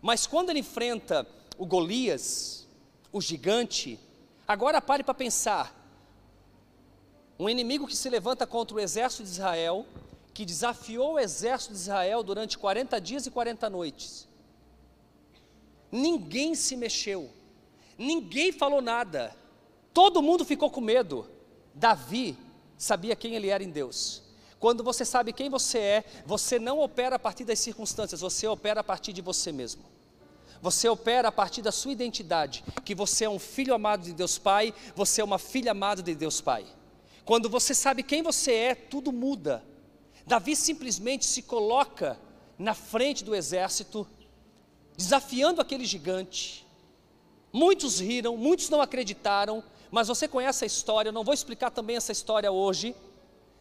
mas 0.00 0.26
quando 0.26 0.50
ele 0.50 0.60
enfrenta 0.60 1.26
o 1.56 1.66
Golias, 1.66 2.66
o 3.12 3.20
gigante, 3.20 3.98
agora 4.46 4.80
pare 4.80 5.04
para 5.04 5.14
pensar. 5.14 5.80
Um 7.38 7.48
inimigo 7.48 7.86
que 7.86 7.96
se 7.96 8.08
levanta 8.10 8.46
contra 8.46 8.76
o 8.76 8.80
exército 8.80 9.22
de 9.22 9.30
Israel, 9.30 9.86
que 10.32 10.44
desafiou 10.44 11.14
o 11.14 11.18
exército 11.18 11.72
de 11.72 11.78
Israel 11.78 12.22
durante 12.22 12.58
40 12.58 13.00
dias 13.00 13.26
e 13.26 13.30
40 13.30 13.70
noites. 13.70 14.28
Ninguém 15.90 16.56
se 16.56 16.76
mexeu, 16.76 17.30
ninguém 17.96 18.50
falou 18.50 18.82
nada, 18.82 19.34
todo 19.92 20.22
mundo 20.22 20.44
ficou 20.44 20.68
com 20.70 20.80
medo. 20.80 21.28
Davi 21.72 22.36
sabia 22.76 23.14
quem 23.14 23.36
ele 23.36 23.48
era 23.48 23.62
em 23.62 23.70
Deus. 23.70 24.23
Quando 24.64 24.82
você 24.82 25.04
sabe 25.04 25.30
quem 25.30 25.50
você 25.50 25.78
é, 25.78 26.04
você 26.24 26.58
não 26.58 26.80
opera 26.80 27.16
a 27.16 27.18
partir 27.18 27.44
das 27.44 27.58
circunstâncias, 27.58 28.22
você 28.22 28.46
opera 28.46 28.80
a 28.80 28.82
partir 28.82 29.12
de 29.12 29.20
você 29.20 29.52
mesmo. 29.52 29.84
Você 30.62 30.88
opera 30.88 31.28
a 31.28 31.30
partir 31.30 31.60
da 31.60 31.70
sua 31.70 31.92
identidade, 31.92 32.64
que 32.82 32.94
você 32.94 33.26
é 33.26 33.28
um 33.28 33.38
filho 33.38 33.74
amado 33.74 34.04
de 34.04 34.14
Deus 34.14 34.38
Pai, 34.38 34.72
você 34.96 35.20
é 35.20 35.24
uma 35.24 35.38
filha 35.38 35.72
amada 35.72 36.02
de 36.02 36.14
Deus 36.14 36.40
Pai. 36.40 36.64
Quando 37.26 37.50
você 37.50 37.74
sabe 37.74 38.02
quem 38.02 38.22
você 38.22 38.54
é, 38.54 38.74
tudo 38.74 39.12
muda. 39.12 39.62
Davi 40.26 40.56
simplesmente 40.56 41.26
se 41.26 41.42
coloca 41.42 42.18
na 42.58 42.72
frente 42.72 43.22
do 43.22 43.34
exército, 43.34 44.08
desafiando 44.96 45.60
aquele 45.60 45.84
gigante. 45.84 46.66
Muitos 47.52 48.00
riram, 48.00 48.34
muitos 48.34 48.70
não 48.70 48.80
acreditaram, 48.80 49.62
mas 49.90 50.08
você 50.08 50.26
conhece 50.26 50.64
a 50.64 50.66
história, 50.66 51.10
eu 51.10 51.12
não 51.12 51.22
vou 51.22 51.34
explicar 51.34 51.70
também 51.70 51.96
essa 51.96 52.12
história 52.12 52.50
hoje. 52.50 52.96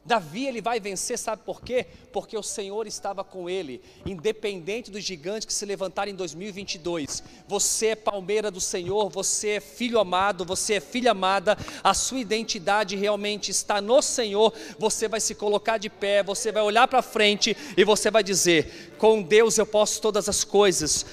Davi 0.06 0.46
ele 0.46 0.62
vai 0.62 0.82
vencer, 0.82 1.18
sabe 1.18 1.44
por 1.46 1.62
quê? 1.62 1.86
Porque 2.12 2.38
o 2.38 2.44
Senhor 2.44 2.86
estava 2.86 3.24
com 3.24 3.50
ele, 3.50 3.82
independente 4.06 4.92
dos 4.92 5.02
gigantes 5.02 5.46
que 5.46 5.54
se 5.54 5.66
levantarem 5.66 6.14
em 6.14 6.18
2022. 6.18 7.24
Você 7.48 7.88
é 7.88 7.96
palmeira 7.96 8.52
do 8.52 8.60
Senhor, 8.60 9.10
você 9.10 9.52
é 9.52 9.60
filho 9.62 9.98
amado, 10.00 10.44
você 10.44 10.74
é 10.74 10.80
filha 10.82 11.12
amada, 11.12 11.58
a 11.82 11.94
sua 11.94 12.20
identidade 12.20 12.98
realmente 12.98 13.50
está 13.50 13.80
no 13.80 14.02
Senhor. 14.02 14.54
Você 14.78 15.08
vai 15.08 15.22
se 15.22 15.36
colocar 15.36 15.78
de 15.78 15.90
pé, 15.90 16.22
você 16.22 16.52
vai 16.52 16.64
olhar 16.64 16.86
para 16.88 17.02
frente 17.02 17.56
e 17.78 17.86
você 17.86 18.12
vai 18.12 18.24
dizer: 18.24 18.94
Com 18.98 19.22
Deus 19.22 19.58
eu 19.58 19.66
posso 19.66 20.02
todas 20.02 20.28
as 20.28 20.44
coisas 20.44 21.06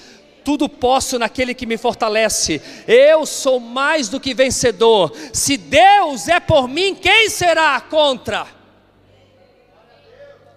tudo 0.43 0.67
posso 0.67 1.19
naquele 1.19 1.53
que 1.53 1.67
me 1.67 1.77
fortalece. 1.77 2.59
Eu 2.87 3.27
sou 3.27 3.59
mais 3.59 4.09
do 4.09 4.19
que 4.19 4.33
vencedor. 4.33 5.13
Se 5.31 5.55
Deus 5.55 6.27
é 6.27 6.39
por 6.39 6.67
mim, 6.67 6.95
quem 6.95 7.29
será 7.29 7.79
contra? 7.79 8.60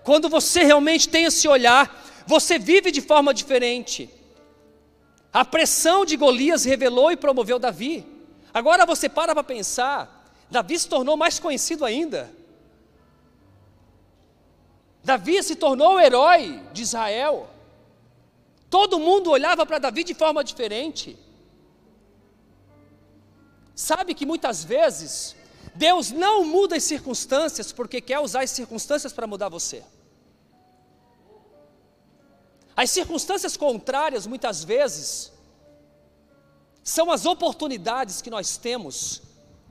Quando 0.04 0.28
você 0.28 0.62
realmente 0.62 1.08
tem 1.08 1.24
esse 1.24 1.48
olhar, 1.48 2.04
você 2.26 2.58
vive 2.58 2.92
de 2.92 3.00
forma 3.00 3.32
diferente. 3.32 4.10
A 5.32 5.44
pressão 5.44 6.04
de 6.04 6.16
Golias 6.16 6.64
revelou 6.64 7.10
e 7.10 7.16
promoveu 7.16 7.58
Davi. 7.58 8.06
Agora 8.52 8.84
você 8.86 9.08
para 9.08 9.34
para 9.34 9.42
pensar, 9.42 10.30
Davi 10.50 10.78
se 10.78 10.88
tornou 10.88 11.16
mais 11.16 11.38
conhecido 11.38 11.84
ainda. 11.84 12.30
Davi 15.02 15.42
se 15.42 15.56
tornou 15.56 15.94
o 15.94 16.00
herói 16.00 16.62
de 16.72 16.82
Israel. 16.82 17.48
Todo 18.68 18.98
mundo 18.98 19.30
olhava 19.30 19.64
para 19.64 19.78
Davi 19.78 20.04
de 20.04 20.14
forma 20.14 20.44
diferente. 20.44 21.18
Sabe 23.74 24.14
que 24.14 24.26
muitas 24.26 24.62
vezes 24.62 25.34
Deus 25.74 26.10
não 26.10 26.44
muda 26.44 26.76
as 26.76 26.84
circunstâncias 26.84 27.72
porque 27.72 28.00
quer 28.00 28.20
usar 28.20 28.42
as 28.42 28.50
circunstâncias 28.50 29.12
para 29.12 29.26
mudar 29.26 29.48
você. 29.48 29.82
As 32.76 32.90
circunstâncias 32.90 33.56
contrárias, 33.56 34.26
muitas 34.26 34.64
vezes, 34.64 35.32
são 36.82 37.10
as 37.10 37.24
oportunidades 37.24 38.20
que 38.20 38.30
nós 38.30 38.56
temos 38.56 39.22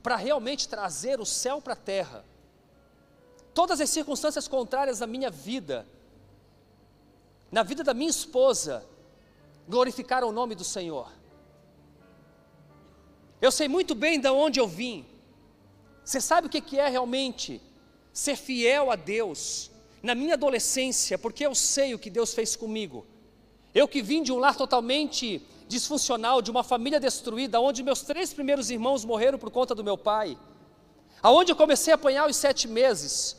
para 0.02 0.16
realmente 0.16 0.68
trazer 0.68 1.20
o 1.20 1.26
céu 1.26 1.60
para 1.60 1.74
a 1.74 1.76
terra. 1.76 2.24
Todas 3.52 3.80
as 3.80 3.90
circunstâncias 3.90 4.48
contrárias 4.48 5.00
na 5.00 5.06
minha 5.06 5.30
vida, 5.30 5.86
na 7.52 7.62
vida 7.62 7.84
da 7.84 7.94
minha 7.94 8.10
esposa, 8.10 8.84
glorificaram 9.68 10.28
o 10.28 10.32
nome 10.32 10.54
do 10.54 10.64
Senhor. 10.64 11.10
Eu 13.40 13.52
sei 13.52 13.68
muito 13.68 13.94
bem 13.94 14.18
de 14.18 14.28
onde 14.28 14.58
eu 14.58 14.66
vim. 14.66 15.06
Você 16.04 16.20
sabe 16.20 16.46
o 16.46 16.50
que 16.50 16.78
é 16.78 16.88
realmente 16.88 17.62
ser 18.12 18.36
fiel 18.36 18.90
a 18.90 18.96
Deus, 18.96 19.70
na 20.04 20.14
minha 20.14 20.34
adolescência, 20.34 21.16
porque 21.16 21.46
eu 21.46 21.54
sei 21.54 21.94
o 21.94 21.98
que 21.98 22.10
Deus 22.10 22.34
fez 22.34 22.54
comigo. 22.54 23.06
Eu 23.74 23.88
que 23.88 24.02
vim 24.02 24.22
de 24.22 24.30
um 24.30 24.38
lar 24.38 24.54
totalmente 24.54 25.40
disfuncional, 25.66 26.42
de 26.42 26.50
uma 26.50 26.62
família 26.62 27.00
destruída, 27.00 27.58
onde 27.58 27.82
meus 27.82 28.02
três 28.02 28.30
primeiros 28.30 28.70
irmãos 28.70 29.02
morreram 29.02 29.38
por 29.38 29.50
conta 29.50 29.74
do 29.74 29.82
meu 29.82 29.96
pai, 29.96 30.36
aonde 31.22 31.50
eu 31.52 31.56
comecei 31.56 31.90
a 31.90 31.96
apanhar 31.96 32.28
os 32.28 32.36
sete 32.36 32.68
meses. 32.68 33.34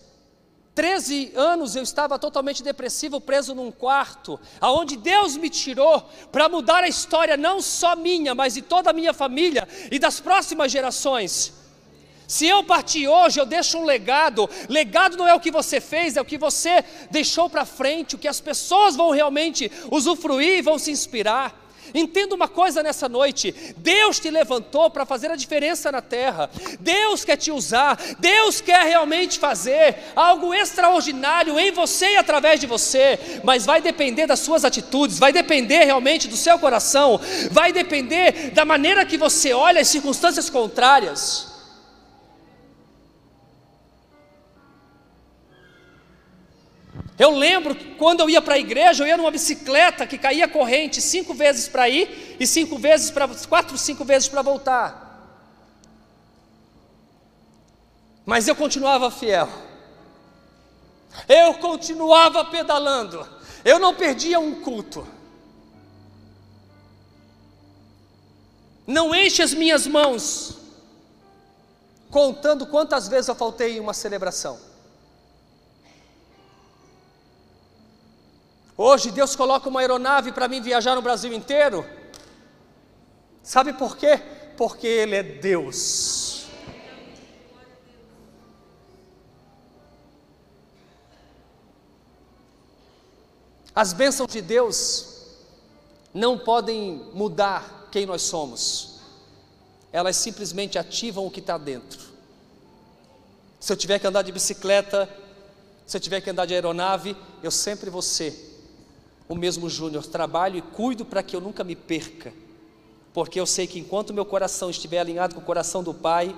Treze 0.74 1.32
anos 1.36 1.76
eu 1.76 1.84
estava 1.84 2.18
totalmente 2.18 2.64
depressivo, 2.64 3.22
preso 3.22 3.54
num 3.54 3.72
quarto, 3.72 4.40
aonde 4.60 4.98
Deus 4.98 5.38
me 5.38 5.52
tirou 5.52 6.04
para 6.32 6.50
mudar 6.50 6.84
a 6.84 6.88
história 6.88 7.38
não 7.38 7.62
só 7.62 7.96
minha, 7.96 8.34
mas 8.34 8.56
de 8.56 8.64
toda 8.64 8.90
a 8.90 8.94
minha 8.94 9.14
família 9.14 9.68
e 9.92 10.00
das 10.00 10.20
próximas 10.20 10.72
gerações. 10.72 11.54
Se 12.28 12.48
eu 12.48 12.64
partir 12.64 13.08
hoje, 13.08 13.40
eu 13.40 13.46
deixo 13.46 13.78
um 13.78 13.86
legado. 13.86 14.50
Legado 14.68 15.18
não 15.18 15.28
é 15.28 15.34
o 15.34 15.40
que 15.40 15.52
você 15.52 15.80
fez, 15.80 16.18
é 16.18 16.22
o 16.22 16.26
que 16.26 16.38
você 16.38 16.84
deixou 17.12 17.50
para 17.50 17.66
frente, 17.66 18.16
o 18.16 18.20
que 18.20 18.28
as 18.28 18.40
pessoas 18.40 18.96
vão 18.96 19.12
realmente 19.12 19.72
usufruir 19.92 20.60
e 20.60 20.62
vão 20.62 20.80
se 20.80 20.92
inspirar. 20.92 21.66
Entenda 21.94 22.36
uma 22.36 22.48
coisa 22.48 22.82
nessa 22.82 23.08
noite: 23.08 23.54
Deus 23.78 24.20
te 24.20 24.30
levantou 24.30 24.90
para 24.90 25.06
fazer 25.06 25.30
a 25.30 25.36
diferença 25.36 25.92
na 25.92 26.02
terra, 26.02 26.50
Deus 26.80 27.24
quer 27.24 27.38
te 27.38 27.52
usar, 27.52 27.98
Deus 28.20 28.60
quer 28.60 28.84
realmente 28.84 29.40
fazer 29.40 29.96
algo 30.16 30.54
extraordinário 30.54 31.60
em 31.60 31.72
você 31.72 32.14
e 32.14 32.18
através 32.18 32.60
de 32.60 32.68
você, 32.68 33.20
mas 33.44 33.66
vai 33.66 33.82
depender 33.82 34.26
das 34.26 34.40
suas 34.40 34.66
atitudes, 34.66 35.20
vai 35.20 35.32
depender 35.32 35.86
realmente 35.86 36.28
do 36.28 36.36
seu 36.36 36.58
coração, 36.58 37.20
vai 37.52 37.72
depender 37.72 38.52
da 38.52 38.66
maneira 38.66 39.06
que 39.06 39.18
você 39.18 39.54
olha 39.54 39.82
as 39.82 39.88
circunstâncias 39.88 40.50
contrárias. 40.50 41.55
Eu 47.18 47.32
lembro 47.32 47.74
que 47.74 47.96
quando 47.96 48.20
eu 48.20 48.30
ia 48.30 48.42
para 48.42 48.56
a 48.56 48.60
igreja, 48.60 49.04
eu 49.04 49.08
ia 49.08 49.16
numa 49.16 49.32
bicicleta 49.32 50.06
que 50.06 50.18
caía 50.18 50.48
corrente 50.48 51.02
cinco 51.02 51.34
vezes 51.34 51.68
para 51.68 51.88
ir 51.88 52.36
e 52.40 52.46
cinco 52.46 52.78
vezes 52.78 53.10
para 53.10 53.28
quatro, 53.48 53.78
cinco 53.78 54.04
vezes 54.04 54.28
para 54.28 54.42
voltar. 54.42 55.06
Mas 58.26 58.48
eu 58.48 58.56
continuava 58.56 59.10
fiel. 59.10 59.48
Eu 61.30 61.54
continuava 61.56 62.44
pedalando. 62.46 63.26
Eu 63.64 63.80
não 63.80 63.96
perdia 63.96 64.40
um 64.40 64.62
culto. 64.62 65.08
Não 68.86 69.16
enche 69.16 69.42
as 69.42 69.54
minhas 69.54 69.88
mãos 69.88 70.58
contando 72.12 72.68
quantas 72.68 73.08
vezes 73.08 73.28
eu 73.28 73.36
faltei 73.36 73.78
em 73.78 73.80
uma 73.80 73.94
celebração. 73.94 74.75
Hoje 78.78 79.10
Deus 79.10 79.36
coloca 79.36 79.70
uma 79.70 79.80
aeronave 79.80 80.34
para 80.34 80.50
mim 80.50 80.62
viajar 80.62 80.96
no 80.96 81.02
Brasil 81.02 81.32
inteiro. 81.32 81.86
Sabe 83.42 83.72
por 83.72 83.96
quê? 83.96 84.22
Porque 84.58 84.86
Ele 84.86 85.16
é 85.16 85.24
Deus. 85.24 86.46
As 93.74 93.94
bênçãos 93.94 94.32
de 94.32 94.42
Deus 94.42 95.08
não 96.14 96.38
podem 96.38 97.10
mudar 97.14 97.90
quem 97.92 98.06
nós 98.06 98.22
somos, 98.22 99.00
elas 99.92 100.16
simplesmente 100.16 100.78
ativam 100.78 101.26
o 101.26 101.32
que 101.32 101.42
está 101.42 101.58
dentro. 101.58 102.00
Se 103.60 103.72
eu 103.72 103.78
tiver 103.78 104.00
que 104.00 104.08
andar 104.08 104.22
de 104.22 104.32
bicicleta, 104.32 105.10
se 105.86 105.96
eu 105.96 106.02
tiver 106.02 106.22
que 106.22 106.30
andar 106.30 106.46
de 106.46 106.54
aeronave, 106.54 107.16
eu 107.44 107.52
sempre 107.52 107.90
vou 107.90 108.02
ser 108.02 108.55
o 109.28 109.36
mesmo 109.36 109.70
Júnior, 109.70 110.06
trabalho 110.06 110.58
e 110.58 110.62
cuido 110.62 111.04
para 111.04 111.24
que 111.24 111.36
eu 111.36 111.42
nunca 111.42 111.64
me 111.64 111.76
perca, 111.76 112.34
porque 113.14 113.40
eu 113.40 113.46
sei 113.46 113.66
que 113.66 113.80
enquanto 113.80 114.14
meu 114.14 114.26
coração 114.26 114.70
estiver 114.70 115.00
alinhado 115.00 115.36
com 115.36 115.42
o 115.42 115.46
coração 115.46 115.84
do 115.84 115.94
Pai, 115.94 116.36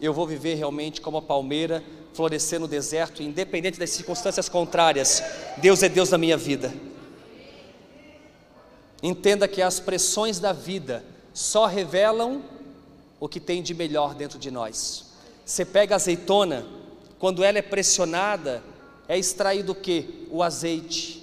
eu 0.00 0.12
vou 0.12 0.26
viver 0.26 0.54
realmente 0.54 1.00
como 1.00 1.18
a 1.18 1.22
palmeira, 1.22 1.82
florescer 2.12 2.58
no 2.58 2.66
deserto, 2.66 3.22
independente 3.22 3.78
das 3.78 3.90
circunstâncias 3.90 4.48
contrárias, 4.48 5.22
Deus 5.58 5.82
é 5.82 5.88
Deus 5.88 6.10
na 6.10 6.18
minha 6.18 6.36
vida. 6.36 6.72
Entenda 9.02 9.48
que 9.48 9.62
as 9.62 9.80
pressões 9.80 10.38
da 10.38 10.52
vida 10.52 11.04
só 11.32 11.66
revelam 11.66 12.42
o 13.18 13.28
que 13.28 13.40
tem 13.40 13.62
de 13.62 13.72
melhor 13.72 14.14
dentro 14.14 14.38
de 14.38 14.50
nós. 14.50 15.06
Você 15.44 15.64
pega 15.64 15.94
a 15.94 15.96
azeitona, 15.96 16.66
quando 17.18 17.42
ela 17.42 17.58
é 17.58 17.62
pressionada, 17.62 18.62
é 19.08 19.18
extraído 19.18 19.72
o 19.72 19.74
que? 19.74 20.26
O 20.30 20.42
azeite. 20.42 21.19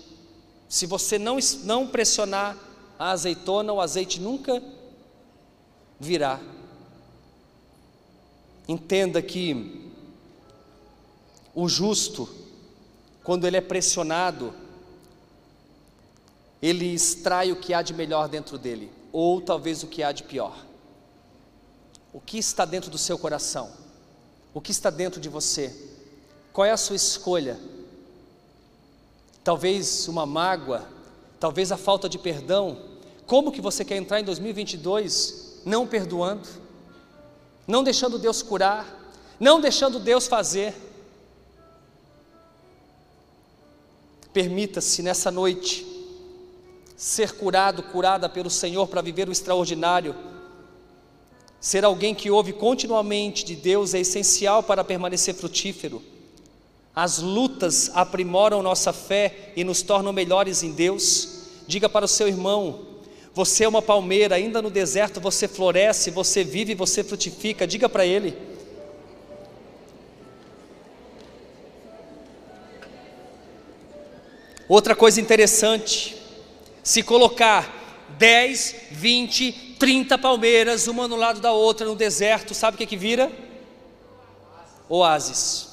Se 0.69 0.85
você 0.85 1.17
não, 1.17 1.37
não 1.63 1.87
pressionar 1.87 2.57
a 2.99 3.11
azeitona, 3.11 3.71
o 3.71 3.81
azeite 3.81 4.19
nunca 4.19 4.61
virá. 5.99 6.39
Entenda 8.67 9.21
que 9.21 9.91
o 11.55 11.69
justo, 11.69 12.27
quando 13.23 13.47
ele 13.47 13.57
é 13.57 13.61
pressionado, 13.61 14.53
ele 16.61 16.93
extrai 16.93 17.51
o 17.51 17.55
que 17.55 17.73
há 17.73 17.81
de 17.81 17.93
melhor 17.93 18.27
dentro 18.27 18.57
dele, 18.57 18.91
ou 19.11 19.39
talvez 19.39 19.83
o 19.83 19.87
que 19.87 20.03
há 20.03 20.11
de 20.11 20.23
pior. 20.23 20.65
O 22.11 22.19
que 22.19 22.37
está 22.37 22.65
dentro 22.65 22.89
do 22.89 22.97
seu 22.97 23.17
coração? 23.17 23.71
O 24.53 24.59
que 24.59 24.71
está 24.71 24.89
dentro 24.89 25.21
de 25.21 25.29
você? 25.29 25.73
Qual 26.51 26.65
é 26.65 26.71
a 26.71 26.77
sua 26.77 26.95
escolha? 26.95 27.59
Talvez 29.47 30.09
uma 30.09 30.25
mágoa, 30.25 30.85
talvez 31.39 31.71
a 31.71 31.77
falta 31.77 32.09
de 32.09 32.19
perdão. 32.19 32.81
Como 33.25 33.49
que 33.49 33.61
você 33.61 33.85
quer 33.85 33.95
entrar 33.95 34.19
em 34.19 34.23
2022 34.25 35.61
não 35.65 35.87
perdoando, 35.87 36.49
não 37.65 37.81
deixando 37.81 38.19
Deus 38.19 38.41
curar, 38.41 38.85
não 39.39 39.61
deixando 39.61 39.99
Deus 39.99 40.27
fazer? 40.27 40.75
Permita-se 44.33 45.01
nessa 45.01 45.31
noite 45.31 45.87
ser 46.97 47.31
curado, 47.31 47.81
curada 47.83 48.27
pelo 48.27 48.49
Senhor 48.49 48.85
para 48.89 49.01
viver 49.01 49.29
o 49.29 49.31
extraordinário. 49.31 50.13
Ser 51.61 51.85
alguém 51.85 52.13
que 52.13 52.29
ouve 52.29 52.51
continuamente 52.51 53.45
de 53.45 53.55
Deus 53.55 53.93
é 53.93 53.99
essencial 54.01 54.61
para 54.61 54.83
permanecer 54.83 55.33
frutífero. 55.33 56.16
As 56.97 57.19
lutas 57.19 57.91
aprimoram 57.93 58.63
nossa 58.63 58.91
fé 58.91 59.51
e 59.55 59.63
nos 59.63 59.83
tornam 59.83 60.11
melhores 60.11 60.63
em 60.63 60.71
Deus. 60.71 61.43
Diga 61.67 61.87
para 61.87 62.05
o 62.05 62.07
seu 62.07 62.27
irmão: 62.27 62.87
você 63.35 63.65
é 63.65 63.67
uma 63.67 63.83
palmeira, 63.83 64.33
ainda 64.33 64.63
no 64.63 64.71
deserto 64.71 65.21
você 65.21 65.47
floresce, 65.47 66.09
você 66.09 66.43
vive, 66.43 66.73
você 66.73 67.03
frutifica. 67.03 67.67
Diga 67.67 67.87
para 67.87 68.03
ele. 68.03 68.35
Outra 74.67 74.95
coisa 74.95 75.21
interessante, 75.21 76.17
se 76.81 77.03
colocar 77.03 78.07
10, 78.17 78.75
20, 78.93 79.75
30 79.77 80.17
palmeiras, 80.17 80.87
uma 80.87 81.07
no 81.07 81.15
lado 81.15 81.39
da 81.41 81.51
outra 81.51 81.85
no 81.85 81.95
deserto, 81.95 82.55
sabe 82.55 82.73
o 82.73 82.77
que, 82.79 82.87
que 82.87 82.97
vira? 82.97 83.31
Oásis 84.89 85.66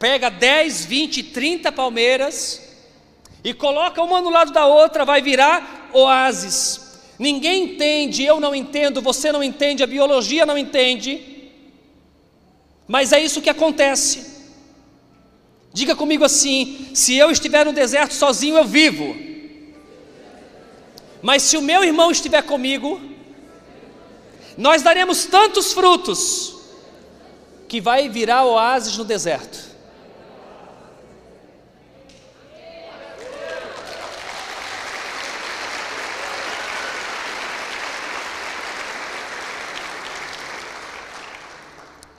pega 0.00 0.30
10, 0.30 0.86
20, 0.86 1.22
30 1.24 1.70
palmeiras 1.70 2.62
e 3.44 3.52
coloca 3.52 4.02
uma 4.02 4.22
no 4.22 4.30
lado 4.30 4.50
da 4.50 4.66
outra, 4.66 5.04
vai 5.04 5.20
virar 5.20 5.90
oásis. 5.92 6.98
Ninguém 7.18 7.64
entende, 7.64 8.24
eu 8.24 8.40
não 8.40 8.54
entendo, 8.54 9.02
você 9.02 9.30
não 9.30 9.44
entende, 9.44 9.82
a 9.82 9.86
biologia 9.86 10.46
não 10.46 10.56
entende, 10.56 11.52
mas 12.88 13.12
é 13.12 13.20
isso 13.20 13.42
que 13.42 13.50
acontece. 13.50 14.40
Diga 15.70 15.94
comigo 15.94 16.24
assim: 16.24 16.90
se 16.94 17.14
eu 17.14 17.30
estiver 17.30 17.66
no 17.66 17.72
deserto 17.72 18.14
sozinho, 18.14 18.56
eu 18.56 18.64
vivo, 18.64 19.14
mas 21.20 21.42
se 21.42 21.58
o 21.58 21.62
meu 21.62 21.84
irmão 21.84 22.10
estiver 22.10 22.42
comigo, 22.42 22.98
nós 24.56 24.80
daremos 24.80 25.26
tantos 25.26 25.74
frutos 25.74 26.56
que 27.68 27.82
vai 27.82 28.08
virar 28.08 28.46
oásis 28.46 28.96
no 28.96 29.04
deserto. 29.04 29.69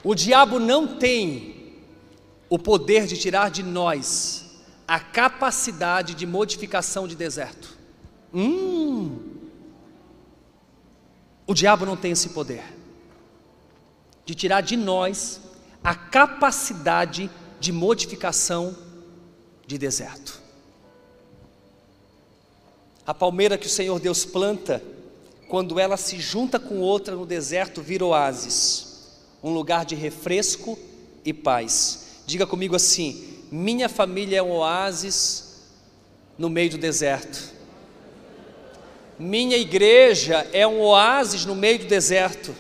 O 0.04 0.16
diabo 0.16 0.60
não 0.60 0.98
tem 0.98 1.76
o 2.50 2.58
poder 2.58 3.06
de 3.06 3.18
tirar 3.18 3.52
de 3.52 3.62
nós 3.62 4.60
a 4.88 5.00
capacidade 5.00 6.16
de 6.16 6.26
modificação 6.26 7.08
de 7.08 7.16
deserto. 7.16 7.78
Hum. 8.34 9.20
O 11.46 11.54
diabo 11.54 11.86
não 11.86 11.96
tem 11.96 12.12
esse 12.12 12.30
poder 12.30 12.64
de 14.26 14.34
tirar 14.34 14.62
de 14.62 14.76
nós 14.76 15.42
a 15.84 15.94
capacidade 15.94 17.30
de 17.60 17.72
modificação 17.72 18.76
de 19.68 19.78
deserto. 19.78 20.42
A 23.06 23.14
palmeira 23.14 23.58
que 23.58 23.68
o 23.68 23.70
Senhor 23.70 24.00
Deus 24.00 24.26
planta, 24.26 24.82
quando 25.48 25.80
ela 25.80 25.98
se 25.98 26.20
junta 26.20 26.60
com 26.60 26.80
outra 26.80 27.16
no 27.16 27.26
deserto, 27.26 27.82
vira 27.82 28.06
oásis 28.06 28.91
um 29.44 29.52
lugar 29.52 29.86
de 29.86 29.96
refresco 29.96 30.78
e 31.26 31.34
paz. 31.34 32.24
Diga 32.26 32.46
comigo 32.46 32.76
assim: 32.76 33.42
minha 33.52 33.90
família 33.90 34.38
é 34.38 34.44
um 34.44 34.52
oásis 34.52 35.62
no 36.38 36.50
meio 36.50 36.72
do 36.72 36.78
deserto. 36.78 37.52
Minha 39.18 39.58
igreja 39.58 40.48
é 40.52 40.66
um 40.66 40.82
oásis 40.82 41.46
no 41.46 41.56
meio 41.56 41.80
do 41.80 41.86
deserto. 41.86 42.56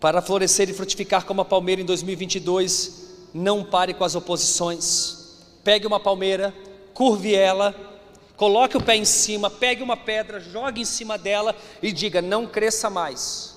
Para 0.00 0.22
florescer 0.22 0.68
e 0.70 0.74
frutificar 0.74 1.24
como 1.24 1.40
a 1.40 1.44
palmeira 1.44 1.80
em 1.80 1.84
2022, 1.84 3.06
não 3.34 3.64
pare 3.64 3.92
com 3.92 4.04
as 4.04 4.14
oposições. 4.14 5.42
Pegue 5.64 5.86
uma 5.86 5.98
palmeira, 5.98 6.54
curve 6.94 7.34
ela 7.34 7.74
Coloque 8.36 8.76
o 8.76 8.82
pé 8.82 8.96
em 8.96 9.04
cima, 9.04 9.48
pegue 9.48 9.82
uma 9.82 9.96
pedra, 9.96 10.38
jogue 10.38 10.80
em 10.80 10.84
cima 10.84 11.16
dela 11.16 11.54
e 11.82 11.92
diga: 11.92 12.20
não 12.20 12.46
cresça 12.46 12.90
mais. 12.90 13.56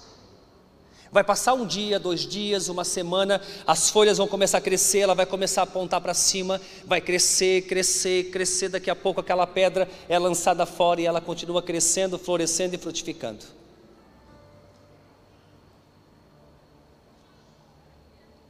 Vai 1.11 1.23
passar 1.23 1.53
um 1.53 1.65
dia, 1.65 1.99
dois 1.99 2.21
dias, 2.21 2.69
uma 2.69 2.83
semana, 2.83 3.41
as 3.65 3.89
folhas 3.89 4.19
vão 4.19 4.27
começar 4.27 4.59
a 4.59 4.61
crescer, 4.61 4.99
ela 4.99 5.15
vai 5.15 5.25
começar 5.25 5.61
a 5.61 5.63
apontar 5.63 5.99
para 5.99 6.13
cima, 6.13 6.61
vai 6.85 7.01
crescer, 7.01 7.63
crescer, 7.63 8.29
crescer. 8.29 8.69
Daqui 8.69 8.91
a 8.91 8.95
pouco 8.95 9.19
aquela 9.19 9.47
pedra 9.47 9.89
é 10.07 10.19
lançada 10.19 10.65
fora 10.67 11.01
e 11.01 11.05
ela 11.05 11.19
continua 11.19 11.63
crescendo, 11.63 12.19
florescendo 12.19 12.75
e 12.75 12.77
frutificando. 12.77 13.59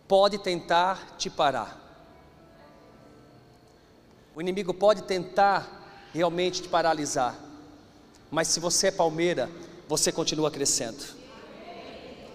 pode 0.10 0.40
tentar 0.40 1.16
te 1.20 1.30
parar. 1.30 1.78
O 4.36 4.42
inimigo 4.42 4.74
pode 4.74 5.04
tentar 5.04 5.79
realmente 6.14 6.62
te 6.62 6.68
paralisar. 6.68 7.38
Mas 8.32 8.48
se 8.48 8.60
você 8.60 8.88
é 8.88 8.92
palmeira, 8.92 9.50
você 9.88 10.12
continua 10.12 10.52
crescendo. 10.52 11.04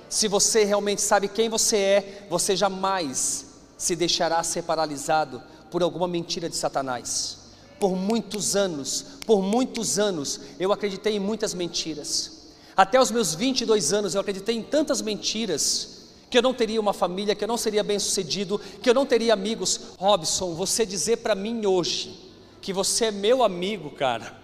Se 0.09 0.29
você 0.29 0.65
realmente 0.65 1.01
sabe 1.01 1.29
quem 1.29 1.49
você 1.49 1.77
é, 1.77 2.27
você 2.31 2.57
jamais 2.57 3.47
se 3.77 3.97
deixará 3.97 4.43
ser 4.43 4.63
paralisado 4.63 5.43
por 5.71 5.83
alguma 5.83 6.07
mentira 6.07 6.49
de 6.49 6.57
Satanás. 6.57 7.39
Por 7.81 7.97
muitos 7.97 8.55
anos, 8.55 9.05
por 9.27 9.43
muitos 9.43 9.99
anos, 9.99 10.41
eu 10.59 10.73
acreditei 10.73 11.17
em 11.17 11.21
muitas 11.21 11.53
mentiras. 11.53 12.45
Até 12.77 13.01
os 13.01 13.11
meus 13.11 13.35
22 13.35 13.93
anos, 13.93 14.15
eu 14.15 14.21
acreditei 14.21 14.57
em 14.57 14.63
tantas 14.63 15.01
mentiras 15.01 15.95
que 16.31 16.39
eu 16.39 16.43
não 16.43 16.55
teria 16.55 16.81
uma 16.81 16.93
família, 16.93 17.35
que 17.35 17.45
eu 17.45 17.49
não 17.49 17.57
seria 17.57 17.85
bem 17.85 17.99
sucedido, 17.99 18.61
que 18.83 18.91
eu 18.91 18.95
não 18.95 19.07
teria 19.07 19.33
amigos. 19.33 19.81
Robson, 19.99 20.55
você 20.55 20.85
dizer 20.85 21.19
para 21.19 21.35
mim 21.35 21.67
hoje 21.67 22.24
que 22.65 22.73
você 22.73 23.05
é 23.05 23.11
meu 23.11 23.45
amigo, 23.45 23.91
cara, 23.91 24.35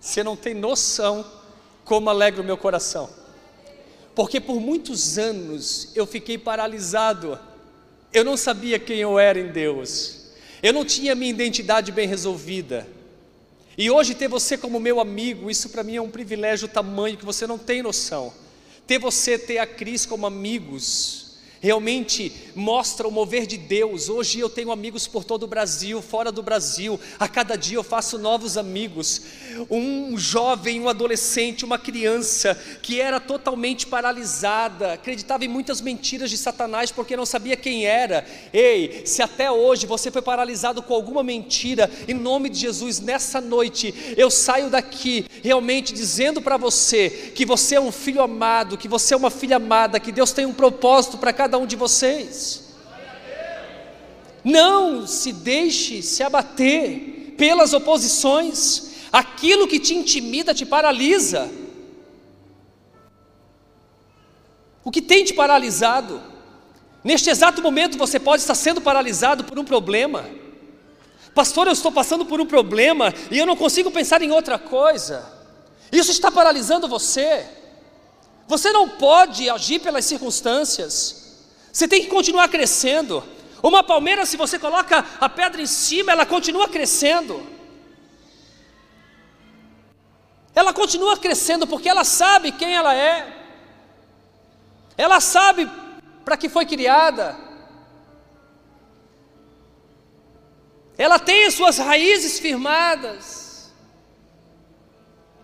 você 0.00 0.24
não 0.24 0.34
tem 0.34 0.54
noção 0.54 1.22
como 1.84 2.08
alegra 2.08 2.40
o 2.40 2.44
meu 2.44 2.56
coração. 2.56 3.10
Porque 4.14 4.40
por 4.40 4.58
muitos 4.58 5.18
anos 5.18 5.90
eu 5.94 6.06
fiquei 6.06 6.38
paralisado, 6.38 7.38
eu 8.14 8.24
não 8.24 8.34
sabia 8.34 8.78
quem 8.78 9.00
eu 9.00 9.18
era 9.18 9.38
em 9.38 9.48
Deus, 9.48 10.30
eu 10.62 10.72
não 10.72 10.86
tinha 10.86 11.14
minha 11.14 11.30
identidade 11.30 11.92
bem 11.92 12.08
resolvida. 12.08 12.88
E 13.76 13.90
hoje 13.90 14.14
ter 14.14 14.26
você 14.26 14.56
como 14.56 14.80
meu 14.80 14.98
amigo, 14.98 15.50
isso 15.50 15.68
para 15.68 15.82
mim 15.82 15.96
é 15.96 16.00
um 16.00 16.10
privilégio 16.10 16.66
tamanho 16.66 17.18
que 17.18 17.26
você 17.26 17.46
não 17.46 17.58
tem 17.58 17.82
noção. 17.82 18.32
Ter 18.86 18.98
você, 18.98 19.38
ter 19.38 19.58
a 19.58 19.66
Cris 19.66 20.06
como 20.06 20.26
amigos, 20.26 21.27
realmente 21.60 22.32
mostra 22.54 23.06
o 23.06 23.10
mover 23.10 23.46
de 23.46 23.56
Deus. 23.56 24.08
Hoje 24.08 24.40
eu 24.40 24.48
tenho 24.48 24.72
amigos 24.72 25.06
por 25.06 25.24
todo 25.24 25.44
o 25.44 25.46
Brasil, 25.46 26.02
fora 26.02 26.32
do 26.32 26.42
Brasil, 26.42 26.98
a 27.18 27.28
cada 27.28 27.56
dia 27.56 27.76
eu 27.76 27.84
faço 27.84 28.18
novos 28.18 28.56
amigos. 28.56 29.22
Um 29.70 30.16
jovem, 30.16 30.80
um 30.80 30.88
adolescente, 30.88 31.64
uma 31.64 31.78
criança 31.78 32.54
que 32.82 33.00
era 33.00 33.18
totalmente 33.18 33.86
paralisada, 33.86 34.92
acreditava 34.92 35.44
em 35.44 35.48
muitas 35.48 35.80
mentiras 35.80 36.30
de 36.30 36.36
Satanás 36.36 36.90
porque 36.90 37.16
não 37.16 37.26
sabia 37.26 37.56
quem 37.56 37.86
era. 37.86 38.26
Ei, 38.52 39.02
se 39.04 39.22
até 39.22 39.50
hoje 39.50 39.86
você 39.86 40.10
foi 40.10 40.22
paralisado 40.22 40.82
com 40.82 40.94
alguma 40.94 41.22
mentira, 41.22 41.90
em 42.06 42.14
nome 42.14 42.48
de 42.48 42.58
Jesus, 42.58 43.00
nessa 43.00 43.40
noite 43.40 43.94
eu 44.16 44.30
saio 44.30 44.70
daqui 44.70 45.26
realmente 45.42 45.92
dizendo 45.92 46.42
para 46.42 46.56
você 46.56 47.32
que 47.34 47.46
você 47.46 47.76
é 47.76 47.80
um 47.80 47.92
filho 47.92 48.22
amado, 48.22 48.76
que 48.76 48.88
você 48.88 49.14
é 49.14 49.16
uma 49.16 49.30
filha 49.30 49.56
amada, 49.56 50.00
que 50.00 50.12
Deus 50.12 50.32
tem 50.32 50.44
um 50.46 50.52
propósito 50.52 51.18
para 51.18 51.32
cada 51.32 51.47
cada 51.48 51.56
um 51.56 51.66
de 51.66 51.76
vocês. 51.76 52.74
Não 54.44 55.06
se 55.06 55.32
deixe 55.32 56.02
se 56.02 56.22
abater 56.22 57.34
pelas 57.38 57.72
oposições, 57.72 58.90
aquilo 59.10 59.66
que 59.66 59.80
te 59.80 59.94
intimida 59.94 60.52
te 60.52 60.66
paralisa. 60.66 61.50
O 64.84 64.90
que 64.90 65.00
tem 65.00 65.24
te 65.24 65.32
paralisado? 65.32 66.20
Neste 67.02 67.30
exato 67.30 67.62
momento 67.62 67.96
você 67.96 68.20
pode 68.20 68.42
estar 68.42 68.54
sendo 68.54 68.82
paralisado 68.82 69.44
por 69.44 69.58
um 69.58 69.64
problema. 69.64 70.28
Pastor, 71.34 71.66
eu 71.66 71.72
estou 71.72 71.90
passando 71.90 72.26
por 72.26 72.42
um 72.42 72.46
problema 72.46 73.14
e 73.30 73.38
eu 73.38 73.46
não 73.46 73.56
consigo 73.56 73.90
pensar 73.90 74.20
em 74.20 74.30
outra 74.30 74.58
coisa. 74.58 75.24
Isso 75.90 76.10
está 76.10 76.30
paralisando 76.30 76.86
você. 76.86 77.46
Você 78.46 78.70
não 78.70 78.86
pode 78.86 79.48
agir 79.48 79.78
pelas 79.78 80.04
circunstâncias. 80.04 81.27
Você 81.78 81.86
tem 81.86 82.02
que 82.02 82.08
continuar 82.08 82.48
crescendo. 82.48 83.22
Uma 83.62 83.84
palmeira, 83.84 84.26
se 84.26 84.36
você 84.36 84.58
coloca 84.58 85.06
a 85.20 85.28
pedra 85.28 85.62
em 85.62 85.66
cima, 85.66 86.10
ela 86.10 86.26
continua 86.26 86.68
crescendo. 86.68 87.40
Ela 90.52 90.72
continua 90.72 91.16
crescendo 91.16 91.68
porque 91.68 91.88
ela 91.88 92.02
sabe 92.02 92.50
quem 92.50 92.74
ela 92.74 92.92
é. 92.96 93.32
Ela 94.96 95.20
sabe 95.20 95.70
para 96.24 96.36
que 96.36 96.48
foi 96.48 96.66
criada. 96.66 97.38
Ela 101.06 101.20
tem 101.20 101.44
as 101.44 101.54
suas 101.54 101.78
raízes 101.78 102.40
firmadas. 102.40 103.72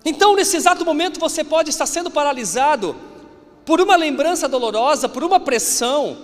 Então, 0.05 0.35
nesse 0.35 0.57
exato 0.57 0.85
momento, 0.85 1.21
você 1.21 1.45
pode 1.45 1.71
estar 1.71 1.87
sendo 1.87 2.11
paralisado 2.11 3.14
por 3.65 3.81
uma 3.81 3.97
lembrança 3.97 4.49
dolorosa, 4.49 5.09
por 5.09 5.25
uma 5.25 5.41
pressão, 5.41 6.17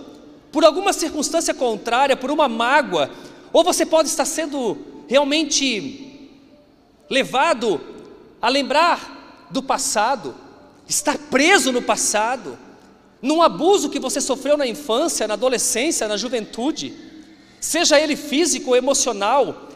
por 0.53 0.65
alguma 0.65 0.93
circunstância 0.93 1.55
contrária, 1.55 2.17
por 2.17 2.31
uma 2.31 2.49
mágoa, 2.49 3.11
ou 3.53 3.65
você 3.65 3.87
pode 3.87 4.09
estar 4.09 4.25
sendo 4.25 4.77
realmente 5.09 6.29
levado 7.09 7.81
a 8.41 8.49
lembrar 8.49 9.49
do 9.51 9.63
passado, 9.63 10.35
estar 10.89 11.17
preso 11.19 11.73
no 11.73 11.83
passado, 11.83 12.59
num 13.21 13.43
abuso 13.43 13.91
que 13.91 13.99
você 13.99 14.21
sofreu 14.21 14.57
na 14.57 14.67
infância, 14.67 15.27
na 15.27 15.35
adolescência, 15.35 16.09
na 16.09 16.17
juventude, 16.17 16.95
seja 17.61 18.01
ele 18.01 18.17
físico 18.17 18.71
ou 18.71 18.77
emocional, 18.77 19.69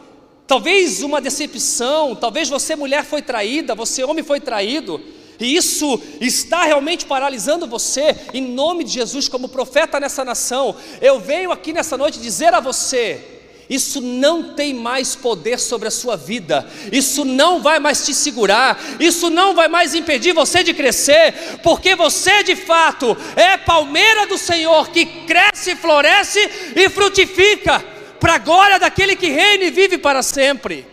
talvez 0.47 1.03
uma 1.03 1.21
decepção, 1.21 2.15
talvez 2.15 2.49
você 2.49 2.75
mulher 2.75 3.03
foi 3.03 3.21
traída, 3.21 3.75
você 3.75 4.03
homem 4.03 4.23
foi 4.23 4.39
traído, 4.39 5.01
e 5.39 5.55
isso 5.55 6.01
está 6.21 6.63
realmente 6.63 7.05
paralisando 7.05 7.67
você, 7.67 8.15
em 8.33 8.41
nome 8.41 8.83
de 8.83 8.91
Jesus, 8.91 9.27
como 9.27 9.49
profeta 9.49 9.99
nessa 9.99 10.23
nação, 10.23 10.75
eu 11.01 11.19
venho 11.19 11.51
aqui 11.51 11.73
nessa 11.73 11.97
noite 11.97 12.19
dizer 12.19 12.53
a 12.53 12.59
você: 12.59 13.35
isso 13.69 13.99
não 13.99 14.53
tem 14.53 14.73
mais 14.73 15.15
poder 15.15 15.59
sobre 15.59 15.87
a 15.87 15.91
sua 15.91 16.15
vida, 16.15 16.67
isso 16.91 17.25
não 17.25 17.61
vai 17.61 17.79
mais 17.79 18.05
te 18.05 18.13
segurar, 18.13 18.79
isso 18.99 19.29
não 19.29 19.55
vai 19.55 19.67
mais 19.67 19.95
impedir 19.95 20.33
você 20.33 20.63
de 20.63 20.73
crescer, 20.73 21.33
porque 21.63 21.95
você 21.95 22.43
de 22.43 22.55
fato 22.55 23.17
é 23.35 23.57
palmeira 23.57 24.27
do 24.27 24.37
Senhor 24.37 24.89
que 24.89 25.05
cresce, 25.05 25.75
floresce 25.75 26.39
e 26.75 26.87
frutifica, 26.89 27.83
para 28.19 28.35
a 28.35 28.39
glória 28.39 28.79
daquele 28.79 29.15
que 29.15 29.27
reina 29.27 29.65
e 29.65 29.71
vive 29.71 29.97
para 29.97 30.23
sempre. 30.23 30.87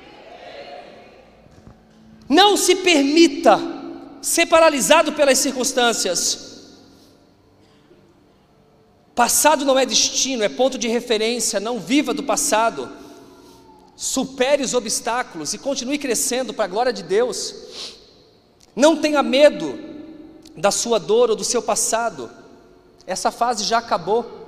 Não 2.29 2.57
se 2.57 2.77
permita 2.77 3.82
ser 4.23 4.47
paralisado 4.47 5.13
pelas 5.13 5.39
circunstâncias. 5.39 6.53
Passado 9.15 9.65
não 9.65 9.79
é 9.79 9.85
destino, 9.85 10.45
é 10.45 10.49
ponto 10.49 10.79
de 10.79 10.89
referência. 10.89 11.61
Não 11.61 11.79
viva 11.79 12.15
do 12.15 12.23
passado. 12.23 12.89
Supere 13.97 14.63
os 14.63 14.73
obstáculos 14.73 15.53
e 15.53 15.59
continue 15.59 15.99
crescendo 15.99 16.55
para 16.55 16.65
a 16.65 16.69
glória 16.69 16.93
de 16.93 17.03
Deus. 17.03 17.55
Não 18.75 18.97
tenha 18.97 19.23
medo 19.23 19.79
da 20.57 20.71
sua 20.71 20.99
dor 20.99 21.29
ou 21.29 21.37
do 21.37 21.45
seu 21.45 21.61
passado. 21.61 22.31
Essa 23.07 23.31
fase 23.31 23.65
já 23.65 23.79
acabou. 23.79 24.41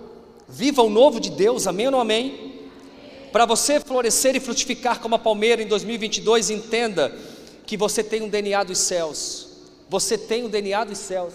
Viva 0.48 0.82
o 0.82 0.90
novo 0.90 1.20
de 1.20 1.30
Deus, 1.30 1.66
amém 1.66 1.86
ou 1.86 1.92
não 1.92 2.00
amém? 2.00 2.68
Para 3.32 3.44
você 3.44 3.80
florescer 3.80 4.36
e 4.36 4.40
frutificar 4.40 5.00
como 5.00 5.16
a 5.16 5.18
palmeira 5.18 5.62
em 5.62 5.66
2022, 5.66 6.50
entenda 6.50 7.12
que 7.66 7.76
você 7.76 8.04
tem 8.04 8.22
um 8.22 8.28
DNA 8.28 8.62
dos 8.62 8.78
céus. 8.78 9.53
Você 9.88 10.16
tem 10.16 10.44
o 10.44 10.48
DNA 10.48 10.84
dos 10.84 10.98
céus. 10.98 11.34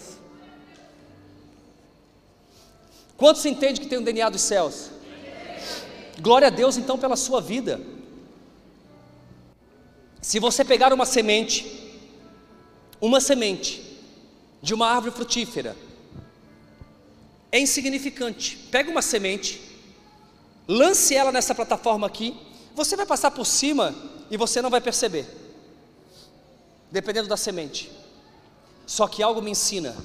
Quantos 3.17 3.45
entende 3.45 3.81
que 3.81 3.87
tem 3.87 3.97
o 3.97 4.03
DNA 4.03 4.29
dos 4.29 4.41
céus? 4.41 4.89
Glória 6.21 6.47
a 6.47 6.51
Deus 6.51 6.77
então 6.77 6.97
pela 6.97 7.15
sua 7.15 7.41
vida. 7.41 7.79
Se 10.21 10.39
você 10.39 10.65
pegar 10.65 10.93
uma 10.93 11.05
semente, 11.05 11.97
uma 12.99 13.21
semente 13.21 13.97
de 14.61 14.73
uma 14.73 14.87
árvore 14.87 15.13
frutífera, 15.13 15.75
é 17.51 17.59
insignificante. 17.59 18.57
Pega 18.71 18.91
uma 18.91 19.01
semente, 19.01 19.61
lance 20.67 21.15
ela 21.15 21.31
nessa 21.31 21.55
plataforma 21.55 22.05
aqui, 22.05 22.35
você 22.75 22.95
vai 22.95 23.05
passar 23.05 23.31
por 23.31 23.45
cima 23.45 23.95
e 24.29 24.37
você 24.37 24.61
não 24.61 24.69
vai 24.69 24.81
perceber, 24.81 25.25
dependendo 26.91 27.27
da 27.27 27.37
semente. 27.37 27.98
Só 28.89 29.07
que 29.07 29.21
algo 29.21 29.39
me 29.39 29.51
ensina 29.51 29.95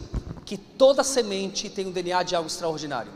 que 0.44 0.58
toda 0.58 1.02
semente 1.02 1.70
tem 1.70 1.86
um 1.86 1.90
DNA 1.90 2.22
de 2.22 2.36
algo 2.36 2.48
extraordinário. 2.48 3.10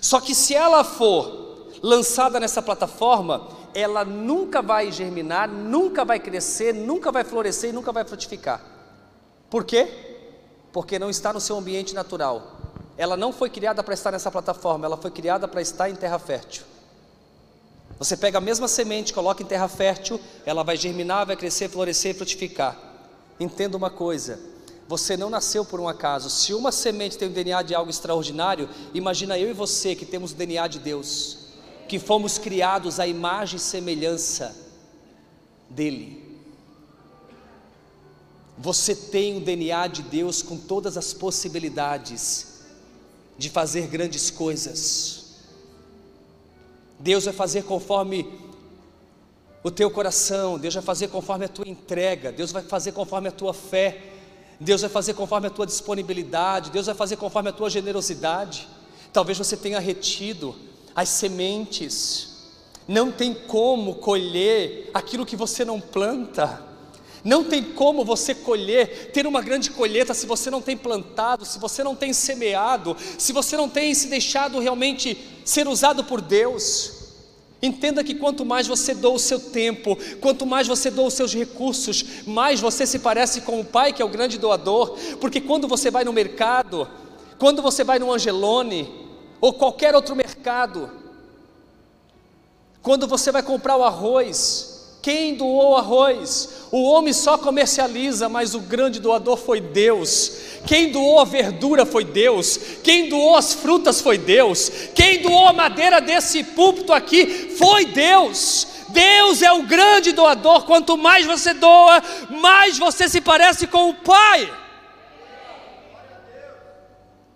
Só 0.00 0.20
que 0.22 0.34
se 0.34 0.54
ela 0.54 0.82
for 0.82 1.68
lançada 1.82 2.40
nessa 2.40 2.62
plataforma, 2.62 3.46
ela 3.74 4.06
nunca 4.06 4.62
vai 4.62 4.90
germinar, 4.90 5.46
nunca 5.46 6.02
vai 6.02 6.18
crescer, 6.18 6.72
nunca 6.72 7.12
vai 7.12 7.24
florescer 7.24 7.68
e 7.68 7.72
nunca 7.74 7.92
vai 7.92 8.06
frutificar. 8.06 8.64
Por 9.50 9.62
quê? 9.62 10.24
Porque 10.72 10.98
não 10.98 11.10
está 11.10 11.34
no 11.34 11.40
seu 11.42 11.58
ambiente 11.58 11.94
natural. 11.94 12.56
Ela 12.96 13.18
não 13.18 13.34
foi 13.34 13.50
criada 13.50 13.82
para 13.82 13.92
estar 13.92 14.10
nessa 14.10 14.30
plataforma, 14.30 14.86
ela 14.86 14.96
foi 14.96 15.10
criada 15.10 15.46
para 15.46 15.60
estar 15.60 15.90
em 15.90 15.94
terra 15.94 16.18
fértil. 16.18 16.64
Você 17.98 18.16
pega 18.16 18.38
a 18.38 18.40
mesma 18.40 18.68
semente, 18.68 19.12
coloca 19.12 19.42
em 19.42 19.46
terra 19.46 19.68
fértil, 19.68 20.20
ela 20.44 20.62
vai 20.62 20.76
germinar, 20.76 21.26
vai 21.26 21.36
crescer, 21.36 21.68
florescer 21.68 22.10
e 22.10 22.14
frutificar. 22.14 22.78
Entenda 23.40 23.76
uma 23.76 23.90
coisa: 23.90 24.38
Você 24.86 25.16
não 25.16 25.30
nasceu 25.30 25.64
por 25.64 25.80
um 25.80 25.88
acaso. 25.88 26.28
Se 26.28 26.52
uma 26.52 26.70
semente 26.70 27.16
tem 27.16 27.28
o 27.28 27.32
DNA 27.32 27.62
de 27.62 27.74
algo 27.74 27.90
extraordinário, 27.90 28.68
imagina 28.92 29.38
eu 29.38 29.48
e 29.48 29.54
você 29.54 29.94
que 29.94 30.04
temos 30.04 30.32
o 30.32 30.34
DNA 30.34 30.68
de 30.68 30.78
Deus, 30.78 31.38
que 31.88 31.98
fomos 31.98 32.36
criados 32.36 33.00
à 33.00 33.06
imagem 33.06 33.56
e 33.56 33.60
semelhança 33.60 34.54
dele. 35.70 36.26
Você 38.58 38.94
tem 38.94 39.36
o 39.36 39.40
DNA 39.40 39.86
de 39.86 40.02
Deus 40.02 40.42
com 40.42 40.56
todas 40.56 40.96
as 40.96 41.12
possibilidades 41.12 42.56
de 43.36 43.50
fazer 43.50 43.86
grandes 43.86 44.30
coisas. 44.30 45.15
Deus 46.98 47.24
vai 47.24 47.34
fazer 47.34 47.62
conforme 47.64 48.26
o 49.62 49.70
teu 49.70 49.90
coração, 49.90 50.58
Deus 50.58 50.74
vai 50.74 50.82
fazer 50.82 51.08
conforme 51.08 51.44
a 51.44 51.48
tua 51.48 51.68
entrega, 51.68 52.30
Deus 52.30 52.52
vai 52.52 52.62
fazer 52.62 52.92
conforme 52.92 53.28
a 53.28 53.32
tua 53.32 53.52
fé, 53.52 54.00
Deus 54.60 54.80
vai 54.80 54.90
fazer 54.90 55.14
conforme 55.14 55.48
a 55.48 55.50
tua 55.50 55.66
disponibilidade, 55.66 56.70
Deus 56.70 56.86
vai 56.86 56.94
fazer 56.94 57.16
conforme 57.16 57.48
a 57.48 57.52
tua 57.52 57.68
generosidade. 57.68 58.68
Talvez 59.12 59.36
você 59.36 59.56
tenha 59.56 59.78
retido 59.78 60.54
as 60.94 61.08
sementes, 61.08 62.48
não 62.88 63.10
tem 63.12 63.34
como 63.34 63.96
colher 63.96 64.90
aquilo 64.94 65.26
que 65.26 65.36
você 65.36 65.64
não 65.64 65.80
planta. 65.80 66.62
Não 67.26 67.42
tem 67.42 67.60
como 67.60 68.04
você 68.04 68.36
colher, 68.36 69.10
ter 69.10 69.26
uma 69.26 69.42
grande 69.42 69.72
colheita 69.72 70.14
se 70.14 70.26
você 70.26 70.48
não 70.48 70.62
tem 70.62 70.76
plantado, 70.76 71.44
se 71.44 71.58
você 71.58 71.82
não 71.82 71.96
tem 71.96 72.12
semeado, 72.12 72.96
se 73.18 73.32
você 73.32 73.56
não 73.56 73.68
tem 73.68 73.92
se 73.94 74.06
deixado 74.06 74.60
realmente 74.60 75.18
ser 75.44 75.66
usado 75.66 76.04
por 76.04 76.20
Deus. 76.20 76.92
Entenda 77.60 78.04
que 78.04 78.14
quanto 78.14 78.44
mais 78.44 78.68
você 78.68 78.94
doa 78.94 79.14
o 79.14 79.18
seu 79.18 79.40
tempo, 79.40 79.98
quanto 80.20 80.46
mais 80.46 80.68
você 80.68 80.88
doa 80.88 81.08
os 81.08 81.14
seus 81.14 81.34
recursos, 81.34 82.04
mais 82.28 82.60
você 82.60 82.86
se 82.86 83.00
parece 83.00 83.40
com 83.40 83.58
o 83.58 83.64
Pai, 83.64 83.92
que 83.92 84.00
é 84.00 84.04
o 84.04 84.08
grande 84.08 84.38
doador, 84.38 84.96
porque 85.20 85.40
quando 85.40 85.66
você 85.66 85.90
vai 85.90 86.04
no 86.04 86.12
mercado, 86.12 86.88
quando 87.40 87.60
você 87.60 87.82
vai 87.82 87.98
no 87.98 88.12
Angelone, 88.12 88.88
ou 89.40 89.52
qualquer 89.52 89.96
outro 89.96 90.14
mercado, 90.14 90.88
quando 92.80 93.08
você 93.08 93.32
vai 93.32 93.42
comprar 93.42 93.76
o 93.76 93.82
arroz, 93.82 94.75
quem 95.06 95.36
doou 95.36 95.76
arroz? 95.76 96.66
O 96.72 96.82
homem 96.82 97.12
só 97.12 97.38
comercializa, 97.38 98.28
mas 98.28 98.56
o 98.56 98.58
grande 98.58 98.98
doador 98.98 99.36
foi 99.36 99.60
Deus. 99.60 100.32
Quem 100.66 100.90
doou 100.90 101.20
a 101.20 101.24
verdura 101.24 101.86
foi 101.86 102.02
Deus. 102.02 102.58
Quem 102.82 103.08
doou 103.08 103.36
as 103.36 103.54
frutas 103.54 104.00
foi 104.00 104.18
Deus. 104.18 104.68
Quem 104.96 105.22
doou 105.22 105.46
a 105.46 105.52
madeira 105.52 106.00
desse 106.00 106.42
púlpito 106.42 106.92
aqui 106.92 107.54
foi 107.56 107.84
Deus. 107.84 108.66
Deus 108.88 109.42
é 109.42 109.52
o 109.52 109.62
grande 109.62 110.10
doador. 110.10 110.64
Quanto 110.64 110.98
mais 110.98 111.24
você 111.24 111.54
doa, 111.54 112.02
mais 112.28 112.76
você 112.76 113.08
se 113.08 113.20
parece 113.20 113.68
com 113.68 113.90
o 113.90 113.94
Pai. 113.94 114.52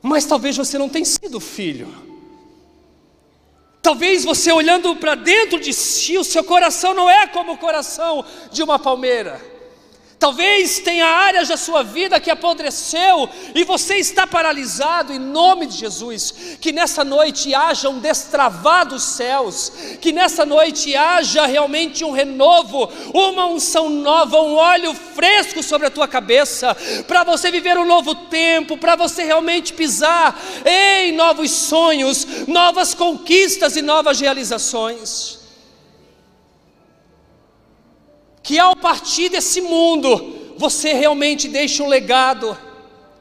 Mas 0.03 0.25
talvez 0.25 0.57
você 0.57 0.77
não 0.77 0.89
tenha 0.89 1.05
sido 1.05 1.39
filho. 1.39 2.10
Talvez 3.83 4.25
você 4.25 4.53
olhando 4.53 4.95
para 4.97 5.15
dentro 5.15 5.59
de 5.59 5.73
si, 5.73 6.19
o 6.19 6.25
seu 6.25 6.45
coração 6.45 6.93
não 6.93 7.09
é 7.09 7.27
como 7.27 7.53
o 7.53 7.59
coração 7.59 8.25
de 8.53 8.63
uma 8.63 8.79
palmeira. 8.79 9.50
Talvez 10.21 10.81
tenha 10.81 11.07
áreas 11.07 11.49
da 11.49 11.57
sua 11.57 11.83
vida 11.83 12.21
que 12.21 12.31
apodreceu 12.31 13.27
e 13.55 13.65
você 13.65 13.97
está 13.97 14.27
paralisado 14.27 15.15
em 15.15 15.19
nome 15.19 15.65
de 15.65 15.79
Jesus. 15.79 16.59
Que 16.61 16.73
nessa 16.73 17.03
noite 17.03 17.55
haja 17.55 17.89
um 17.89 17.99
destravar 17.99 18.87
dos 18.87 19.03
céus, 19.03 19.73
que 19.99 20.13
nessa 20.13 20.45
noite 20.45 20.95
haja 20.95 21.47
realmente 21.47 22.05
um 22.05 22.11
renovo, 22.11 22.93
uma 23.15 23.47
unção 23.47 23.89
nova, 23.89 24.43
um 24.43 24.57
óleo 24.57 24.93
fresco 24.93 25.63
sobre 25.63 25.87
a 25.87 25.91
tua 25.91 26.07
cabeça, 26.07 26.77
para 27.09 27.25
você 27.25 27.51
viver 27.51 27.79
um 27.79 27.87
novo 27.87 28.15
tempo, 28.15 28.77
para 28.77 28.97
você 28.97 29.25
realmente 29.25 29.73
pisar 29.73 30.39
em 30.67 31.13
novos 31.13 31.51
sonhos, 31.51 32.47
novas 32.47 32.93
conquistas 32.93 33.75
e 33.75 33.81
novas 33.81 34.21
realizações. 34.21 35.40
Que 38.51 38.59
ao 38.59 38.75
partir 38.75 39.29
desse 39.29 39.61
mundo, 39.61 40.55
você 40.57 40.93
realmente 40.93 41.47
deixe 41.47 41.81
um 41.81 41.87
legado, 41.87 42.59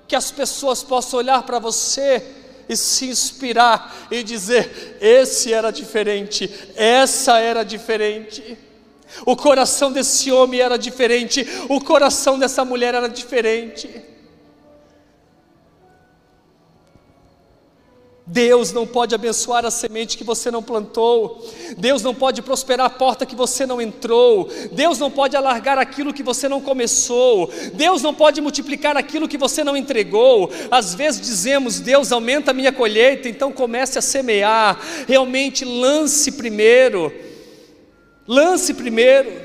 que 0.08 0.16
as 0.16 0.32
pessoas 0.32 0.82
possam 0.82 1.20
olhar 1.20 1.44
para 1.44 1.60
você 1.60 2.26
e 2.68 2.76
se 2.76 3.06
inspirar 3.06 4.08
e 4.10 4.24
dizer: 4.24 4.98
esse 5.00 5.54
era 5.54 5.70
diferente, 5.70 6.50
essa 6.76 7.38
era 7.38 7.62
diferente. 7.62 8.58
O 9.24 9.36
coração 9.36 9.92
desse 9.92 10.32
homem 10.32 10.62
era 10.62 10.78
diferente, 10.78 11.46
o 11.70 11.80
coração 11.80 12.40
dessa 12.40 12.66
mulher 12.66 12.96
era 12.96 13.08
diferente. 13.08 13.88
Deus 18.32 18.72
não 18.72 18.86
pode 18.86 19.16
abençoar 19.16 19.66
a 19.66 19.72
semente 19.72 20.16
que 20.16 20.24
você 20.24 20.52
não 20.52 20.62
plantou, 20.62 21.44
Deus 21.76 22.04
não 22.04 22.14
pode 22.14 22.44
prosperar 22.44 22.86
a 22.86 22.90
porta 22.90 23.26
que 23.26 23.36
você 23.36 23.66
não 23.66 23.82
entrou, 23.82 24.48
Deus 24.72 25.00
não 25.00 25.10
pode 25.10 25.36
alargar 25.36 25.80
aquilo 25.80 26.14
que 26.14 26.22
você 26.22 26.48
não 26.48 26.62
começou, 26.62 27.52
Deus 27.74 28.04
não 28.04 28.14
pode 28.14 28.40
multiplicar 28.40 28.96
aquilo 28.96 29.28
que 29.28 29.38
você 29.38 29.64
não 29.64 29.76
entregou. 29.76 30.52
Às 30.70 30.94
vezes 30.94 31.20
dizemos, 31.20 31.80
Deus 31.80 32.12
aumenta 32.12 32.52
a 32.52 32.54
minha 32.54 32.72
colheita, 32.72 33.28
então 33.28 33.52
comece 33.52 33.98
a 33.98 34.02
semear, 34.02 34.80
realmente 35.08 35.66
lance 35.66 36.32
primeiro, 36.34 37.12
lance 38.28 38.76
primeiro. 38.76 39.42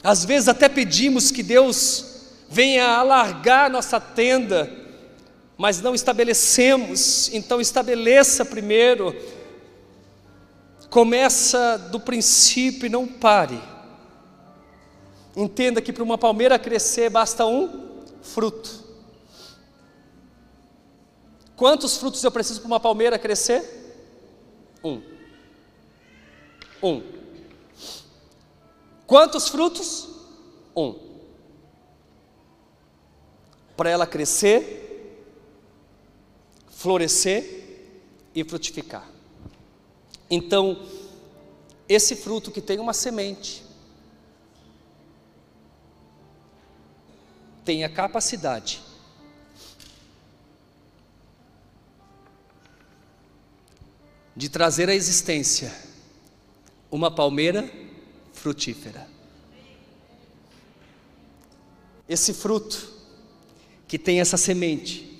Às 0.00 0.24
vezes 0.24 0.46
até 0.46 0.68
pedimos 0.68 1.32
que 1.32 1.42
Deus 1.42 2.04
venha 2.48 2.86
alargar 2.86 3.68
nossa 3.68 3.98
tenda, 3.98 4.81
mas 5.62 5.80
não 5.80 5.94
estabelecemos, 5.94 7.32
então 7.32 7.60
estabeleça 7.60 8.44
primeiro. 8.44 9.14
Começa 10.90 11.78
do 11.78 12.00
princípio 12.00 12.86
e 12.86 12.88
não 12.88 13.06
pare. 13.06 13.62
Entenda 15.36 15.80
que 15.80 15.92
para 15.92 16.02
uma 16.02 16.18
palmeira 16.18 16.58
crescer 16.58 17.08
basta 17.10 17.46
um 17.46 18.02
fruto. 18.22 18.82
Quantos 21.54 21.96
frutos 21.96 22.24
eu 22.24 22.32
preciso 22.32 22.58
para 22.58 22.66
uma 22.66 22.80
palmeira 22.80 23.16
crescer? 23.16 23.62
Um. 24.82 25.00
Um. 26.82 27.02
Quantos 29.06 29.46
frutos? 29.46 30.08
Um. 30.74 30.96
Para 33.76 33.90
ela 33.90 34.08
crescer, 34.08 34.81
florescer 36.82 37.44
e 38.34 38.42
frutificar. 38.42 39.08
Então, 40.28 40.84
esse 41.88 42.16
fruto 42.16 42.50
que 42.50 42.60
tem 42.60 42.80
uma 42.80 42.92
semente, 42.92 43.62
tem 47.64 47.84
a 47.84 47.88
capacidade 47.88 48.82
de 54.34 54.48
trazer 54.48 54.88
à 54.88 54.94
existência 54.94 55.72
uma 56.90 57.14
palmeira 57.14 57.72
frutífera. 58.32 59.06
Esse 62.08 62.34
fruto 62.34 62.92
que 63.86 63.96
tem 63.96 64.20
essa 64.20 64.36
semente, 64.36 65.11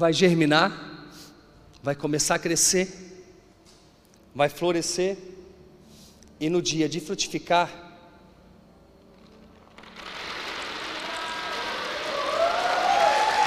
vai 0.00 0.14
germinar, 0.14 0.72
vai 1.82 1.94
começar 1.94 2.36
a 2.36 2.38
crescer, 2.38 2.88
vai 4.34 4.48
florescer, 4.48 5.18
e 6.40 6.48
no 6.48 6.62
dia 6.62 6.88
de 6.88 7.00
frutificar, 7.00 7.68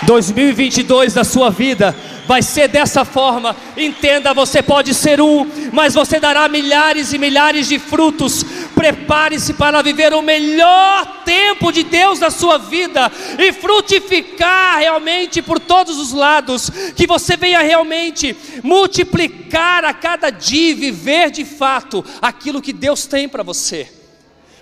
...2022 0.06 1.14
da 1.14 1.24
sua 1.24 1.50
vida 1.50 1.96
vai 2.28 2.42
ser 2.42 2.68
dessa 2.68 3.06
forma. 3.06 3.56
Entenda, 3.78 4.34
você 4.34 4.62
pode 4.62 4.94
ser 4.94 5.22
um, 5.22 5.50
mas 5.72 5.94
você 5.94 6.20
dará 6.20 6.48
milhares 6.48 7.14
e 7.14 7.18
milhares 7.18 7.68
de 7.68 7.80
frutos. 7.80 8.46
Prepare-se 8.76 9.54
para 9.54 9.82
viver 9.82 10.14
o 10.14 10.22
melhor 10.22 11.24
tempo 11.24 11.72
de 11.72 11.84
Deus 11.84 12.20
na 12.20 12.30
sua 12.30 12.58
vida 12.58 13.12
e 13.40 13.54
frutificar 13.54 14.80
realmente 14.80 15.42
por 15.42 15.60
todos 15.60 15.98
os 15.98 16.12
lados. 16.12 16.70
Que 16.96 17.08
você 17.08 17.38
venha 17.38 17.60
realmente 17.60 18.36
multiplicar 18.64 19.86
a 19.86 19.94
cada 19.94 20.30
dia 20.30 20.72
e 20.72 20.74
viver 20.74 21.32
de 21.32 21.46
fato 21.46 22.04
aquilo 22.22 22.62
que 22.62 22.74
Deus 22.74 23.06
tem 23.06 23.30
para 23.30 23.44
você. 23.44 23.92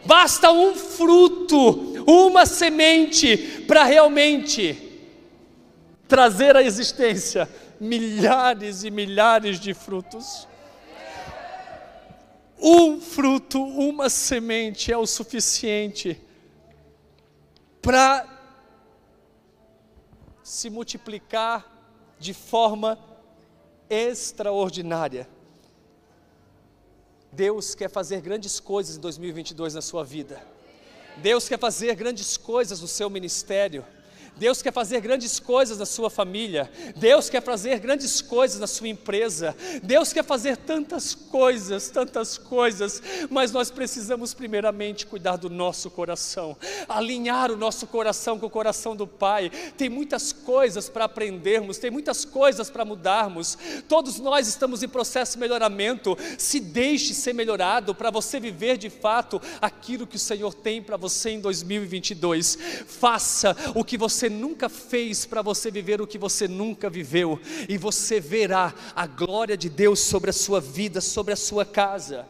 Basta 0.05 0.51
um 0.51 0.73
fruto, 0.75 2.03
uma 2.07 2.45
semente 2.45 3.63
para 3.67 3.83
realmente 3.83 4.77
trazer 6.07 6.55
à 6.57 6.63
existência 6.63 7.47
milhares 7.79 8.83
e 8.83 8.91
milhares 8.91 9.59
de 9.59 9.73
frutos. 9.73 10.47
Um 12.61 13.01
fruto, 13.01 13.59
uma 13.63 14.07
semente 14.07 14.91
é 14.91 14.97
o 14.97 15.07
suficiente 15.07 16.21
para 17.81 18.27
se 20.43 20.69
multiplicar 20.69 21.65
de 22.19 22.35
forma 22.35 22.99
extraordinária. 23.89 25.27
Deus 27.31 27.73
quer 27.73 27.89
fazer 27.89 28.21
grandes 28.21 28.59
coisas 28.59 28.97
em 28.97 28.99
2022 28.99 29.73
na 29.73 29.81
sua 29.81 30.03
vida. 30.03 30.45
Deus 31.17 31.49
quer 31.49 31.57
fazer 31.57 31.95
grandes 31.95 32.37
coisas 32.37 32.79
no 32.79 32.87
seu 32.87 33.09
ministério. 33.09 33.83
Deus 34.41 34.59
quer 34.59 34.73
fazer 34.73 35.01
grandes 35.01 35.39
coisas 35.39 35.77
na 35.77 35.85
sua 35.85 36.09
família, 36.09 36.67
Deus 36.95 37.29
quer 37.29 37.43
fazer 37.43 37.77
grandes 37.77 38.23
coisas 38.23 38.59
na 38.59 38.65
sua 38.65 38.87
empresa, 38.87 39.55
Deus 39.83 40.11
quer 40.11 40.23
fazer 40.23 40.57
tantas 40.57 41.13
coisas, 41.13 41.91
tantas 41.91 42.39
coisas, 42.39 43.03
mas 43.29 43.51
nós 43.51 43.69
precisamos 43.69 44.33
primeiramente 44.33 45.05
cuidar 45.05 45.35
do 45.35 45.47
nosso 45.47 45.91
coração, 45.91 46.57
alinhar 46.89 47.51
o 47.51 47.55
nosso 47.55 47.85
coração 47.85 48.39
com 48.39 48.47
o 48.47 48.49
coração 48.49 48.95
do 48.95 49.05
Pai. 49.05 49.51
Tem 49.77 49.89
muitas 49.89 50.33
coisas 50.33 50.89
para 50.89 51.05
aprendermos, 51.05 51.77
tem 51.77 51.91
muitas 51.91 52.25
coisas 52.25 52.67
para 52.67 52.83
mudarmos. 52.83 53.55
Todos 53.87 54.17
nós 54.17 54.47
estamos 54.47 54.81
em 54.81 54.89
processo 54.89 55.33
de 55.33 55.39
melhoramento. 55.39 56.17
Se 56.39 56.59
deixe 56.59 57.13
ser 57.13 57.33
melhorado 57.33 57.93
para 57.93 58.09
você 58.09 58.39
viver 58.39 58.79
de 58.79 58.89
fato 58.89 59.39
aquilo 59.61 60.07
que 60.07 60.15
o 60.15 60.19
Senhor 60.19 60.51
tem 60.55 60.81
para 60.81 60.97
você 60.97 61.29
em 61.29 61.39
2022. 61.39 62.57
Faça 62.87 63.55
o 63.75 63.83
que 63.83 63.99
você 63.99 64.30
nunca 64.31 64.67
fez 64.69 65.25
para 65.25 65.41
você 65.41 65.69
viver 65.69 66.01
o 66.01 66.07
que 66.07 66.17
você 66.17 66.47
nunca 66.47 66.89
viveu, 66.89 67.39
e 67.69 67.77
você 67.77 68.19
verá 68.19 68.73
a 68.95 69.05
glória 69.05 69.55
de 69.55 69.69
Deus 69.69 69.99
sobre 69.99 70.29
a 70.29 70.33
sua 70.33 70.59
vida, 70.59 71.01
sobre 71.01 71.33
a 71.33 71.37
sua 71.37 71.65
casa. 71.65 72.27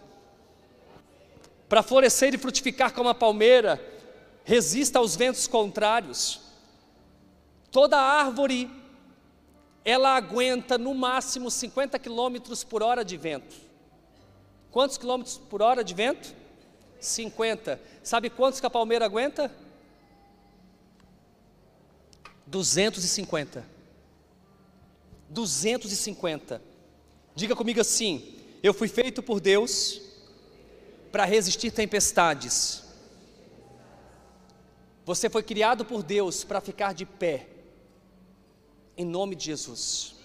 Para 1.69 1.81
florescer 1.81 2.33
e 2.33 2.37
frutificar 2.37 2.93
como 2.93 3.07
a 3.07 3.15
palmeira, 3.15 3.81
resista 4.43 4.99
aos 4.99 5.15
ventos 5.15 5.47
contrários. 5.47 6.41
Toda 7.71 7.97
árvore, 7.97 8.69
ela 9.85 10.15
aguenta 10.15 10.77
no 10.77 10.93
máximo 10.93 11.49
50 11.49 11.97
quilômetros 11.97 12.63
por 12.63 12.83
hora 12.83 13.05
de 13.05 13.15
vento. 13.15 13.55
Quantos 14.69 14.97
quilômetros 14.97 15.37
por 15.37 15.61
hora 15.61 15.83
de 15.83 15.93
vento? 15.93 16.35
50. 16.99 17.79
Sabe 18.03 18.29
quantos 18.29 18.59
que 18.59 18.65
a 18.65 18.69
palmeira 18.69 19.05
aguenta? 19.05 19.51
250. 22.51 23.65
250. 25.29 26.61
Diga 27.33 27.55
comigo 27.55 27.79
assim: 27.79 28.35
eu 28.61 28.73
fui 28.73 28.89
feito 28.89 29.23
por 29.23 29.39
Deus 29.39 30.01
para 31.11 31.23
resistir 31.23 31.71
tempestades. 31.71 32.83
Você 35.05 35.29
foi 35.29 35.41
criado 35.41 35.85
por 35.85 36.03
Deus 36.03 36.43
para 36.43 36.61
ficar 36.61 36.93
de 36.93 37.05
pé. 37.05 37.47
Em 38.97 39.05
nome 39.05 39.35
de 39.35 39.45
Jesus. 39.45 40.15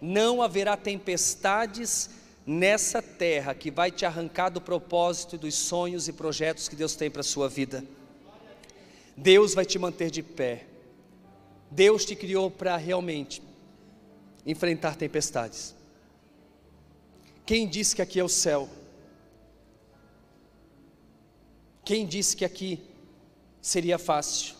Não 0.00 0.42
haverá 0.42 0.76
tempestades 0.76 2.10
nessa 2.46 3.02
terra 3.02 3.54
que 3.54 3.70
vai 3.70 3.90
te 3.90 4.04
arrancar 4.04 4.50
do 4.50 4.60
propósito 4.60 5.34
e 5.34 5.38
dos 5.38 5.54
sonhos 5.54 6.06
e 6.08 6.12
projetos 6.12 6.68
que 6.68 6.76
Deus 6.76 6.94
tem 6.94 7.10
para 7.10 7.20
a 7.20 7.24
sua 7.24 7.48
vida. 7.48 7.82
Deus 9.16 9.54
vai 9.54 9.64
te 9.64 9.78
manter 9.78 10.10
de 10.10 10.22
pé. 10.22 10.66
Deus 11.70 12.04
te 12.04 12.16
criou 12.16 12.50
para 12.50 12.76
realmente 12.76 13.42
enfrentar 14.46 14.96
tempestades. 14.96 15.74
Quem 17.44 17.68
disse 17.68 17.96
que 17.96 18.02
aqui 18.02 18.20
é 18.20 18.24
o 18.24 18.28
céu? 18.28 18.68
Quem 21.84 22.06
disse 22.06 22.36
que 22.36 22.44
aqui 22.44 22.80
seria 23.60 23.98
fácil? 23.98 24.54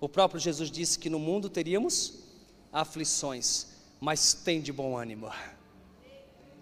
O 0.00 0.08
próprio 0.08 0.40
Jesus 0.40 0.70
disse 0.70 0.98
que 0.98 1.08
no 1.08 1.18
mundo 1.18 1.48
teríamos 1.48 2.24
aflições, 2.72 3.68
mas 4.00 4.34
tem 4.34 4.60
de 4.60 4.72
bom 4.72 4.96
ânimo. 4.96 5.30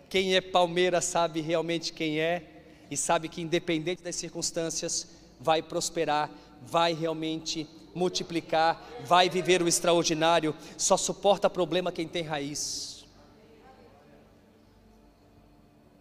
Quem 0.09 0.37
é 0.37 0.41
palmeira 0.41 1.01
sabe 1.01 1.41
realmente 1.41 1.93
quem 1.93 2.21
é 2.21 2.65
e 2.91 2.97
sabe 2.97 3.29
que 3.29 3.41
independente 3.41 4.03
das 4.03 4.17
circunstâncias 4.17 5.09
vai 5.41 5.63
prosperar, 5.63 6.31
vai 6.63 6.95
realmente 6.95 7.69
multiplicar, 7.95 8.83
vai 9.05 9.29
viver 9.29 9.63
o 9.63 9.69
extraordinário. 9.69 10.55
Só 10.77 10.97
suporta 10.97 11.49
problema 11.49 11.93
quem 11.93 12.09
tem 12.09 12.23
raiz. 12.23 13.05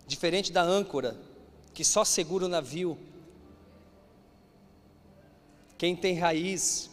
Diferente 0.08 0.52
da 0.52 0.62
âncora, 0.62 1.16
que 1.74 1.84
só 1.84 2.04
segura 2.04 2.46
o 2.46 2.50
navio. 2.50 2.98
Quem 5.78 5.96
tem 5.96 6.18
raiz, 6.18 6.90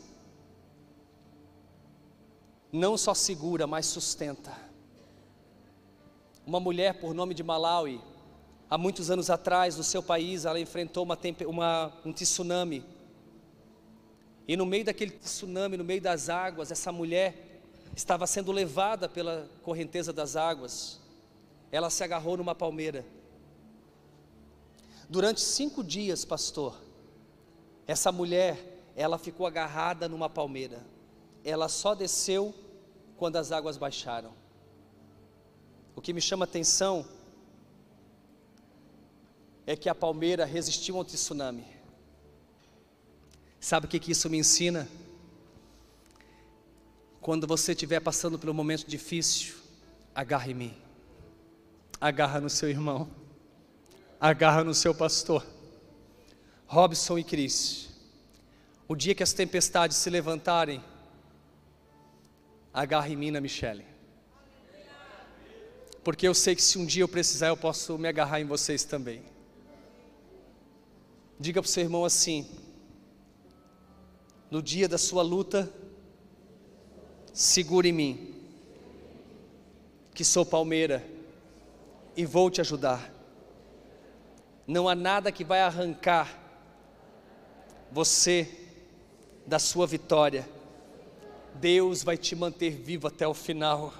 não 2.72 2.97
só 2.97 3.14
segura, 3.14 3.66
mas 3.66 3.86
sustenta. 3.86 4.56
Uma 6.47 6.59
mulher 6.59 6.94
por 7.01 7.14
nome 7.14 7.35
de 7.35 7.43
Malawi, 7.43 8.01
há 8.68 8.77
muitos 8.77 9.10
anos 9.10 9.31
atrás, 9.31 9.77
no 9.77 9.85
seu 9.85 10.02
país, 10.02 10.44
ela 10.44 10.59
enfrentou 10.59 11.05
uma, 11.05 11.18
uma, 11.47 11.93
um 12.05 12.12
tsunami 12.12 12.85
e 14.51 14.56
no 14.56 14.66
meio 14.66 14.85
daquele 14.85 15.12
tsunami, 15.12 15.77
no 15.77 15.85
meio 15.85 16.01
das 16.01 16.28
águas, 16.28 16.72
essa 16.72 16.90
mulher 16.90 17.62
estava 17.94 18.27
sendo 18.27 18.51
levada 18.51 19.09
pela 19.09 19.48
correnteza 19.62 20.12
das 20.12 20.35
águas. 20.35 20.98
Ela 21.70 21.89
se 21.89 22.02
agarrou 22.02 22.36
numa 22.36 22.52
palmeira. 22.52 23.06
Durante 25.09 25.40
cinco 25.40 25.85
dias, 25.85 26.24
pastor, 26.24 26.77
essa 27.86 28.10
mulher, 28.10 28.82
ela 28.97 29.18
ficou 29.18 29.47
agarrada 29.47 30.09
numa 30.09 30.28
palmeira. 30.28 30.85
Ela 31.44 31.68
só 31.68 31.94
desceu 31.94 32.52
quando 33.16 33.36
as 33.36 33.52
águas 33.52 33.77
baixaram. 33.77 34.32
O 35.94 36.01
que 36.01 36.12
me 36.12 36.20
chama 36.20 36.44
atenção 36.44 37.06
é 39.64 39.77
que 39.77 39.89
a 39.89 39.94
palmeira 39.94 40.44
resistiu 40.44 40.97
ao 40.97 41.05
tsunami. 41.05 41.80
Sabe 43.61 43.85
o 43.85 43.89
que, 43.89 44.01
que 44.01 44.12
isso 44.12 44.31
me 44.31 44.39
ensina? 44.39 44.89
Quando 47.20 47.47
você 47.47 47.73
estiver 47.73 48.01
passando 48.01 48.39
por 48.39 48.49
um 48.49 48.55
momento 48.55 48.87
difícil, 48.89 49.55
agarre 50.15 50.53
em 50.53 50.55
mim, 50.55 50.74
agarra 52.01 52.41
no 52.41 52.49
seu 52.49 52.70
irmão, 52.70 53.11
agarra 54.19 54.65
no 54.65 54.73
seu 54.73 54.95
pastor. 54.95 55.47
Robson 56.66 57.19
e 57.19 57.24
Cris, 57.24 57.91
o 58.89 58.97
dia 58.97 59.15
que 59.15 59.23
as 59.23 59.35
tempestades 59.35 59.99
se 59.99 60.09
levantarem, 60.09 60.82
agarre 62.73 63.12
em 63.12 63.16
mim 63.16 63.31
na 63.31 63.41
Michele. 63.41 63.85
Porque 66.03 66.27
eu 66.27 66.32
sei 66.32 66.57
que 66.57 66.62
se 66.62 66.78
um 66.78 66.87
dia 66.87 67.03
eu 67.03 67.09
precisar, 67.09 67.49
eu 67.49 67.57
posso 67.57 67.99
me 67.99 68.09
agarrar 68.09 68.41
em 68.41 68.47
vocês 68.47 68.85
também. 68.85 69.23
Diga 71.39 71.61
para 71.61 71.69
o 71.69 71.70
seu 71.70 71.82
irmão 71.82 72.07
assim: 72.07 72.49
no 74.51 74.60
dia 74.60 74.89
da 74.89 74.98
sua 74.98 75.22
luta, 75.22 75.72
segure 77.32 77.89
em 77.90 77.93
mim, 77.93 78.35
que 80.12 80.24
sou 80.24 80.44
palmeira 80.44 81.06
e 82.16 82.27
vou 82.27 82.51
te 82.51 82.60
ajudar. 82.60 83.12
Não 84.66 84.89
há 84.89 84.94
nada 84.94 85.31
que 85.31 85.44
vai 85.44 85.60
arrancar 85.60 86.39
você 87.93 88.48
da 89.47 89.59
sua 89.59 89.86
vitória. 89.86 90.48
Deus 91.55 92.02
vai 92.02 92.16
te 92.16 92.35
manter 92.35 92.70
vivo 92.70 93.06
até 93.06 93.27
o 93.27 93.35
final. 93.35 93.93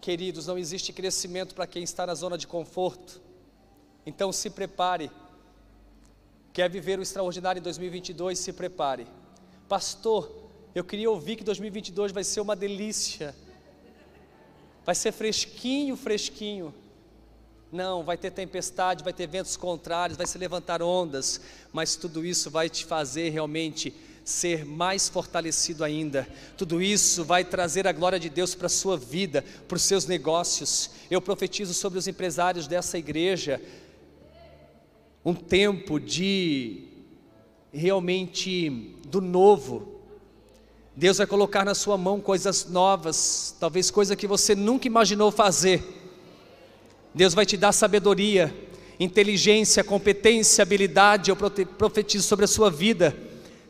Queridos, 0.00 0.46
não 0.46 0.58
existe 0.58 0.92
crescimento 0.92 1.54
para 1.54 1.66
quem 1.66 1.82
está 1.82 2.06
na 2.06 2.14
zona 2.14 2.38
de 2.38 2.46
conforto. 2.46 3.20
Então 4.06 4.32
se 4.32 4.48
prepare 4.48 5.10
Quer 6.58 6.68
viver 6.68 6.98
o 6.98 7.02
extraordinário 7.02 7.60
em 7.60 7.62
2022? 7.62 8.36
Se 8.36 8.52
prepare. 8.52 9.06
Pastor, 9.68 10.28
eu 10.74 10.82
queria 10.82 11.08
ouvir 11.08 11.36
que 11.36 11.44
2022 11.44 12.10
vai 12.10 12.24
ser 12.24 12.40
uma 12.40 12.56
delícia. 12.56 13.32
Vai 14.84 14.96
ser 14.96 15.12
fresquinho, 15.12 15.96
fresquinho. 15.96 16.74
Não, 17.70 18.02
vai 18.02 18.16
ter 18.16 18.32
tempestade, 18.32 19.04
vai 19.04 19.12
ter 19.12 19.28
ventos 19.28 19.56
contrários, 19.56 20.18
vai 20.18 20.26
se 20.26 20.36
levantar 20.36 20.82
ondas, 20.82 21.40
mas 21.72 21.94
tudo 21.94 22.26
isso 22.26 22.50
vai 22.50 22.68
te 22.68 22.84
fazer 22.84 23.28
realmente 23.28 23.94
ser 24.24 24.64
mais 24.64 25.08
fortalecido 25.08 25.84
ainda. 25.84 26.26
Tudo 26.56 26.82
isso 26.82 27.24
vai 27.24 27.44
trazer 27.44 27.86
a 27.86 27.92
glória 27.92 28.18
de 28.18 28.28
Deus 28.28 28.56
para 28.56 28.66
a 28.66 28.68
sua 28.68 28.96
vida, 28.96 29.44
para 29.68 29.76
os 29.76 29.82
seus 29.82 30.06
negócios. 30.06 30.90
Eu 31.08 31.22
profetizo 31.22 31.72
sobre 31.72 32.00
os 32.00 32.08
empresários 32.08 32.66
dessa 32.66 32.98
igreja 32.98 33.62
um 35.24 35.34
tempo 35.34 35.98
de 35.98 36.84
realmente 37.72 38.96
do 39.06 39.20
novo. 39.20 40.00
Deus 40.96 41.18
vai 41.18 41.26
colocar 41.26 41.64
na 41.64 41.74
sua 41.74 41.96
mão 41.96 42.20
coisas 42.20 42.68
novas, 42.68 43.54
talvez 43.60 43.90
coisa 43.90 44.16
que 44.16 44.26
você 44.26 44.54
nunca 44.54 44.86
imaginou 44.86 45.30
fazer. 45.30 45.82
Deus 47.14 47.34
vai 47.34 47.46
te 47.46 47.56
dar 47.56 47.72
sabedoria, 47.72 48.54
inteligência, 48.98 49.84
competência, 49.84 50.62
habilidade. 50.62 51.30
Eu 51.30 51.36
profetizo 51.36 52.26
sobre 52.26 52.44
a 52.44 52.48
sua 52.48 52.70
vida, 52.70 53.16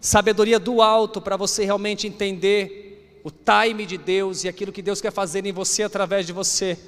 sabedoria 0.00 0.58
do 0.58 0.80
alto 0.80 1.20
para 1.20 1.36
você 1.36 1.64
realmente 1.64 2.06
entender 2.06 3.20
o 3.24 3.30
time 3.30 3.84
de 3.84 3.98
Deus 3.98 4.44
e 4.44 4.48
aquilo 4.48 4.72
que 4.72 4.80
Deus 4.80 5.00
quer 5.00 5.12
fazer 5.12 5.44
em 5.44 5.52
você 5.52 5.82
através 5.82 6.26
de 6.26 6.32
você. 6.32 6.78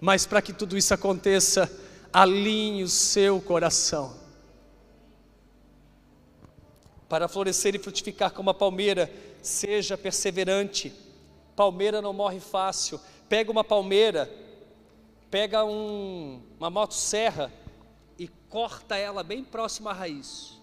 Mas 0.00 0.26
para 0.26 0.42
que 0.42 0.52
tudo 0.52 0.76
isso 0.76 0.92
aconteça, 0.92 1.70
alinhe 2.12 2.82
o 2.82 2.88
seu 2.88 3.40
coração. 3.40 4.18
Para 7.08 7.28
florescer 7.28 7.74
e 7.74 7.78
frutificar 7.78 8.32
como 8.32 8.50
a 8.50 8.54
palmeira, 8.54 9.12
seja 9.42 9.98
perseverante. 9.98 10.92
Palmeira 11.56 12.00
não 12.00 12.12
morre 12.12 12.40
fácil. 12.40 13.00
Pega 13.28 13.50
uma 13.50 13.64
palmeira, 13.64 14.30
pega 15.30 15.64
um, 15.64 16.42
uma 16.58 16.70
motosserra 16.70 17.52
e 18.18 18.28
corta 18.48 18.96
ela 18.96 19.22
bem 19.22 19.44
próxima 19.44 19.90
à 19.90 19.94
raiz. 19.94 20.58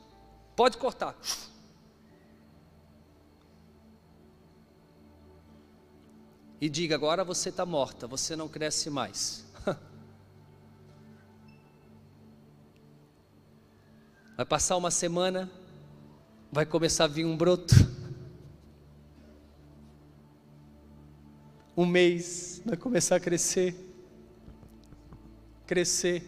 Pode 0.55 0.77
cortar. 0.77 1.15
E 6.59 6.69
diga: 6.69 6.95
agora 6.95 7.23
você 7.23 7.49
está 7.49 7.65
morta, 7.65 8.07
você 8.07 8.35
não 8.35 8.47
cresce 8.47 8.89
mais. 8.89 9.46
Vai 14.37 14.45
passar 14.45 14.77
uma 14.77 14.91
semana, 14.91 15.51
vai 16.51 16.63
começar 16.63 17.05
a 17.05 17.07
vir 17.07 17.25
um 17.25 17.35
broto. 17.35 17.73
Um 21.75 21.87
mês 21.87 22.61
vai 22.63 22.77
começar 22.77 23.15
a 23.15 23.19
crescer. 23.19 23.75
Crescer. 25.65 26.21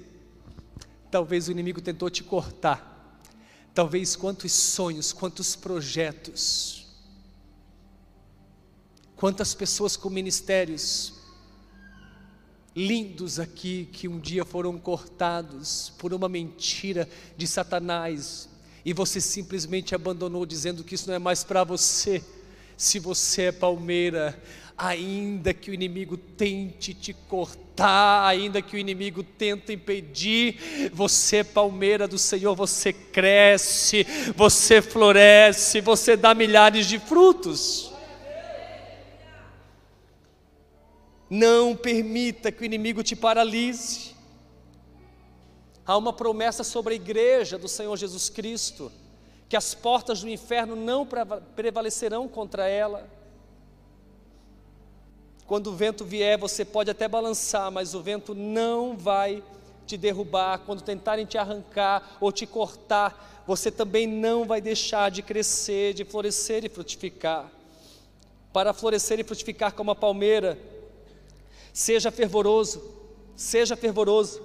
Talvez 1.11 1.47
o 1.47 1.51
inimigo 1.51 1.81
tentou 1.81 2.09
te 2.09 2.23
cortar. 2.23 3.21
Talvez 3.75 4.15
quantos 4.15 4.53
sonhos, 4.53 5.13
quantos 5.13 5.55
projetos. 5.55 6.87
Quantas 9.15 9.53
pessoas 9.53 9.95
com 9.95 10.09
ministérios 10.09 11.18
lindos 12.75 13.39
aqui 13.39 13.89
que 13.91 14.07
um 14.07 14.19
dia 14.19 14.45
foram 14.45 14.77
cortados 14.77 15.91
por 15.97 16.13
uma 16.13 16.29
mentira 16.29 17.09
de 17.35 17.47
Satanás, 17.47 18.47
e 18.85 18.93
você 18.93 19.19
simplesmente 19.19 19.93
abandonou, 19.93 20.45
dizendo 20.45 20.83
que 20.83 20.95
isso 20.95 21.07
não 21.07 21.15
é 21.15 21.19
mais 21.19 21.43
para 21.43 21.63
você. 21.63 22.23
Se 22.77 22.97
você 22.97 23.43
é 23.43 23.51
palmeira, 23.51 24.41
ainda 24.77 25.53
que 25.53 25.69
o 25.69 25.73
inimigo 25.73 26.15
tente 26.15 26.93
te 26.93 27.13
cortar, 27.13 28.25
ainda 28.25 28.61
que 28.61 28.77
o 28.77 28.79
inimigo 28.79 29.21
tente 29.21 29.73
impedir, 29.73 30.89
você 30.93 31.37
é 31.37 31.43
palmeira 31.43 32.07
do 32.07 32.17
Senhor, 32.17 32.55
você 32.55 32.93
cresce, 32.93 34.07
você 34.35 34.81
floresce, 34.81 35.81
você 35.81 36.15
dá 36.15 36.33
milhares 36.33 36.87
de 36.87 36.97
frutos. 36.97 37.88
Não 41.29 41.75
permita 41.75 42.51
que 42.51 42.63
o 42.63 42.65
inimigo 42.65 43.03
te 43.03 43.15
paralise. 43.15 44.15
Há 45.85 45.95
uma 45.97 46.13
promessa 46.13 46.63
sobre 46.63 46.93
a 46.93 46.95
igreja 46.95 47.57
do 47.57 47.67
Senhor 47.67 47.95
Jesus 47.97 48.29
Cristo, 48.29 48.91
que 49.47 49.57
as 49.57 49.73
portas 49.73 50.21
do 50.21 50.29
inferno 50.29 50.75
não 50.75 51.07
prevalecerão 51.55 52.27
contra 52.27 52.67
ela. 52.67 53.09
Quando 55.45 55.67
o 55.67 55.75
vento 55.75 56.05
vier, 56.05 56.37
você 56.37 56.63
pode 56.63 56.91
até 56.91 57.07
balançar, 57.07 57.71
mas 57.71 57.95
o 57.95 58.01
vento 58.01 58.35
não 58.35 58.95
vai 58.95 59.43
te 59.87 59.97
derrubar. 59.97 60.59
Quando 60.59 60.83
tentarem 60.83 61.25
te 61.25 61.39
arrancar 61.39 62.17
ou 62.21 62.31
te 62.31 62.45
cortar, 62.45 63.43
você 63.47 63.71
também 63.71 64.05
não 64.05 64.45
vai 64.45 64.61
deixar 64.61 65.09
de 65.09 65.23
crescer, 65.23 65.95
de 65.95 66.05
florescer 66.05 66.63
e 66.63 66.69
frutificar. 66.69 67.51
Para 68.53 68.73
florescer 68.73 69.19
e 69.19 69.23
frutificar 69.23 69.73
como 69.73 69.89
a 69.89 69.95
palmeira, 69.95 70.55
seja 71.73 72.11
fervoroso, 72.11 72.81
seja 73.35 73.75
fervoroso. 73.75 74.41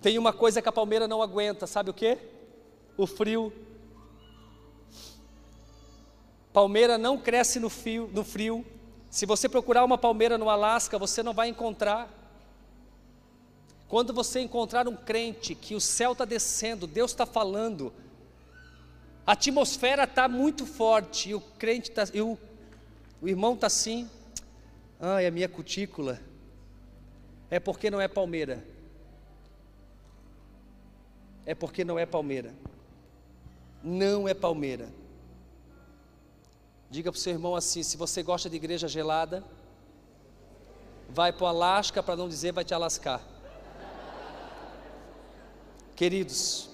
Tem 0.00 0.18
uma 0.18 0.32
coisa 0.32 0.60
que 0.60 0.68
a 0.68 0.72
palmeira 0.72 1.06
não 1.06 1.22
aguenta, 1.22 1.66
sabe 1.66 1.90
o 1.90 1.94
que? 1.94 2.18
O 2.96 3.06
frio. 3.06 3.52
Palmeira 6.52 6.98
não 6.98 7.16
cresce 7.16 7.60
no 7.60 7.70
frio, 7.70 8.10
no 8.12 8.24
frio. 8.24 8.66
Se 9.10 9.24
você 9.26 9.48
procurar 9.48 9.84
uma 9.84 9.96
palmeira 9.96 10.36
no 10.36 10.50
Alasca, 10.50 10.98
você 10.98 11.22
não 11.22 11.32
vai 11.32 11.48
encontrar. 11.48 12.10
Quando 13.88 14.12
você 14.12 14.40
encontrar 14.40 14.88
um 14.88 14.96
crente 14.96 15.54
que 15.54 15.74
o 15.74 15.80
céu 15.80 16.12
está 16.12 16.24
descendo, 16.24 16.86
Deus 16.86 17.10
está 17.10 17.26
falando, 17.26 17.92
a 19.26 19.32
atmosfera 19.32 20.04
está 20.04 20.26
muito 20.28 20.66
forte 20.66 21.28
e 21.28 21.34
o 21.34 21.40
crente 21.40 21.90
está, 21.90 22.04
e 22.12 22.20
o, 22.20 22.38
o 23.20 23.28
irmão 23.28 23.54
está 23.54 23.66
assim, 23.66 24.08
ai, 25.02 25.26
a 25.26 25.30
minha 25.30 25.48
cutícula, 25.50 26.18
é 27.50 27.60
porque 27.60 27.90
não 27.90 28.00
é 28.00 28.08
palmeira 28.08 28.64
é 31.44 31.54
porque 31.54 31.84
não 31.84 31.98
é 31.98 32.06
palmeira. 32.06 32.54
Não 33.82 34.28
é 34.28 34.34
palmeira. 34.34 34.88
Diga 36.90 37.10
para 37.10 37.18
o 37.18 37.20
seu 37.20 37.32
irmão 37.32 37.56
assim: 37.56 37.82
se 37.82 37.96
você 37.96 38.22
gosta 38.22 38.48
de 38.48 38.56
igreja 38.56 38.86
gelada, 38.86 39.44
vai 41.08 41.32
para 41.32 41.44
o 41.44 41.46
Alasca, 41.46 42.02
para 42.02 42.16
não 42.16 42.28
dizer 42.28 42.52
vai 42.52 42.64
te 42.64 42.74
alascar. 42.74 43.20
Queridos, 45.96 46.70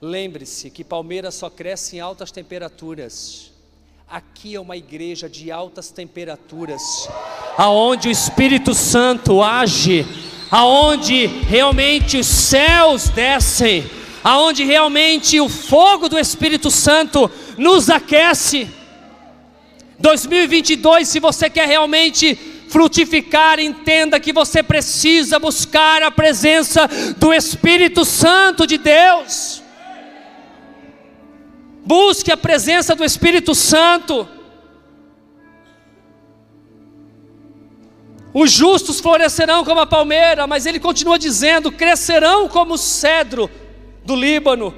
lembre-se 0.00 0.70
que 0.70 0.84
palmeira 0.84 1.30
só 1.30 1.48
cresce 1.48 1.96
em 1.96 2.00
altas 2.00 2.30
temperaturas. 2.30 3.52
Aqui 4.08 4.54
é 4.54 4.60
uma 4.60 4.76
igreja 4.76 5.28
de 5.28 5.50
altas 5.50 5.90
temperaturas, 5.90 7.08
aonde 7.58 8.08
o 8.08 8.10
Espírito 8.10 8.72
Santo 8.72 9.42
age 9.42 10.06
aonde 10.50 11.26
realmente 11.26 12.16
os 12.16 12.26
céus 12.26 13.08
descem, 13.08 13.84
aonde 14.22 14.64
realmente 14.64 15.40
o 15.40 15.48
fogo 15.48 16.08
do 16.08 16.18
Espírito 16.18 16.70
Santo 16.70 17.30
nos 17.56 17.90
aquece. 17.90 18.68
2022, 19.98 21.08
se 21.08 21.20
você 21.20 21.48
quer 21.48 21.66
realmente 21.66 22.34
frutificar, 22.68 23.58
entenda 23.58 24.20
que 24.20 24.32
você 24.32 24.62
precisa 24.62 25.38
buscar 25.38 26.02
a 26.02 26.10
presença 26.10 26.88
do 27.16 27.32
Espírito 27.32 28.04
Santo 28.04 28.66
de 28.66 28.78
Deus. 28.78 29.62
Busque 31.86 32.32
a 32.32 32.36
presença 32.36 32.96
do 32.96 33.04
Espírito 33.04 33.54
Santo. 33.54 34.28
Os 38.34 38.50
justos 38.50 38.98
florescerão 38.98 39.64
como 39.64 39.78
a 39.78 39.86
palmeira, 39.86 40.48
mas 40.48 40.66
ele 40.66 40.80
continua 40.80 41.16
dizendo: 41.16 41.70
crescerão 41.70 42.48
como 42.48 42.74
o 42.74 42.78
cedro 42.78 43.48
do 44.04 44.16
Líbano. 44.16 44.74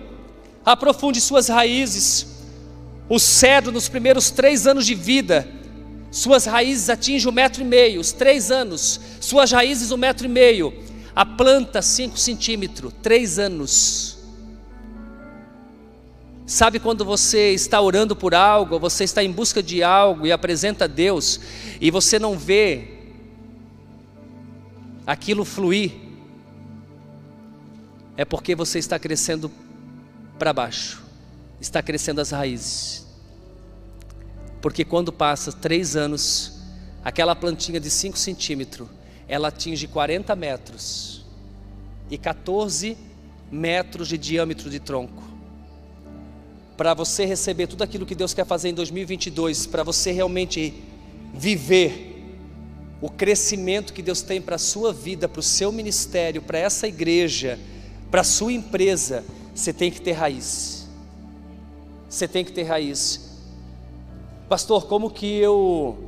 Aprofunde 0.63 1.19
suas 1.19 1.49
raízes. 1.49 2.27
O 3.09 3.19
cedro, 3.19 3.73
nos 3.73 3.89
primeiros 3.89 4.31
três 4.31 4.67
anos 4.67 4.85
de 4.85 4.95
vida, 4.95 5.49
suas 6.11 6.45
raízes 6.45 6.91
atingem 6.91 7.31
um 7.31 7.35
metro 7.35 7.63
e 7.63 7.65
meio, 7.65 8.03
os 8.03 8.13
três 8.13 8.51
anos, 8.51 9.01
suas 9.19 9.51
raízes 9.51 9.91
um 9.91 9.97
metro 9.97 10.27
e 10.27 10.29
meio, 10.29 10.75
a 11.17 11.25
planta 11.25 11.81
cinco 11.81 12.19
centímetros, 12.19 12.93
três 13.03 13.39
anos. 13.39 14.18
Sabe 16.49 16.81
quando 16.81 17.05
você 17.05 17.53
está 17.53 17.79
orando 17.79 18.17
por 18.17 18.35
algo, 18.35 18.79
você 18.79 19.05
está 19.05 19.23
em 19.23 19.31
busca 19.31 19.63
de 19.63 19.83
algo 19.83 20.27
e 20.27 20.33
apresenta 20.33 20.87
a 20.87 20.89
Deus, 20.89 21.39
e 21.79 21.91
você 21.91 22.19
não 22.19 22.39
vê 22.39 22.89
aquilo 25.07 25.45
fluir, 25.45 25.93
é 28.17 28.25
porque 28.25 28.55
você 28.55 28.79
está 28.79 28.99
crescendo 28.99 29.53
para 30.39 30.55
baixo, 30.55 31.05
está 31.61 31.83
crescendo 31.83 32.23
as 32.23 32.31
raízes. 32.31 33.07
Porque 34.63 34.87
quando 34.87 35.13
passa 35.13 35.53
três 35.53 35.97
anos, 35.97 36.63
aquela 37.05 37.37
plantinha 37.37 37.79
de 37.79 37.91
5 37.91 38.17
centímetros, 38.17 38.89
ela 39.29 39.49
atinge 39.49 39.87
40 39.87 40.35
metros 40.35 41.27
e 42.11 42.17
14 42.17 42.97
metros 43.53 44.09
de 44.09 44.17
diâmetro 44.17 44.71
de 44.71 44.81
tronco. 44.81 45.28
Para 46.79 46.95
você 46.95 47.27
receber 47.27 47.67
tudo 47.67 47.83
aquilo 47.83 48.07
que 48.07 48.15
Deus 48.15 48.33
quer 48.33 48.47
fazer 48.47 48.71
em 48.71 48.75
2022, 48.75 49.67
para 49.67 49.83
você 49.83 50.11
realmente 50.11 50.73
viver 51.35 52.25
o 53.03 53.11
crescimento 53.11 53.93
que 53.93 54.01
Deus 54.01 54.23
tem 54.23 54.41
para 54.41 54.57
a 54.57 54.59
sua 54.59 54.91
vida, 54.91 55.29
para 55.29 55.41
o 55.41 55.43
seu 55.43 55.71
ministério, 55.71 56.41
para 56.41 56.59
essa 56.59 56.89
igreja, 56.89 57.59
para 58.11 58.23
a 58.23 58.25
sua 58.25 58.55
empresa, 58.55 59.23
você 59.55 59.75
tem 59.75 59.91
que 59.91 60.01
ter 60.01 60.13
raiz. 60.13 60.89
Você 62.09 62.27
tem 62.27 62.43
que 62.43 62.53
ter 62.53 62.63
raiz. 62.63 63.37
Pastor, 64.49 64.87
como 64.87 65.11
que 65.11 65.37
eu 65.37 65.99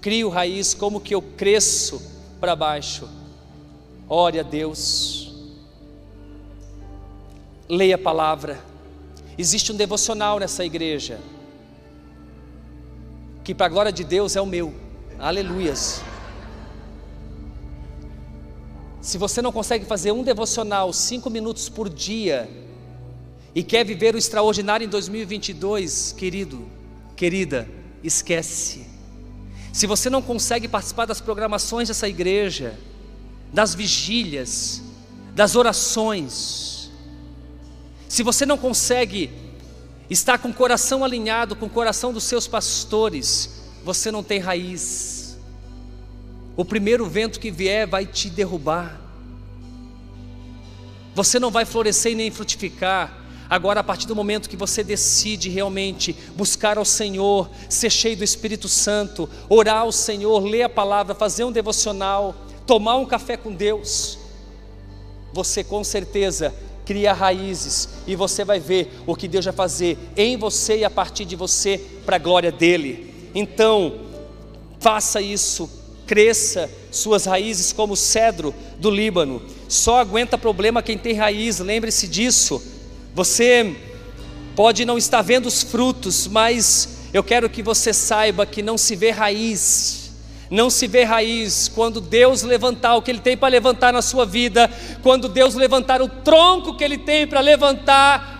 crio 0.00 0.30
raiz? 0.30 0.72
Como 0.72 0.98
que 0.98 1.14
eu 1.14 1.20
cresço? 1.20 2.16
para 2.40 2.54
baixo. 2.54 3.08
Ore 4.08 4.40
a 4.40 4.42
Deus. 4.42 5.32
Leia 7.68 7.96
a 7.96 7.98
palavra. 7.98 8.62
Existe 9.38 9.70
um 9.70 9.76
devocional 9.76 10.40
nessa 10.40 10.64
igreja. 10.64 11.20
Que 13.44 13.54
para 13.54 13.66
a 13.66 13.68
glória 13.68 13.92
de 13.92 14.02
Deus 14.02 14.34
é 14.34 14.40
o 14.40 14.46
meu. 14.46 14.74
Aleluias. 15.18 16.02
Se 19.00 19.16
você 19.16 19.40
não 19.40 19.52
consegue 19.52 19.84
fazer 19.84 20.12
um 20.12 20.22
devocional 20.22 20.92
cinco 20.92 21.30
minutos 21.30 21.68
por 21.68 21.88
dia 21.88 22.50
e 23.54 23.62
quer 23.62 23.84
viver 23.84 24.14
o 24.14 24.18
extraordinário 24.18 24.84
em 24.84 24.88
2022, 24.88 26.12
querido, 26.18 26.68
querida, 27.16 27.68
esquece. 28.02 28.86
Se 29.72 29.86
você 29.86 30.10
não 30.10 30.20
consegue 30.20 30.66
participar 30.66 31.06
das 31.06 31.20
programações 31.20 31.88
dessa 31.88 32.08
igreja, 32.08 32.78
das 33.52 33.74
vigílias, 33.74 34.82
das 35.34 35.56
orações, 35.56 36.77
se 38.08 38.22
você 38.22 38.46
não 38.46 38.56
consegue 38.56 39.30
estar 40.08 40.38
com 40.38 40.48
o 40.48 40.54
coração 40.54 41.04
alinhado 41.04 41.54
com 41.54 41.66
o 41.66 41.70
coração 41.70 42.12
dos 42.12 42.24
seus 42.24 42.46
pastores, 42.46 43.62
você 43.84 44.10
não 44.10 44.22
tem 44.22 44.38
raiz. 44.38 45.38
O 46.56 46.64
primeiro 46.64 47.06
vento 47.06 47.38
que 47.38 47.50
vier 47.50 47.86
vai 47.86 48.06
te 48.06 48.30
derrubar. 48.30 48.98
Você 51.14 51.38
não 51.38 51.50
vai 51.50 51.64
florescer 51.64 52.16
nem 52.16 52.30
frutificar. 52.30 53.16
Agora, 53.50 53.80
a 53.80 53.84
partir 53.84 54.06
do 54.06 54.16
momento 54.16 54.48
que 54.48 54.56
você 54.56 54.82
decide 54.82 55.48
realmente 55.48 56.14
buscar 56.36 56.78
ao 56.78 56.84
Senhor, 56.84 57.50
ser 57.68 57.90
cheio 57.90 58.16
do 58.16 58.24
Espírito 58.24 58.68
Santo, 58.68 59.28
orar 59.48 59.82
ao 59.82 59.92
Senhor, 59.92 60.40
ler 60.40 60.62
a 60.62 60.68
palavra, 60.68 61.14
fazer 61.14 61.44
um 61.44 61.52
devocional, 61.52 62.34
tomar 62.66 62.96
um 62.96 63.06
café 63.06 63.36
com 63.36 63.52
Deus, 63.52 64.18
você 65.32 65.64
com 65.64 65.82
certeza 65.82 66.54
cria 66.88 67.12
raízes 67.12 67.86
e 68.06 68.16
você 68.16 68.46
vai 68.46 68.58
ver 68.58 68.90
o 69.06 69.14
que 69.14 69.28
Deus 69.28 69.44
vai 69.44 69.52
fazer 69.52 69.98
em 70.16 70.38
você 70.38 70.78
e 70.78 70.84
a 70.86 70.88
partir 70.88 71.26
de 71.26 71.36
você 71.36 71.78
para 72.06 72.16
a 72.16 72.18
glória 72.18 72.50
dele. 72.50 73.30
Então, 73.34 74.06
faça 74.80 75.20
isso, 75.20 75.68
cresça 76.06 76.70
suas 76.90 77.26
raízes 77.26 77.74
como 77.74 77.92
o 77.92 77.96
cedro 77.96 78.54
do 78.78 78.90
Líbano. 78.90 79.42
Só 79.68 79.98
aguenta 79.98 80.38
problema 80.38 80.82
quem 80.82 80.96
tem 80.96 81.12
raiz, 81.12 81.58
lembre-se 81.58 82.08
disso. 82.08 82.62
Você 83.14 83.76
pode 84.56 84.86
não 84.86 84.96
estar 84.96 85.20
vendo 85.20 85.44
os 85.44 85.62
frutos, 85.62 86.26
mas 86.26 87.00
eu 87.12 87.22
quero 87.22 87.50
que 87.50 87.62
você 87.62 87.92
saiba 87.92 88.46
que 88.46 88.62
não 88.62 88.78
se 88.78 88.96
vê 88.96 89.10
raiz. 89.10 89.97
Não 90.50 90.70
se 90.70 90.86
vê 90.86 91.04
raiz 91.04 91.68
quando 91.68 92.00
Deus 92.00 92.42
levantar 92.42 92.94
o 92.94 93.02
que 93.02 93.10
Ele 93.10 93.20
tem 93.20 93.36
para 93.36 93.48
levantar 93.48 93.92
na 93.92 94.00
sua 94.00 94.24
vida, 94.24 94.70
quando 95.02 95.28
Deus 95.28 95.54
levantar 95.54 96.00
o 96.00 96.08
tronco 96.08 96.74
que 96.74 96.82
Ele 96.82 96.96
tem 96.96 97.26
para 97.26 97.40
levantar 97.40 98.36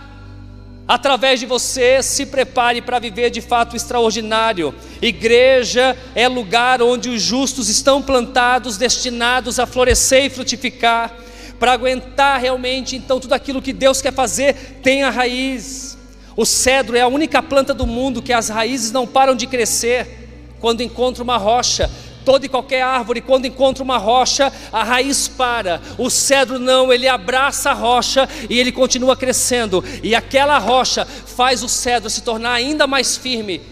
através 0.87 1.39
de 1.39 1.45
você, 1.45 2.03
se 2.03 2.25
prepare 2.25 2.81
para 2.81 2.99
viver 2.99 3.29
de 3.29 3.43
fato 3.43 3.77
extraordinário. 3.77 4.75
Igreja 5.03 5.95
é 6.15 6.27
lugar 6.27 6.81
onde 6.81 7.11
os 7.11 7.21
justos 7.21 7.69
estão 7.69 8.01
plantados, 8.01 8.79
destinados 8.79 9.59
a 9.59 9.67
florescer 9.67 10.25
e 10.25 10.31
frutificar 10.31 11.15
para 11.59 11.73
aguentar 11.73 12.41
realmente 12.41 12.97
então 12.97 13.21
tudo 13.21 13.35
aquilo 13.35 13.61
que 13.61 13.73
Deus 13.73 14.01
quer 14.01 14.13
fazer, 14.15 14.79
tem 14.83 15.03
a 15.03 15.11
raiz. 15.11 15.99
O 16.37 16.47
cedro 16.47 16.97
é 16.97 17.01
a 17.01 17.09
única 17.09 17.43
planta 17.43 17.75
do 17.75 17.87
mundo 17.87 18.23
que 18.23 18.33
as 18.33 18.49
raízes 18.49 18.93
não 18.93 19.07
param 19.07 19.35
de 19.35 19.47
crescer 19.47 20.18
quando 20.61 20.83
encontra 20.83 21.23
uma 21.23 21.37
rocha. 21.37 21.91
Toda 22.25 22.45
e 22.45 22.49
qualquer 22.49 22.83
árvore, 22.83 23.23
quando 23.23 23.47
encontra 23.47 23.83
uma 23.83 23.97
rocha, 23.97 24.53
a 24.71 24.85
raiz 24.85 25.29
para. 25.29 25.81
O 25.97 26.11
cedro 26.11 26.59
não, 26.59 26.93
ele 26.93 27.09
abraça 27.09 27.71
a 27.71 27.75
rocha 27.75 28.29
e 28.51 28.59
ele 28.59 28.71
continua 28.71 29.17
crescendo. 29.17 29.83
E 30.03 30.15
aquela 30.15 30.59
rocha 30.59 31.07
faz 31.07 31.63
o 31.63 31.69
cedro 31.69 32.11
se 32.11 32.23
tornar 32.23 32.53
ainda 32.53 32.87
mais 32.87 33.17
firme 33.17 33.63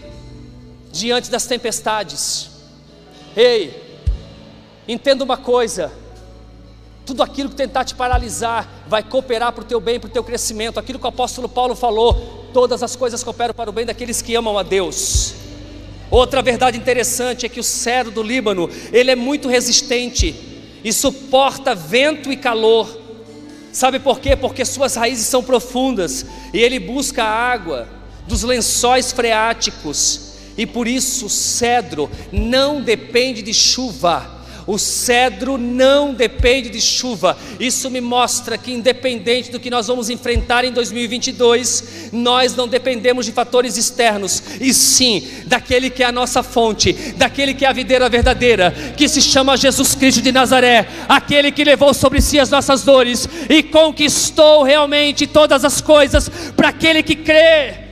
diante 0.91 1.29
das 1.29 1.45
tempestades. 1.45 2.49
Ei, 3.35 4.01
entenda 4.87 5.23
uma 5.23 5.37
coisa: 5.37 5.91
tudo 7.05 7.21
aquilo 7.21 7.49
que 7.49 7.55
tentar 7.55 7.85
te 7.85 7.93
paralisar 7.93 8.67
vai 8.87 9.03
cooperar 9.03 9.53
para 9.53 9.61
o 9.61 9.65
teu 9.65 9.79
bem, 9.79 9.99
para 9.99 10.09
o 10.09 10.11
teu 10.11 10.23
crescimento. 10.23 10.79
Aquilo 10.79 10.97
que 10.97 11.05
o 11.05 11.09
apóstolo 11.09 11.47
Paulo 11.47 11.75
falou, 11.75 12.49
todas 12.53 12.81
as 12.81 12.95
coisas 12.95 13.23
cooperam 13.23 13.53
para 13.53 13.69
o 13.69 13.73
bem 13.73 13.85
daqueles 13.85 14.21
que 14.21 14.33
amam 14.33 14.57
a 14.57 14.63
Deus. 14.63 15.46
Outra 16.09 16.41
verdade 16.41 16.77
interessante 16.77 17.45
é 17.45 17.49
que 17.49 17.59
o 17.59 17.63
cedro 17.63 18.11
do 18.11 18.23
Líbano, 18.23 18.69
ele 18.91 19.11
é 19.11 19.15
muito 19.15 19.47
resistente 19.47 20.35
e 20.83 20.93
suporta 20.93 21.75
vento 21.75 22.31
e 22.31 22.37
calor. 22.37 23.01
Sabe 23.71 23.99
por 23.99 24.19
quê? 24.19 24.35
Porque 24.35 24.63
suas 24.63 24.95
raízes 24.95 25.27
são 25.27 25.43
profundas 25.43 26.25
e 26.53 26.59
ele 26.59 26.79
busca 26.79 27.23
a 27.23 27.51
água 27.51 27.87
dos 28.27 28.43
lençóis 28.43 29.11
freáticos. 29.11 30.33
E 30.57 30.65
por 30.65 30.87
isso 30.87 31.27
o 31.27 31.29
cedro 31.29 32.09
não 32.31 32.81
depende 32.81 33.41
de 33.41 33.53
chuva 33.53 34.36
o 34.67 34.77
cedro 34.77 35.57
não 35.57 36.13
depende 36.13 36.69
de 36.69 36.81
chuva. 36.81 37.37
Isso 37.57 37.89
me 37.89 38.01
mostra 38.01 38.57
que, 38.57 38.73
independente 38.73 39.49
do 39.49 39.61
que 39.61 39.69
nós 39.69 39.87
vamos 39.87 40.09
enfrentar 40.09 40.65
em 40.65 40.73
2022, 40.73 42.09
nós 42.11 42.53
não 42.53 42.67
dependemos 42.67 43.25
de 43.25 43.31
fatores 43.31 43.77
externos, 43.77 44.43
e 44.59 44.73
sim 44.73 45.25
daquele 45.45 45.89
que 45.89 46.03
é 46.03 46.05
a 46.05 46.11
nossa 46.11 46.43
fonte, 46.43 46.91
daquele 47.15 47.53
que 47.53 47.63
é 47.63 47.69
a 47.69 47.73
videira 47.73 48.09
verdadeira, 48.09 48.71
que 48.97 49.07
se 49.07 49.21
chama 49.21 49.55
Jesus 49.55 49.95
Cristo 49.95 50.21
de 50.21 50.33
Nazaré, 50.33 50.85
aquele 51.07 51.49
que 51.49 51.63
levou 51.63 51.93
sobre 51.93 52.19
si 52.19 52.37
as 52.37 52.49
nossas 52.49 52.83
dores 52.83 53.27
e 53.49 53.63
conquistou 53.63 54.63
realmente 54.63 55.25
todas 55.25 55.63
as 55.63 55.79
coisas 55.79 56.29
para 56.57 56.69
aquele 56.69 57.01
que 57.01 57.15
crê. 57.15 57.87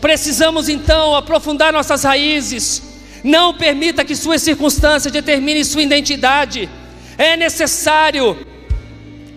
Precisamos 0.00 0.70
então 0.70 1.14
aprofundar 1.14 1.74
nossas 1.74 2.02
raízes 2.02 2.91
não 3.22 3.54
permita 3.54 4.04
que 4.04 4.16
suas 4.16 4.42
circunstâncias 4.42 5.12
determinem 5.12 5.64
sua 5.64 5.82
identidade. 5.82 6.68
É 7.16 7.36
necessário, 7.36 8.36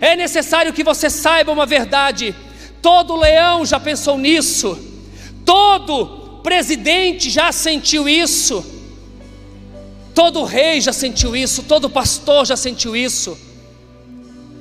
é 0.00 0.16
necessário 0.16 0.72
que 0.72 0.82
você 0.82 1.08
saiba 1.08 1.52
uma 1.52 1.66
verdade. 1.66 2.34
Todo 2.82 3.16
leão 3.16 3.64
já 3.64 3.78
pensou 3.78 4.18
nisso, 4.18 4.78
todo 5.44 6.40
presidente 6.42 7.30
já 7.30 7.50
sentiu 7.50 8.08
isso, 8.08 8.64
todo 10.14 10.44
rei 10.44 10.80
já 10.80 10.92
sentiu 10.92 11.34
isso, 11.34 11.64
todo 11.64 11.90
pastor 11.90 12.46
já 12.46 12.56
sentiu 12.56 12.94
isso, 12.96 13.36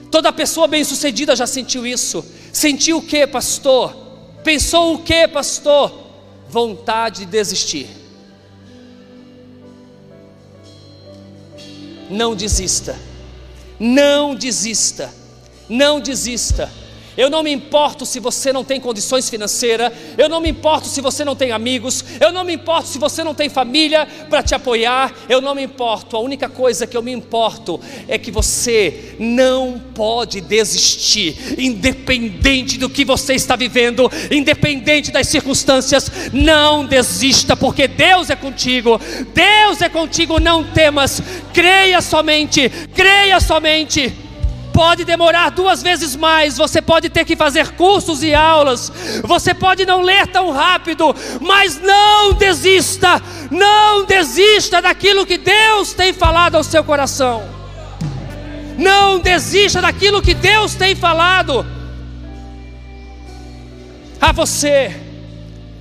toda 0.09 0.33
pessoa 0.33 0.67
bem-sucedida 0.67 1.35
já 1.35 1.45
sentiu 1.45 1.85
isso. 1.85 2.25
Sentiu 2.51 2.99
o 2.99 3.01
que, 3.01 3.27
pastor? 3.27 3.93
Pensou 4.41 4.95
o 4.95 4.99
que, 4.99 5.27
pastor? 5.27 5.91
Vontade 6.47 7.25
de 7.25 7.25
desistir. 7.25 8.04
Não 12.09 12.35
desista. 12.35 12.97
Não 13.79 14.35
desista. 14.35 15.13
Não 15.67 15.99
desista. 15.99 16.71
Eu 17.17 17.29
não 17.29 17.43
me 17.43 17.51
importo 17.51 18.05
se 18.05 18.19
você 18.19 18.51
não 18.51 18.63
tem 18.63 18.79
condições 18.79 19.29
financeiras, 19.29 19.91
eu 20.17 20.27
não 20.27 20.41
me 20.41 20.49
importo 20.49 20.87
se 20.87 21.01
você 21.01 21.23
não 21.23 21.35
tem 21.35 21.51
amigos, 21.51 22.03
eu 22.19 22.31
não 22.31 22.43
me 22.43 22.53
importo 22.53 22.89
se 22.89 22.97
você 22.97 23.23
não 23.23 23.33
tem 23.33 23.49
família 23.49 24.07
para 24.29 24.43
te 24.43 24.53
apoiar, 24.53 25.13
eu 25.29 25.39
não 25.39 25.55
me 25.55 25.63
importo. 25.63 26.17
A 26.17 26.19
única 26.19 26.49
coisa 26.49 26.85
que 26.85 26.97
eu 26.97 27.01
me 27.01 27.11
importo 27.11 27.79
é 28.07 28.17
que 28.17 28.31
você 28.31 29.15
não 29.17 29.81
pode 29.93 30.41
desistir, 30.41 31.55
independente 31.57 32.77
do 32.77 32.89
que 32.89 33.05
você 33.05 33.33
está 33.33 33.55
vivendo, 33.55 34.11
independente 34.29 35.11
das 35.11 35.27
circunstâncias, 35.27 36.11
não 36.33 36.85
desista, 36.85 37.55
porque 37.55 37.87
Deus 37.87 38.29
é 38.29 38.35
contigo. 38.35 38.99
Deus 39.33 39.81
é 39.81 39.89
contigo, 39.89 40.39
não 40.39 40.63
temas. 40.63 41.21
Creia 41.53 42.01
somente, 42.01 42.69
creia 42.93 43.39
somente 43.39 44.24
pode 44.75 45.05
demorar 45.05 45.51
duas 45.51 45.81
vezes 45.81 46.17
mais, 46.17 46.57
você 46.57 46.81
pode 46.81 47.09
ter 47.09 47.23
que 47.23 47.37
fazer 47.37 47.71
cursos 47.75 48.21
e 48.21 48.35
aulas, 48.35 48.91
você 49.23 49.53
pode 49.53 49.85
não 49.85 50.01
ler 50.01 50.27
tão 50.27 50.51
rápido, 50.51 51.15
mas 51.39 51.79
não 51.79 52.33
desista, 52.33 53.21
não 53.49 54.03
desista 54.03 54.81
daquilo 54.81 55.25
que 55.25 55.37
Deus 55.37 55.93
tem 55.93 56.11
falado 56.11 56.55
ao 56.55 56.63
seu 56.63 56.83
coração. 56.83 57.47
Não 58.77 59.17
desista 59.17 59.81
daquilo 59.81 60.21
que 60.21 60.33
Deus 60.33 60.75
tem 60.75 60.93
falado 60.93 61.65
a 64.19 64.33
você. 64.33 64.93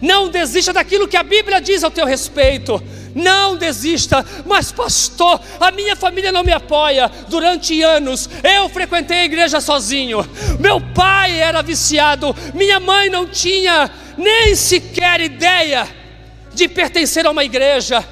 Não 0.01 0.29
desista 0.29 0.73
daquilo 0.73 1.09
que 1.09 1.17
a 1.17 1.25
Bíblia 1.25 1.61
diz 1.61 1.83
ao 1.83 1.91
teu 1.91 2.07
respeito. 2.07 2.81
Não 3.15 3.57
desista, 3.57 4.25
mas 4.45 4.73
pastor, 4.73 5.41
a 5.61 5.71
minha 5.71 5.95
família 5.95 6.33
não 6.33 6.43
me 6.43 6.53
apoia. 6.53 7.11
Durante 7.29 7.81
anos 7.83 8.29
eu 8.43 8.69
frequentei 8.69 9.19
a 9.19 9.25
igreja 9.25 9.61
sozinho. 9.61 10.29
Meu 10.59 10.81
pai 10.81 11.39
era 11.39 11.63
viciado, 11.63 12.35
minha 12.55 12.81
mãe 12.81 13.09
não 13.09 13.27
tinha 13.27 13.91
nem 14.17 14.55
sequer 14.55 15.21
ideia 15.21 15.89
de 16.53 16.69
pertencer 16.69 17.27
a 17.27 17.31
uma 17.31 17.45
igreja. 17.45 18.05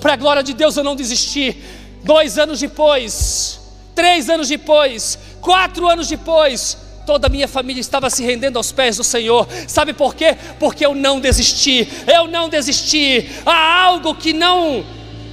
Para 0.00 0.12
a 0.12 0.16
glória 0.16 0.42
de 0.42 0.54
Deus 0.54 0.76
eu 0.76 0.84
não 0.84 0.96
desisti. 0.96 1.56
Dois 2.04 2.38
anos 2.38 2.60
depois, 2.60 3.60
três 3.94 4.30
anos 4.30 4.48
depois, 4.48 5.18
quatro 5.40 5.88
anos 5.88 6.08
depois, 6.08 6.76
toda 7.08 7.26
a 7.26 7.30
minha 7.30 7.48
família 7.48 7.80
estava 7.80 8.10
se 8.10 8.22
rendendo 8.22 8.58
aos 8.58 8.70
pés 8.70 8.98
do 8.98 9.02
Senhor. 9.02 9.48
Sabe 9.66 9.94
por 9.94 10.14
quê? 10.14 10.36
Porque 10.60 10.84
eu 10.84 10.94
não 10.94 11.18
desisti. 11.18 11.88
Eu 12.06 12.26
não 12.26 12.50
desisti. 12.50 13.30
Há 13.46 13.84
algo 13.84 14.14
que 14.14 14.34
não 14.34 14.84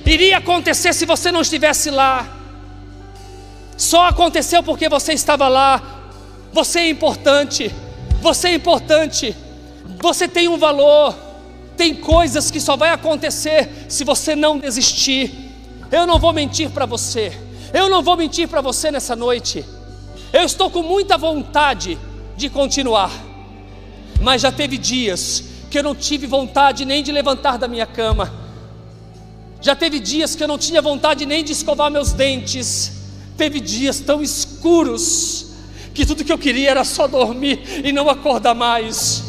iria 0.05 0.37
acontecer 0.37 0.93
se 0.93 1.05
você 1.05 1.33
não 1.33 1.41
estivesse 1.41 1.91
lá. 1.91 2.29
Só 3.75 4.07
aconteceu 4.07 4.63
porque 4.63 4.87
você 4.87 5.11
estava 5.11 5.49
lá. 5.49 5.83
Você 6.53 6.79
é 6.79 6.89
importante. 6.89 7.69
Você 8.21 8.47
é 8.47 8.53
importante. 8.53 9.35
Você 10.01 10.29
tem 10.29 10.47
um 10.47 10.57
valor. 10.57 11.13
Tem 11.75 11.93
coisas 11.93 12.49
que 12.49 12.61
só 12.61 12.77
vai 12.77 12.91
acontecer 12.91 13.69
se 13.89 14.05
você 14.05 14.33
não 14.33 14.57
desistir. 14.57 15.51
Eu 15.91 16.07
não 16.07 16.19
vou 16.19 16.31
mentir 16.31 16.69
para 16.69 16.85
você. 16.85 17.37
Eu 17.73 17.89
não 17.89 18.01
vou 18.01 18.15
mentir 18.15 18.47
para 18.47 18.61
você 18.61 18.89
nessa 18.91 19.13
noite. 19.13 19.65
Eu 20.35 20.43
estou 20.43 20.69
com 20.69 20.83
muita 20.83 21.17
vontade 21.17 21.97
de 22.35 22.49
continuar. 22.49 23.09
Mas 24.19 24.41
já 24.41 24.51
teve 24.51 24.77
dias 24.77 25.45
que 25.71 25.79
eu 25.79 25.83
não 25.83 25.95
tive 25.95 26.27
vontade 26.27 26.83
nem 26.83 27.01
de 27.01 27.09
levantar 27.09 27.57
da 27.57 27.69
minha 27.69 27.85
cama. 27.85 28.33
Já 29.61 29.73
teve 29.77 29.97
dias 29.97 30.35
que 30.35 30.43
eu 30.43 30.47
não 30.49 30.57
tinha 30.57 30.81
vontade 30.81 31.25
nem 31.25 31.41
de 31.41 31.53
escovar 31.53 31.89
meus 31.89 32.11
dentes. 32.11 32.91
Teve 33.37 33.61
dias 33.61 34.01
tão 34.01 34.21
escuros 34.21 35.53
que 35.93 36.05
tudo 36.05 36.25
que 36.25 36.33
eu 36.33 36.37
queria 36.37 36.71
era 36.71 36.83
só 36.83 37.07
dormir 37.07 37.61
e 37.85 37.93
não 37.93 38.09
acordar 38.09 38.53
mais. 38.53 39.23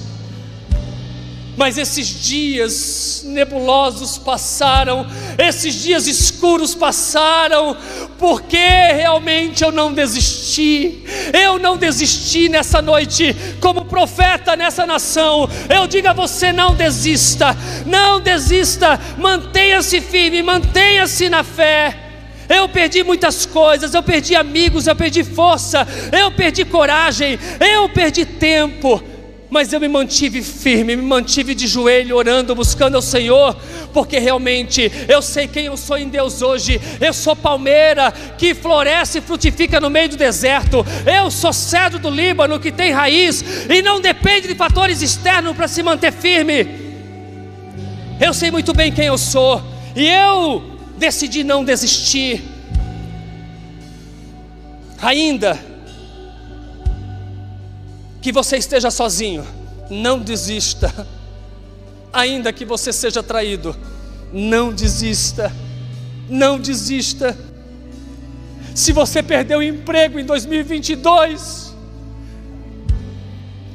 Mas 1.56 1.78
esses 1.78 2.06
dias 2.06 3.22
nebulosos 3.24 4.18
passaram, 4.18 5.06
esses 5.38 5.74
dias 5.74 6.06
escuros 6.06 6.74
passaram, 6.74 7.76
porque 8.18 8.56
realmente 8.56 9.64
eu 9.64 9.72
não 9.72 9.92
desisti. 9.92 11.04
Eu 11.32 11.58
não 11.58 11.78
desisti 11.78 12.48
nessa 12.48 12.82
noite, 12.82 13.34
como 13.60 13.86
profeta 13.86 14.54
nessa 14.54 14.84
nação. 14.84 15.48
Eu 15.74 15.86
digo 15.86 16.08
a 16.08 16.12
você: 16.12 16.52
não 16.52 16.74
desista, 16.74 17.56
não 17.86 18.20
desista, 18.20 19.00
mantenha-se 19.16 20.00
firme, 20.02 20.42
mantenha-se 20.42 21.30
na 21.30 21.42
fé. 21.42 22.02
Eu 22.48 22.68
perdi 22.68 23.02
muitas 23.02 23.44
coisas, 23.44 23.94
eu 23.94 24.02
perdi 24.02 24.36
amigos, 24.36 24.86
eu 24.86 24.94
perdi 24.94 25.24
força, 25.24 25.86
eu 26.12 26.30
perdi 26.30 26.64
coragem, 26.64 27.38
eu 27.60 27.88
perdi 27.88 28.24
tempo 28.24 29.02
mas 29.48 29.72
eu 29.72 29.80
me 29.80 29.88
mantive 29.88 30.42
firme, 30.42 30.96
me 30.96 31.02
mantive 31.02 31.54
de 31.54 31.66
joelho, 31.66 32.16
orando, 32.16 32.54
buscando 32.54 32.96
ao 32.96 33.02
Senhor, 33.02 33.56
porque 33.92 34.18
realmente 34.18 34.90
eu 35.08 35.22
sei 35.22 35.46
quem 35.46 35.66
eu 35.66 35.76
sou 35.76 35.96
em 35.96 36.08
Deus 36.08 36.42
hoje. 36.42 36.80
Eu 37.00 37.12
sou 37.12 37.36
palmeira 37.36 38.10
que 38.10 38.54
floresce 38.54 39.18
e 39.18 39.20
frutifica 39.20 39.80
no 39.80 39.88
meio 39.88 40.08
do 40.08 40.16
deserto. 40.16 40.84
Eu 41.06 41.30
sou 41.30 41.52
cedro 41.52 41.98
do 41.98 42.10
Líbano 42.10 42.58
que 42.58 42.72
tem 42.72 42.92
raiz 42.92 43.44
e 43.68 43.82
não 43.82 44.00
depende 44.00 44.48
de 44.48 44.54
fatores 44.54 45.00
externos 45.00 45.56
para 45.56 45.68
se 45.68 45.82
manter 45.82 46.12
firme. 46.12 46.86
Eu 48.20 48.34
sei 48.34 48.50
muito 48.50 48.72
bem 48.74 48.90
quem 48.90 49.06
eu 49.06 49.18
sou 49.18 49.62
e 49.94 50.08
eu 50.08 50.78
decidi 50.96 51.44
não 51.44 51.64
desistir. 51.64 52.42
Ainda 55.00 55.75
que 58.26 58.32
você 58.32 58.56
esteja 58.56 58.90
sozinho, 58.90 59.46
não 59.88 60.18
desista. 60.18 61.06
Ainda 62.12 62.52
que 62.52 62.64
você 62.64 62.92
seja 62.92 63.22
traído, 63.22 63.76
não 64.32 64.72
desista. 64.72 65.52
Não 66.28 66.58
desista. 66.58 67.38
Se 68.74 68.92
você 68.92 69.22
perdeu 69.22 69.60
o 69.60 69.62
emprego 69.62 70.18
em 70.18 70.24
2022, 70.24 71.72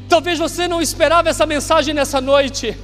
talvez 0.10 0.38
você 0.38 0.68
não 0.68 0.82
esperava 0.82 1.30
essa 1.30 1.46
mensagem 1.46 1.94
nessa 1.94 2.20
noite. 2.20 2.78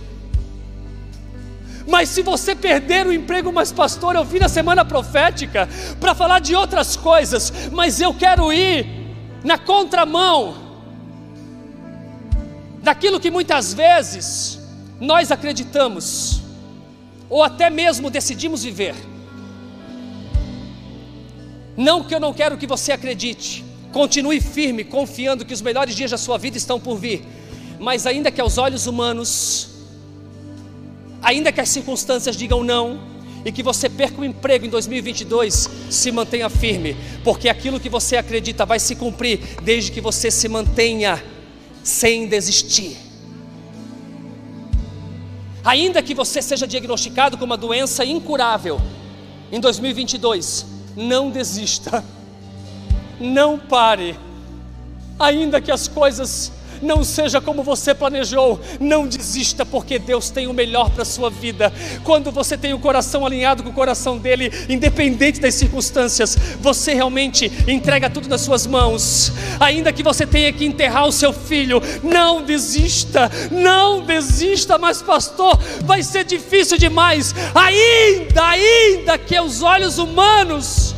Mas 1.85 2.07
se 2.07 2.21
você 2.21 2.55
perder 2.55 3.05
o 3.05 3.11
emprego, 3.11 3.51
mas 3.51 3.73
pastor, 3.73 4.15
eu 4.15 4.23
vim 4.23 4.39
na 4.39 4.47
semana 4.47 4.85
profética 4.85 5.67
para 5.99 6.15
falar 6.15 6.39
de 6.39 6.55
outras 6.55 6.95
coisas, 6.95 7.51
mas 7.73 7.99
eu 7.99 8.13
quero 8.13 8.53
ir 8.53 8.87
na 9.43 9.57
contramão 9.57 10.66
daquilo 12.87 13.19
que 13.19 13.29
muitas 13.29 13.73
vezes 13.73 14.59
nós 14.97 15.29
acreditamos, 15.29 16.41
ou 17.29 17.43
até 17.43 17.69
mesmo 17.69 18.09
decidimos 18.09 18.63
viver. 18.63 18.95
Não 21.75 22.01
que 22.01 22.15
eu 22.15 22.19
não 22.21 22.31
quero 22.33 22.57
que 22.57 22.65
você 22.65 22.93
acredite, 22.93 23.65
continue 23.91 24.39
firme, 24.39 24.85
confiando 24.85 25.43
que 25.43 25.53
os 25.53 25.61
melhores 25.61 25.97
dias 25.97 26.11
da 26.11 26.17
sua 26.17 26.37
vida 26.37 26.55
estão 26.55 26.79
por 26.79 26.97
vir, 26.97 27.25
mas 27.77 28.07
ainda 28.07 28.31
que 28.31 28.39
aos 28.39 28.57
olhos 28.57 28.87
humanos, 28.87 29.67
ainda 31.21 31.51
que 31.51 31.59
as 31.59 31.67
circunstâncias 31.67 32.37
digam 32.37 32.63
não, 32.63 33.01
e 33.43 33.51
que 33.51 33.61
você 33.61 33.89
perca 33.89 34.21
o 34.21 34.23
emprego 34.23 34.65
em 34.65 34.69
2022, 34.69 35.69
se 35.89 36.09
mantenha 36.09 36.49
firme, 36.49 36.95
porque 37.21 37.49
aquilo 37.49 37.81
que 37.81 37.89
você 37.89 38.15
acredita 38.15 38.65
vai 38.65 38.79
se 38.79 38.95
cumprir 38.95 39.41
desde 39.61 39.91
que 39.91 39.99
você 39.99 40.31
se 40.31 40.47
mantenha 40.47 41.21
sem 41.87 42.27
desistir. 42.27 42.97
Ainda 45.63 46.03
que 46.03 46.13
você 46.13 46.41
seja 46.41 46.67
diagnosticado 46.67 47.37
com 47.37 47.45
uma 47.45 47.55
doença 47.55 48.03
incurável 48.03 48.77
em 49.49 49.59
2022, 49.59 50.65
não 50.97 51.31
desista, 51.31 52.03
não 53.21 53.57
pare, 53.57 54.19
ainda 55.17 55.61
que 55.61 55.71
as 55.71 55.87
coisas 55.87 56.51
não 56.81 57.03
seja 57.03 57.39
como 57.41 57.63
você 57.63 57.93
planejou, 57.93 58.59
não 58.79 59.07
desista, 59.07 59.65
porque 59.65 59.99
Deus 59.99 60.29
tem 60.29 60.47
o 60.47 60.53
melhor 60.53 60.89
para 60.89 61.03
a 61.03 61.05
sua 61.05 61.29
vida. 61.29 61.71
Quando 62.03 62.31
você 62.31 62.57
tem 62.57 62.73
o 62.73 62.79
coração 62.79 63.25
alinhado 63.25 63.63
com 63.63 63.69
o 63.69 63.73
coração 63.73 64.17
dele, 64.17 64.51
independente 64.69 65.39
das 65.39 65.55
circunstâncias, 65.55 66.37
você 66.59 66.93
realmente 66.93 67.51
entrega 67.67 68.09
tudo 68.09 68.29
nas 68.29 68.41
suas 68.41 68.65
mãos, 68.65 69.31
ainda 69.59 69.93
que 69.93 70.03
você 70.03 70.25
tenha 70.25 70.51
que 70.51 70.65
enterrar 70.65 71.07
o 71.07 71.11
seu 71.11 71.33
filho, 71.33 71.81
não 72.03 72.43
desista, 72.43 73.31
não 73.51 74.01
desista, 74.01 74.77
mas 74.77 75.01
pastor, 75.01 75.59
vai 75.83 76.03
ser 76.03 76.23
difícil 76.23 76.77
demais, 76.77 77.33
ainda, 77.53 78.47
ainda 78.47 79.17
que 79.17 79.39
os 79.39 79.61
olhos 79.61 79.97
humanos, 79.97 80.95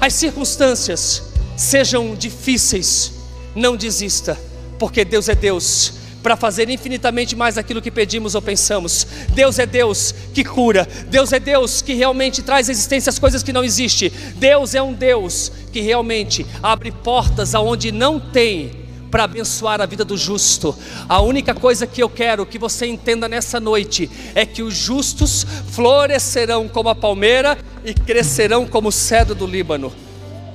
as 0.00 0.14
circunstâncias 0.14 1.22
sejam 1.56 2.14
difíceis, 2.14 3.12
não 3.54 3.76
desista, 3.76 4.38
porque 4.78 5.04
Deus 5.04 5.28
é 5.28 5.34
Deus 5.34 5.94
para 6.22 6.36
fazer 6.36 6.70
infinitamente 6.70 7.34
mais 7.34 7.58
aquilo 7.58 7.82
que 7.82 7.90
pedimos 7.90 8.34
ou 8.34 8.40
pensamos. 8.40 9.06
Deus 9.30 9.58
é 9.58 9.66
Deus 9.66 10.14
que 10.32 10.44
cura, 10.44 10.88
Deus 11.08 11.32
é 11.32 11.40
Deus 11.40 11.82
que 11.82 11.94
realmente 11.94 12.42
traz 12.42 12.68
existência 12.68 13.10
às 13.10 13.18
coisas 13.18 13.42
que 13.42 13.52
não 13.52 13.64
existem. 13.64 14.10
Deus 14.36 14.74
é 14.74 14.80
um 14.80 14.92
Deus 14.92 15.50
que 15.72 15.80
realmente 15.80 16.46
abre 16.62 16.92
portas 16.92 17.54
aonde 17.54 17.90
não 17.90 18.20
tem 18.20 18.82
para 19.10 19.24
abençoar 19.24 19.80
a 19.80 19.86
vida 19.86 20.04
do 20.04 20.16
justo. 20.16 20.74
A 21.06 21.20
única 21.20 21.54
coisa 21.54 21.86
que 21.86 22.02
eu 22.02 22.08
quero 22.08 22.46
que 22.46 22.58
você 22.58 22.86
entenda 22.86 23.28
nessa 23.28 23.60
noite 23.60 24.10
é 24.34 24.46
que 24.46 24.62
os 24.62 24.74
justos 24.74 25.44
florescerão 25.70 26.66
como 26.66 26.88
a 26.88 26.94
palmeira 26.94 27.58
e 27.84 27.92
crescerão 27.92 28.66
como 28.66 28.88
o 28.88 28.92
cedro 28.92 29.34
do 29.34 29.46
Líbano. 29.46 29.92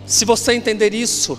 Se 0.08 0.26
você 0.26 0.54
entender 0.54 0.94
isso, 0.94 1.38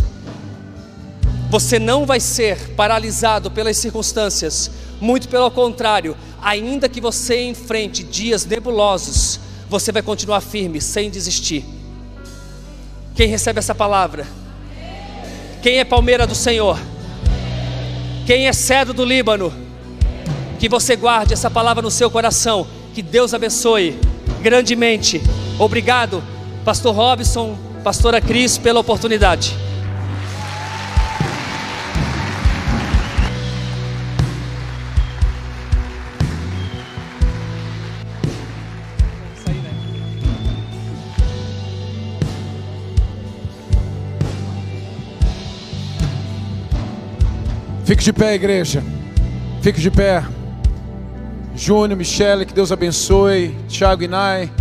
você 1.50 1.78
não 1.78 2.04
vai 2.04 2.20
ser 2.20 2.74
paralisado 2.74 3.50
pelas 3.50 3.76
circunstâncias, 3.76 4.70
muito 5.00 5.28
pelo 5.28 5.50
contrário, 5.50 6.16
ainda 6.42 6.88
que 6.88 7.00
você 7.00 7.48
enfrente 7.48 8.02
dias 8.02 8.44
nebulosos, 8.44 9.40
você 9.68 9.90
vai 9.90 10.02
continuar 10.02 10.40
firme, 10.40 10.80
sem 10.80 11.10
desistir. 11.10 11.64
Quem 13.14 13.28
recebe 13.28 13.58
essa 13.58 13.74
palavra? 13.74 14.26
Quem 15.62 15.78
é 15.78 15.84
palmeira 15.84 16.26
do 16.26 16.34
Senhor? 16.34 16.78
Quem 18.26 18.46
é 18.46 18.52
cedro 18.52 18.92
do 18.92 19.04
Líbano? 19.04 19.52
Que 20.58 20.68
você 20.68 20.96
guarde 20.96 21.32
essa 21.32 21.50
palavra 21.50 21.82
no 21.82 21.90
seu 21.90 22.10
coração. 22.10 22.66
Que 22.94 23.02
Deus 23.02 23.32
abençoe 23.32 23.98
grandemente. 24.42 25.20
Obrigado, 25.58 26.22
Pastor 26.64 26.94
Robson, 26.94 27.56
Pastora 27.82 28.20
Cris, 28.20 28.58
pela 28.58 28.80
oportunidade. 28.80 29.67
Fique 47.88 48.04
de 48.04 48.12
pé, 48.12 48.34
igreja. 48.34 48.84
Fique 49.62 49.80
de 49.80 49.90
pé. 49.90 50.22
Júnior, 51.56 51.96
Michele, 51.96 52.44
que 52.44 52.52
Deus 52.52 52.70
abençoe. 52.70 53.56
Tiago 53.66 54.02
Inai, 54.02 54.52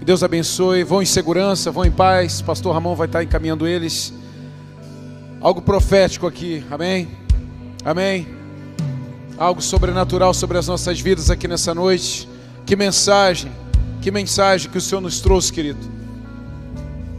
que 0.00 0.04
Deus 0.04 0.24
abençoe. 0.24 0.82
Vão 0.82 1.00
em 1.00 1.06
segurança, 1.06 1.70
vão 1.70 1.84
em 1.84 1.92
paz. 1.92 2.42
Pastor 2.42 2.74
Ramon 2.74 2.96
vai 2.96 3.06
estar 3.06 3.22
encaminhando 3.22 3.68
eles. 3.68 4.12
Algo 5.40 5.62
profético 5.62 6.26
aqui, 6.26 6.64
amém? 6.68 7.06
Amém. 7.84 8.26
Algo 9.38 9.62
sobrenatural 9.62 10.34
sobre 10.34 10.58
as 10.58 10.66
nossas 10.66 10.98
vidas 10.98 11.30
aqui 11.30 11.46
nessa 11.46 11.72
noite. 11.72 12.28
Que 12.66 12.74
mensagem, 12.74 13.52
que 14.02 14.10
mensagem 14.10 14.68
que 14.68 14.78
o 14.78 14.80
Senhor 14.80 15.00
nos 15.00 15.20
trouxe, 15.20 15.52
querido. 15.52 15.78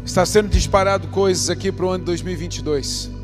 Está 0.04 0.26
sendo 0.26 0.50
disparado 0.50 1.08
coisas 1.08 1.50
aqui 1.50 1.72
para 1.72 1.86
o 1.86 1.90
ano 1.92 2.00
de 2.00 2.06
2022. 2.08 3.16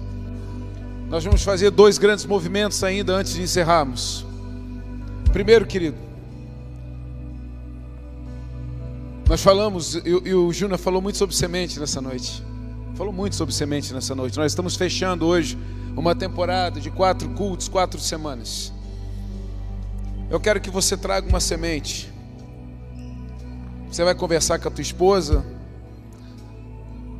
Nós 1.09 1.23
vamos 1.23 1.43
fazer 1.43 1.69
dois 1.69 1.97
grandes 1.97 2.25
movimentos 2.25 2.83
ainda 2.83 3.13
antes 3.13 3.33
de 3.33 3.41
encerrarmos. 3.41 4.25
Primeiro, 5.31 5.65
querido, 5.65 5.97
nós 9.27 9.41
falamos, 9.41 9.95
e, 9.95 10.33
o 10.33 10.51
Júnior 10.51 10.77
falou 10.77 11.01
muito 11.01 11.17
sobre 11.17 11.35
semente 11.35 11.79
nessa 11.79 12.01
noite. 12.01 12.43
Falou 12.95 13.11
muito 13.11 13.35
sobre 13.35 13.53
semente 13.53 13.93
nessa 13.93 14.13
noite. 14.13 14.37
Nós 14.37 14.51
estamos 14.51 14.75
fechando 14.75 15.25
hoje 15.25 15.57
uma 15.95 16.13
temporada 16.13 16.79
de 16.79 16.91
quatro 16.91 17.29
cultos, 17.29 17.67
quatro 17.67 17.99
semanas. 17.99 18.71
Eu 20.29 20.39
quero 20.39 20.59
que 20.59 20.69
você 20.69 20.95
traga 20.97 21.27
uma 21.27 21.39
semente. 21.39 22.11
Você 23.89 24.03
vai 24.03 24.13
conversar 24.13 24.59
com 24.59 24.67
a 24.67 24.71
tua 24.71 24.81
esposa. 24.81 25.45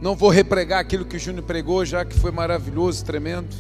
Não 0.02 0.16
vou 0.16 0.30
repregar 0.30 0.80
aquilo 0.80 1.06
que 1.06 1.16
o 1.16 1.20
Júnior 1.20 1.46
pregou, 1.46 1.86
já 1.86 2.04
que 2.04 2.18
foi 2.18 2.32
maravilhoso, 2.32 3.06
tremendo. 3.06 3.56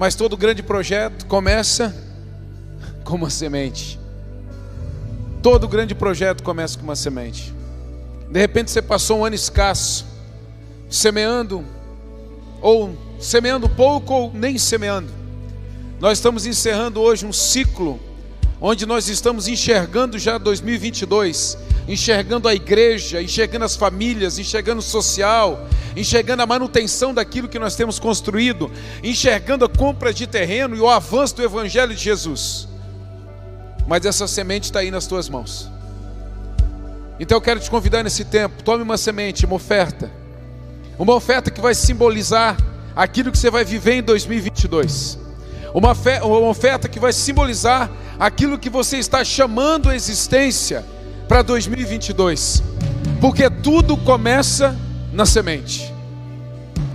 Mas 0.00 0.14
todo 0.14 0.34
grande 0.34 0.62
projeto 0.62 1.26
começa 1.26 1.94
com 3.04 3.16
uma 3.16 3.28
semente. 3.28 4.00
Todo 5.42 5.68
grande 5.68 5.94
projeto 5.94 6.42
começa 6.42 6.78
com 6.78 6.84
uma 6.84 6.96
semente. 6.96 7.52
De 8.30 8.40
repente 8.40 8.70
você 8.70 8.80
passou 8.80 9.18
um 9.18 9.26
ano 9.26 9.34
escasso, 9.34 10.06
semeando, 10.88 11.62
ou 12.62 12.96
semeando 13.20 13.68
pouco, 13.68 14.14
ou 14.14 14.32
nem 14.32 14.56
semeando. 14.56 15.12
Nós 16.00 16.16
estamos 16.16 16.46
encerrando 16.46 16.98
hoje 16.98 17.26
um 17.26 17.32
ciclo, 17.32 18.00
onde 18.60 18.84
nós 18.84 19.08
estamos 19.08 19.48
enxergando 19.48 20.18
já 20.18 20.36
2022, 20.36 21.56
enxergando 21.88 22.46
a 22.46 22.54
igreja, 22.54 23.22
enxergando 23.22 23.64
as 23.64 23.74
famílias, 23.74 24.38
enxergando 24.38 24.80
o 24.80 24.82
social, 24.82 25.66
enxergando 25.96 26.42
a 26.42 26.46
manutenção 26.46 27.14
daquilo 27.14 27.48
que 27.48 27.58
nós 27.58 27.74
temos 27.74 27.98
construído, 27.98 28.70
enxergando 29.02 29.64
a 29.64 29.68
compra 29.68 30.12
de 30.12 30.26
terreno 30.26 30.76
e 30.76 30.80
o 30.80 30.88
avanço 30.88 31.36
do 31.36 31.42
Evangelho 31.42 31.94
de 31.94 32.02
Jesus. 32.02 32.68
Mas 33.88 34.04
essa 34.04 34.28
semente 34.28 34.64
está 34.64 34.80
aí 34.80 34.90
nas 34.90 35.06
tuas 35.06 35.28
mãos. 35.28 35.70
Então 37.18 37.36
eu 37.36 37.42
quero 37.42 37.60
te 37.60 37.70
convidar 37.70 38.02
nesse 38.02 38.24
tempo, 38.24 38.62
tome 38.62 38.82
uma 38.82 38.96
semente, 38.96 39.44
uma 39.46 39.56
oferta, 39.56 40.10
uma 40.98 41.14
oferta 41.14 41.50
que 41.50 41.60
vai 41.60 41.74
simbolizar 41.74 42.56
aquilo 42.94 43.32
que 43.32 43.38
você 43.38 43.50
vai 43.50 43.64
viver 43.64 43.94
em 43.94 44.02
2022, 44.02 45.18
uma, 45.74 45.92
uma 46.22 46.48
oferta 46.48 46.88
que 46.88 46.98
vai 46.98 47.12
simbolizar 47.12 47.90
aquilo 48.20 48.58
que 48.58 48.68
você 48.68 48.98
está 48.98 49.24
chamando 49.24 49.88
a 49.88 49.96
existência 49.96 50.84
para 51.26 51.40
2022, 51.40 52.62
porque 53.18 53.48
tudo 53.48 53.96
começa 53.96 54.76
na 55.10 55.24
semente. 55.24 55.90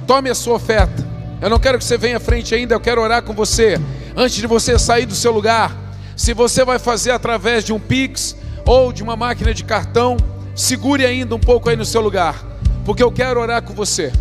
Tome 0.06 0.30
a 0.30 0.36
sua 0.36 0.54
oferta. 0.54 1.04
Eu 1.42 1.50
não 1.50 1.58
quero 1.58 1.80
que 1.80 1.84
você 1.84 1.98
venha 1.98 2.18
à 2.18 2.20
frente 2.20 2.54
ainda, 2.54 2.76
eu 2.76 2.80
quero 2.80 3.02
orar 3.02 3.24
com 3.24 3.34
você 3.34 3.82
antes 4.16 4.36
de 4.36 4.46
você 4.46 4.78
sair 4.78 5.08
do 5.08 5.16
seu 5.16 5.32
lugar. 5.32 5.76
Se 6.16 6.32
você 6.32 6.64
vai 6.64 6.78
fazer 6.78 7.10
através 7.12 7.64
de 7.64 7.74
um 7.74 7.80
Pix 7.80 8.36
ou 8.64 8.94
de 8.94 9.02
uma 9.02 9.16
máquina 9.16 9.52
de 9.52 9.64
cartão, 9.64 10.18
segure 10.56 11.04
ainda 11.04 11.34
um 11.34 11.40
pouco 11.40 11.70
aí 11.70 11.76
no 11.76 11.86
seu 11.86 12.02
lugar, 12.02 12.36
porque 12.86 13.02
eu 13.02 13.12
quero 13.12 13.40
orar 13.40 13.64
com 13.64 13.74
você. 13.74 14.14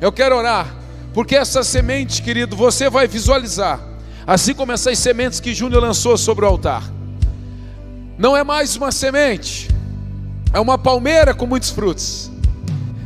Eu 0.00 0.10
quero 0.10 0.36
orar, 0.36 0.74
porque 1.14 1.36
essa 1.36 1.62
semente, 1.62 2.20
querido, 2.20 2.56
você 2.56 2.90
vai 2.90 3.06
visualizar, 3.06 3.80
assim 4.26 4.54
como 4.54 4.72
essas 4.72 4.98
sementes 4.98 5.40
que 5.40 5.54
Júnior 5.54 5.82
lançou 5.82 6.16
sobre 6.16 6.44
o 6.44 6.48
altar. 6.48 6.82
Não 8.18 8.36
é 8.36 8.44
mais 8.44 8.76
uma 8.76 8.92
semente, 8.92 9.68
é 10.52 10.60
uma 10.60 10.78
palmeira 10.78 11.34
com 11.34 11.46
muitos 11.46 11.70
frutos. 11.70 12.30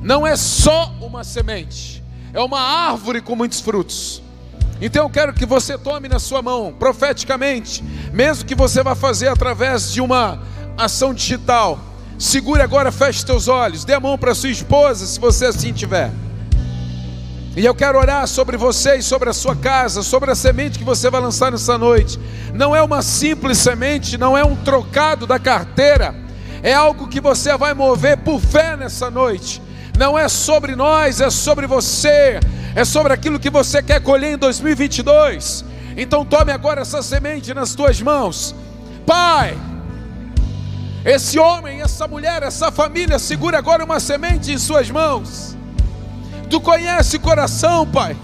Não 0.02 0.26
é 0.26 0.36
só 0.36 0.92
uma 1.00 1.24
semente, 1.24 2.02
é 2.32 2.40
uma 2.40 2.60
árvore 2.60 3.20
com 3.20 3.34
muitos 3.34 3.60
frutos. 3.60 4.22
Então 4.80 5.04
eu 5.04 5.10
quero 5.10 5.32
que 5.32 5.46
você 5.46 5.78
tome 5.78 6.08
na 6.08 6.18
sua 6.18 6.42
mão, 6.42 6.74
profeticamente, 6.78 7.82
mesmo 8.12 8.44
que 8.44 8.54
você 8.54 8.82
vá 8.82 8.94
fazer 8.94 9.28
através 9.28 9.92
de 9.92 10.00
uma 10.00 10.42
ação 10.76 11.14
digital. 11.14 11.80
Segure 12.18 12.62
agora, 12.62 12.92
feche 12.92 13.24
teus 13.24 13.48
olhos, 13.48 13.84
dê 13.84 13.94
a 13.94 14.00
mão 14.00 14.18
para 14.18 14.34
sua 14.34 14.50
esposa, 14.50 15.06
se 15.06 15.18
você 15.18 15.46
assim 15.46 15.72
tiver. 15.72 16.10
E 17.56 17.64
eu 17.64 17.74
quero 17.74 17.98
orar 17.98 18.26
sobre 18.28 18.56
você 18.56 18.96
e 18.96 19.02
sobre 19.02 19.30
a 19.30 19.32
sua 19.32 19.56
casa, 19.56 20.02
sobre 20.02 20.30
a 20.30 20.34
semente 20.34 20.78
que 20.78 20.84
você 20.84 21.08
vai 21.10 21.20
lançar 21.20 21.50
nessa 21.50 21.78
noite. 21.78 22.20
Não 22.52 22.76
é 22.76 22.82
uma 22.82 23.00
simples 23.00 23.58
semente, 23.58 24.18
não 24.18 24.36
é 24.36 24.44
um 24.44 24.54
trocado 24.54 25.26
da 25.26 25.38
carteira, 25.38 26.14
é 26.62 26.74
algo 26.74 27.08
que 27.08 27.20
você 27.20 27.56
vai 27.56 27.72
mover 27.72 28.18
por 28.18 28.40
fé 28.40 28.76
nessa 28.76 29.10
noite. 29.10 29.62
Não 29.98 30.18
é 30.18 30.28
sobre 30.28 30.76
nós, 30.76 31.20
é 31.20 31.30
sobre 31.30 31.66
você 31.66 32.38
é 32.76 32.84
sobre 32.84 33.10
aquilo 33.10 33.40
que 33.40 33.48
você 33.48 33.82
quer 33.82 34.02
colher 34.02 34.34
em 34.34 34.36
2022. 34.36 35.64
Então 35.96 36.26
tome 36.26 36.52
agora 36.52 36.82
essa 36.82 37.02
semente 37.02 37.54
nas 37.54 37.74
tuas 37.74 38.02
mãos. 38.02 38.54
Pai, 39.06 39.56
esse 41.02 41.38
homem, 41.38 41.80
essa 41.80 42.06
mulher, 42.06 42.42
essa 42.42 42.70
família, 42.70 43.18
segura 43.18 43.56
agora 43.56 43.82
uma 43.82 43.98
semente 43.98 44.52
em 44.52 44.58
suas 44.58 44.90
mãos. 44.90 45.56
Tu 46.48 46.60
conhece 46.60 47.16
o 47.16 47.20
coração, 47.20 47.86
Pai. 47.86 48.16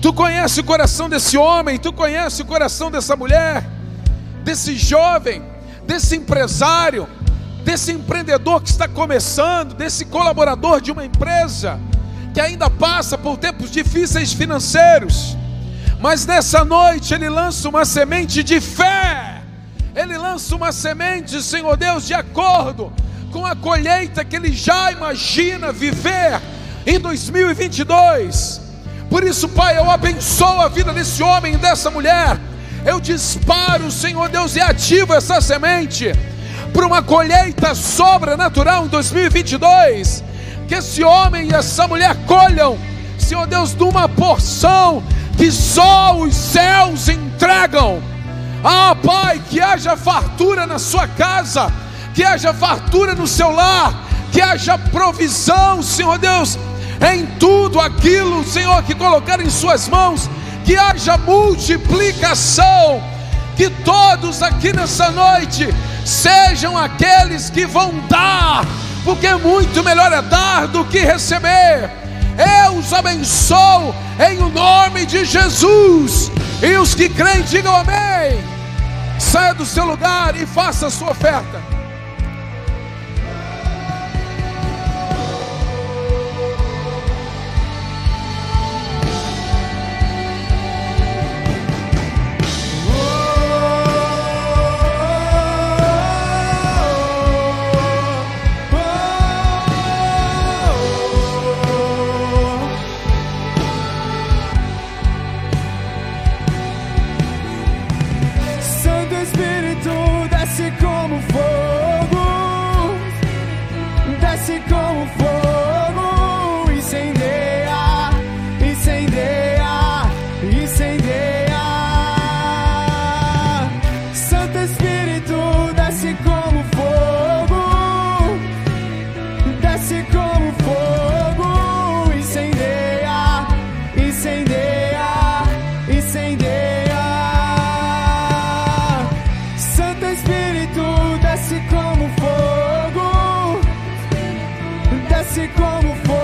Tu 0.00 0.12
conhece 0.12 0.60
o 0.60 0.64
coração 0.64 1.08
desse 1.08 1.36
homem, 1.38 1.78
tu 1.78 1.92
conhece 1.92 2.42
o 2.42 2.44
coração 2.44 2.90
dessa 2.90 3.16
mulher, 3.16 3.64
desse 4.44 4.76
jovem, 4.76 5.42
desse 5.86 6.16
empresário, 6.16 7.08
desse 7.64 7.92
empreendedor 7.92 8.62
que 8.62 8.68
está 8.68 8.86
começando, 8.86 9.74
desse 9.74 10.04
colaborador 10.04 10.80
de 10.80 10.92
uma 10.92 11.04
empresa 11.04 11.80
que 12.32 12.40
ainda 12.40 12.68
passa 12.68 13.16
por 13.16 13.38
tempos 13.38 13.70
difíceis 13.70 14.32
financeiros, 14.32 15.36
mas 15.98 16.26
nessa 16.26 16.64
noite 16.64 17.14
ele 17.14 17.30
lança 17.30 17.68
uma 17.68 17.86
semente 17.86 18.42
de 18.42 18.60
fé, 18.60 19.40
ele 19.94 20.18
lança 20.18 20.54
uma 20.54 20.70
semente, 20.70 21.42
Senhor 21.42 21.76
Deus, 21.78 22.06
de 22.06 22.12
acordo 22.12 22.92
com 23.32 23.46
a 23.46 23.56
colheita 23.56 24.24
que 24.24 24.36
ele 24.36 24.52
já 24.52 24.92
imagina 24.92 25.72
viver 25.72 26.40
em 26.86 26.98
2022. 26.98 28.60
Por 29.10 29.24
isso, 29.24 29.48
Pai, 29.48 29.76
eu 29.76 29.90
abençoo 29.90 30.60
a 30.60 30.68
vida 30.68 30.92
desse 30.92 31.22
homem 31.22 31.54
e 31.54 31.58
dessa 31.58 31.90
mulher. 31.90 32.38
Eu 32.84 33.00
disparo, 33.00 33.90
Senhor 33.90 34.28
Deus, 34.28 34.54
e 34.56 34.60
ativo 34.60 35.12
essa 35.12 35.40
semente 35.40 36.12
para 36.72 36.86
uma 36.86 37.02
colheita 37.02 37.74
sobrenatural 37.74 38.86
em 38.86 38.88
2022 38.88 40.24
que 40.66 40.74
esse 40.74 41.02
homem 41.02 41.48
e 41.48 41.54
essa 41.54 41.86
mulher 41.86 42.16
colham, 42.26 42.78
Senhor 43.18 43.46
Deus, 43.46 43.72
de 43.74 43.84
uma 43.84 44.08
porção 44.08 45.02
que 45.36 45.50
só 45.50 46.16
os 46.16 46.34
céus 46.34 47.08
entregam. 47.08 48.02
Ah, 48.64 48.96
Pai, 48.96 49.40
que 49.48 49.60
haja 49.60 49.96
fartura 49.96 50.66
na 50.66 50.78
sua 50.78 51.06
casa, 51.06 51.72
que 52.14 52.24
haja 52.24 52.52
fartura 52.52 53.14
no 53.14 53.26
seu 53.26 53.50
lar, 53.50 53.94
que 54.32 54.40
haja 54.40 54.76
provisão, 54.76 55.82
Senhor 55.82 56.18
Deus, 56.18 56.58
em 57.00 57.26
tudo 57.38 57.80
aquilo, 57.80 58.44
Senhor, 58.44 58.82
que 58.82 58.94
colocar 58.94 59.40
em 59.40 59.50
Suas 59.50 59.88
mãos, 59.88 60.28
que 60.64 60.76
haja 60.76 61.16
multiplicação, 61.16 63.02
que 63.56 63.70
todos 63.70 64.42
aqui 64.42 64.72
nessa 64.72 65.10
noite 65.10 65.68
sejam 66.04 66.76
aqueles 66.76 67.50
que 67.50 67.66
vão 67.66 67.92
dar 68.08 68.64
porque 69.06 69.32
muito 69.34 69.84
melhor 69.84 70.12
é 70.12 70.20
dar 70.20 70.66
do 70.66 70.84
que 70.84 70.98
receber. 70.98 71.88
Eu 72.66 72.72
os 72.72 72.92
abençoo 72.92 73.94
em 74.28 74.38
o 74.38 74.48
nome 74.48 75.06
de 75.06 75.24
Jesus. 75.24 76.32
E 76.60 76.76
os 76.76 76.92
que 76.92 77.08
creem, 77.08 77.42
digam 77.42 77.72
amém. 77.72 78.44
Saia 79.16 79.54
do 79.54 79.64
seu 79.64 79.84
lugar 79.84 80.34
e 80.36 80.44
faça 80.44 80.88
a 80.88 80.90
sua 80.90 81.12
oferta. 81.12 81.75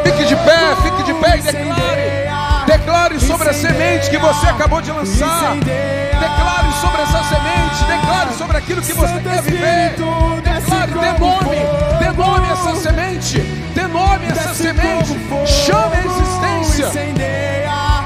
Fique 0.04 0.24
de 0.24 0.36
pé, 0.36 0.76
fique 0.82 1.02
de 1.04 1.14
pé 1.14 1.38
e 1.38 1.42
declare. 1.42 2.22
Declare 2.66 3.20
sobre 3.20 3.48
a 3.50 3.52
semente 3.52 4.10
que 4.10 4.18
você 4.18 4.46
acabou 4.48 4.80
de 4.80 4.90
lançar. 4.90 5.56
Declare 5.56 6.72
sobre 6.80 7.02
essa 7.02 7.22
semente. 7.24 7.84
Declare 7.86 8.32
sobre 8.34 8.56
aquilo 8.56 8.82
que 8.82 8.92
você 8.92 9.20
quer 9.20 9.42
viver. 9.42 9.94
Declare, 10.42 10.92
dê 10.92 11.18
nome. 11.18 11.56
Dê 11.98 12.12
nome 12.12 12.46
a 12.46 12.52
essa 12.52 12.76
semente. 12.76 13.40
Dê 13.74 13.82
nome 13.82 14.26
a 14.26 14.30
essa 14.30 14.54
semente. 14.54 15.12
Chame 15.46 15.96
a 15.96 16.04
existência. 16.04 16.86
Incendeia, 16.86 18.04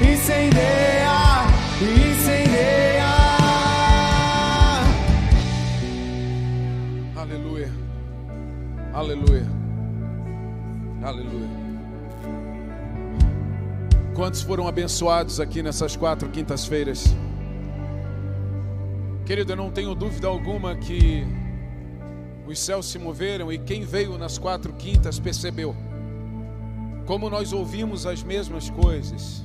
incendeia, 0.00 1.44
incendeia. 1.82 3.04
Aleluia. 7.16 7.72
Aleluia. 8.92 9.53
Aleluia. 11.04 11.50
Quantos 14.14 14.40
foram 14.40 14.66
abençoados 14.66 15.38
aqui 15.38 15.62
nessas 15.62 15.94
quatro 15.94 16.30
quintas-feiras? 16.30 17.04
Querido, 19.26 19.52
eu 19.52 19.56
não 19.56 19.70
tenho 19.70 19.94
dúvida 19.94 20.28
alguma 20.28 20.74
que 20.74 21.26
os 22.46 22.58
céus 22.58 22.86
se 22.86 22.98
moveram 22.98 23.52
e 23.52 23.58
quem 23.58 23.82
veio 23.82 24.16
nas 24.16 24.38
quatro 24.38 24.72
quintas 24.72 25.18
percebeu. 25.18 25.76
Como 27.04 27.28
nós 27.28 27.52
ouvimos 27.52 28.06
as 28.06 28.22
mesmas 28.22 28.70
coisas. 28.70 29.44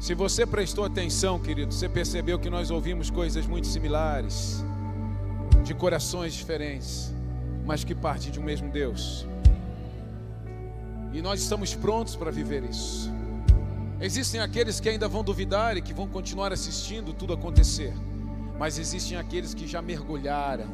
Se 0.00 0.14
você 0.14 0.46
prestou 0.46 0.86
atenção, 0.86 1.38
querido, 1.38 1.74
você 1.74 1.86
percebeu 1.86 2.38
que 2.38 2.48
nós 2.48 2.70
ouvimos 2.70 3.10
coisas 3.10 3.46
muito 3.46 3.66
similares, 3.66 4.64
de 5.62 5.74
corações 5.74 6.32
diferentes, 6.32 7.14
mas 7.66 7.84
que 7.84 7.94
partem 7.94 8.32
de 8.32 8.40
um 8.40 8.42
mesmo 8.42 8.70
Deus. 8.70 9.30
E 11.12 11.20
nós 11.20 11.40
estamos 11.40 11.74
prontos 11.74 12.16
para 12.16 12.30
viver 12.30 12.64
isso. 12.64 13.10
Existem 14.00 14.40
aqueles 14.40 14.80
que 14.80 14.88
ainda 14.88 15.06
vão 15.06 15.22
duvidar 15.22 15.76
e 15.76 15.82
que 15.82 15.92
vão 15.92 16.08
continuar 16.08 16.52
assistindo 16.52 17.12
tudo 17.12 17.34
acontecer. 17.34 17.92
Mas 18.58 18.78
existem 18.78 19.16
aqueles 19.16 19.54
que 19.54 19.66
já 19.66 19.82
mergulharam 19.82 20.66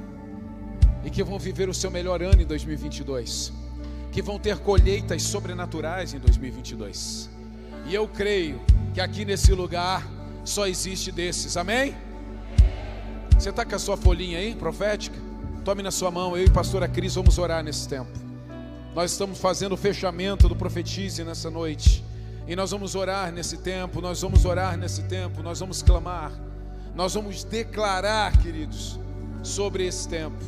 e 1.04 1.10
que 1.10 1.22
vão 1.22 1.38
viver 1.38 1.68
o 1.68 1.74
seu 1.74 1.90
melhor 1.90 2.22
ano 2.22 2.40
em 2.40 2.46
2022, 2.46 3.52
que 4.12 4.22
vão 4.22 4.38
ter 4.38 4.58
colheitas 4.58 5.22
sobrenaturais 5.22 6.14
em 6.14 6.18
2022. 6.18 7.28
E 7.86 7.94
eu 7.94 8.06
creio 8.08 8.60
que 8.94 9.00
aqui 9.00 9.24
nesse 9.24 9.52
lugar 9.52 10.06
só 10.44 10.66
existe 10.66 11.12
desses. 11.12 11.56
Amém? 11.56 11.94
Você 13.38 13.50
está 13.50 13.64
com 13.64 13.74
a 13.74 13.78
sua 13.78 13.96
folhinha 13.96 14.38
aí, 14.38 14.54
profética? 14.54 15.16
Tome 15.64 15.82
na 15.82 15.90
sua 15.90 16.10
mão, 16.10 16.36
eu 16.36 16.44
e 16.44 16.50
pastora 16.50 16.88
Cris 16.88 17.14
vamos 17.14 17.38
orar 17.38 17.62
nesse 17.62 17.88
tempo. 17.88 18.27
Nós 18.94 19.12
estamos 19.12 19.38
fazendo 19.38 19.72
o 19.72 19.76
fechamento 19.76 20.48
do 20.48 20.56
Profetize 20.56 21.22
nessa 21.22 21.50
noite. 21.50 22.04
E 22.46 22.56
nós 22.56 22.70
vamos 22.70 22.94
orar 22.94 23.30
nesse 23.30 23.58
tempo, 23.58 24.00
nós 24.00 24.22
vamos 24.22 24.44
orar 24.44 24.76
nesse 24.76 25.02
tempo, 25.02 25.42
nós 25.42 25.60
vamos 25.60 25.82
clamar, 25.82 26.32
nós 26.94 27.12
vamos 27.12 27.44
declarar, 27.44 28.34
queridos, 28.38 28.98
sobre 29.42 29.86
esse 29.86 30.08
tempo. 30.08 30.42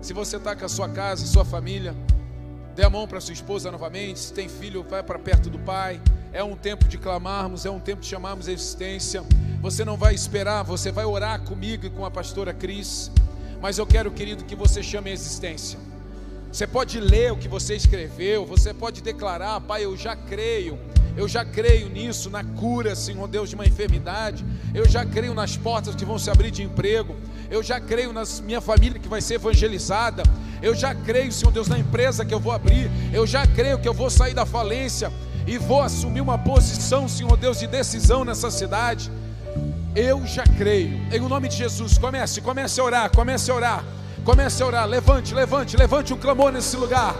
Se 0.00 0.12
você 0.12 0.36
está 0.36 0.54
com 0.54 0.64
a 0.64 0.68
sua 0.68 0.88
casa, 0.88 1.26
sua 1.26 1.44
família, 1.44 1.94
dê 2.76 2.84
a 2.84 2.88
mão 2.88 3.06
para 3.06 3.20
sua 3.20 3.34
esposa 3.34 3.70
novamente. 3.70 4.20
Se 4.20 4.32
tem 4.32 4.48
filho, 4.48 4.86
vai 4.88 5.02
para 5.02 5.18
perto 5.18 5.50
do 5.50 5.58
pai. 5.58 6.00
É 6.32 6.42
um 6.42 6.54
tempo 6.54 6.86
de 6.86 6.96
clamarmos, 6.96 7.66
é 7.66 7.70
um 7.70 7.80
tempo 7.80 8.00
de 8.00 8.06
chamarmos 8.06 8.46
a 8.46 8.52
existência. 8.52 9.24
Você 9.60 9.84
não 9.84 9.96
vai 9.96 10.14
esperar, 10.14 10.62
você 10.62 10.92
vai 10.92 11.04
orar 11.04 11.42
comigo 11.42 11.84
e 11.84 11.90
com 11.90 12.04
a 12.04 12.10
pastora 12.10 12.54
Cris. 12.54 13.10
Mas 13.60 13.76
eu 13.76 13.86
quero, 13.86 14.10
querido, 14.12 14.44
que 14.44 14.54
você 14.54 14.82
chame 14.84 15.10
a 15.10 15.12
existência. 15.12 15.89
Você 16.52 16.66
pode 16.66 16.98
ler 16.98 17.32
o 17.32 17.36
que 17.36 17.46
você 17.46 17.76
escreveu, 17.76 18.44
você 18.44 18.74
pode 18.74 19.00
declarar, 19.00 19.60
Pai, 19.60 19.84
eu 19.84 19.96
já 19.96 20.16
creio, 20.16 20.76
eu 21.16 21.28
já 21.28 21.44
creio 21.44 21.88
nisso, 21.88 22.28
na 22.28 22.42
cura, 22.42 22.96
Senhor 22.96 23.28
Deus, 23.28 23.50
de 23.50 23.54
uma 23.54 23.64
enfermidade, 23.64 24.44
eu 24.74 24.88
já 24.88 25.04
creio 25.06 25.32
nas 25.32 25.56
portas 25.56 25.94
que 25.94 26.04
vão 26.04 26.18
se 26.18 26.28
abrir 26.28 26.50
de 26.50 26.64
emprego, 26.64 27.14
eu 27.48 27.62
já 27.62 27.80
creio 27.80 28.12
na 28.12 28.24
minha 28.42 28.60
família 28.60 28.98
que 28.98 29.06
vai 29.08 29.20
ser 29.20 29.34
evangelizada, 29.34 30.24
eu 30.60 30.74
já 30.74 30.92
creio, 30.92 31.30
Senhor 31.30 31.52
Deus, 31.52 31.68
na 31.68 31.78
empresa 31.78 32.24
que 32.24 32.34
eu 32.34 32.40
vou 32.40 32.52
abrir, 32.52 32.90
eu 33.12 33.24
já 33.28 33.46
creio 33.46 33.78
que 33.78 33.88
eu 33.88 33.94
vou 33.94 34.10
sair 34.10 34.34
da 34.34 34.44
falência 34.44 35.12
e 35.46 35.56
vou 35.56 35.80
assumir 35.80 36.20
uma 36.20 36.36
posição, 36.36 37.08
Senhor 37.08 37.36
Deus, 37.36 37.60
de 37.60 37.68
decisão 37.68 38.24
nessa 38.24 38.50
cidade. 38.50 39.10
Eu 39.94 40.26
já 40.26 40.44
creio, 40.44 41.00
em 41.12 41.20
nome 41.20 41.48
de 41.48 41.56
Jesus, 41.56 41.96
comece, 41.96 42.40
comece 42.40 42.80
a 42.80 42.84
orar, 42.84 43.10
comece 43.10 43.50
a 43.52 43.54
orar. 43.54 43.84
Comece 44.30 44.62
a 44.62 44.66
orar, 44.66 44.86
levante, 44.86 45.34
levante, 45.34 45.76
levante 45.76 46.14
um 46.14 46.16
clamor 46.16 46.52
nesse 46.52 46.76
lugar. 46.76 47.16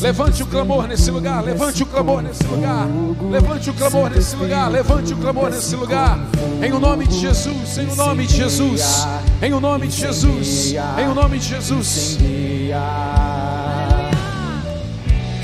Levante 0.00 0.42
o 0.42 0.46
clamor 0.46 0.88
nesse 0.88 1.10
lugar, 1.10 1.44
levante 1.44 1.82
o 1.82 1.86
clamor 1.86 2.22
nesse 2.22 2.46
lugar, 2.46 2.88
levante 3.30 3.68
o 3.68 3.74
clamor 3.74 4.08
nesse 4.08 4.36
lugar, 4.36 4.70
levante 4.70 5.12
o 5.12 5.16
clamor 5.18 5.50
nesse 5.50 5.76
lugar, 5.76 6.18
em 6.62 6.72
o 6.72 6.80
nome 6.80 7.06
de 7.06 7.20
Jesus, 7.20 7.76
em 7.76 7.86
o 7.88 7.94
nome 7.94 8.26
de 8.26 8.36
Jesus, 8.38 9.06
em 9.42 9.52
o 9.52 9.60
nome 9.60 9.86
de 9.86 9.96
Jesus, 9.96 10.72
em 10.72 11.06
o 11.06 11.14
nome 11.14 11.38
de 11.38 11.48
Jesus. 11.48 12.18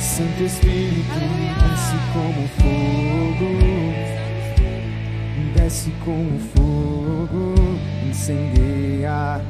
Santo 0.00 0.42
Espírito, 0.42 1.20
desce 1.60 1.96
como 2.14 2.48
fogo, 2.56 3.50
desce 5.54 5.92
como 6.02 6.40
fogo, 6.54 7.54
incendeia. 8.08 9.42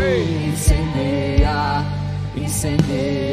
incendeia, 0.53 1.85
incendeia. 2.37 3.28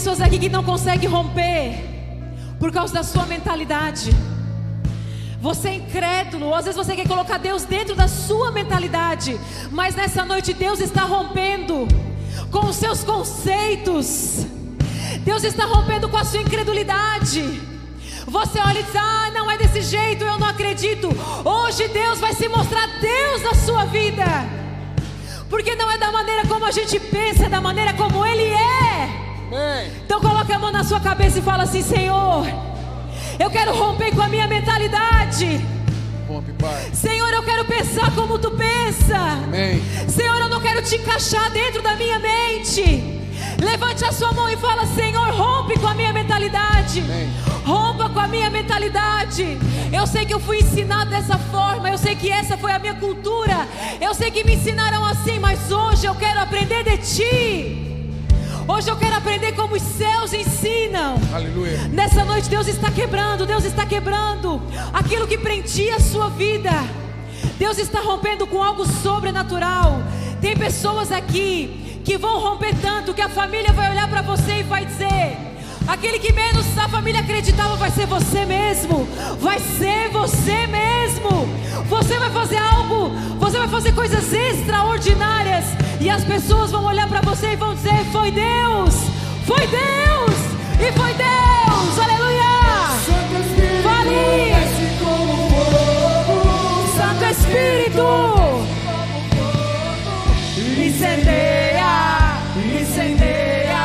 Pessoas 0.00 0.22
aqui 0.22 0.38
que 0.38 0.48
não 0.48 0.64
conseguem 0.64 1.10
romper 1.10 1.74
por 2.58 2.72
causa 2.72 2.94
da 2.94 3.02
sua 3.02 3.26
mentalidade. 3.26 4.10
Você 5.42 5.68
é 5.68 5.74
incrédulo, 5.74 6.54
às 6.54 6.64
vezes 6.64 6.78
você 6.82 6.96
quer 6.96 7.06
colocar 7.06 7.36
Deus 7.36 7.64
dentro 7.64 7.94
da 7.94 8.08
sua 8.08 8.50
mentalidade, 8.50 9.38
mas 9.70 9.94
nessa 9.94 10.24
noite 10.24 10.54
Deus 10.54 10.80
está 10.80 11.02
rompendo 11.02 11.86
com 12.50 12.64
os 12.64 12.76
seus 12.76 13.04
conceitos. 13.04 14.46
Deus 15.22 15.44
está 15.44 15.66
rompendo 15.66 16.08
com 16.08 16.16
a 16.16 16.24
sua 16.24 16.40
incredulidade. 16.40 17.60
Você 18.26 18.58
olha 18.58 18.80
e 18.80 18.82
diz: 18.82 18.96
Ah, 18.96 19.30
não 19.34 19.50
é 19.50 19.58
desse 19.58 19.82
jeito, 19.82 20.24
eu 20.24 20.38
não 20.38 20.48
acredito. 20.48 21.08
Hoje 21.44 21.88
Deus 21.88 22.18
vai 22.18 22.32
se 22.32 22.48
mostrar 22.48 22.86
Deus 23.00 23.42
na 23.42 23.54
sua 23.54 23.84
vida. 23.84 24.24
Porque 25.50 25.74
não 25.74 25.90
é 25.90 25.98
da 25.98 26.10
maneira 26.10 26.46
como 26.46 26.64
a 26.64 26.70
gente 26.70 26.98
pensa, 26.98 27.44
é 27.44 27.48
da 27.50 27.60
maneira 27.60 27.92
como 27.92 28.24
Ele 28.24 28.44
é. 28.44 28.59
Então 30.04 30.20
coloque 30.20 30.52
a 30.52 30.58
mão 30.58 30.70
na 30.70 30.84
sua 30.84 31.00
cabeça 31.00 31.38
e 31.38 31.42
fala 31.42 31.64
assim: 31.64 31.82
Senhor, 31.82 32.46
eu 33.38 33.50
quero 33.50 33.74
romper 33.74 34.14
com 34.14 34.22
a 34.22 34.28
minha 34.28 34.46
mentalidade. 34.46 35.60
Rompe, 36.28 36.52
Pai. 36.52 36.90
Senhor, 36.92 37.28
eu 37.32 37.42
quero 37.42 37.64
pensar 37.64 38.14
como 38.14 38.38
tu 38.38 38.52
pensa. 38.52 39.16
Amém. 39.16 39.82
Senhor, 40.08 40.38
eu 40.38 40.48
não 40.48 40.60
quero 40.60 40.80
te 40.82 40.94
encaixar 40.96 41.50
dentro 41.50 41.82
da 41.82 41.96
minha 41.96 42.18
mente. 42.20 43.18
Levante 43.60 44.04
a 44.04 44.12
sua 44.12 44.32
mão 44.32 44.48
e 44.48 44.56
fala: 44.56 44.86
Senhor, 44.86 45.30
rompe 45.30 45.78
com 45.78 45.88
a 45.88 45.94
minha 45.94 46.12
mentalidade. 46.12 47.00
Amém. 47.00 47.28
Rompa 47.64 48.08
com 48.08 48.20
a 48.20 48.28
minha 48.28 48.48
mentalidade. 48.48 49.58
Eu 49.92 50.06
sei 50.06 50.24
que 50.24 50.32
eu 50.32 50.40
fui 50.40 50.58
ensinado 50.58 51.10
dessa 51.10 51.36
forma. 51.36 51.90
Eu 51.90 51.98
sei 51.98 52.14
que 52.14 52.30
essa 52.30 52.56
foi 52.56 52.72
a 52.72 52.78
minha 52.78 52.94
cultura. 52.94 53.66
Eu 54.00 54.14
sei 54.14 54.30
que 54.30 54.44
me 54.44 54.54
ensinaram 54.54 55.04
assim, 55.04 55.38
mas 55.40 55.72
hoje 55.72 56.06
eu 56.06 56.14
quero 56.14 56.40
aprender 56.40 56.84
de 56.84 56.98
ti. 56.98 57.79
Hoje 58.72 58.88
eu 58.88 58.96
quero 58.96 59.16
aprender 59.16 59.50
como 59.52 59.74
os 59.74 59.82
céus 59.82 60.32
ensinam. 60.32 61.16
Aleluia. 61.34 61.76
Nessa 61.88 62.24
noite 62.24 62.48
Deus 62.48 62.68
está 62.68 62.88
quebrando, 62.88 63.44
Deus 63.44 63.64
está 63.64 63.84
quebrando 63.84 64.62
aquilo 64.92 65.26
que 65.26 65.36
prendia 65.36 65.96
a 65.96 66.00
sua 66.00 66.30
vida. 66.30 66.70
Deus 67.58 67.78
está 67.78 67.98
rompendo 68.00 68.46
com 68.46 68.62
algo 68.62 68.86
sobrenatural. 68.86 70.00
Tem 70.40 70.56
pessoas 70.56 71.10
aqui 71.10 72.00
que 72.04 72.16
vão 72.16 72.38
romper 72.38 72.72
tanto 72.80 73.12
que 73.12 73.20
a 73.20 73.28
família 73.28 73.72
vai 73.72 73.90
olhar 73.90 74.08
para 74.08 74.22
você 74.22 74.60
e 74.60 74.62
vai 74.62 74.86
dizer: 74.86 75.36
aquele 75.88 76.20
que 76.20 76.32
menos 76.32 76.64
a 76.78 76.88
família 76.88 77.22
acreditava 77.22 77.74
vai 77.74 77.90
ser 77.90 78.06
você 78.06 78.44
mesmo. 78.44 79.04
Vai 79.40 79.58
ser 79.58 80.10
você 80.10 80.68
mesmo. 80.68 81.30
Você 81.88 82.16
vai 82.20 82.30
fazer 82.30 82.58
algo, 82.58 83.10
você 83.36 83.58
vai 83.58 83.68
fazer 83.68 83.92
coisas 83.92 84.32
extraordinárias 84.32 85.79
e 86.00 86.08
as 86.08 86.24
pessoas 86.24 86.70
vão 86.70 86.84
olhar 86.84 87.06
para 87.06 87.20
você 87.20 87.52
e 87.52 87.56
vão 87.56 87.74
dizer: 87.74 88.04
foi 88.10 88.30
Deus, 88.30 88.94
foi 89.46 89.66
Deus 89.66 90.36
e 90.80 90.92
foi 90.98 91.14
Deus. 91.14 91.98
Aleluia. 91.98 92.40
Santo 93.04 93.36
fogo. 94.98 95.60
Santo 96.96 97.24
Espírito, 97.24 98.08
incendeia, 100.78 101.92
incendeia. 102.80 103.84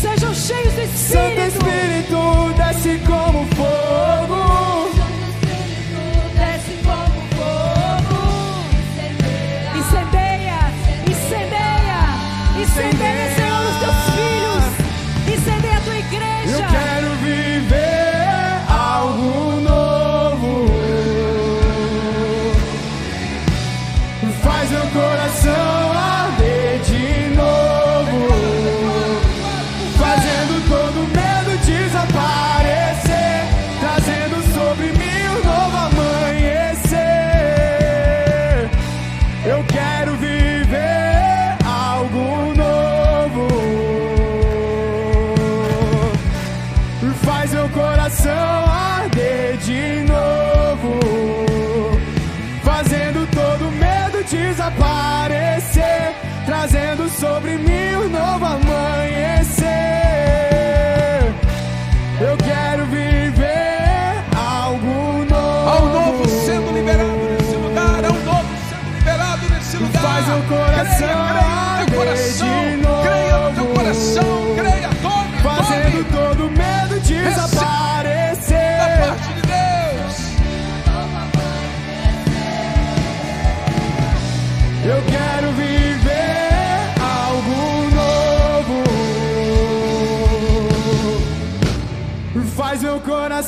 Sejam 0.00 0.32
cheios 0.34 0.74
Santo 0.74 0.80
Espírito. 0.80 1.48
Espírito, 1.48 2.54
desce 2.56 2.98
como 3.06 3.27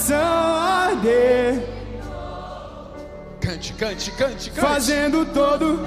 coração 0.01 0.57
arder, 0.57 1.63
Cante, 3.41 3.73
cante, 3.75 4.11
cante, 4.13 4.51
cante. 4.51 4.61
fazendo 4.61 5.27
todo. 5.27 5.87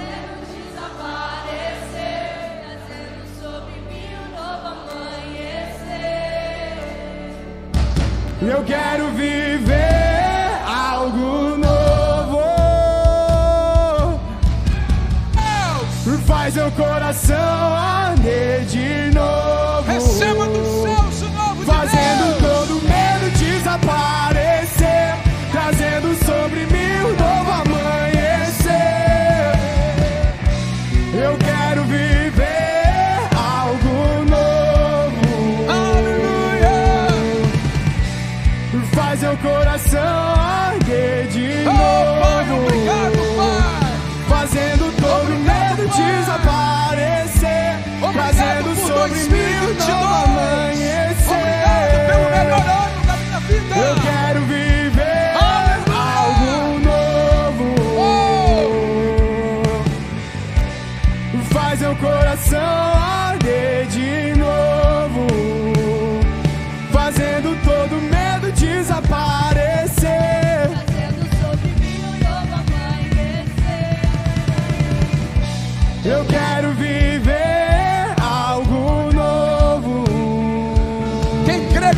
Eu 8.42 8.64
quero 8.66 9.10
viver 9.12 10.62
algo 10.68 11.58
novo. 11.58 12.44
Faz 16.28 16.56
meu 16.56 16.72
coração 16.72 17.83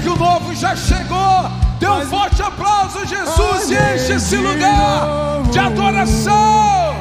que 0.06 0.10
o 0.10 0.15
novo 0.15 0.53
já 0.53 0.76
chegou. 0.76 1.49
Dê 1.80 1.90
um 1.90 2.06
forte 2.06 2.41
aplauso, 2.41 3.06
Jesus, 3.07 3.72
e 3.72 3.73
enche 3.73 4.14
esse 4.14 4.38
lugar 4.38 5.41
de 5.52 5.57
adoração. 5.57 6.95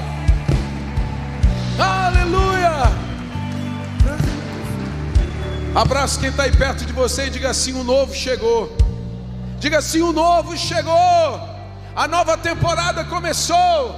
Aleluia. 1.79 2.91
Abraço 5.75 6.19
quem 6.19 6.31
está 6.31 6.45
aí 6.45 6.57
perto 6.57 6.87
de 6.87 6.95
você 6.95 7.27
e 7.27 7.31
diga 7.31 7.51
assim: 7.51 7.75
o 7.79 7.85
novo 7.85 8.15
chegou. 8.15 8.75
Diga 9.59 9.79
assim: 9.79 10.01
o 10.01 10.13
novo 10.13 10.57
chegou. 10.57 10.95
A 11.95 12.09
nova 12.09 12.39
temporada 12.39 13.05
começou. 13.05 13.95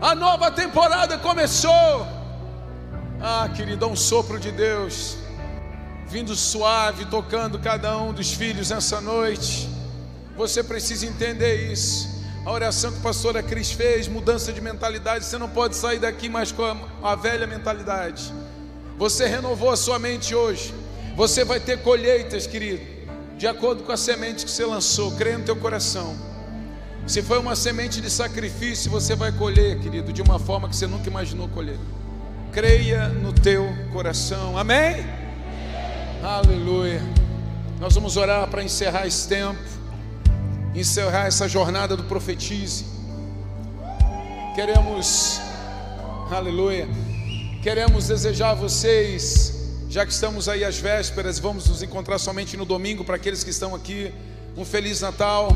A 0.00 0.16
nova 0.16 0.50
temporada 0.50 1.16
começou. 1.16 2.06
Ah, 3.22 3.48
querido, 3.54 3.86
um 3.86 3.94
sopro 3.94 4.40
de 4.40 4.50
Deus 4.50 5.19
vindo 6.10 6.34
suave, 6.34 7.04
tocando 7.04 7.56
cada 7.60 7.96
um 7.96 8.12
dos 8.12 8.32
filhos 8.32 8.70
nessa 8.70 9.00
noite. 9.00 9.68
Você 10.36 10.62
precisa 10.62 11.06
entender 11.06 11.70
isso. 11.70 12.08
A 12.44 12.50
oração 12.50 12.90
que 12.90 12.98
a 12.98 13.02
pastora 13.02 13.42
Cris 13.42 13.70
fez, 13.70 14.08
mudança 14.08 14.52
de 14.52 14.60
mentalidade, 14.60 15.24
você 15.24 15.38
não 15.38 15.48
pode 15.48 15.76
sair 15.76 16.00
daqui 16.00 16.28
mais 16.28 16.50
com 16.50 16.64
a, 17.02 17.14
velha 17.14 17.46
mentalidade. 17.46 18.32
Você 18.98 19.26
renovou 19.26 19.70
a 19.70 19.76
sua 19.76 20.00
mente 20.00 20.34
hoje. 20.34 20.74
Você 21.14 21.44
vai 21.44 21.60
ter 21.60 21.80
colheitas, 21.82 22.46
querido, 22.46 22.82
de 23.36 23.46
acordo 23.46 23.84
com 23.84 23.92
a 23.92 23.96
semente 23.96 24.44
que 24.44 24.50
você 24.50 24.64
lançou. 24.64 25.12
Creia 25.12 25.38
no 25.38 25.44
teu 25.44 25.56
coração. 25.56 26.16
Se 27.06 27.22
foi 27.22 27.38
uma 27.38 27.54
semente 27.54 28.00
de 28.00 28.10
sacrifício, 28.10 28.90
você 28.90 29.14
vai 29.14 29.30
colher, 29.30 29.78
querido, 29.78 30.12
de 30.12 30.22
uma 30.22 30.38
forma 30.40 30.68
que 30.68 30.74
você 30.74 30.86
nunca 30.88 31.08
imaginou 31.08 31.48
colher. 31.48 31.78
Creia 32.52 33.08
no 33.08 33.32
teu 33.32 33.68
coração. 33.92 34.58
Amém? 34.58 35.19
Aleluia. 36.22 37.00
Nós 37.80 37.94
vamos 37.94 38.18
orar 38.18 38.46
para 38.48 38.62
encerrar 38.62 39.06
esse 39.06 39.26
tempo, 39.26 39.58
encerrar 40.74 41.26
essa 41.26 41.48
jornada 41.48 41.96
do 41.96 42.04
profetize. 42.04 42.84
Queremos, 44.54 45.40
aleluia 46.30 46.86
Queremos 47.62 48.08
desejar 48.08 48.50
a 48.50 48.54
vocês, 48.54 49.54
já 49.88 50.04
que 50.04 50.12
estamos 50.12 50.46
aí 50.46 50.62
às 50.62 50.78
vésperas, 50.78 51.38
vamos 51.38 51.66
nos 51.66 51.82
encontrar 51.82 52.18
somente 52.18 52.54
no 52.54 52.66
domingo 52.66 53.02
para 53.02 53.16
aqueles 53.16 53.42
que 53.42 53.50
estão 53.50 53.74
aqui, 53.74 54.12
um 54.56 54.64
feliz 54.64 55.00
Natal. 55.00 55.50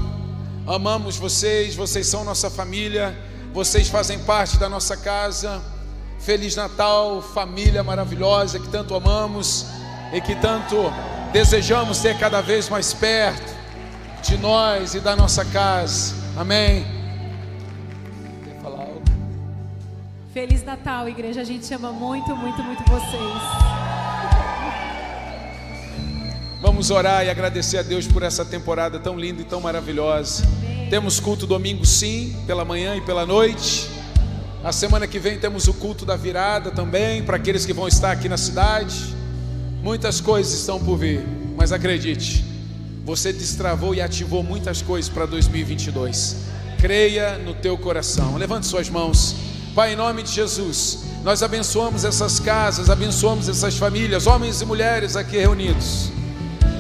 Amamos 0.66 1.18
vocês, 1.18 1.74
vocês 1.74 2.06
são 2.06 2.24
nossa 2.24 2.48
família, 2.48 3.14
vocês 3.52 3.88
fazem 3.88 4.18
parte 4.18 4.56
da 4.56 4.68
nossa 4.68 4.96
casa. 4.96 5.62
Feliz 6.18 6.56
Natal, 6.56 7.20
família 7.20 7.82
maravilhosa 7.82 8.58
que 8.58 8.68
tanto 8.68 8.94
amamos 8.94 9.66
e 10.14 10.20
que 10.20 10.36
tanto 10.36 10.92
desejamos 11.32 11.98
ter 11.98 12.16
cada 12.16 12.40
vez 12.40 12.68
mais 12.68 12.94
perto 12.94 13.52
de 14.22 14.38
nós 14.38 14.94
e 14.94 15.00
da 15.00 15.16
nossa 15.16 15.44
casa. 15.44 16.14
Amém. 16.36 16.86
Feliz 20.32 20.64
Natal, 20.64 21.08
igreja. 21.08 21.40
A 21.40 21.44
gente 21.44 21.72
ama 21.74 21.92
muito, 21.92 22.34
muito, 22.34 22.62
muito 22.62 22.82
vocês. 22.84 23.42
Vamos 26.60 26.90
orar 26.90 27.24
e 27.24 27.30
agradecer 27.30 27.78
a 27.78 27.82
Deus 27.82 28.06
por 28.06 28.22
essa 28.22 28.44
temporada 28.44 28.98
tão 28.98 29.18
linda 29.18 29.42
e 29.42 29.44
tão 29.44 29.60
maravilhosa. 29.60 30.44
Amém. 30.44 30.88
Temos 30.88 31.20
culto 31.20 31.46
domingo, 31.46 31.84
sim, 31.84 32.34
pela 32.46 32.64
manhã 32.64 32.96
e 32.96 33.00
pela 33.00 33.26
noite. 33.26 33.88
A 34.64 34.72
semana 34.72 35.06
que 35.06 35.18
vem 35.18 35.38
temos 35.38 35.68
o 35.68 35.74
culto 35.74 36.04
da 36.04 36.16
virada 36.16 36.70
também, 36.70 37.22
para 37.22 37.36
aqueles 37.36 37.66
que 37.66 37.72
vão 37.72 37.86
estar 37.86 38.10
aqui 38.10 38.28
na 38.28 38.36
cidade. 38.36 39.13
Muitas 39.84 40.18
coisas 40.18 40.54
estão 40.54 40.80
por 40.80 40.96
vir, 40.96 41.22
mas 41.58 41.70
acredite, 41.70 42.42
você 43.04 43.34
destravou 43.34 43.94
e 43.94 44.00
ativou 44.00 44.42
muitas 44.42 44.80
coisas 44.80 45.10
para 45.10 45.26
2022. 45.26 46.36
Creia 46.78 47.36
no 47.36 47.52
teu 47.52 47.76
coração. 47.76 48.38
Levante 48.38 48.66
suas 48.66 48.88
mãos. 48.88 49.36
Pai, 49.74 49.92
em 49.92 49.96
nome 49.96 50.22
de 50.22 50.32
Jesus, 50.32 51.00
nós 51.22 51.42
abençoamos 51.42 52.02
essas 52.02 52.40
casas, 52.40 52.88
abençoamos 52.88 53.46
essas 53.46 53.76
famílias, 53.76 54.26
homens 54.26 54.62
e 54.62 54.64
mulheres 54.64 55.16
aqui 55.16 55.36
reunidos. 55.36 56.10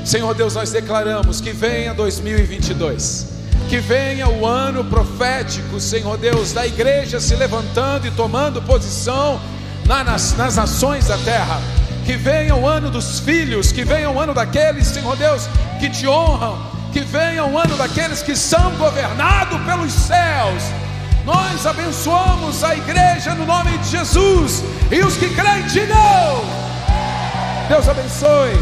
Senhor 0.02 0.34
Deus, 0.34 0.54
nós 0.54 0.72
declaramos 0.72 1.42
que 1.42 1.52
venha 1.52 1.92
2022, 1.92 3.26
que 3.68 3.80
venha 3.80 4.30
o 4.30 4.46
ano 4.46 4.82
profético, 4.82 5.78
Senhor 5.78 6.16
Deus, 6.16 6.54
da 6.54 6.66
igreja 6.66 7.20
se 7.20 7.36
levantando 7.36 8.06
e 8.06 8.10
tomando 8.12 8.62
posição 8.62 9.38
nas, 9.84 10.34
nas 10.38 10.56
nações 10.56 11.08
da 11.08 11.18
terra. 11.18 11.73
Que 12.04 12.16
venha 12.16 12.54
o 12.54 12.66
ano 12.66 12.90
dos 12.90 13.20
filhos, 13.20 13.72
que 13.72 13.84
venha 13.84 14.10
o 14.10 14.20
ano 14.20 14.34
daqueles, 14.34 14.86
Senhor 14.86 15.16
Deus, 15.16 15.48
que 15.80 15.88
te 15.88 16.06
honram, 16.06 16.58
que 16.92 17.00
venha 17.00 17.44
o 17.44 17.58
ano 17.58 17.76
daqueles 17.76 18.22
que 18.22 18.36
são 18.36 18.72
governados 18.76 19.60
pelos 19.62 19.92
céus 19.92 20.62
nós 21.24 21.66
abençoamos 21.66 22.62
a 22.62 22.76
igreja 22.76 23.34
no 23.34 23.46
nome 23.46 23.76
de 23.78 23.88
Jesus 23.88 24.62
e 24.90 25.00
os 25.00 25.16
que 25.16 25.28
creem, 25.30 25.66
digam. 25.66 25.96
Deus 27.68 27.88
abençoe. 27.88 28.52